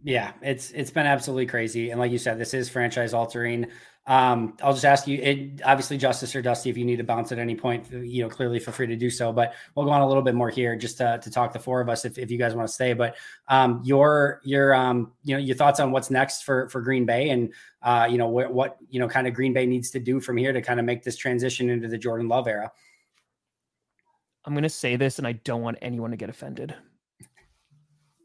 Yeah, 0.05 0.33
it's 0.43 0.71
it's 0.73 0.91
been 0.91 1.07
absolutely 1.07 1.47
crazy, 1.47 1.91
and 1.91 1.99
like 1.99 2.13
you 2.13 2.19
said, 2.19 2.39
this 2.39 2.53
is 2.53 2.69
franchise 2.69 3.15
altering. 3.15 3.67
Um, 4.07 4.57
I'll 4.63 4.73
just 4.73 4.87
ask 4.87 5.07
you, 5.07 5.19
it, 5.21 5.61
obviously, 5.65 5.99
Justis 5.99 6.35
or 6.35 6.41
Dusty, 6.41 6.71
if 6.71 6.79
you 6.79 6.85
need 6.87 6.97
to 6.97 7.05
bounce 7.05 7.31
at 7.31 7.39
any 7.39 7.55
point, 7.55 7.91
you 7.93 8.23
know, 8.23 8.29
clearly 8.31 8.59
feel 8.59 8.73
free 8.73 8.87
to 8.87 8.97
do 8.97 9.11
so. 9.11 9.35
But 9.35 9.53
we'll 9.75 9.85
go 9.85 9.91
on 9.91 10.01
a 10.01 10.09
little 10.09 10.23
bit 10.23 10.35
more 10.35 10.49
here, 10.49 10.77
just 10.77 10.97
to, 10.99 11.21
to 11.23 11.31
talk 11.31 11.53
the 11.53 11.59
four 11.59 11.83
of 11.83 11.91
us, 11.91 12.07
if, 12.07 12.17
if 12.19 12.31
you 12.31 12.39
guys 12.39 12.55
want 12.55 12.67
to 12.67 12.73
stay. 12.73 12.95
But 12.95 13.17
um, 13.49 13.83
your 13.85 14.41
your 14.45 14.75
um, 14.75 15.13
you 15.25 15.37
know, 15.37 15.43
your 15.43 15.57
thoughts 15.57 15.79
on 15.79 15.91
what's 15.91 16.11
next 16.11 16.43
for 16.43 16.69
for 16.71 16.81
Green 16.81 17.05
Bay, 17.05 17.31
and 17.31 17.53
uh, 17.83 18.09
you 18.11 18.17
know, 18.17 18.29
what 18.29 18.53
what 18.53 18.77
you 18.91 18.99
know, 18.99 19.09
kind 19.09 19.27
of 19.27 19.35
Green 19.35 19.53
Bay 19.53 19.67
needs 19.67 19.91
to 19.91 20.01
do 20.01 20.21
from 20.21 20.37
here 20.39 20.53
to 20.55 20.63
kind 20.63 20.81
of 20.81 20.87
make 20.87 21.03
this 21.03 21.17
transition 21.17 21.69
into 21.69 21.89
the 21.89 21.99
Jordan 21.99 22.29
Love 22.29 22.47
era. 22.47 22.71
I'm 24.45 24.57
to 24.57 24.69
say 24.71 24.97
this, 24.97 25.19
and 25.19 25.27
I 25.27 25.33
don't 25.33 25.61
want 25.61 25.77
anyone 25.83 26.11
to 26.13 26.17
get 26.17 26.31
offended. 26.31 26.75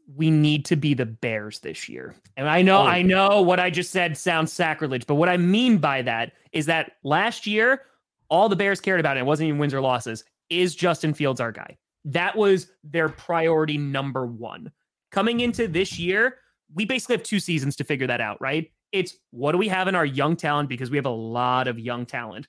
We 0.06 0.30
need 0.30 0.64
to 0.66 0.76
be 0.76 0.94
the 0.94 1.06
Bears 1.06 1.60
this 1.60 1.88
year. 1.88 2.14
And 2.36 2.48
I 2.48 2.62
know, 2.62 2.78
Oh. 2.78 2.86
I 2.86 3.02
know 3.02 3.40
what 3.40 3.60
I 3.60 3.70
just 3.70 3.90
said 3.90 4.16
sounds 4.18 4.52
sacrilege, 4.52 5.06
but 5.06 5.14
what 5.14 5.28
I 5.28 5.36
mean 5.36 5.78
by 5.78 6.02
that 6.02 6.32
is 6.52 6.66
that 6.66 6.92
last 7.02 7.46
year, 7.46 7.82
all 8.28 8.48
the 8.48 8.56
Bears 8.56 8.80
cared 8.80 9.00
about, 9.00 9.16
and 9.16 9.24
it 9.24 9.28
wasn't 9.28 9.48
even 9.48 9.58
wins 9.58 9.72
or 9.74 9.80
losses, 9.80 10.24
is 10.50 10.74
Justin 10.74 11.14
Fields 11.14 11.40
our 11.40 11.52
guy. 11.52 11.76
That 12.04 12.36
was 12.36 12.68
their 12.82 13.08
priority 13.08 13.78
number 13.78 14.26
one. 14.26 14.70
Coming 15.10 15.40
into 15.40 15.68
this 15.68 15.98
year, 15.98 16.36
we 16.74 16.84
basically 16.84 17.16
have 17.16 17.22
two 17.22 17.40
seasons 17.40 17.76
to 17.76 17.84
figure 17.84 18.06
that 18.06 18.20
out, 18.20 18.40
right? 18.40 18.70
It's 18.92 19.16
what 19.30 19.52
do 19.52 19.58
we 19.58 19.68
have 19.68 19.88
in 19.88 19.94
our 19.94 20.04
young 20.04 20.36
talent 20.36 20.68
because 20.68 20.90
we 20.90 20.98
have 20.98 21.06
a 21.06 21.10
lot 21.10 21.66
of 21.66 21.78
young 21.78 22.04
talent. 22.04 22.46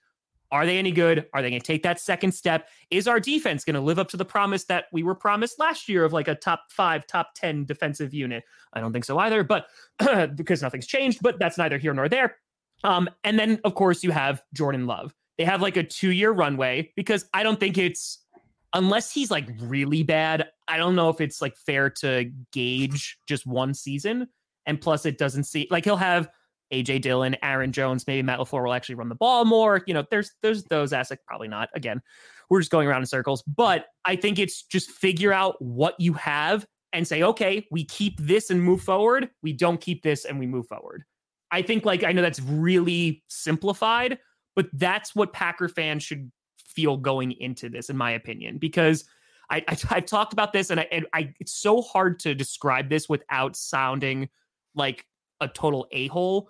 Are 0.55 0.65
they 0.65 0.77
any 0.77 0.91
good? 0.91 1.27
Are 1.33 1.41
they 1.41 1.49
going 1.49 1.59
to 1.59 1.67
take 1.67 1.83
that 1.83 1.99
second 1.99 2.31
step? 2.31 2.69
Is 2.89 3.09
our 3.09 3.19
defense 3.19 3.65
going 3.65 3.73
to 3.73 3.81
live 3.81 3.99
up 3.99 4.07
to 4.11 4.17
the 4.17 4.23
promise 4.23 4.63
that 4.65 4.85
we 4.93 5.03
were 5.03 5.13
promised 5.13 5.59
last 5.59 5.89
year 5.89 6.05
of 6.05 6.13
like 6.13 6.29
a 6.29 6.35
top 6.35 6.63
five, 6.69 7.05
top 7.07 7.31
10 7.35 7.65
defensive 7.65 8.13
unit? 8.13 8.45
I 8.71 8.79
don't 8.79 8.93
think 8.93 9.03
so 9.03 9.17
either, 9.19 9.43
but 9.43 9.67
because 10.35 10.61
nothing's 10.61 10.87
changed, 10.87 11.19
but 11.21 11.39
that's 11.39 11.57
neither 11.57 11.77
here 11.77 11.93
nor 11.93 12.07
there. 12.07 12.37
Um, 12.85 13.09
and 13.25 13.37
then, 13.37 13.59
of 13.65 13.75
course, 13.75 14.01
you 14.01 14.11
have 14.11 14.43
Jordan 14.53 14.87
Love. 14.87 15.13
They 15.37 15.43
have 15.43 15.61
like 15.61 15.75
a 15.75 15.83
two 15.83 16.11
year 16.11 16.31
runway 16.31 16.93
because 16.95 17.25
I 17.33 17.43
don't 17.43 17.59
think 17.59 17.77
it's, 17.77 18.23
unless 18.73 19.11
he's 19.11 19.29
like 19.29 19.49
really 19.59 20.03
bad, 20.03 20.47
I 20.69 20.77
don't 20.77 20.95
know 20.95 21.09
if 21.09 21.19
it's 21.19 21.41
like 21.41 21.57
fair 21.57 21.89
to 21.89 22.31
gauge 22.53 23.17
just 23.27 23.45
one 23.45 23.73
season. 23.73 24.29
And 24.65 24.79
plus, 24.79 25.05
it 25.05 25.17
doesn't 25.17 25.43
see 25.43 25.67
like 25.69 25.83
he'll 25.83 25.97
have 25.97 26.29
AJ 26.73 27.01
Dillon, 27.01 27.35
Aaron 27.43 27.71
Jones, 27.71 28.05
maybe 28.07 28.23
Matt 28.23 28.39
LaFleur 28.39 28.63
will 28.65 28.73
actually 28.73 28.95
run 28.95 29.09
the 29.09 29.15
ball 29.15 29.45
more. 29.45 29.81
You 29.85 29.93
know, 29.93 30.03
there's 30.09 30.31
there's 30.41 30.63
those 30.65 30.93
aspects, 30.93 31.23
probably 31.27 31.47
not. 31.47 31.69
Again, 31.75 32.01
we're 32.49 32.59
just 32.59 32.71
going 32.71 32.87
around 32.87 33.01
in 33.01 33.05
circles. 33.05 33.43
But 33.43 33.85
I 34.05 34.15
think 34.15 34.39
it's 34.39 34.63
just 34.63 34.89
figure 34.89 35.33
out 35.33 35.61
what 35.61 35.95
you 35.99 36.13
have 36.13 36.65
and 36.93 37.07
say, 37.07 37.23
okay, 37.23 37.67
we 37.71 37.85
keep 37.85 38.19
this 38.19 38.49
and 38.49 38.61
move 38.61 38.81
forward. 38.81 39.29
We 39.43 39.53
don't 39.53 39.81
keep 39.81 40.01
this 40.01 40.25
and 40.25 40.39
we 40.39 40.47
move 40.47 40.67
forward. 40.67 41.03
I 41.51 41.61
think 41.61 41.85
like 41.85 42.03
I 42.03 42.11
know 42.11 42.21
that's 42.21 42.39
really 42.41 43.23
simplified, 43.27 44.17
but 44.55 44.67
that's 44.73 45.15
what 45.15 45.33
Packer 45.33 45.67
fans 45.67 46.03
should 46.03 46.31
feel 46.57 46.97
going 46.97 47.33
into 47.33 47.69
this, 47.69 47.89
in 47.89 47.97
my 47.97 48.11
opinion, 48.11 48.57
because 48.57 49.05
I, 49.49 49.63
I 49.67 49.77
have 49.93 50.05
talked 50.05 50.33
about 50.33 50.53
this 50.53 50.69
and 50.69 50.79
I, 50.79 50.87
and 50.91 51.05
I 51.13 51.33
it's 51.39 51.53
so 51.53 51.81
hard 51.81 52.19
to 52.19 52.33
describe 52.33 52.89
this 52.89 53.07
without 53.07 53.55
sounding 53.55 54.29
like 54.73 55.05
a 55.41 55.47
total 55.47 55.87
a 55.91 56.07
hole. 56.07 56.49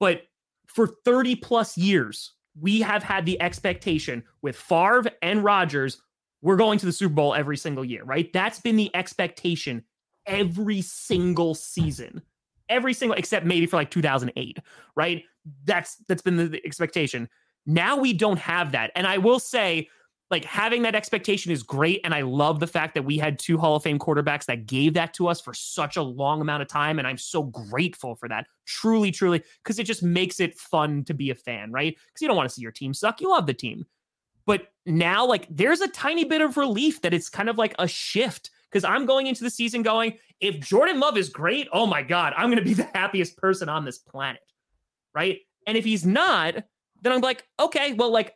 But 0.00 0.22
for 0.66 0.88
30 1.04 1.36
plus 1.36 1.76
years, 1.76 2.32
we 2.60 2.80
have 2.80 3.02
had 3.02 3.26
the 3.26 3.40
expectation 3.40 4.22
with 4.42 4.56
Favre 4.56 5.10
and 5.22 5.44
Rodgers, 5.44 6.00
we're 6.42 6.56
going 6.56 6.78
to 6.78 6.86
the 6.86 6.92
Super 6.92 7.14
Bowl 7.14 7.34
every 7.34 7.56
single 7.56 7.84
year, 7.84 8.04
right? 8.04 8.32
That's 8.32 8.60
been 8.60 8.76
the 8.76 8.94
expectation 8.94 9.84
every 10.26 10.82
single 10.82 11.54
season. 11.54 12.22
Every 12.68 12.94
single 12.94 13.16
except 13.16 13.46
maybe 13.46 13.66
for 13.66 13.76
like 13.76 13.90
2008, 13.90 14.58
right? 14.96 15.22
That's 15.64 15.96
that's 16.08 16.22
been 16.22 16.36
the, 16.36 16.48
the 16.48 16.66
expectation. 16.66 17.28
Now 17.64 17.96
we 17.96 18.12
don't 18.12 18.38
have 18.38 18.72
that. 18.72 18.90
And 18.96 19.06
I 19.06 19.18
will 19.18 19.38
say 19.38 19.88
like 20.30 20.44
having 20.44 20.82
that 20.82 20.96
expectation 20.96 21.52
is 21.52 21.62
great. 21.62 22.00
And 22.02 22.12
I 22.12 22.22
love 22.22 22.58
the 22.58 22.66
fact 22.66 22.94
that 22.94 23.04
we 23.04 23.16
had 23.16 23.38
two 23.38 23.58
Hall 23.58 23.76
of 23.76 23.84
Fame 23.84 23.98
quarterbacks 23.98 24.46
that 24.46 24.66
gave 24.66 24.94
that 24.94 25.14
to 25.14 25.28
us 25.28 25.40
for 25.40 25.54
such 25.54 25.96
a 25.96 26.02
long 26.02 26.40
amount 26.40 26.62
of 26.62 26.68
time. 26.68 26.98
And 26.98 27.06
I'm 27.06 27.18
so 27.18 27.44
grateful 27.44 28.16
for 28.16 28.28
that. 28.28 28.46
Truly, 28.64 29.12
truly, 29.12 29.42
because 29.62 29.78
it 29.78 29.84
just 29.84 30.02
makes 30.02 30.40
it 30.40 30.58
fun 30.58 31.04
to 31.04 31.14
be 31.14 31.30
a 31.30 31.34
fan, 31.34 31.70
right? 31.70 31.94
Because 31.94 32.22
you 32.22 32.26
don't 32.28 32.36
want 32.36 32.48
to 32.48 32.54
see 32.54 32.62
your 32.62 32.72
team 32.72 32.92
suck. 32.92 33.20
You 33.20 33.30
love 33.30 33.46
the 33.46 33.54
team. 33.54 33.86
But 34.46 34.68
now, 34.84 35.26
like, 35.26 35.46
there's 35.48 35.80
a 35.80 35.88
tiny 35.88 36.24
bit 36.24 36.40
of 36.40 36.56
relief 36.56 37.02
that 37.02 37.14
it's 37.14 37.28
kind 37.28 37.48
of 37.48 37.58
like 37.58 37.74
a 37.78 37.86
shift. 37.86 38.50
Because 38.70 38.84
I'm 38.84 39.06
going 39.06 39.28
into 39.28 39.44
the 39.44 39.50
season 39.50 39.82
going, 39.82 40.18
if 40.40 40.58
Jordan 40.58 40.98
Love 40.98 41.16
is 41.16 41.28
great, 41.28 41.68
oh 41.72 41.86
my 41.86 42.02
God, 42.02 42.34
I'm 42.36 42.48
going 42.50 42.58
to 42.58 42.64
be 42.64 42.74
the 42.74 42.88
happiest 42.94 43.36
person 43.36 43.68
on 43.68 43.84
this 43.84 43.98
planet. 43.98 44.42
Right. 45.14 45.40
And 45.68 45.78
if 45.78 45.84
he's 45.84 46.04
not, 46.04 46.56
then 47.02 47.12
I'm 47.12 47.20
like, 47.20 47.44
okay, 47.60 47.92
well, 47.92 48.10
like 48.10 48.34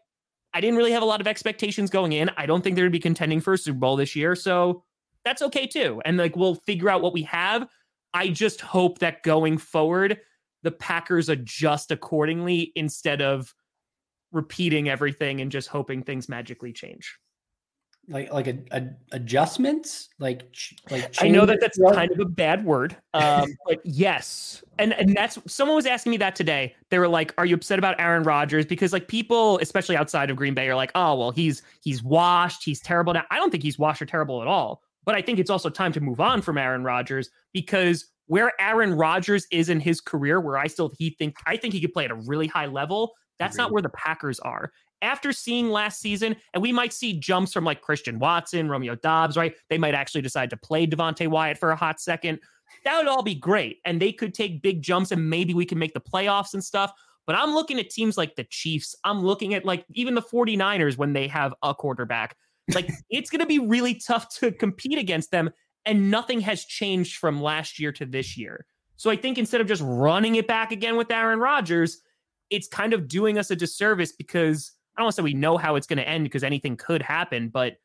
I 0.52 0.60
didn't 0.60 0.76
really 0.76 0.92
have 0.92 1.02
a 1.02 1.06
lot 1.06 1.20
of 1.20 1.26
expectations 1.26 1.90
going 1.90 2.12
in. 2.12 2.30
I 2.36 2.46
don't 2.46 2.62
think 2.62 2.76
they're 2.76 2.84
going 2.84 2.92
to 2.92 2.98
be 2.98 3.02
contending 3.02 3.40
for 3.40 3.52
a 3.52 3.58
Super 3.58 3.78
Bowl 3.78 3.96
this 3.96 4.16
year. 4.16 4.34
So 4.34 4.82
that's 5.24 5.42
okay 5.42 5.66
too. 5.66 6.00
And 6.04 6.16
like 6.16 6.36
we'll 6.36 6.56
figure 6.56 6.88
out 6.88 7.02
what 7.02 7.12
we 7.12 7.22
have. 7.22 7.68
I 8.14 8.28
just 8.28 8.60
hope 8.60 8.98
that 8.98 9.22
going 9.22 9.58
forward, 9.58 10.18
the 10.62 10.72
Packers 10.72 11.28
adjust 11.28 11.90
accordingly 11.90 12.72
instead 12.74 13.22
of 13.22 13.54
repeating 14.32 14.88
everything 14.88 15.40
and 15.40 15.50
just 15.50 15.68
hoping 15.68 16.02
things 16.02 16.28
magically 16.28 16.72
change 16.72 17.18
like 18.10 18.32
like 18.32 18.48
a, 18.48 18.58
a 18.72 18.82
adjustments 19.12 20.08
like 20.18 20.52
like 20.90 21.14
i 21.20 21.28
know 21.28 21.46
that 21.46 21.60
that's 21.60 21.78
kind 21.92 22.10
of 22.10 22.18
a 22.18 22.24
bad 22.24 22.64
word 22.64 22.96
um 23.14 23.48
but 23.66 23.80
yes. 23.84 24.62
And 24.78 24.94
and 24.94 25.14
that's 25.14 25.38
someone 25.46 25.76
was 25.76 25.84
asking 25.84 26.10
me 26.10 26.16
that 26.18 26.34
today. 26.34 26.74
They 26.88 26.98
were 26.98 27.08
like 27.08 27.34
are 27.38 27.44
you 27.44 27.54
upset 27.54 27.78
about 27.78 28.00
aaron 28.00 28.22
rodgers? 28.22 28.64
Because 28.64 28.92
like 28.92 29.08
people 29.08 29.58
especially 29.58 29.96
outside 29.96 30.30
of 30.30 30.36
green 30.36 30.54
bay 30.54 30.68
are 30.68 30.74
like 30.74 30.90
oh 30.94 31.14
well 31.14 31.30
he's 31.30 31.62
he's 31.82 32.02
washed 32.02 32.64
he's 32.64 32.80
terrible. 32.80 33.12
Now 33.12 33.24
i 33.30 33.36
don't 33.36 33.50
think 33.50 33.62
he's 33.62 33.78
washed 33.78 34.02
or 34.02 34.06
terrible 34.06 34.40
at 34.40 34.48
all 34.48 34.82
but 35.04 35.14
i 35.14 35.22
think 35.22 35.38
it's 35.38 35.50
also 35.50 35.68
time 35.68 35.92
to 35.92 36.00
move 36.00 36.20
on 36.20 36.42
from 36.42 36.58
aaron 36.58 36.82
rodgers 36.82 37.30
because 37.52 38.06
where 38.26 38.52
aaron 38.60 38.94
rodgers 38.94 39.46
is 39.50 39.68
in 39.68 39.80
his 39.80 40.00
career 40.00 40.40
where 40.40 40.56
i 40.56 40.66
still 40.66 40.92
he 40.98 41.10
think 41.10 41.36
i 41.46 41.56
think 41.56 41.74
he 41.74 41.80
could 41.80 41.92
play 41.92 42.04
at 42.04 42.10
a 42.10 42.14
really 42.14 42.46
high 42.46 42.66
level 42.66 43.12
that's 43.40 43.56
not 43.56 43.72
where 43.72 43.80
the 43.82 43.88
Packers 43.88 44.38
are 44.40 44.70
after 45.02 45.32
seeing 45.32 45.70
last 45.70 46.00
season, 46.00 46.36
and 46.54 46.62
we 46.62 46.72
might 46.72 46.92
see 46.92 47.18
jumps 47.18 47.52
from 47.52 47.64
like 47.64 47.80
Christian 47.80 48.18
Watson, 48.18 48.68
Romeo 48.68 48.94
Doubs, 48.94 49.36
right? 49.36 49.54
They 49.68 49.78
might 49.78 49.94
actually 49.94 50.22
decide 50.22 50.50
to 50.50 50.56
play 50.56 50.86
Devonte 50.86 51.28
Wyatt 51.28 51.58
for 51.58 51.70
a 51.70 51.76
hot 51.76 52.00
second. 52.00 52.40
That 52.84 52.98
would 52.98 53.08
all 53.08 53.22
be 53.22 53.34
great. 53.34 53.78
And 53.84 54.00
they 54.00 54.12
could 54.12 54.34
take 54.34 54.62
big 54.62 54.82
jumps 54.82 55.10
and 55.10 55.28
maybe 55.28 55.54
we 55.54 55.66
can 55.66 55.78
make 55.78 55.94
the 55.94 56.00
playoffs 56.00 56.54
and 56.54 56.62
stuff. 56.62 56.92
But 57.26 57.36
I'm 57.36 57.54
looking 57.54 57.78
at 57.78 57.90
teams 57.90 58.16
like 58.16 58.36
the 58.36 58.44
Chiefs. 58.44 58.94
I'm 59.04 59.20
looking 59.20 59.54
at 59.54 59.64
like 59.64 59.84
even 59.94 60.14
the 60.14 60.22
49ers 60.22 60.96
when 60.96 61.12
they 61.12 61.28
have 61.28 61.54
a 61.62 61.74
quarterback. 61.74 62.36
Like 62.74 62.90
it's 63.10 63.30
going 63.30 63.40
to 63.40 63.46
be 63.46 63.58
really 63.58 63.94
tough 63.94 64.28
to 64.36 64.52
compete 64.52 64.98
against 64.98 65.30
them. 65.30 65.50
And 65.86 66.10
nothing 66.10 66.40
has 66.40 66.64
changed 66.64 67.16
from 67.16 67.40
last 67.42 67.78
year 67.78 67.92
to 67.92 68.06
this 68.06 68.36
year. 68.36 68.66
So 68.96 69.10
I 69.10 69.16
think 69.16 69.38
instead 69.38 69.62
of 69.62 69.66
just 69.66 69.82
running 69.84 70.34
it 70.34 70.46
back 70.46 70.72
again 70.72 70.96
with 70.96 71.10
Aaron 71.10 71.38
Rodgers, 71.38 72.02
it's 72.50 72.68
kind 72.68 72.92
of 72.92 73.08
doing 73.08 73.38
us 73.38 73.50
a 73.50 73.56
disservice 73.56 74.12
because 74.12 74.72
I 75.00 75.02
don't 75.02 75.06
want 75.06 75.16
to 75.16 75.22
say 75.22 75.24
we 75.24 75.32
know 75.32 75.56
how 75.56 75.76
it's 75.76 75.86
going 75.86 75.96
to 75.96 76.06
end 76.06 76.24
because 76.24 76.44
anything 76.44 76.76
could 76.76 77.00
happen, 77.00 77.48
but 77.48 77.78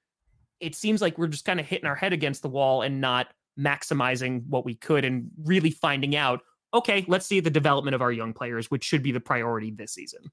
it 0.59 0.75
seems 0.75 1.01
like 1.01 1.17
we're 1.17 1.27
just 1.27 1.45
kind 1.45 1.61
of 1.61 1.65
hitting 1.65 1.85
our 1.85 1.95
head 1.95 2.11
against 2.11 2.41
the 2.41 2.49
wall 2.49 2.81
and 2.81 2.99
not 2.99 3.27
maximizing 3.57 4.45
what 4.49 4.65
we 4.65 4.75
could 4.75 5.05
and 5.05 5.29
really 5.41 5.71
finding 5.71 6.17
out, 6.17 6.41
okay, 6.73 7.05
let's 7.07 7.25
see 7.25 7.39
the 7.39 7.49
development 7.49 7.95
of 7.95 8.01
our 8.01 8.11
young 8.11 8.33
players, 8.33 8.69
which 8.69 8.83
should 8.83 9.01
be 9.01 9.13
the 9.13 9.21
priority 9.21 9.71
this 9.71 9.93
season. 9.93 10.29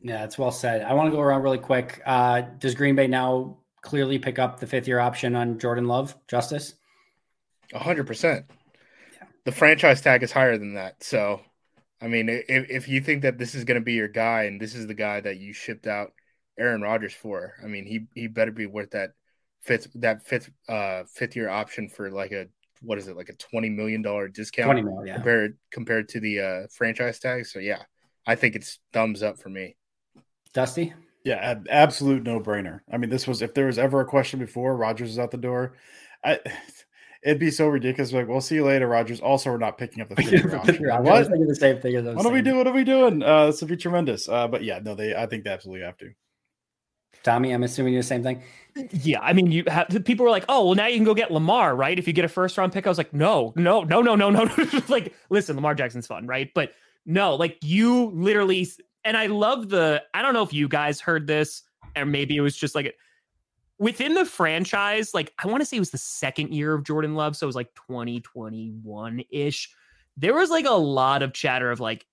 Yeah, 0.00 0.24
it's 0.24 0.38
well 0.38 0.50
said. 0.50 0.80
I 0.80 0.94
want 0.94 1.10
to 1.10 1.14
go 1.14 1.20
around 1.20 1.42
really 1.42 1.58
quick. 1.58 2.00
Uh, 2.06 2.40
does 2.58 2.74
Green 2.74 2.94
Bay 2.94 3.06
now 3.06 3.58
clearly 3.82 4.18
pick 4.18 4.38
up 4.38 4.60
the 4.60 4.66
fifth 4.66 4.88
year 4.88 5.00
option 5.00 5.36
on 5.36 5.58
Jordan 5.58 5.84
Love, 5.84 6.16
Justis? 6.26 6.72
A 7.74 7.78
hundred 7.78 8.06
percent. 8.06 8.46
The 9.44 9.52
franchise 9.52 10.00
tag 10.00 10.22
is 10.22 10.32
higher 10.32 10.56
than 10.56 10.72
that. 10.72 11.04
So 11.04 11.42
I 12.00 12.06
mean, 12.06 12.28
if, 12.28 12.70
if 12.70 12.88
you 12.88 13.00
think 13.00 13.22
that 13.22 13.38
this 13.38 13.54
is 13.54 13.64
going 13.64 13.80
to 13.80 13.84
be 13.84 13.94
your 13.94 14.08
guy 14.08 14.44
and 14.44 14.60
this 14.60 14.74
is 14.74 14.86
the 14.86 14.94
guy 14.94 15.20
that 15.20 15.38
you 15.38 15.52
shipped 15.52 15.86
out 15.86 16.12
Aaron 16.58 16.82
Rodgers 16.82 17.12
for, 17.12 17.54
I 17.62 17.66
mean, 17.66 17.86
he 17.86 18.06
he 18.14 18.28
better 18.28 18.52
be 18.52 18.66
worth 18.66 18.90
that 18.90 19.10
fifth 19.62 19.88
that 19.96 20.26
fifth 20.26 20.50
uh 20.68 21.02
fifth 21.12 21.34
year 21.34 21.48
option 21.48 21.88
for 21.88 22.10
like 22.10 22.30
a 22.32 22.46
what 22.80 22.98
is 22.98 23.08
it 23.08 23.16
like 23.16 23.28
a 23.28 23.34
twenty 23.34 23.68
million 23.68 24.02
dollar 24.02 24.28
discount 24.28 24.66
20 24.66 24.82
million, 24.82 25.06
yeah. 25.06 25.14
compared 25.14 25.58
compared 25.72 26.08
to 26.10 26.20
the 26.20 26.40
uh, 26.40 26.66
franchise 26.72 27.18
tag. 27.18 27.46
So 27.46 27.58
yeah, 27.58 27.82
I 28.26 28.36
think 28.36 28.54
it's 28.54 28.78
thumbs 28.92 29.22
up 29.22 29.38
for 29.38 29.48
me. 29.48 29.76
Dusty. 30.52 30.94
Yeah, 31.24 31.56
absolute 31.68 32.22
no 32.22 32.40
brainer. 32.40 32.80
I 32.90 32.96
mean, 32.96 33.10
this 33.10 33.26
was 33.26 33.42
if 33.42 33.52
there 33.52 33.66
was 33.66 33.78
ever 33.78 34.00
a 34.00 34.06
question 34.06 34.38
before 34.38 34.76
Rodgers 34.76 35.10
is 35.10 35.18
out 35.18 35.32
the 35.32 35.36
door. 35.36 35.74
I 36.24 36.38
it'd 37.22 37.38
be 37.38 37.50
so 37.50 37.68
ridiculous. 37.68 38.12
Like, 38.12 38.28
we'll 38.28 38.40
see 38.40 38.56
you 38.56 38.64
later, 38.64 38.86
Rodgers. 38.86 39.20
Also, 39.20 39.50
we're 39.50 39.58
not 39.58 39.78
picking 39.78 40.02
up 40.02 40.08
the 40.08 40.16
fifth 40.22 40.54
option. 40.54 40.90
I 40.90 41.00
was 41.00 41.28
thinking 41.28 41.46
the 41.46 41.54
same 41.54 41.80
thing 41.80 41.96
as 41.96 42.06
I 42.06 42.14
What 42.14 42.26
are 42.26 42.32
we 42.32 42.42
doing? 42.42 42.56
What 42.56 42.66
are 42.66 42.72
we 42.72 42.84
doing? 42.84 43.22
Uh, 43.22 43.46
this 43.46 43.60
would 43.60 43.68
be 43.68 43.76
tremendous. 43.76 44.28
Uh, 44.28 44.48
but 44.48 44.64
yeah, 44.64 44.80
no, 44.82 44.94
they. 44.94 45.14
I 45.14 45.26
think 45.26 45.44
they 45.44 45.50
absolutely 45.50 45.84
have 45.84 45.96
to. 45.98 46.10
Tommy, 47.22 47.52
I'm 47.52 47.62
assuming 47.62 47.92
you're 47.92 48.02
the 48.02 48.06
same 48.06 48.22
thing. 48.22 48.42
Yeah, 48.90 49.20
I 49.20 49.32
mean, 49.32 49.50
you 49.50 49.64
have 49.66 49.88
people 50.04 50.24
were 50.24 50.30
like, 50.30 50.44
"Oh, 50.48 50.66
well, 50.66 50.74
now 50.74 50.86
you 50.86 50.96
can 50.96 51.04
go 51.04 51.14
get 51.14 51.32
Lamar, 51.32 51.74
right? 51.74 51.98
If 51.98 52.06
you 52.06 52.12
get 52.12 52.24
a 52.24 52.28
first 52.28 52.56
round 52.56 52.72
pick." 52.72 52.86
I 52.86 52.88
was 52.88 52.98
like, 52.98 53.12
"No, 53.12 53.52
no, 53.56 53.82
no, 53.82 54.00
no, 54.00 54.14
no, 54.14 54.30
no." 54.30 54.48
like, 54.88 55.12
listen, 55.30 55.56
Lamar 55.56 55.74
Jackson's 55.74 56.06
fun, 56.06 56.26
right? 56.26 56.50
But 56.54 56.72
no, 57.04 57.34
like 57.34 57.58
you 57.62 58.10
literally, 58.14 58.68
and 59.04 59.16
I 59.16 59.26
love 59.26 59.68
the. 59.68 60.02
I 60.14 60.22
don't 60.22 60.32
know 60.32 60.42
if 60.42 60.52
you 60.52 60.68
guys 60.68 61.00
heard 61.00 61.26
this, 61.26 61.62
or 61.96 62.06
maybe 62.06 62.36
it 62.36 62.40
was 62.40 62.56
just 62.56 62.74
like 62.74 62.94
within 63.78 64.14
the 64.14 64.24
franchise, 64.24 65.14
like 65.14 65.32
I 65.42 65.46
want 65.46 65.60
to 65.60 65.64
say 65.64 65.76
it 65.76 65.80
was 65.80 65.90
the 65.90 65.98
second 65.98 66.52
year 66.52 66.74
of 66.74 66.84
Jordan 66.84 67.14
Love, 67.14 67.36
so 67.36 67.46
it 67.46 67.48
was 67.48 67.56
like 67.56 67.74
2021 67.74 69.22
ish. 69.30 69.70
There 70.16 70.34
was 70.34 70.50
like 70.50 70.66
a 70.66 70.70
lot 70.70 71.22
of 71.22 71.32
chatter 71.32 71.70
of 71.70 71.80
like, 71.80 72.04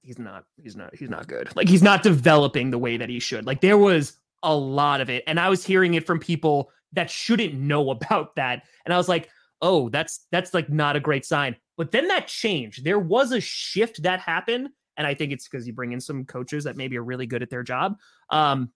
he's 0.00 0.18
not, 0.18 0.44
he's 0.56 0.76
not, 0.76 0.94
he's 0.94 1.10
not 1.10 1.28
good. 1.28 1.54
Like 1.54 1.68
he's 1.68 1.82
not 1.82 2.02
developing 2.02 2.70
the 2.70 2.78
way 2.78 2.96
that 2.96 3.08
he 3.08 3.20
should. 3.20 3.46
Like 3.46 3.60
there 3.60 3.78
was 3.78 4.14
a 4.42 4.54
lot 4.54 5.00
of 5.00 5.10
it, 5.10 5.24
and 5.26 5.38
I 5.38 5.48
was 5.48 5.64
hearing 5.64 5.94
it 5.94 6.06
from 6.06 6.18
people 6.18 6.70
that 6.92 7.10
shouldn't 7.10 7.54
know 7.54 7.90
about 7.96 8.36
that, 8.36 8.64
and 8.84 8.94
I 8.94 8.96
was 8.96 9.08
like, 9.08 9.28
oh, 9.60 9.88
that's 9.88 10.26
that's 10.30 10.54
like 10.54 10.68
not 10.68 10.96
a 10.96 11.00
great 11.00 11.24
sign. 11.24 11.56
But 11.76 11.90
then 11.90 12.08
that 12.08 12.26
changed. 12.26 12.84
There 12.84 12.98
was 12.98 13.32
a 13.32 13.40
shift 13.40 14.02
that 14.02 14.20
happened. 14.20 14.68
And 14.98 15.06
I 15.06 15.14
think 15.14 15.32
it's 15.32 15.48
because 15.48 15.66
you 15.66 15.72
bring 15.72 15.92
in 15.92 16.00
some 16.00 16.26
coaches 16.26 16.64
that 16.64 16.76
maybe 16.76 16.98
are 16.98 17.04
really 17.04 17.26
good 17.26 17.42
at 17.42 17.48
their 17.48 17.62
job. 17.62 17.96
Um, 18.28 18.70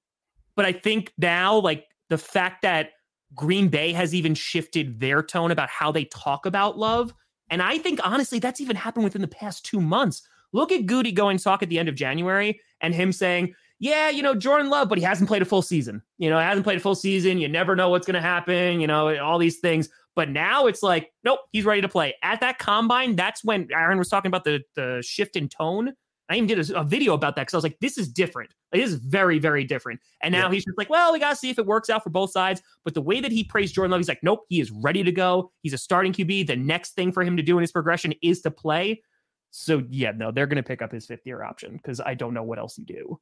but 0.57 0.65
I 0.65 0.73
think 0.73 1.12
now, 1.19 1.57
like 1.59 1.87
the 2.09 2.19
fact 2.19 2.62
that 2.62 2.91
Green 3.35 3.69
Bay 3.69 3.93
has 3.93 4.15
even 4.15 4.35
shifted 4.35 4.99
their 4.99 5.23
tone 5.23 5.51
about 5.51 5.69
how 5.69 5.93
they 5.93 6.05
talk 6.07 6.47
about 6.47 6.78
love. 6.78 7.12
And 7.51 7.62
I 7.62 7.78
think 7.78 8.01
honestly, 8.03 8.39
that's 8.39 8.61
even 8.61 8.77
happened 8.77 9.05
within 9.05 9.23
the 9.23 9.28
past 9.28 9.65
two 9.65 9.81
months. 9.81 10.27
Look 10.53 10.73
at 10.73 10.87
Gutey 10.87 11.15
going 11.15 11.39
talk 11.39 11.62
at 11.62 11.69
the 11.69 11.78
end 11.78 11.89
of 11.89 11.95
January 11.95 12.61
and 12.81 12.95
him 12.95 13.12
saying, 13.12 13.55
yeah, 13.78 14.09
you 14.09 14.23
know, 14.23 14.35
Jordan 14.35 14.70
Love, 14.70 14.89
but 14.89 14.97
he 14.97 15.05
hasn't 15.05 15.28
played 15.28 15.43
a 15.43 15.45
full 15.45 15.61
season. 15.61 16.03
You 16.19 16.31
know, 16.31 16.39
hasn't 16.39 16.65
played 16.65 16.78
a 16.78 16.81
full 16.81 16.95
season. 16.95 17.39
You 17.39 17.49
never 17.49 17.77
know 17.77 17.91
what's 17.91 18.07
going 18.07 18.15
to 18.15 18.20
happen, 18.20 18.81
you 18.81 18.87
know, 18.87 19.19
all 19.19 19.39
these 19.39 19.59
things. 19.59 19.91
But 20.15 20.31
now 20.31 20.66
it's 20.66 20.83
like, 20.83 21.12
nope, 21.24 21.41
he's 21.53 21.66
ready 21.66 21.83
to 21.83 21.89
play. 21.89 22.15
At 22.23 22.41
that 22.41 22.59
combine, 22.59 23.16
that's 23.16 23.45
when 23.45 23.69
Aaron 23.70 23.99
was 23.99 24.09
talking 24.09 24.31
about 24.31 24.45
the 24.45 24.62
the 24.74 25.03
shift 25.05 25.37
in 25.37 25.51
tone 25.51 25.93
I 26.28 26.37
even 26.37 26.47
did 26.47 26.70
a, 26.70 26.81
a 26.81 26.85
video 26.85 27.15
about 27.15 27.37
that 27.37 27.43
because 27.43 27.55
I 27.55 27.59
was 27.59 27.65
like, 27.65 27.78
this 27.81 27.99
is 27.99 28.09
different. 28.09 28.51
It 28.73 28.81
is 28.81 28.95
very, 28.95 29.39
very 29.39 29.65
different. 29.65 30.01
And 30.23 30.33
now 30.33 30.47
yeah. 30.47 30.55
he's 30.55 30.65
just 30.65 30.77
like, 30.77 30.91
well, 30.91 31.13
we 31.13 31.19
got 31.19 31.31
to 31.31 31.37
see 31.37 31.51
if 31.51 31.59
it 31.59 31.67
works 31.67 31.89
out 31.89 32.03
for 32.03 32.11
both 32.11 32.31
sides. 32.31 32.63
But 32.85 32.95
the 32.95 33.01
way 33.01 33.21
that 33.21 33.33
he 33.33 33.45
praised 33.45 33.75
Jordan 33.75 33.93
Love, 33.93 34.01
he's 34.01 34.09
like, 34.09 34.23
nope, 34.23 34.45
he 34.49 34.61
is 34.61 34.71
ready 34.71 35.05
to 35.05 35.13
go. 35.13 35.53
He's 35.63 35.73
a 35.73 35.79
starting 35.79 36.13
QB. 36.13 36.49
The 36.49 36.57
next 36.57 36.95
thing 36.95 37.13
for 37.13 37.23
him 37.23 37.37
to 37.37 37.43
do 37.43 37.59
in 37.59 37.63
his 37.63 37.73
progression 37.73 38.13
is 38.23 38.41
to 38.43 38.51
play. 38.51 39.03
So 39.51 39.85
yeah, 39.91 40.13
no, 40.15 40.31
they're 40.31 40.47
going 40.47 40.57
to 40.57 40.63
pick 40.63 40.83
up 40.83 40.93
his 40.93 41.07
fifth 41.07 41.25
year 41.25 41.43
option 41.43 41.77
because 41.77 42.01
I 42.01 42.15
don't 42.15 42.35
know 42.35 42.43
what 42.43 42.59
else 42.59 42.77
you 42.77 42.85
do. 42.85 43.21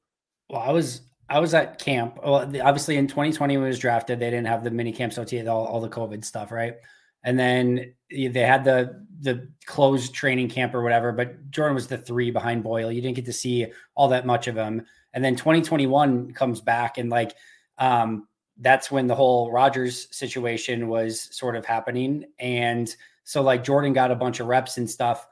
Well, 0.48 0.62
I 0.62 0.72
was 0.72 1.02
I 1.28 1.38
was 1.38 1.54
at 1.54 1.78
camp. 1.78 2.18
Well, 2.24 2.36
obviously 2.36 2.96
in 2.96 3.06
2020 3.06 3.56
when 3.56 3.66
he 3.66 3.68
was 3.68 3.78
drafted, 3.78 4.18
they 4.18 4.30
didn't 4.30 4.46
have 4.46 4.64
the 4.64 4.70
mini 4.70 4.92
camps 4.92 5.16
OTA, 5.16 5.46
all, 5.46 5.66
all 5.66 5.80
the 5.80 5.88
COVID 5.88 6.24
stuff, 6.24 6.52
right? 6.52 6.74
And 7.22 7.38
then 7.38 7.94
they 8.10 8.40
had 8.40 8.64
the 8.64 9.06
the 9.20 9.48
closed 9.64 10.12
training 10.12 10.50
camp 10.50 10.74
or 10.74 10.82
whatever. 10.82 11.12
But 11.12 11.50
Jordan 11.50 11.74
was 11.74 11.86
the 11.86 11.98
three 11.98 12.30
behind 12.30 12.62
Boyle. 12.62 12.92
You 12.92 13.00
didn't 13.00 13.16
get 13.16 13.24
to 13.26 13.32
see 13.32 13.66
all 13.94 14.08
that 14.08 14.26
much 14.26 14.48
of 14.48 14.56
him. 14.56 14.84
And 15.14 15.24
then 15.24 15.36
2021 15.36 16.34
comes 16.34 16.60
back, 16.60 16.98
and 16.98 17.08
like 17.08 17.34
um, 17.78 18.28
that's 18.58 18.90
when 18.90 19.06
the 19.06 19.14
whole 19.14 19.50
Rodgers 19.50 20.08
situation 20.14 20.88
was 20.88 21.28
sort 21.36 21.56
of 21.56 21.64
happening. 21.64 22.24
And 22.38 22.94
so 23.24 23.42
like 23.42 23.64
Jordan 23.64 23.92
got 23.92 24.10
a 24.10 24.16
bunch 24.16 24.40
of 24.40 24.46
reps 24.46 24.76
and 24.76 24.88
stuff. 24.88 25.26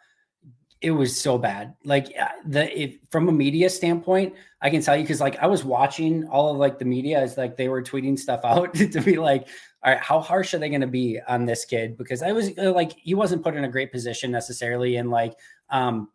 It 0.80 0.90
was 0.90 1.18
so 1.18 1.38
bad. 1.38 1.74
Like 1.84 2.12
uh, 2.20 2.28
the 2.44 2.98
from 3.10 3.28
a 3.28 3.32
media 3.32 3.70
standpoint, 3.70 4.34
I 4.60 4.70
can 4.70 4.82
tell 4.82 4.96
you 4.96 5.04
because 5.04 5.20
like 5.20 5.38
I 5.38 5.46
was 5.46 5.64
watching 5.64 6.26
all 6.26 6.50
of 6.50 6.56
like 6.56 6.80
the 6.80 6.84
media 6.84 7.20
as 7.20 7.36
like 7.36 7.56
they 7.56 7.68
were 7.68 7.82
tweeting 7.82 8.18
stuff 8.18 8.40
out 8.44 8.74
to 8.74 9.00
be 9.00 9.16
like, 9.16 9.46
all 9.84 9.92
right, 9.92 10.00
how 10.00 10.20
harsh 10.20 10.54
are 10.54 10.58
they 10.58 10.68
going 10.68 10.80
to 10.80 10.88
be 10.88 11.20
on 11.28 11.44
this 11.44 11.64
kid? 11.64 11.96
Because 11.96 12.22
I 12.22 12.32
was 12.32 12.50
uh, 12.58 12.72
like, 12.72 12.92
he 12.98 13.14
wasn't 13.14 13.42
put 13.42 13.56
in 13.56 13.64
a 13.64 13.68
great 13.68 13.92
position 13.92 14.30
necessarily, 14.30 14.96
and 14.96 15.10
like, 15.10 15.34
um, 15.70 16.08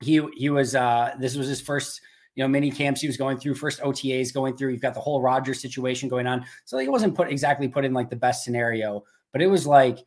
he 0.00 0.20
he 0.36 0.50
was 0.50 0.74
uh, 0.74 1.14
this 1.20 1.36
was 1.36 1.46
his 1.46 1.60
first 1.60 2.00
you 2.40 2.46
know, 2.46 2.48
mini 2.48 2.70
camps 2.70 3.02
he 3.02 3.06
was 3.06 3.18
going 3.18 3.36
through, 3.36 3.54
first 3.54 3.82
OTAs 3.82 4.32
going 4.32 4.56
through. 4.56 4.70
You've 4.70 4.80
got 4.80 4.94
the 4.94 5.00
whole 5.00 5.20
Rodgers 5.20 5.60
situation 5.60 6.08
going 6.08 6.26
on. 6.26 6.46
So 6.64 6.78
like, 6.78 6.86
it 6.86 6.90
wasn't 6.90 7.14
put 7.14 7.28
exactly 7.28 7.68
put 7.68 7.84
in 7.84 7.92
like 7.92 8.08
the 8.08 8.16
best 8.16 8.44
scenario, 8.44 9.04
but 9.30 9.42
it 9.42 9.46
was 9.46 9.66
like 9.66 9.98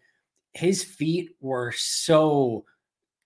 his 0.54 0.84
feet 0.84 1.36
were 1.42 1.72
so 1.74 2.66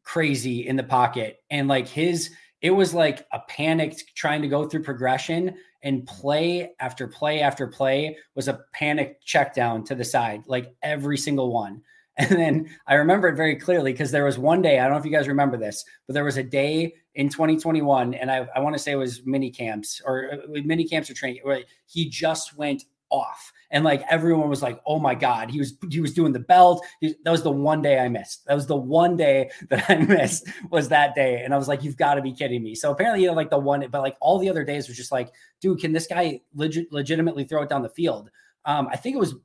crazy 0.04 0.68
in 0.68 0.76
the 0.76 0.84
pocket. 0.84 1.38
And 1.50 1.70
like 1.70 1.88
his, 1.88 2.32
it 2.62 2.72
was 2.72 2.94
like 2.94 3.26
a 3.32 3.40
panic 3.48 3.98
trying 4.14 4.42
to 4.42 4.50
go 4.50 4.68
through 4.68 4.84
progression 4.84 5.56
and 5.84 6.06
play 6.06 6.74
after 6.82 7.08
play 7.08 7.40
after 7.40 7.66
play 7.66 8.18
was 8.36 8.50
a 8.50 8.60
panic 8.74 9.22
check 9.24 9.56
down 9.56 9.86
to 9.86 9.96
the 9.96 10.04
side, 10.04 10.42
like 10.48 10.76
every 10.84 11.18
single 11.18 11.54
one. 11.54 11.82
And 12.30 12.32
then 12.32 12.70
I 12.88 12.96
remember 12.96 13.28
it 13.28 13.36
very 13.36 13.56
clearly 13.56 13.92
because 13.92 14.10
there 14.10 14.26
was 14.26 14.40
one 14.40 14.64
day, 14.64 14.80
I 14.80 14.84
don't 14.84 14.94
know 14.94 14.98
if 14.98 15.06
you 15.06 15.12
guys 15.12 15.28
remember 15.28 15.56
this, 15.56 15.86
but 16.08 16.16
there 16.16 16.24
was 16.24 16.38
a 16.38 16.44
day 16.44 16.96
in 17.14 17.30
2021, 17.30 18.16
and 18.16 18.32
I, 18.32 18.48
I 18.56 18.60
want 18.60 18.76
to 18.76 18.82
say 18.82 18.92
it 18.92 18.96
was 18.96 19.22
mini 19.24 19.52
camps 19.52 20.02
or 20.04 20.32
uh, 20.34 20.62
mini 20.64 20.88
camps 20.88 21.12
or 21.12 21.14
training, 21.14 21.42
where 21.44 21.62
he 21.86 22.10
just 22.10 22.58
went 22.58 22.86
off. 23.10 23.54
And 23.70 23.84
like 23.84 24.04
everyone 24.10 24.50
was 24.50 24.62
like, 24.64 24.82
"Oh 24.86 25.00
my 25.00 25.14
god, 25.14 25.52
he 25.52 25.60
was 25.60 25.78
he 25.90 26.00
was 26.00 26.14
doing 26.14 26.34
the 26.34 26.40
belt." 26.40 26.84
He, 27.02 27.16
that 27.24 27.32
was 27.32 27.44
the 27.44 27.52
one 27.52 27.82
day 27.82 28.00
I 28.00 28.10
missed. 28.10 28.46
That 28.46 28.56
was 28.56 28.66
the 28.66 28.76
one 28.76 29.18
day 29.18 29.52
that 29.70 29.90
I 29.90 29.98
missed 29.98 30.48
was 30.72 30.90
that 30.90 31.16
day, 31.16 31.44
and 31.44 31.54
I 31.54 31.58
was 31.58 31.68
like, 31.68 31.84
"You've 31.84 31.98
got 31.98 32.16
to 32.16 32.22
be 32.22 32.34
kidding 32.34 32.64
me!" 32.64 32.76
So 32.76 32.92
apparently, 32.92 33.22
you 33.22 33.28
know, 33.28 33.34
like 33.34 33.50
the 33.50 33.60
one, 33.60 33.86
but 33.92 34.02
like 34.02 34.18
all 34.22 34.40
the 34.40 34.50
other 34.50 34.64
days 34.64 34.88
was 34.88 34.98
just 34.98 35.12
like, 35.12 35.32
"Dude, 35.62 35.80
can 35.80 35.92
this 35.92 36.08
guy 36.08 36.42
legit, 36.56 36.92
legitimately 36.92 37.44
throw 37.44 37.62
it 37.62 37.70
down 37.70 37.84
the 37.84 37.90
field?" 37.90 38.30
Um, 38.66 38.88
I 38.92 38.96
think 38.96 39.16
it 39.16 39.20
was 39.20 39.36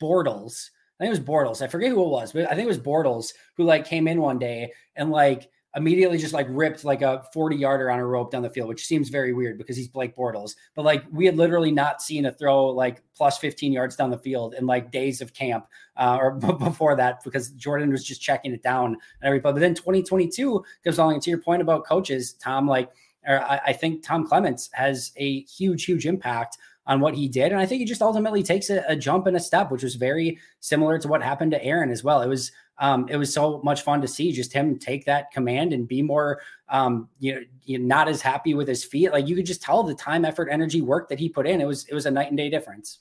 Bortles 0.00 0.70
I 1.00 1.04
think 1.04 1.16
it 1.16 1.20
was 1.20 1.28
Bortles. 1.28 1.62
I 1.62 1.66
forget 1.66 1.90
who 1.90 2.04
it 2.04 2.08
was, 2.08 2.32
but 2.32 2.44
I 2.44 2.54
think 2.54 2.64
it 2.64 2.68
was 2.68 2.78
Bortles 2.78 3.32
who 3.56 3.64
like 3.64 3.86
came 3.86 4.06
in 4.06 4.20
one 4.20 4.38
day 4.38 4.72
and 4.96 5.10
like 5.10 5.48
immediately 5.74 6.18
just 6.18 6.34
like 6.34 6.46
ripped 6.50 6.84
like 6.84 7.00
a 7.00 7.22
40 7.32 7.56
yarder 7.56 7.90
on 7.90 7.98
a 7.98 8.06
rope 8.06 8.30
down 8.30 8.42
the 8.42 8.50
field, 8.50 8.68
which 8.68 8.84
seems 8.84 9.08
very 9.08 9.32
weird 9.32 9.56
because 9.56 9.76
he's 9.76 9.88
Blake 9.88 10.14
Bortles. 10.16 10.56
But 10.74 10.84
like 10.84 11.04
we 11.10 11.24
had 11.24 11.36
literally 11.36 11.70
not 11.70 12.02
seen 12.02 12.26
a 12.26 12.32
throw 12.32 12.66
like 12.66 13.02
plus 13.16 13.38
15 13.38 13.72
yards 13.72 13.96
down 13.96 14.10
the 14.10 14.18
field 14.18 14.54
in 14.54 14.66
like 14.66 14.90
days 14.90 15.20
of 15.20 15.32
camp 15.32 15.66
uh, 15.96 16.18
or 16.20 16.32
b- 16.38 16.52
before 16.58 16.96
that 16.96 17.24
because 17.24 17.50
Jordan 17.52 17.90
was 17.90 18.04
just 18.04 18.20
checking 18.20 18.52
it 18.52 18.62
down 18.62 18.86
and 18.88 18.98
everything. 19.22 19.54
But 19.54 19.60
then 19.60 19.74
2022 19.74 20.64
comes 20.84 20.98
along. 20.98 21.14
And 21.14 21.22
to 21.22 21.30
your 21.30 21.40
point 21.40 21.62
about 21.62 21.86
coaches, 21.86 22.34
Tom, 22.34 22.66
like, 22.66 22.90
I, 23.26 23.60
I 23.66 23.72
think 23.72 24.02
Tom 24.02 24.26
Clements 24.26 24.70
has 24.72 25.12
a 25.16 25.42
huge, 25.42 25.84
huge 25.84 26.06
impact 26.06 26.56
on 26.90 26.98
what 26.98 27.14
he 27.14 27.28
did. 27.28 27.52
And 27.52 27.60
I 27.60 27.66
think 27.66 27.78
he 27.78 27.84
just 27.84 28.02
ultimately 28.02 28.42
takes 28.42 28.68
a, 28.68 28.84
a, 28.88 28.96
jump 28.96 29.28
and 29.28 29.36
a 29.36 29.40
step, 29.40 29.70
which 29.70 29.84
was 29.84 29.94
very 29.94 30.40
similar 30.58 30.98
to 30.98 31.06
what 31.06 31.22
happened 31.22 31.52
to 31.52 31.64
Aaron 31.64 31.88
as 31.88 32.02
well. 32.02 32.20
It 32.20 32.26
was 32.26 32.50
um, 32.78 33.06
it 33.08 33.16
was 33.16 33.32
so 33.32 33.60
much 33.62 33.82
fun 33.82 34.00
to 34.00 34.08
see 34.08 34.32
just 34.32 34.52
him 34.52 34.76
take 34.76 35.04
that 35.04 35.30
command 35.30 35.72
and 35.72 35.86
be 35.86 36.02
more 36.02 36.40
um, 36.68 37.08
you 37.20 37.34
know 37.34 37.40
you 37.62 37.78
know, 37.78 37.86
not 37.86 38.08
as 38.08 38.20
happy 38.20 38.54
with 38.54 38.66
his 38.66 38.82
feet. 38.82 39.12
Like 39.12 39.28
you 39.28 39.36
could 39.36 39.46
just 39.46 39.62
tell 39.62 39.84
the 39.84 39.94
time, 39.94 40.24
effort, 40.24 40.48
energy, 40.50 40.82
work 40.82 41.08
that 41.10 41.20
he 41.20 41.28
put 41.28 41.46
in. 41.46 41.60
It 41.60 41.66
was 41.66 41.86
it 41.86 41.94
was 41.94 42.06
a 42.06 42.10
night 42.10 42.28
and 42.28 42.36
day 42.36 42.50
difference. 42.50 42.98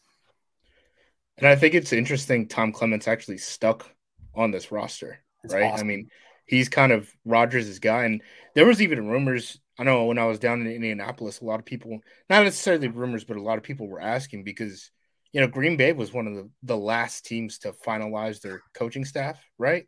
And 1.40 1.48
I 1.48 1.56
think 1.56 1.74
it's 1.74 1.91
interesting. 1.91 2.48
Tom 2.48 2.72
Clements 2.72 3.07
actually 3.07 3.40
stuck 3.40 3.90
on 4.36 4.52
this 4.52 4.72
roster, 4.72 5.20
That's 5.41 5.56
right? 5.56 5.72
Awesome. 5.72 5.88
I 5.88 5.88
mean, 5.88 6.10
he's 6.45 6.70
kind 6.70 6.91
of 6.91 7.10
Rodgers' 7.26 7.80
guy, 7.80 8.03
and 8.03 8.22
there 8.53 8.68
was 8.68 8.84
even 8.84 9.07
rumors 9.07 9.60
I 9.80 9.84
know 9.85 10.06
when 10.06 10.18
I 10.18 10.26
was 10.26 10.39
down 10.39 10.60
in 10.60 10.68
Indianapolis, 10.68 11.39
a 11.39 11.45
lot 11.45 11.60
of 11.60 11.65
people, 11.65 11.99
not 12.30 12.43
necessarily 12.43 12.89
rumors, 12.89 13.23
but 13.23 13.38
a 13.38 13.41
lot 13.41 13.57
of 13.57 13.64
people 13.64 13.88
were 13.88 14.01
asking 14.01 14.43
because, 14.43 14.91
you 15.31 15.39
know, 15.39 15.47
Green 15.47 15.77
Bay 15.77 15.93
was 15.93 16.11
one 16.11 16.27
of 16.27 16.35
the, 16.35 16.49
the 16.64 16.77
last 16.77 17.26
teams 17.26 17.60
to 17.60 17.72
finalize 17.72 18.41
their 18.41 18.61
coaching 18.73 19.06
staff, 19.06 19.41
right? 19.57 19.85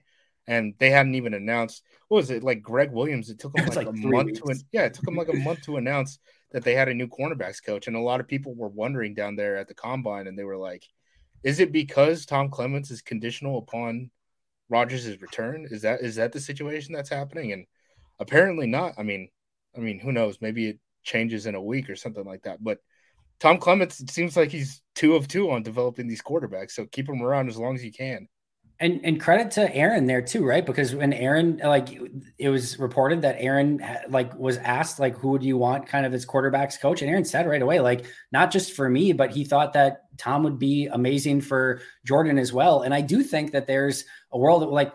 And 0.47 0.75
they 0.79 0.91
hadn't 0.91 1.15
even 1.15 1.33
announced, 1.33 1.83
what 2.07 2.17
was 2.17 2.31
it, 2.31 2.41
like 2.41 2.61
Greg 2.61 2.93
Williams? 2.93 3.29
It 3.29 3.39
took 3.39 3.53
them 3.55 3.65
like, 3.65 3.75
like, 3.75 3.87
a 3.87 3.91
month 3.91 4.39
weeks. 4.45 4.61
to, 4.61 4.65
yeah, 4.71 4.83
it 4.83 4.93
took 4.93 5.03
them 5.03 5.17
like 5.17 5.27
a 5.27 5.35
month 5.35 5.61
to 5.65 5.75
announce 5.75 6.19
that 6.53 6.63
they 6.63 6.73
had 6.73 6.87
a 6.87 6.93
new 6.93 7.07
cornerbacks 7.07 7.63
coach. 7.63 7.87
And 7.87 7.97
a 7.97 8.01
lot 8.01 8.21
of 8.21 8.29
people 8.29 8.55
were 8.55 8.69
wondering 8.69 9.13
down 9.13 9.35
there 9.35 9.57
at 9.57 9.67
the 9.67 9.73
combine, 9.73 10.27
and 10.27 10.39
they 10.39 10.45
were 10.45 10.57
like, 10.57 10.87
is 11.43 11.59
it 11.59 11.73
because 11.73 12.25
Tom 12.25 12.49
Clements 12.49 12.91
is 12.91 13.01
conditional 13.01 13.57
upon 13.57 14.09
Rodgers' 14.69 15.21
return? 15.21 15.67
Is 15.69 15.81
that 15.81 15.99
is 16.01 16.15
that 16.15 16.31
the 16.31 16.39
situation 16.39 16.93
that's 16.93 17.09
happening? 17.09 17.51
And 17.51 17.65
apparently 18.19 18.67
not. 18.67 18.93
I 18.97 19.03
mean, 19.03 19.29
I 19.75 19.79
mean, 19.79 19.99
who 19.99 20.11
knows? 20.11 20.37
Maybe 20.41 20.67
it 20.67 20.79
changes 21.03 21.45
in 21.45 21.55
a 21.55 21.61
week 21.61 21.89
or 21.89 21.95
something 21.95 22.25
like 22.25 22.43
that. 22.43 22.63
But 22.63 22.79
Tom 23.39 23.57
Clements, 23.57 23.99
it 23.99 24.11
seems 24.11 24.37
like 24.37 24.51
he's 24.51 24.81
two 24.95 25.15
of 25.15 25.27
two 25.27 25.51
on 25.51 25.63
developing 25.63 26.07
these 26.07 26.21
quarterbacks. 26.21 26.71
So 26.71 26.85
keep 26.85 27.09
him 27.09 27.21
around 27.21 27.49
as 27.49 27.57
long 27.57 27.75
as 27.75 27.83
you 27.83 27.91
can. 27.91 28.27
And 28.79 29.01
and 29.03 29.21
credit 29.21 29.51
to 29.51 29.75
Aaron 29.75 30.07
there 30.07 30.23
too, 30.23 30.43
right? 30.43 30.65
Because 30.65 30.95
when 30.95 31.13
Aaron 31.13 31.61
like 31.63 31.89
it 32.39 32.49
was 32.49 32.79
reported 32.79 33.21
that 33.21 33.35
Aaron 33.37 33.79
like 34.09 34.35
was 34.35 34.57
asked 34.57 34.99
like 34.99 35.15
who 35.15 35.29
would 35.29 35.43
you 35.43 35.55
want 35.55 35.85
kind 35.85 36.03
of 36.03 36.15
as 36.15 36.25
quarterbacks 36.25 36.79
coach, 36.79 37.03
and 37.03 37.11
Aaron 37.11 37.23
said 37.23 37.47
right 37.47 37.61
away 37.61 37.79
like 37.79 38.05
not 38.31 38.49
just 38.49 38.73
for 38.73 38.89
me, 38.89 39.13
but 39.13 39.29
he 39.29 39.43
thought 39.43 39.73
that 39.73 40.05
Tom 40.17 40.41
would 40.43 40.57
be 40.57 40.87
amazing 40.87 41.41
for 41.41 41.81
Jordan 42.05 42.39
as 42.39 42.51
well. 42.51 42.81
And 42.81 42.91
I 42.91 43.01
do 43.01 43.21
think 43.21 43.51
that 43.51 43.67
there's 43.67 44.03
a 44.31 44.39
world 44.39 44.63
that 44.63 44.71
like 44.71 44.93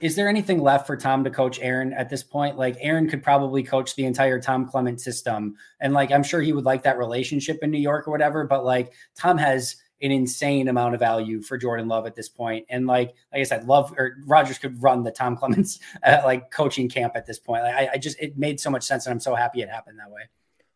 is 0.00 0.14
there 0.14 0.28
anything 0.28 0.60
left 0.60 0.86
for 0.86 0.96
Tom 0.96 1.24
to 1.24 1.30
coach 1.30 1.58
Aaron 1.60 1.92
at 1.92 2.08
this 2.08 2.22
point? 2.22 2.56
Like 2.56 2.76
Aaron 2.80 3.08
could 3.08 3.22
probably 3.22 3.62
coach 3.62 3.96
the 3.96 4.04
entire 4.04 4.40
Tom 4.40 4.68
Clement 4.68 5.00
system. 5.00 5.56
And 5.80 5.92
like 5.92 6.12
I'm 6.12 6.22
sure 6.22 6.40
he 6.40 6.52
would 6.52 6.64
like 6.64 6.84
that 6.84 6.98
relationship 6.98 7.58
in 7.62 7.70
New 7.70 7.80
York 7.80 8.06
or 8.06 8.12
whatever, 8.12 8.44
but 8.44 8.64
like 8.64 8.92
Tom 9.16 9.38
has 9.38 9.76
an 10.00 10.12
insane 10.12 10.68
amount 10.68 10.94
of 10.94 11.00
value 11.00 11.42
for 11.42 11.58
Jordan 11.58 11.88
Love 11.88 12.06
at 12.06 12.14
this 12.14 12.28
point. 12.28 12.66
And 12.68 12.86
like 12.86 13.14
like 13.32 13.40
I 13.40 13.42
said, 13.42 13.66
Love 13.66 13.92
or 13.98 14.18
Rodgers 14.24 14.58
could 14.58 14.80
run 14.80 15.02
the 15.02 15.10
Tom 15.10 15.36
Clements 15.36 15.80
uh, 16.04 16.20
like 16.24 16.50
coaching 16.50 16.88
camp 16.88 17.14
at 17.16 17.26
this 17.26 17.40
point. 17.40 17.64
Like, 17.64 17.74
I, 17.74 17.88
I, 17.94 17.98
just 17.98 18.20
it 18.20 18.38
made 18.38 18.60
so 18.60 18.70
much 18.70 18.84
sense, 18.84 19.06
and 19.06 19.12
I'm 19.12 19.20
so 19.20 19.34
happy 19.34 19.62
it 19.62 19.68
happened 19.68 19.98
that 19.98 20.10
way. 20.10 20.22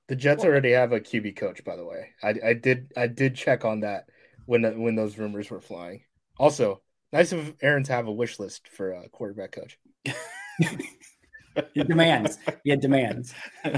The 0.08 0.16
Jets 0.16 0.44
already 0.44 0.72
have 0.72 0.92
a 0.92 1.00
QB 1.00 1.36
coach, 1.36 1.64
by 1.64 1.76
the 1.76 1.84
way. 1.84 2.10
I, 2.22 2.34
I 2.44 2.54
did 2.54 2.92
I 2.96 3.06
did 3.06 3.36
check 3.36 3.64
on 3.64 3.80
that 3.80 4.08
when 4.46 4.82
when 4.82 4.96
those 4.96 5.16
rumors 5.16 5.48
were 5.48 5.60
flying. 5.60 6.02
Also, 6.38 6.82
Nice 7.12 7.32
of 7.32 7.54
Aaron 7.62 7.84
to 7.84 7.92
have 7.92 8.06
a 8.06 8.12
wish 8.12 8.38
list 8.38 8.68
for 8.68 8.92
a 8.92 9.08
quarterback 9.08 9.52
coach. 9.52 9.78
he 11.74 11.84
demands. 11.84 12.38
He 12.64 12.70
had 12.70 12.80
demands. 12.80 13.34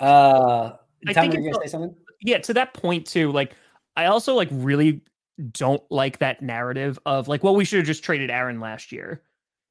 Uh, 0.00 0.76
I 1.06 1.12
think 1.12 1.34
you're 1.34 1.42
going 1.42 1.52
to 1.52 1.60
say 1.60 1.66
something. 1.66 1.94
Yeah, 2.22 2.38
to 2.38 2.54
that 2.54 2.72
point 2.72 3.06
too. 3.06 3.30
Like, 3.30 3.54
I 3.96 4.06
also 4.06 4.34
like 4.34 4.48
really 4.50 5.02
don't 5.52 5.82
like 5.90 6.18
that 6.18 6.42
narrative 6.42 6.98
of 7.06 7.28
like, 7.28 7.44
well, 7.44 7.54
we 7.54 7.64
should 7.64 7.78
have 7.80 7.86
just 7.86 8.02
traded 8.02 8.30
Aaron 8.30 8.60
last 8.60 8.92
year 8.92 9.22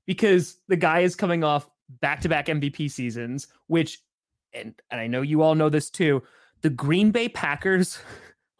because 0.06 0.58
the 0.68 0.76
guy 0.76 1.00
is 1.00 1.16
coming 1.16 1.44
off 1.44 1.68
back-to-back 2.02 2.46
MVP 2.46 2.92
seasons, 2.92 3.48
which, 3.68 4.04
and 4.54 4.74
and 4.92 5.00
I 5.02 5.08
know 5.08 5.22
you 5.22 5.42
all 5.42 5.56
know 5.56 5.70
this 5.70 5.90
too. 5.90 6.24
The 6.62 6.70
Green 6.70 7.12
Bay 7.12 7.30
Packers 7.30 8.00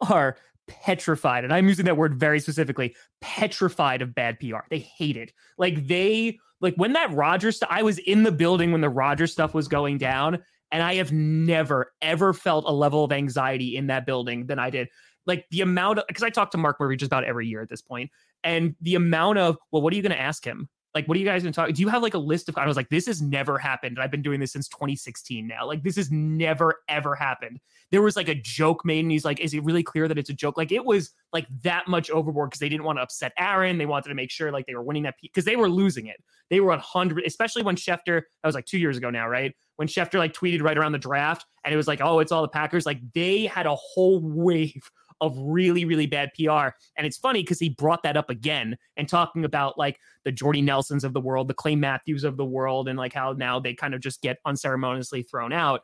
are 0.10 0.36
petrified, 0.70 1.44
and 1.44 1.52
I'm 1.52 1.68
using 1.68 1.84
that 1.86 1.96
word 1.96 2.14
very 2.14 2.40
specifically, 2.40 2.94
petrified 3.20 4.02
of 4.02 4.14
bad 4.14 4.38
PR. 4.38 4.60
They 4.70 4.78
hate 4.78 5.16
it. 5.16 5.32
Like 5.58 5.86
they 5.86 6.38
like 6.60 6.74
when 6.76 6.92
that 6.92 7.12
Rodgers 7.12 7.56
stuff, 7.56 7.68
I 7.70 7.82
was 7.82 7.98
in 7.98 8.22
the 8.22 8.32
building 8.32 8.72
when 8.72 8.80
the 8.80 8.88
Rodgers 8.88 9.32
stuff 9.32 9.52
was 9.52 9.68
going 9.68 9.98
down, 9.98 10.38
and 10.70 10.82
I 10.82 10.94
have 10.94 11.12
never 11.12 11.92
ever 12.00 12.32
felt 12.32 12.64
a 12.66 12.72
level 12.72 13.04
of 13.04 13.12
anxiety 13.12 13.76
in 13.76 13.88
that 13.88 14.06
building 14.06 14.46
than 14.46 14.58
I 14.58 14.70
did. 14.70 14.88
Like 15.26 15.46
the 15.50 15.60
amount 15.60 15.98
of 15.98 16.04
because 16.06 16.22
I 16.22 16.30
talk 16.30 16.50
to 16.52 16.58
Mark 16.58 16.78
Murphy 16.78 16.96
just 16.96 17.08
about 17.08 17.24
every 17.24 17.46
year 17.46 17.62
at 17.62 17.68
this 17.68 17.82
point, 17.82 18.10
and 18.44 18.74
the 18.80 18.94
amount 18.94 19.38
of 19.38 19.56
well, 19.70 19.82
what 19.82 19.92
are 19.92 19.96
you 19.96 20.02
going 20.02 20.12
to 20.12 20.20
ask 20.20 20.44
him? 20.44 20.68
Like, 20.94 21.06
what 21.06 21.16
are 21.16 21.20
you 21.20 21.26
guys 21.26 21.44
been 21.44 21.52
talking? 21.52 21.74
Do 21.74 21.82
you 21.82 21.88
have 21.88 22.02
like 22.02 22.14
a 22.14 22.18
list 22.18 22.48
of? 22.48 22.58
I 22.58 22.66
was 22.66 22.76
like, 22.76 22.88
this 22.88 23.06
has 23.06 23.22
never 23.22 23.58
happened. 23.58 24.00
I've 24.00 24.10
been 24.10 24.22
doing 24.22 24.40
this 24.40 24.52
since 24.52 24.68
2016 24.68 25.46
now. 25.46 25.66
Like, 25.66 25.84
this 25.84 25.96
has 25.96 26.10
never 26.10 26.80
ever 26.88 27.14
happened. 27.14 27.60
There 27.92 28.02
was 28.02 28.16
like 28.16 28.28
a 28.28 28.34
joke 28.34 28.84
made, 28.84 29.00
and 29.00 29.10
he's 29.10 29.24
like, 29.24 29.38
is 29.40 29.54
it 29.54 29.62
really 29.62 29.84
clear 29.84 30.08
that 30.08 30.18
it's 30.18 30.30
a 30.30 30.34
joke? 30.34 30.56
Like, 30.56 30.72
it 30.72 30.84
was 30.84 31.12
like 31.32 31.46
that 31.62 31.86
much 31.86 32.10
overboard 32.10 32.50
because 32.50 32.58
they 32.60 32.68
didn't 32.68 32.84
want 32.84 32.98
to 32.98 33.02
upset 33.02 33.32
Aaron. 33.38 33.78
They 33.78 33.86
wanted 33.86 34.08
to 34.08 34.14
make 34.16 34.32
sure 34.32 34.50
like 34.50 34.66
they 34.66 34.74
were 34.74 34.82
winning 34.82 35.04
that 35.04 35.14
because 35.22 35.44
they 35.44 35.56
were 35.56 35.68
losing 35.68 36.06
it. 36.06 36.22
They 36.50 36.58
were 36.58 36.70
100, 36.70 37.24
especially 37.24 37.62
when 37.62 37.76
Schefter. 37.76 38.22
That 38.42 38.48
was 38.48 38.56
like 38.56 38.66
two 38.66 38.78
years 38.78 38.96
ago 38.96 39.10
now, 39.10 39.28
right? 39.28 39.54
When 39.76 39.86
Schefter 39.86 40.18
like 40.18 40.32
tweeted 40.32 40.62
right 40.62 40.76
around 40.76 40.92
the 40.92 40.98
draft, 40.98 41.46
and 41.64 41.72
it 41.72 41.76
was 41.76 41.86
like, 41.86 42.00
oh, 42.02 42.18
it's 42.18 42.32
all 42.32 42.42
the 42.42 42.48
Packers. 42.48 42.84
Like 42.84 43.00
they 43.14 43.46
had 43.46 43.66
a 43.66 43.76
whole 43.76 44.20
wave 44.24 44.90
of 45.20 45.36
really, 45.38 45.84
really 45.84 46.06
bad 46.06 46.30
PR. 46.34 46.68
And 46.96 47.06
it's 47.06 47.18
funny 47.18 47.42
because 47.42 47.58
he 47.58 47.70
brought 47.70 48.02
that 48.02 48.16
up 48.16 48.30
again 48.30 48.76
and 48.96 49.08
talking 49.08 49.44
about 49.44 49.78
like 49.78 49.98
the 50.24 50.32
Jordy 50.32 50.62
Nelsons 50.62 51.04
of 51.04 51.12
the 51.12 51.20
world, 51.20 51.48
the 51.48 51.54
Clay 51.54 51.76
Matthews 51.76 52.24
of 52.24 52.36
the 52.36 52.44
world, 52.44 52.88
and 52.88 52.98
like 52.98 53.12
how 53.12 53.32
now 53.32 53.60
they 53.60 53.74
kind 53.74 53.94
of 53.94 54.00
just 54.00 54.22
get 54.22 54.38
unceremoniously 54.44 55.22
thrown 55.22 55.52
out. 55.52 55.82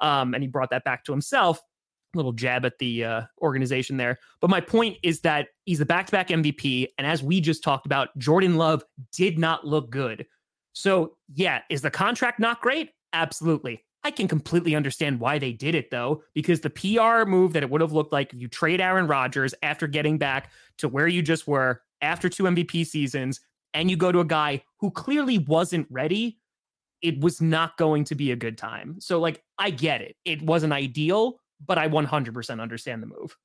Um, 0.00 0.34
and 0.34 0.42
he 0.42 0.48
brought 0.48 0.70
that 0.70 0.84
back 0.84 1.04
to 1.04 1.12
himself. 1.12 1.60
Little 2.14 2.32
jab 2.32 2.64
at 2.64 2.78
the 2.78 3.04
uh, 3.04 3.22
organization 3.42 3.96
there. 3.96 4.18
But 4.40 4.48
my 4.48 4.60
point 4.60 4.96
is 5.02 5.20
that 5.20 5.48
he's 5.66 5.78
the 5.78 5.86
back 5.86 6.06
to 6.06 6.12
back 6.12 6.28
MVP. 6.28 6.86
And 6.96 7.06
as 7.06 7.22
we 7.22 7.40
just 7.40 7.62
talked 7.62 7.84
about, 7.84 8.16
Jordan 8.16 8.56
Love 8.56 8.82
did 9.12 9.38
not 9.38 9.66
look 9.66 9.90
good. 9.90 10.26
So, 10.72 11.16
yeah, 11.34 11.60
is 11.68 11.82
the 11.82 11.90
contract 11.90 12.38
not 12.38 12.60
great? 12.60 12.90
Absolutely. 13.12 13.84
I 14.08 14.10
can 14.10 14.26
completely 14.26 14.74
understand 14.74 15.20
why 15.20 15.38
they 15.38 15.52
did 15.52 15.74
it 15.74 15.90
though, 15.90 16.22
because 16.32 16.62
the 16.62 16.70
PR 16.70 17.28
move 17.28 17.52
that 17.52 17.62
it 17.62 17.68
would 17.68 17.82
have 17.82 17.92
looked 17.92 18.10
like 18.10 18.32
if 18.32 18.40
you 18.40 18.48
trade 18.48 18.80
Aaron 18.80 19.06
Rodgers 19.06 19.52
after 19.62 19.86
getting 19.86 20.16
back 20.16 20.50
to 20.78 20.88
where 20.88 21.06
you 21.06 21.20
just 21.20 21.46
were 21.46 21.82
after 22.00 22.30
two 22.30 22.44
MVP 22.44 22.86
seasons 22.86 23.40
and 23.74 23.90
you 23.90 23.98
go 23.98 24.10
to 24.10 24.20
a 24.20 24.24
guy 24.24 24.62
who 24.78 24.90
clearly 24.90 25.36
wasn't 25.36 25.86
ready, 25.90 26.38
it 27.02 27.20
was 27.20 27.42
not 27.42 27.76
going 27.76 28.04
to 28.04 28.14
be 28.14 28.32
a 28.32 28.36
good 28.36 28.56
time. 28.56 28.96
So, 28.98 29.20
like, 29.20 29.42
I 29.58 29.68
get 29.68 30.00
it. 30.00 30.16
It 30.24 30.40
wasn't 30.40 30.72
ideal, 30.72 31.38
but 31.66 31.76
I 31.76 31.86
100% 31.86 32.62
understand 32.62 33.02
the 33.02 33.08
move. 33.08 33.36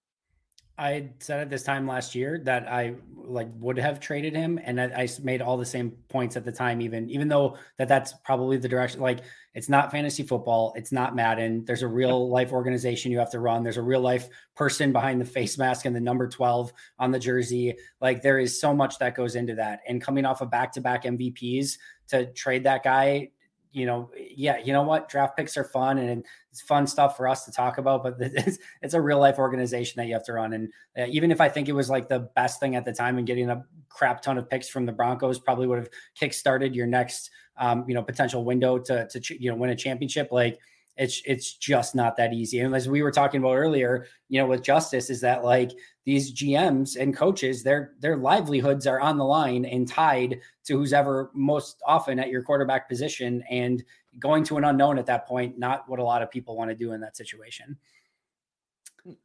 I 0.77 1.09
said 1.19 1.39
at 1.39 1.49
this 1.51 1.63
time 1.63 1.87
last 1.87 2.15
year 2.15 2.41
that 2.45 2.67
I 2.67 2.95
like 3.15 3.47
would 3.59 3.77
have 3.77 3.99
traded 3.99 4.35
him, 4.35 4.59
and 4.63 4.81
I, 4.81 4.85
I, 4.85 5.09
made 5.21 5.41
all 5.41 5.55
the 5.55 5.65
same 5.65 5.91
points 6.09 6.35
at 6.35 6.45
the 6.45 6.51
time. 6.51 6.81
Even 6.81 7.09
even 7.11 7.27
though 7.27 7.57
that 7.77 7.87
that's 7.87 8.13
probably 8.25 8.57
the 8.57 8.67
direction. 8.67 8.99
Like 8.99 9.19
it's 9.53 9.69
not 9.69 9.91
fantasy 9.91 10.23
football, 10.23 10.73
it's 10.75 10.91
not 10.91 11.15
Madden. 11.15 11.63
There's 11.65 11.83
a 11.83 11.87
real 11.87 12.27
life 12.27 12.51
organization 12.51 13.11
you 13.11 13.19
have 13.19 13.29
to 13.31 13.39
run. 13.39 13.61
There's 13.61 13.77
a 13.77 13.83
real 13.83 14.01
life 14.01 14.29
person 14.55 14.91
behind 14.91 15.21
the 15.21 15.25
face 15.25 15.59
mask 15.59 15.85
and 15.85 15.95
the 15.95 16.01
number 16.01 16.27
twelve 16.27 16.73
on 16.97 17.11
the 17.11 17.19
jersey. 17.19 17.75
Like 18.01 18.23
there 18.23 18.39
is 18.39 18.59
so 18.59 18.73
much 18.73 18.97
that 18.97 19.15
goes 19.15 19.35
into 19.35 19.53
that. 19.55 19.81
And 19.87 20.01
coming 20.01 20.25
off 20.25 20.41
of 20.41 20.49
back 20.49 20.71
to 20.73 20.81
back 20.81 21.03
MVPs 21.03 21.77
to 22.07 22.33
trade 22.33 22.63
that 22.63 22.83
guy 22.83 23.29
you 23.73 23.85
know, 23.85 24.09
yeah, 24.15 24.57
you 24.59 24.71
know 24.71 24.83
what? 24.83 25.09
Draft 25.09 25.35
picks 25.35 25.57
are 25.57 25.63
fun 25.63 25.97
and 25.97 26.23
it's 26.51 26.61
fun 26.61 26.85
stuff 26.85 27.17
for 27.17 27.27
us 27.27 27.43
to 27.45 27.51
talk 27.51 27.79
about, 27.79 28.03
but 28.03 28.15
it's, 28.19 28.59
it's 28.81 28.93
a 28.93 29.01
real 29.01 29.19
life 29.19 29.39
organization 29.39 29.99
that 29.99 30.07
you 30.07 30.13
have 30.13 30.23
to 30.25 30.33
run. 30.33 30.53
And 30.53 30.71
uh, 30.97 31.05
even 31.09 31.31
if 31.31 31.41
I 31.41 31.49
think 31.49 31.67
it 31.67 31.73
was 31.73 31.89
like 31.89 32.07
the 32.07 32.19
best 32.35 32.59
thing 32.59 32.75
at 32.75 32.85
the 32.85 32.93
time 32.93 33.17
and 33.17 33.27
getting 33.27 33.49
a 33.49 33.65
crap 33.89 34.21
ton 34.21 34.37
of 34.37 34.49
picks 34.49 34.69
from 34.69 34.85
the 34.85 34.91
Broncos 34.91 35.39
probably 35.39 35.67
would 35.67 35.79
have 35.79 35.89
kickstarted 36.19 36.75
your 36.75 36.87
next, 36.87 37.31
um, 37.57 37.83
you 37.87 37.93
know, 37.93 38.03
potential 38.03 38.45
window 38.45 38.77
to, 38.77 39.07
to, 39.07 39.41
you 39.41 39.49
know, 39.51 39.57
win 39.57 39.71
a 39.71 39.75
championship. 39.75 40.29
Like 40.31 40.59
it's 40.95 41.21
it's 41.25 41.53
just 41.53 41.95
not 41.95 42.15
that 42.17 42.33
easy. 42.33 42.59
And 42.59 42.75
as 42.75 42.87
we 42.87 43.01
were 43.01 43.11
talking 43.11 43.39
about 43.39 43.55
earlier, 43.55 44.05
you 44.29 44.39
know, 44.39 44.47
with 44.47 44.61
Justis, 44.61 45.09
is 45.09 45.21
that 45.21 45.43
like 45.43 45.71
these 46.05 46.33
GMs 46.33 46.97
and 46.99 47.15
coaches, 47.15 47.63
their 47.63 47.93
their 47.99 48.17
livelihoods 48.17 48.85
are 48.85 48.99
on 48.99 49.17
the 49.17 49.25
line 49.25 49.65
and 49.65 49.87
tied 49.87 50.39
to 50.65 50.77
who's 50.77 50.93
ever 50.93 51.31
most 51.33 51.81
often 51.87 52.19
at 52.19 52.29
your 52.29 52.43
quarterback 52.43 52.87
position, 52.87 53.43
and 53.49 53.83
going 54.19 54.43
to 54.43 54.57
an 54.57 54.65
unknown 54.65 54.99
at 54.99 55.07
that 55.07 55.27
point, 55.27 55.57
not 55.57 55.87
what 55.89 55.99
a 55.99 56.03
lot 56.03 56.21
of 56.21 56.29
people 56.29 56.55
want 56.55 56.69
to 56.69 56.75
do 56.75 56.91
in 56.91 57.01
that 57.01 57.17
situation. 57.17 57.75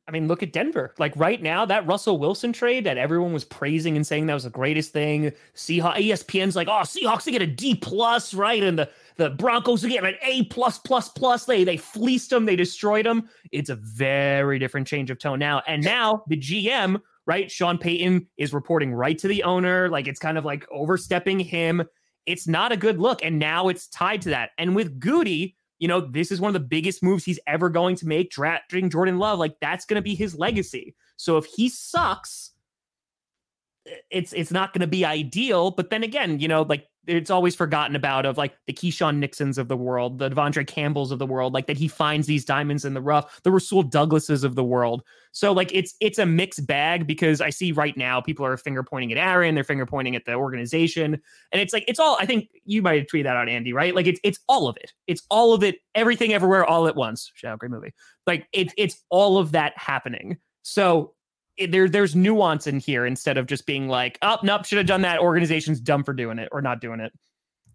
I 0.09 0.11
mean, 0.11 0.27
look 0.27 0.43
at 0.43 0.53
Denver. 0.53 0.93
Like 0.99 1.13
right 1.15 1.41
now, 1.41 1.65
that 1.65 1.87
Russell 1.87 2.19
Wilson 2.19 2.53
trade 2.53 2.85
that 2.85 2.99
everyone 2.99 3.33
was 3.33 3.45
praising 3.45 3.95
and 3.95 4.05
saying 4.05 4.27
that 4.27 4.35
was 4.35 4.43
the 4.43 4.51
greatest 4.51 4.93
thing. 4.93 5.33
Seahawks, 5.55 5.97
ESPN's 5.99 6.57
like, 6.57 6.67
oh, 6.67 6.81
Seahawks 6.81 7.25
to 7.25 7.31
get 7.31 7.43
a 7.43 7.47
D 7.47 7.77
plus, 7.77 8.35
right? 8.35 8.63
And 8.63 8.79
the 8.79 8.91
the 9.19 9.31
Broncos 9.31 9.85
are 9.85 9.89
getting 9.89 10.09
an 10.09 10.17
A 10.23 10.45
plus 10.47 10.79
plus 10.79 11.09
plus. 11.09 11.45
They 11.45 11.63
they 11.63 11.77
fleeced 11.77 12.31
them, 12.31 12.45
they 12.45 12.57
destroyed 12.57 13.07
them. 13.07 13.29
It's 13.53 13.71
a 13.71 13.77
very 13.77 14.59
different 14.59 14.89
change 14.89 15.11
of 15.11 15.21
tone 15.21 15.39
now. 15.39 15.63
And 15.69 15.85
now 15.85 16.25
the 16.27 16.37
GM, 16.37 17.01
right? 17.27 17.49
Sean 17.49 17.79
Payton 17.79 18.27
is 18.37 18.53
reporting 18.53 18.93
right 18.93 19.19
to 19.19 19.29
the 19.29 19.45
owner. 19.45 19.89
Like 19.89 20.09
it's 20.09 20.21
kind 20.21 20.39
of 20.39 20.45
like 20.45 20.67
overstepping 20.73 21.39
him. 21.39 21.85
It's 22.27 22.49
not 22.49 22.73
a 22.73 22.77
good 22.77 22.99
look. 22.99 23.25
And 23.25 23.39
now 23.39 23.69
it's 23.69 23.87
tied 23.89 24.23
to 24.23 24.31
that. 24.31 24.51
And 24.59 24.75
with 24.75 24.99
Gutey, 24.99 25.55
you 25.79 25.89
know, 25.89 26.01
this 26.01 26.31
is 26.33 26.41
one 26.41 26.49
of 26.49 26.55
the 26.55 26.67
biggest 26.67 27.03
moves 27.03 27.25
he's 27.25 27.41
ever 27.47 27.69
going 27.69 27.97
to 27.97 28.07
make, 28.07 28.31
drafting 28.31 28.91
Jordan 28.91 29.19
Love. 29.19 29.39
Like 29.39 29.59
that's 29.61 29.85
going 29.85 29.97
to 29.97 30.03
be 30.03 30.15
his 30.15 30.37
legacy. 30.37 30.95
So 31.17 31.37
if 31.37 31.47
he 31.47 31.69
sucks, 31.69 32.53
it's 34.11 34.33
it's 34.33 34.51
not 34.51 34.73
going 34.73 34.81
to 34.81 34.87
be 34.87 35.05
ideal. 35.05 35.71
But 35.71 35.91
then 35.91 36.03
again, 36.03 36.39
you 36.41 36.49
know, 36.49 36.63
like 36.63 36.87
it's 37.09 37.31
always 37.31 37.55
forgotten 37.55 37.97
about 37.97 38.27
of 38.27 38.37
like 38.37 38.55
the 38.67 38.73
Keisean 38.73 39.17
Nixons 39.17 39.57
of 39.57 39.69
the 39.69 39.77
world, 39.77 40.19
the 40.19 40.29
De'Vondre 40.29 40.67
Campbells 40.67 41.11
of 41.11 41.19
the 41.19 41.27
world, 41.27 41.55
like 41.55 41.67
that 41.67 41.79
he 41.79 41.89
finds 41.89 42.27
these 42.27 42.45
diamonds 42.45 42.85
in 42.85 42.93
the 42.93 43.01
rough, 43.01 43.41
the 43.43 43.51
Rasul 43.51 43.83
Douglases 43.83 44.45
of 44.45 44.55
the 44.55 44.65
world. 44.65 45.03
So 45.33 45.53
like 45.53 45.71
it's 45.73 45.95
it's 46.01 46.19
a 46.19 46.27
mixed 46.27 46.67
bag 46.67 47.07
because 47.07 47.41
I 47.41 47.51
see 47.51 47.73
right 47.73 47.97
now 47.97 48.21
people 48.21 48.45
are 48.45 48.57
finger 48.57 48.83
pointing 48.83 49.11
at 49.11 49.19
Aaron, 49.19 49.55
they're 49.55 49.65
finger 49.65 49.87
pointing 49.87 50.17
at 50.17 50.25
the 50.27 50.35
organization, 50.35 51.19
and 51.53 51.63
it's 51.63 51.73
like 51.73 51.85
it's 51.89 51.99
all. 51.99 52.19
I 52.21 52.27
think 52.27 52.49
you 52.65 52.83
might 52.83 53.09
tweet 53.09 53.25
that 53.25 53.37
out, 53.37 53.49
Andy, 53.49 53.73
right? 53.73 53.95
Like 53.95 54.07
it's 54.07 54.21
it's 54.23 54.39
all 54.49 54.69
of 54.69 54.77
it. 54.77 54.93
It's 55.07 55.23
all 55.31 55.55
of 55.55 55.63
it, 55.63 55.77
everything, 55.95 56.35
everywhere, 56.35 56.65
all 56.67 56.87
at 56.87 56.97
once. 56.97 57.31
Shout 57.35 57.53
out, 57.53 57.59
great 57.59 57.73
movie. 57.73 57.93
Like 58.27 58.47
it's 58.53 58.75
it's 58.77 59.03
all 59.09 59.39
of 59.39 59.53
that 59.53 59.73
happening. 59.77 60.37
So 60.63 61.15
there 61.67 61.89
there's 61.89 62.15
nuance 62.15 62.67
in 62.67 62.79
here 62.79 63.07
instead 63.07 63.39
of 63.39 63.47
just 63.47 63.67
being 63.67 63.89
like, 63.89 64.19
oh, 64.23 64.39
nope, 64.43 64.65
should 64.65 64.79
have 64.79 64.87
done 64.87 65.03
that. 65.03 65.19
Organization's 65.21 65.81
dumb 65.81 66.05
for 66.05 66.13
doing 66.13 66.39
it 66.39 66.49
or 66.53 66.63
not 66.63 66.81
doing 66.81 67.01
it. 67.01 67.13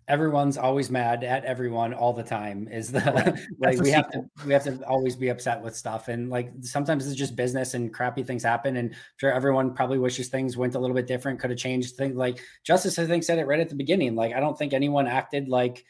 Everyone's 0.10 0.58
always 0.58 0.92
mad 0.92 1.24
at 1.24 1.46
everyone 1.46 1.94
all 1.94 2.12
the 2.12 2.24
time. 2.24 2.68
Is 2.70 2.92
the 2.92 3.40
like 3.60 3.80
we 3.80 3.90
have 3.92 4.12
to 4.12 4.24
we 4.46 4.52
have 4.54 4.64
to 4.66 4.80
always 4.86 5.16
be 5.16 5.30
upset 5.30 5.62
with 5.62 5.76
stuff, 5.76 6.10
and 6.10 6.30
like 6.30 6.52
sometimes 6.62 7.08
it's 7.08 7.16
just 7.16 7.36
business 7.36 7.74
and 7.74 7.94
crappy 7.94 8.24
things 8.24 8.44
happen. 8.44 8.76
And 8.78 8.90
I'm 8.90 8.96
sure 9.18 9.32
everyone 9.32 9.74
probably 9.74 10.00
wishes 10.00 10.28
things 10.28 10.58
went 10.58 10.76
a 10.76 10.80
little 10.80 10.96
bit 10.96 11.08
different, 11.08 11.40
could 11.40 11.52
have 11.52 11.60
changed 11.60 11.96
things. 11.96 12.16
Like 12.16 12.40
Justis, 12.68 13.02
I 13.02 13.08
think 13.08 13.24
said 13.24 13.40
it 13.40 13.48
right 13.48 13.62
at 13.62 13.70
the 13.70 13.76
beginning. 13.76 14.16
Like 14.16 14.34
I 14.34 14.40
don't 14.42 14.58
think 14.58 14.74
anyone 14.74 15.08
acted 15.08 15.48
like 15.48 15.86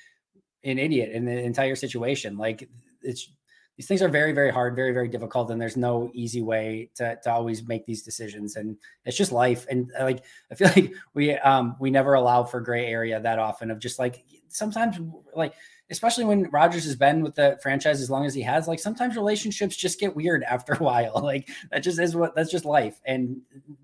an 0.64 0.78
idiot 0.78 1.12
in 1.12 1.26
the 1.26 1.38
entire 1.40 1.76
situation. 1.76 2.38
Like 2.38 2.70
it's 3.02 3.30
these 3.78 3.88
things 3.88 4.02
are 4.02 4.10
very 4.10 4.32
very 4.32 4.52
hard 4.52 4.76
very 4.76 4.92
very 4.92 5.08
difficult 5.08 5.50
and 5.50 5.60
there's 5.62 5.78
no 5.78 6.12
easy 6.14 6.42
way 6.42 6.90
to, 6.96 7.18
to 7.24 7.32
always 7.32 7.68
make 7.68 7.86
these 7.86 8.04
decisions 8.04 8.56
and 8.56 8.78
it's 9.06 9.18
just 9.18 9.32
life 9.32 9.66
and 9.70 9.92
uh, 10.00 10.04
like 10.04 10.24
i 10.52 10.56
feel 10.56 10.68
like 10.76 10.94
we 11.14 11.34
um 11.38 11.76
we 11.80 11.90
never 11.90 12.14
allow 12.14 12.44
for 12.44 12.62
gray 12.62 12.88
area 12.88 13.20
that 13.20 13.40
often 13.40 13.72
of 13.72 13.80
just 13.80 14.00
like 14.00 14.24
sometimes 14.48 15.00
like 15.36 15.54
especially 15.90 16.24
when 16.24 16.50
Rodgers 16.50 16.86
has 16.86 16.96
been 16.96 17.22
with 17.22 17.36
the 17.36 17.60
franchise 17.62 18.02
as 18.02 18.10
long 18.10 18.26
as 18.26 18.34
he 18.34 18.42
has, 18.42 18.68
like 18.68 18.80
sometimes 18.80 19.16
relationships 19.16 19.76
just 19.76 20.00
get 20.00 20.16
weird 20.16 20.44
after 20.50 20.74
a 20.74 20.84
while. 20.84 21.20
Like 21.22 21.50
that 21.72 21.80
just 21.80 22.00
is 22.00 22.16
what 22.16 22.36
that's 22.36 22.52
just 22.52 22.66
life. 22.66 23.00
And 23.06 23.42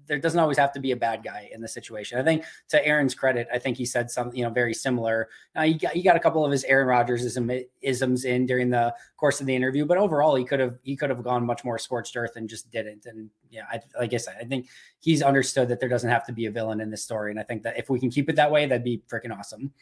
there 0.08 0.18
doesn't 0.18 0.40
always 0.40 0.58
have 0.58 0.72
to 0.74 0.80
be 0.80 0.92
a 0.92 0.96
bad 0.96 1.24
guy 1.24 1.50
in 1.54 1.62
the 1.62 1.68
situation. 1.68 2.18
I 2.18 2.24
think 2.24 2.46
to 2.70 2.86
Aaron's 2.86 3.14
credit, 3.14 3.48
I 3.54 3.60
think 3.60 3.78
he 3.78 3.86
said 3.86 4.10
something, 4.10 4.38
you 4.38 4.44
know, 4.44 4.50
very 4.50 4.74
similar. 4.74 5.30
Now 5.56 5.64
he 5.64 5.74
got, 5.74 5.94
he 5.94 6.02
got 6.02 6.16
a 6.16 6.20
couple 6.20 6.46
of 6.46 6.52
his 6.52 6.64
Aaron 6.64 6.88
Rodgers 6.88 7.38
isms 7.82 8.26
in 8.26 8.46
during 8.46 8.70
the 8.70 8.94
course 9.18 9.42
of 9.42 9.48
the 9.48 9.56
interview, 9.56 9.86
but 9.86 9.98
overall 9.98 10.36
he 10.36 10.46
could 10.46 10.60
have, 10.60 10.78
he 10.84 10.96
could 10.96 11.10
have 11.10 11.24
gone 11.24 11.46
much 11.46 11.64
more 11.64 11.78
scorched 11.78 12.16
earth 12.16 12.38
and 12.38 12.50
just 12.50 12.72
didn't. 12.72 13.06
And 13.06 13.30
yeah, 13.50 13.64
I, 13.70 13.82
like 14.00 14.14
I 14.14 14.18
said, 14.18 14.38
I 14.40 14.46
think 14.46 14.68
he's 15.00 15.22
understood 15.22 15.68
that 15.68 15.80
there 15.80 15.90
doesn't 15.90 16.10
have 16.10 16.26
to 16.28 16.34
be 16.34 16.46
a 16.46 16.52
villain 16.52 16.82
in 16.82 16.90
this 16.90 17.04
story. 17.04 17.32
And 17.32 17.40
I 17.40 17.44
think 17.44 17.64
that 17.64 17.78
if 17.78 17.90
we 17.90 18.00
can 18.00 18.10
keep 18.10 18.30
it 18.30 18.36
that 18.38 18.52
way, 18.52 18.66
that'd 18.66 18.84
be 18.84 19.04
freaking 19.10 19.38
awesome. 19.38 19.74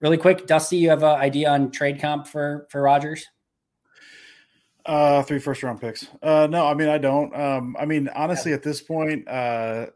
Really 0.00 0.16
quick, 0.16 0.46
Dusty, 0.46 0.76
you 0.76 0.90
have 0.90 1.02
an 1.02 1.18
idea 1.18 1.50
on 1.50 1.70
trade 1.70 2.00
comp 2.00 2.26
for 2.26 2.66
for 2.70 2.82
Rodgers? 2.82 3.26
Uh, 4.86 5.22
three 5.22 5.38
first 5.38 5.62
round 5.62 5.80
picks. 5.80 6.06
Uh, 6.22 6.46
no, 6.48 6.66
I 6.66 6.74
mean 6.74 6.88
I 6.88 6.98
don't. 6.98 7.34
Um, 7.34 7.76
I 7.78 7.84
mean 7.84 8.08
honestly, 8.14 8.52
at 8.52 8.62
this 8.62 8.80
point, 8.80 9.28
uh, 9.28 9.86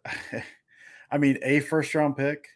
I 1.11 1.19
mean 1.19 1.39
a 1.43 1.61
first 1.61 1.95
round 1.95 2.17
pick, 2.17 2.47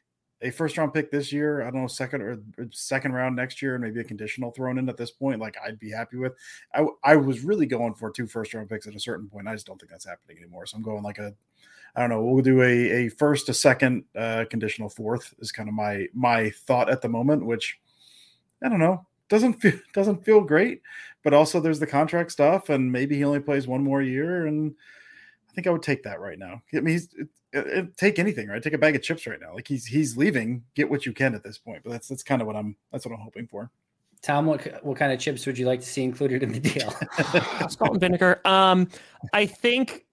a 0.42 0.50
first 0.50 0.76
round 0.76 0.92
pick 0.92 1.10
this 1.10 1.32
year. 1.32 1.62
I 1.62 1.70
don't 1.70 1.82
know, 1.82 1.86
second 1.86 2.22
or, 2.22 2.38
or 2.58 2.66
second 2.72 3.12
round 3.12 3.36
next 3.36 3.62
year, 3.62 3.76
and 3.76 3.84
maybe 3.84 4.00
a 4.00 4.04
conditional 4.04 4.50
thrown 4.50 4.76
in 4.76 4.88
at 4.88 4.96
this 4.96 5.12
point. 5.12 5.40
Like 5.40 5.56
I'd 5.64 5.78
be 5.78 5.90
happy 5.90 6.16
with. 6.16 6.34
I 6.74 6.84
I 7.04 7.16
was 7.16 7.40
really 7.40 7.66
going 7.66 7.94
for 7.94 8.10
two 8.10 8.26
first 8.26 8.52
round 8.52 8.68
picks 8.68 8.86
at 8.86 8.94
a 8.94 9.00
certain 9.00 9.28
point. 9.28 9.48
I 9.48 9.54
just 9.54 9.66
don't 9.66 9.80
think 9.80 9.90
that's 9.90 10.06
happening 10.06 10.36
anymore. 10.38 10.66
So 10.66 10.76
I'm 10.76 10.82
going 10.82 11.04
like 11.04 11.18
a 11.18 11.32
I 11.96 12.00
don't 12.00 12.10
know. 12.10 12.22
We'll 12.22 12.42
do 12.42 12.62
a, 12.62 13.06
a 13.06 13.08
first, 13.08 13.48
a 13.48 13.54
second, 13.54 14.04
uh, 14.14 14.44
conditional 14.50 14.90
fourth 14.90 15.32
is 15.38 15.50
kind 15.50 15.68
of 15.68 15.74
my 15.74 16.06
my 16.12 16.50
thought 16.50 16.90
at 16.90 17.00
the 17.00 17.08
moment. 17.08 17.46
Which 17.46 17.78
I 18.62 18.68
don't 18.68 18.78
know 18.78 19.06
doesn't 19.28 19.54
feel 19.54 19.78
doesn't 19.94 20.24
feel 20.24 20.42
great, 20.42 20.82
but 21.24 21.34
also 21.34 21.60
there's 21.60 21.80
the 21.80 21.86
contract 21.86 22.32
stuff, 22.32 22.68
and 22.68 22.92
maybe 22.92 23.16
he 23.16 23.24
only 23.24 23.40
plays 23.40 23.66
one 23.66 23.82
more 23.82 24.02
year, 24.02 24.46
and 24.46 24.74
I 25.50 25.54
think 25.54 25.66
I 25.66 25.70
would 25.70 25.82
take 25.82 26.02
that 26.04 26.20
right 26.20 26.38
now. 26.38 26.62
I 26.74 26.80
mean, 26.80 26.94
he's 26.94 27.08
it, 27.52 27.66
it, 27.66 27.96
take 27.96 28.18
anything, 28.18 28.48
right? 28.48 28.62
Take 28.62 28.74
a 28.74 28.78
bag 28.78 28.96
of 28.96 29.02
chips 29.02 29.26
right 29.26 29.40
now. 29.40 29.54
Like 29.54 29.68
he's 29.68 29.86
he's 29.86 30.16
leaving. 30.16 30.64
Get 30.74 30.90
what 30.90 31.06
you 31.06 31.12
can 31.12 31.34
at 31.34 31.42
this 31.42 31.58
point. 31.58 31.82
But 31.84 31.92
that's 31.92 32.08
that's 32.08 32.22
kind 32.22 32.40
of 32.40 32.46
what 32.46 32.56
I'm 32.56 32.76
that's 32.92 33.06
what 33.06 33.14
I'm 33.14 33.20
hoping 33.20 33.46
for. 33.46 33.70
Tom, 34.22 34.46
what 34.46 34.84
what 34.84 34.96
kind 34.96 35.12
of 35.12 35.18
chips 35.18 35.46
would 35.46 35.58
you 35.58 35.66
like 35.66 35.80
to 35.80 35.86
see 35.86 36.02
included 36.02 36.42
in 36.42 36.52
the 36.52 36.60
deal? 36.60 36.92
Salt 37.68 37.92
and 37.92 38.00
vinegar. 38.00 38.40
Um, 38.44 38.88
I 39.32 39.46
think 39.46 40.05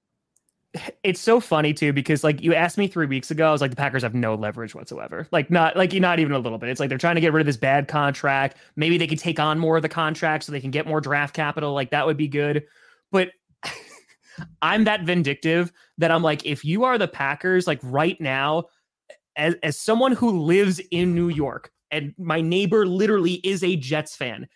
it's 1.03 1.19
so 1.19 1.39
funny 1.39 1.73
too 1.73 1.93
because 1.93 2.23
like 2.23 2.41
you 2.41 2.53
asked 2.53 2.77
me 2.77 2.87
three 2.87 3.05
weeks 3.05 3.29
ago, 3.29 3.49
I 3.49 3.51
was 3.51 3.61
like 3.61 3.69
the 3.69 3.77
Packers 3.77 4.01
have 4.03 4.15
no 4.15 4.33
leverage 4.33 4.73
whatsoever. 4.73 5.27
Like 5.31 5.51
not 5.51 5.75
like 5.75 5.93
not 5.93 6.19
even 6.19 6.33
a 6.33 6.39
little 6.39 6.57
bit. 6.57 6.69
It's 6.69 6.79
like 6.79 6.89
they're 6.89 6.97
trying 6.97 7.15
to 7.15 7.21
get 7.21 7.31
rid 7.31 7.41
of 7.41 7.45
this 7.45 7.57
bad 7.57 7.87
contract. 7.87 8.57
Maybe 8.75 8.97
they 8.97 9.07
could 9.07 9.19
take 9.19 9.39
on 9.39 9.59
more 9.59 9.77
of 9.77 9.83
the 9.83 9.89
contract 9.89 10.43
so 10.43 10.51
they 10.51 10.61
can 10.61 10.71
get 10.71 10.87
more 10.87 10.99
draft 10.99 11.35
capital. 11.35 11.73
Like 11.73 11.91
that 11.91 12.05
would 12.05 12.17
be 12.17 12.27
good. 12.27 12.63
But 13.11 13.29
I'm 14.61 14.85
that 14.85 15.03
vindictive 15.03 15.71
that 15.99 16.09
I'm 16.09 16.23
like, 16.23 16.45
if 16.45 16.65
you 16.65 16.83
are 16.85 16.97
the 16.97 17.07
Packers, 17.07 17.67
like 17.67 17.79
right 17.83 18.19
now, 18.19 18.65
as 19.35 19.55
as 19.61 19.79
someone 19.79 20.13
who 20.13 20.41
lives 20.41 20.79
in 20.91 21.13
New 21.13 21.29
York, 21.29 21.71
and 21.91 22.15
my 22.17 22.41
neighbor 22.41 22.87
literally 22.87 23.33
is 23.43 23.63
a 23.63 23.75
Jets 23.75 24.15
fan. 24.15 24.47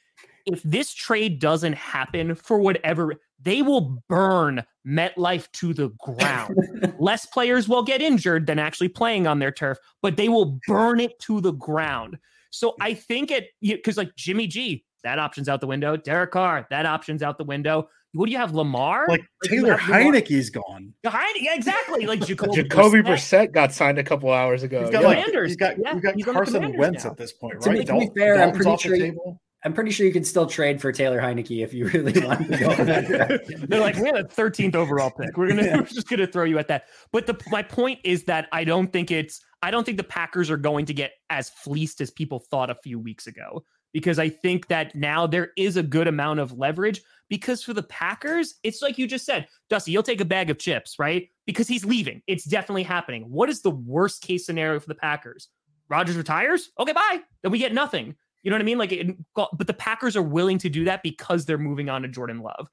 If 0.48 0.64
this 0.64 0.94
trade 0.94 1.40
doesn't 1.40 1.74
happen 1.74 2.34
for 2.34 2.58
whatever, 2.58 3.16
they 3.42 3.62
will 3.62 4.04
burn 4.10 4.64
MetLife 4.86 5.52
to 5.54 5.74
the 5.74 5.90
ground. 6.00 6.56
Less 7.00 7.26
players 7.26 7.68
will 7.68 7.84
get 7.84 8.02
injured 8.02 8.48
than 8.48 8.60
actually 8.60 8.90
playing 8.90 9.28
on 9.28 9.40
their 9.40 9.52
turf, 9.52 9.78
but 10.02 10.18
they 10.18 10.30
will 10.30 10.60
burn 10.68 11.00
it 11.00 11.20
to 11.20 11.42
the 11.42 11.54
ground. 11.54 12.18
So 12.50 12.76
I 12.80 12.94
think 12.94 13.32
it 13.32 13.50
because 13.62 13.98
like 13.98 14.16
Jimmy 14.16 14.48
G, 14.48 14.86
that 15.04 15.20
option's 15.20 15.50
out 15.50 15.62
the 15.62 15.68
window. 15.68 15.98
Derek 15.98 16.32
Carr, 16.32 16.66
that 16.70 16.86
option's 16.86 17.22
out 17.22 17.38
the 17.38 17.44
window. 17.44 17.90
What 18.14 18.26
do 18.26 18.32
you 18.32 18.38
have, 18.38 18.56
Lamar? 18.56 19.06
Like 19.10 19.26
Taylor 19.44 19.78
Heinicke's 19.78 20.50
gone. 20.50 20.94
Heine, 21.06 21.36
yeah, 21.40 21.54
exactly. 21.54 22.06
Like 22.06 22.22
Jacoby, 22.26 22.56
Jacoby 22.56 23.00
Brissett. 23.00 23.06
Brissett 23.06 23.52
got 23.52 23.74
signed 23.74 24.00
a 24.00 24.04
couple 24.04 24.32
hours 24.32 24.64
ago. 24.64 24.82
He's 24.82 24.90
got, 24.90 25.02
yeah. 25.02 25.08
like, 25.08 25.26
he's 25.46 25.56
got, 25.56 25.76
yeah, 25.78 25.94
he's 25.94 26.26
got 26.26 26.34
Carson 26.34 26.78
Wentz 26.78 27.04
now. 27.04 27.12
at 27.12 27.18
this 27.18 27.34
point, 27.34 27.64
right? 27.66 27.86
To 27.86 27.94
be 27.94 28.10
fair, 28.18 28.42
I'm 28.42 28.54
pretty 28.54 28.78
sure. 28.78 29.38
I'm 29.68 29.74
pretty 29.74 29.92
sure 29.92 30.06
you 30.06 30.14
could 30.14 30.26
still 30.26 30.46
trade 30.46 30.80
for 30.80 30.94
Taylor 30.94 31.20
Heinicke 31.20 31.62
if 31.62 31.74
you 31.74 31.88
really 31.90 32.18
want 32.26 32.50
to 32.50 32.58
go. 32.58 33.66
They're 33.68 33.82
like, 33.82 33.98
we 33.98 34.06
had 34.06 34.16
a 34.16 34.24
13th 34.24 34.76
overall 34.76 35.12
pick. 35.12 35.36
We're 35.36 35.50
gonna, 35.50 35.64
yeah. 35.66 35.76
we're 35.76 35.84
just 35.84 36.08
gonna 36.08 36.26
throw 36.26 36.46
you 36.46 36.58
at 36.58 36.70
that. 36.70 36.86
But 37.12 37.28
the 37.28 37.38
my 37.50 37.64
point 37.64 38.00
is 38.06 38.24
that 38.24 38.48
I 38.54 38.64
don't 38.64 38.94
think 38.94 39.12
it's, 39.12 39.42
I 39.62 39.70
don't 39.70 39.84
think 39.84 39.98
the 39.98 40.06
Packers 40.06 40.50
are 40.50 40.56
going 40.56 40.86
to 40.86 40.94
get 40.94 41.12
as 41.30 41.50
fleeced 41.50 42.00
as 42.00 42.10
people 42.10 42.40
thought 42.40 42.70
a 42.70 42.76
few 42.76 42.98
weeks 42.98 43.28
ago 43.28 43.66
because 43.92 44.20
I 44.20 44.30
think 44.30 44.68
that 44.68 44.96
now 44.96 45.28
there 45.28 45.52
is 45.58 45.76
a 45.76 45.84
good 45.84 46.08
amount 46.08 46.40
of 46.40 46.58
leverage. 46.58 47.02
Because 47.30 47.62
for 47.62 47.74
the 47.74 47.84
Packers, 47.84 48.56
it's 48.64 48.82
like 48.82 48.98
you 48.98 49.06
just 49.06 49.26
said, 49.26 49.50
Dusty, 49.70 49.92
you'll 49.92 50.02
take 50.02 50.22
a 50.22 50.26
bag 50.26 50.50
of 50.50 50.60
chips, 50.60 50.96
right? 50.98 51.28
Because 51.46 51.68
he's 51.68 51.84
leaving. 51.84 52.22
It's 52.26 52.46
definitely 52.46 52.84
happening. 52.84 53.24
What 53.24 53.50
is 53.50 53.62
the 53.62 53.72
worst 53.72 54.22
case 54.22 54.46
scenario 54.46 54.80
for 54.80 54.88
the 54.88 54.96
Packers? 54.96 55.50
Rodgers 55.90 56.16
retires? 56.16 56.70
Okay, 56.80 56.94
bye. 56.94 57.20
Then 57.44 57.52
we 57.52 57.60
get 57.60 57.74
nothing. 57.74 58.16
You 58.48 58.52
know 58.52 58.56
what 58.56 58.62
I 58.62 58.64
mean? 58.64 58.78
Like, 58.78 58.94
it, 58.94 59.18
but 59.36 59.68
the 59.68 59.74
Packers 59.74 60.16
are 60.16 60.22
willing 60.22 60.58
to 60.60 60.70
do 60.70 60.86
that 60.86 61.04
because 61.04 61.46
they're 61.46 61.58
moving 61.58 61.90
on 61.90 62.04
to 62.04 62.08
Jordan 62.08 62.40
Love. 62.40 62.70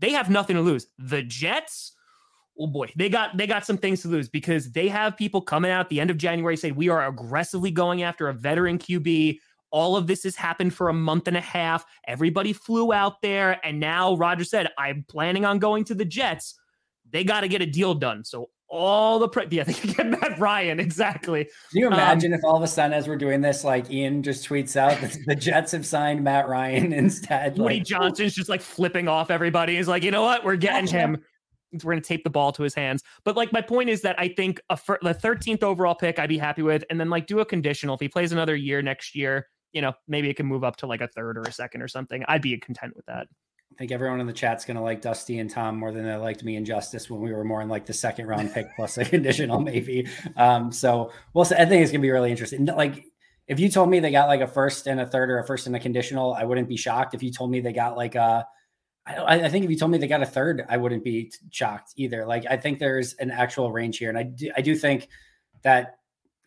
They 0.00 0.10
have 0.10 0.28
nothing 0.28 0.54
to 0.56 0.60
lose. 0.60 0.86
The 0.98 1.22
Jets, 1.22 1.92
oh 2.60 2.66
boy, 2.66 2.92
they 2.94 3.08
got 3.08 3.34
they 3.34 3.46
got 3.46 3.64
some 3.64 3.78
things 3.78 4.02
to 4.02 4.08
lose 4.08 4.28
because 4.28 4.70
they 4.70 4.86
have 4.88 5.16
people 5.16 5.40
coming 5.40 5.70
out 5.70 5.80
at 5.80 5.88
the 5.88 5.98
end 5.98 6.10
of 6.10 6.18
January 6.18 6.58
saying 6.58 6.74
we 6.74 6.90
are 6.90 7.06
aggressively 7.06 7.70
going 7.70 8.02
after 8.02 8.28
a 8.28 8.34
veteran 8.34 8.78
QB. 8.78 9.38
All 9.70 9.96
of 9.96 10.08
this 10.08 10.24
has 10.24 10.36
happened 10.36 10.74
for 10.74 10.90
a 10.90 10.92
month 10.92 11.26
and 11.26 11.38
a 11.38 11.40
half. 11.40 11.86
Everybody 12.06 12.52
flew 12.52 12.92
out 12.92 13.22
there, 13.22 13.64
and 13.64 13.80
now 13.80 14.14
Roger 14.14 14.44
said, 14.44 14.68
"I'm 14.76 15.06
planning 15.08 15.46
on 15.46 15.58
going 15.58 15.84
to 15.84 15.94
the 15.94 16.04
Jets." 16.04 16.60
They 17.10 17.24
got 17.24 17.40
to 17.40 17.48
get 17.48 17.62
a 17.62 17.66
deal 17.66 17.94
done. 17.94 18.24
So 18.24 18.50
all 18.68 19.18
the 19.18 19.28
pre- 19.28 19.46
yeah, 19.50 19.64
they 19.64 19.72
get 19.72 20.06
Matt 20.06 20.38
Ryan 20.38 20.80
exactly. 20.80 21.44
Can 21.44 21.80
you 21.80 21.86
um, 21.86 21.94
imagine 21.94 22.32
um, 22.32 22.38
if 22.38 22.44
all 22.44 22.56
of 22.56 22.62
a 22.62 22.68
sudden, 22.68 22.92
as 22.92 23.08
we're 23.08 23.16
doing 23.16 23.40
this, 23.40 23.64
like 23.64 23.90
Ian 23.90 24.22
just 24.22 24.48
tweets 24.48 24.76
out 24.76 25.00
that 25.00 25.16
the 25.26 25.34
Jets 25.34 25.72
have 25.72 25.86
signed 25.86 26.22
Matt 26.22 26.48
Ryan 26.48 26.92
instead? 26.92 27.58
Woody 27.58 27.76
like, 27.76 27.84
Johnson's 27.84 28.34
just 28.34 28.48
like 28.48 28.60
flipping 28.60 29.08
off 29.08 29.30
everybody. 29.30 29.76
He's 29.76 29.88
like, 29.88 30.02
you 30.02 30.10
know 30.10 30.22
what? 30.22 30.44
We're 30.44 30.56
getting 30.56 30.86
him. 30.86 31.18
We're 31.84 31.96
to 31.96 32.00
tape 32.00 32.24
the 32.24 32.30
ball 32.30 32.50
to 32.52 32.62
his 32.62 32.74
hands. 32.74 33.02
But 33.24 33.36
like, 33.36 33.52
my 33.52 33.60
point 33.60 33.90
is 33.90 34.00
that 34.00 34.18
I 34.18 34.28
think 34.28 34.58
a 34.70 34.76
fir- 34.76 34.98
the 35.02 35.14
13th 35.14 35.62
overall 35.62 35.94
pick, 35.94 36.18
I'd 36.18 36.28
be 36.28 36.38
happy 36.38 36.62
with, 36.62 36.82
and 36.88 36.98
then 36.98 37.10
like 37.10 37.26
do 37.26 37.40
a 37.40 37.44
conditional. 37.44 37.94
If 37.94 38.00
he 38.00 38.08
plays 38.08 38.32
another 38.32 38.56
year 38.56 38.80
next 38.80 39.14
year, 39.14 39.46
you 39.72 39.82
know, 39.82 39.92
maybe 40.06 40.30
it 40.30 40.34
can 40.34 40.46
move 40.46 40.64
up 40.64 40.76
to 40.76 40.86
like 40.86 41.02
a 41.02 41.08
third 41.08 41.36
or 41.36 41.42
a 41.42 41.52
second 41.52 41.82
or 41.82 41.88
something. 41.88 42.24
I'd 42.26 42.40
be 42.40 42.56
content 42.56 42.96
with 42.96 43.04
that. 43.04 43.26
I 43.78 43.82
think 43.82 43.92
everyone 43.92 44.20
in 44.20 44.26
the 44.26 44.32
chat's 44.32 44.64
going 44.64 44.76
to 44.76 44.82
like 44.82 45.02
Dusty 45.02 45.38
and 45.38 45.48
Tom 45.48 45.76
more 45.76 45.92
than 45.92 46.04
they 46.04 46.16
liked 46.16 46.42
me 46.42 46.56
and 46.56 46.66
Justis 46.66 47.08
when 47.08 47.20
we 47.20 47.32
were 47.32 47.44
more 47.44 47.62
in 47.62 47.68
like 47.68 47.86
the 47.86 47.92
second 47.92 48.26
round 48.26 48.52
pick 48.52 48.74
plus 48.74 48.98
a 48.98 49.04
conditional 49.04 49.60
maybe. 49.60 50.08
Um, 50.36 50.72
so 50.72 51.12
well, 51.32 51.44
I 51.44 51.64
think 51.64 51.82
it's 51.82 51.92
going 51.92 52.00
to 52.00 52.06
be 52.06 52.10
really 52.10 52.32
interesting. 52.32 52.64
Like 52.66 53.04
if 53.46 53.60
you 53.60 53.70
told 53.70 53.88
me 53.88 54.00
they 54.00 54.10
got 54.10 54.26
like 54.26 54.40
a 54.40 54.48
first 54.48 54.88
and 54.88 55.00
a 55.00 55.06
third 55.06 55.30
or 55.30 55.38
a 55.38 55.46
first 55.46 55.68
and 55.68 55.76
a 55.76 55.78
conditional, 55.78 56.34
I 56.34 56.42
wouldn't 56.42 56.68
be 56.68 56.76
shocked. 56.76 57.14
If 57.14 57.22
you 57.22 57.30
told 57.30 57.52
me 57.52 57.60
they 57.60 57.72
got 57.72 57.96
like 57.96 58.16
a, 58.16 58.44
I, 59.06 59.44
I 59.44 59.48
think 59.48 59.64
if 59.64 59.70
you 59.70 59.76
told 59.76 59.92
me 59.92 59.98
they 59.98 60.08
got 60.08 60.22
a 60.22 60.26
third, 60.26 60.66
I 60.68 60.76
wouldn't 60.76 61.04
be 61.04 61.32
shocked 61.50 61.92
either. 61.94 62.26
Like 62.26 62.46
I 62.50 62.56
think 62.56 62.80
there's 62.80 63.14
an 63.14 63.30
actual 63.30 63.70
range 63.70 63.98
here, 63.98 64.08
and 64.08 64.18
I 64.18 64.24
do, 64.24 64.50
I 64.56 64.60
do 64.60 64.74
think 64.74 65.08
that 65.62 65.98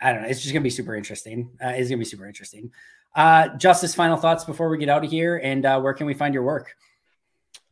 I 0.01 0.11
don't 0.11 0.23
know. 0.23 0.27
It's 0.27 0.41
just 0.41 0.51
going 0.51 0.63
to 0.63 0.65
be 0.65 0.69
super 0.69 0.97
interesting. 0.97 1.51
Uh, 1.63 1.69
it's 1.69 1.87
going 1.87 1.97
to 1.97 1.97
be 1.97 2.05
super 2.05 2.27
interesting. 2.27 2.71
Uh, 3.15 3.49
Justis, 3.57 3.95
final 3.95 4.17
thoughts 4.17 4.43
before 4.43 4.67
we 4.69 4.77
get 4.77 4.89
out 4.89 5.05
of 5.05 5.09
here, 5.09 5.37
and 5.37 5.65
uh, 5.65 5.79
where 5.79 5.93
can 5.93 6.07
we 6.07 6.13
find 6.13 6.33
your 6.33 6.43
work? 6.43 6.75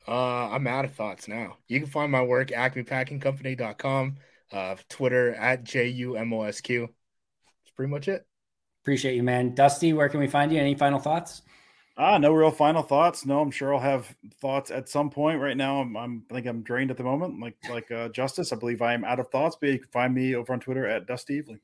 Uh, 0.10 0.50
I'm 0.50 0.66
out 0.66 0.86
of 0.86 0.96
thoughts 0.96 1.28
now. 1.28 1.58
You 1.68 1.80
can 1.80 1.90
find 1.90 2.12
my 2.12 2.24
work 2.24 2.48
acmepackingcompany.com, 2.50 4.18
uh, 4.52 4.76
Twitter 4.90 5.36
at 5.36 5.64
JUMOSQ. 5.64 6.80
That's 6.80 7.72
pretty 7.76 7.92
much 7.92 8.08
it. 8.08 8.26
Appreciate 8.84 9.16
you, 9.16 9.22
man. 9.22 9.54
Dusty, 9.54 9.94
where 9.94 10.10
can 10.10 10.20
we 10.20 10.28
find 10.28 10.52
you? 10.52 10.60
Any 10.60 10.74
final 10.74 10.98
thoughts? 10.98 11.44
Ah, 11.96 12.18
no 12.18 12.34
real 12.34 12.50
final 12.50 12.82
thoughts. 12.82 13.24
No, 13.24 13.40
I'm 13.40 13.52
sure 13.52 13.76
I'll 13.76 13.82
have 13.82 14.16
thoughts 14.42 14.72
at 14.72 14.90
some 14.90 15.12
point. 15.12 15.42
Right 15.42 15.58
now, 15.58 15.82
I'm, 15.82 15.96
I'm 15.96 16.24
I 16.32 16.34
think 16.34 16.48
I'm 16.48 16.64
drained 16.64 16.90
at 16.90 16.98
the 16.98 17.04
moment. 17.04 17.40
Like 17.40 17.58
like 17.70 17.92
uh, 17.92 18.10
Justis, 18.10 18.52
I 18.52 18.56
believe 18.56 18.82
I 18.82 18.94
am 18.94 19.04
out 19.04 19.20
of 19.20 19.28
thoughts. 19.28 19.58
But 19.62 19.70
you 19.70 19.80
can 19.80 19.92
find 19.92 20.16
me 20.16 20.34
over 20.34 20.54
on 20.54 20.60
Twitter 20.60 20.88
at 20.88 21.06
Dusty 21.06 21.40
Evely. 21.40 21.60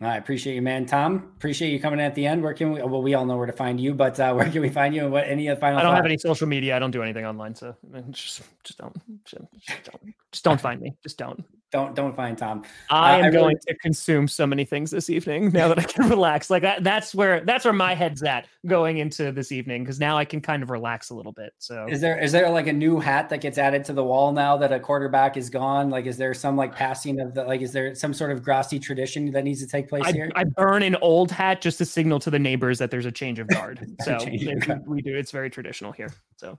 I 0.00 0.16
appreciate 0.16 0.54
you, 0.54 0.62
man. 0.62 0.86
Tom, 0.86 1.32
appreciate 1.36 1.70
you 1.70 1.80
coming 1.80 2.00
at 2.00 2.14
the 2.14 2.26
end. 2.26 2.42
Where 2.42 2.52
can 2.52 2.72
we? 2.72 2.82
Well, 2.82 3.00
we 3.00 3.14
all 3.14 3.24
know 3.24 3.36
where 3.36 3.46
to 3.46 3.52
find 3.52 3.80
you, 3.80 3.94
but 3.94 4.18
uh, 4.18 4.34
where 4.34 4.50
can 4.50 4.60
we 4.60 4.68
find 4.68 4.94
you? 4.94 5.04
And 5.04 5.12
what 5.12 5.26
any 5.26 5.46
final? 5.54 5.78
I 5.78 5.82
don't 5.82 5.90
thoughts? 5.90 5.96
have 5.96 6.04
any 6.04 6.18
social 6.18 6.46
media. 6.46 6.76
I 6.76 6.78
don't 6.78 6.90
do 6.90 7.02
anything 7.02 7.24
online, 7.24 7.54
so 7.54 7.76
just 8.10 8.42
just 8.64 8.78
don't 8.78 8.96
just 9.24 9.42
don't, 9.84 10.14
just 10.32 10.44
don't 10.44 10.60
find 10.60 10.80
me. 10.80 10.94
Just 11.02 11.16
don't 11.16 11.44
don't 11.74 11.94
don't 11.96 12.14
find 12.14 12.38
Tom. 12.38 12.62
I 12.88 13.18
am 13.18 13.24
uh, 13.24 13.26
I 13.26 13.30
going 13.30 13.56
to 13.66 13.74
consume 13.74 14.28
so 14.28 14.46
many 14.46 14.64
things 14.64 14.92
this 14.92 15.10
evening 15.10 15.50
now 15.50 15.66
that 15.66 15.78
I 15.78 15.82
can 15.82 16.08
relax. 16.08 16.48
Like 16.48 16.62
that, 16.62 16.84
that's 16.84 17.14
where 17.14 17.40
that's 17.40 17.64
where 17.64 17.74
my 17.74 17.94
head's 17.94 18.22
at 18.22 18.46
going 18.64 18.98
into 18.98 19.32
this 19.32 19.50
evening 19.50 19.82
because 19.82 19.98
now 19.98 20.16
I 20.16 20.24
can 20.24 20.40
kind 20.40 20.62
of 20.62 20.70
relax 20.70 21.10
a 21.10 21.14
little 21.14 21.32
bit. 21.32 21.52
So 21.58 21.86
is 21.90 22.00
there 22.00 22.16
is 22.16 22.30
there 22.30 22.48
like 22.48 22.68
a 22.68 22.72
new 22.72 23.00
hat 23.00 23.28
that 23.30 23.40
gets 23.40 23.58
added 23.58 23.84
to 23.86 23.92
the 23.92 24.04
wall 24.04 24.32
now 24.32 24.56
that 24.56 24.72
a 24.72 24.78
quarterback 24.78 25.36
is 25.36 25.50
gone? 25.50 25.90
Like 25.90 26.06
is 26.06 26.16
there 26.16 26.32
some 26.32 26.56
like 26.56 26.72
passing 26.72 27.18
of 27.20 27.34
the 27.34 27.42
like 27.42 27.60
is 27.60 27.72
there 27.72 27.92
some 27.96 28.14
sort 28.14 28.30
of 28.30 28.44
Grossi 28.44 28.78
tradition 28.78 29.32
that 29.32 29.42
needs 29.42 29.60
to 29.60 29.66
take 29.66 29.88
place 29.88 30.04
I, 30.04 30.12
here? 30.12 30.30
I 30.36 30.44
burn 30.44 30.84
an 30.84 30.96
old 31.02 31.32
hat 31.32 31.60
just 31.60 31.78
to 31.78 31.84
signal 31.84 32.20
to 32.20 32.30
the 32.30 32.38
neighbors 32.38 32.78
that 32.78 32.92
there's 32.92 33.06
a 33.06 33.12
change 33.12 33.40
of 33.40 33.48
guard. 33.48 33.84
so 34.02 34.16
change 34.18 34.68
we 34.86 35.02
do. 35.02 35.16
It's 35.16 35.32
very 35.32 35.50
traditional 35.50 35.90
here. 35.90 36.12
So 36.36 36.56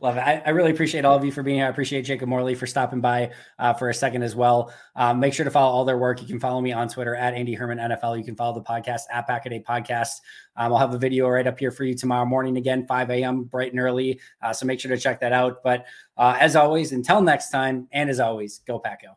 Love 0.00 0.16
it. 0.16 0.20
I, 0.20 0.42
I, 0.46 0.50
really 0.50 0.70
appreciate 0.70 1.04
all 1.04 1.16
of 1.16 1.24
you 1.24 1.32
for 1.32 1.42
being 1.42 1.58
here. 1.58 1.66
I 1.66 1.68
appreciate 1.68 2.02
Jacob 2.02 2.28
Morley 2.28 2.54
for 2.54 2.66
stopping 2.66 3.00
by 3.00 3.32
uh, 3.58 3.74
for 3.74 3.90
a 3.90 3.94
second 3.94 4.22
as 4.22 4.34
well. 4.34 4.72
Um, 4.96 5.20
make 5.20 5.34
sure 5.34 5.44
to 5.44 5.50
follow 5.50 5.70
all 5.70 5.84
their 5.84 5.98
work. 5.98 6.22
You 6.22 6.26
can 6.26 6.40
follow 6.40 6.60
me 6.60 6.72
on 6.72 6.88
Twitter 6.88 7.14
at 7.14 7.34
Andy 7.34 7.54
Herman 7.54 7.78
NFL. 7.78 8.18
You 8.18 8.24
can 8.24 8.34
follow 8.34 8.54
the 8.54 8.64
podcast 8.64 9.02
at 9.12 9.28
Packaday 9.28 9.62
Podcast. 9.62 10.20
Um, 10.56 10.72
I'll 10.72 10.78
have 10.78 10.94
a 10.94 10.98
video 10.98 11.28
right 11.28 11.46
up 11.46 11.58
here 11.58 11.70
for 11.70 11.84
you 11.84 11.94
tomorrow 11.94 12.24
morning 12.24 12.56
again, 12.56 12.86
5 12.86 13.10
a.m., 13.10 13.44
bright 13.44 13.72
and 13.72 13.80
early. 13.80 14.20
Uh, 14.42 14.52
so 14.52 14.64
make 14.66 14.80
sure 14.80 14.90
to 14.90 14.98
check 14.98 15.20
that 15.20 15.32
out. 15.32 15.62
But 15.62 15.86
uh, 16.16 16.36
as 16.40 16.56
always, 16.56 16.92
until 16.92 17.20
next 17.20 17.50
time, 17.50 17.88
and 17.92 18.08
as 18.08 18.20
always, 18.20 18.60
go 18.66 18.80
Packo. 18.80 19.16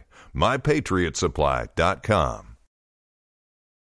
MyPatriotSupply.com. 0.35 2.50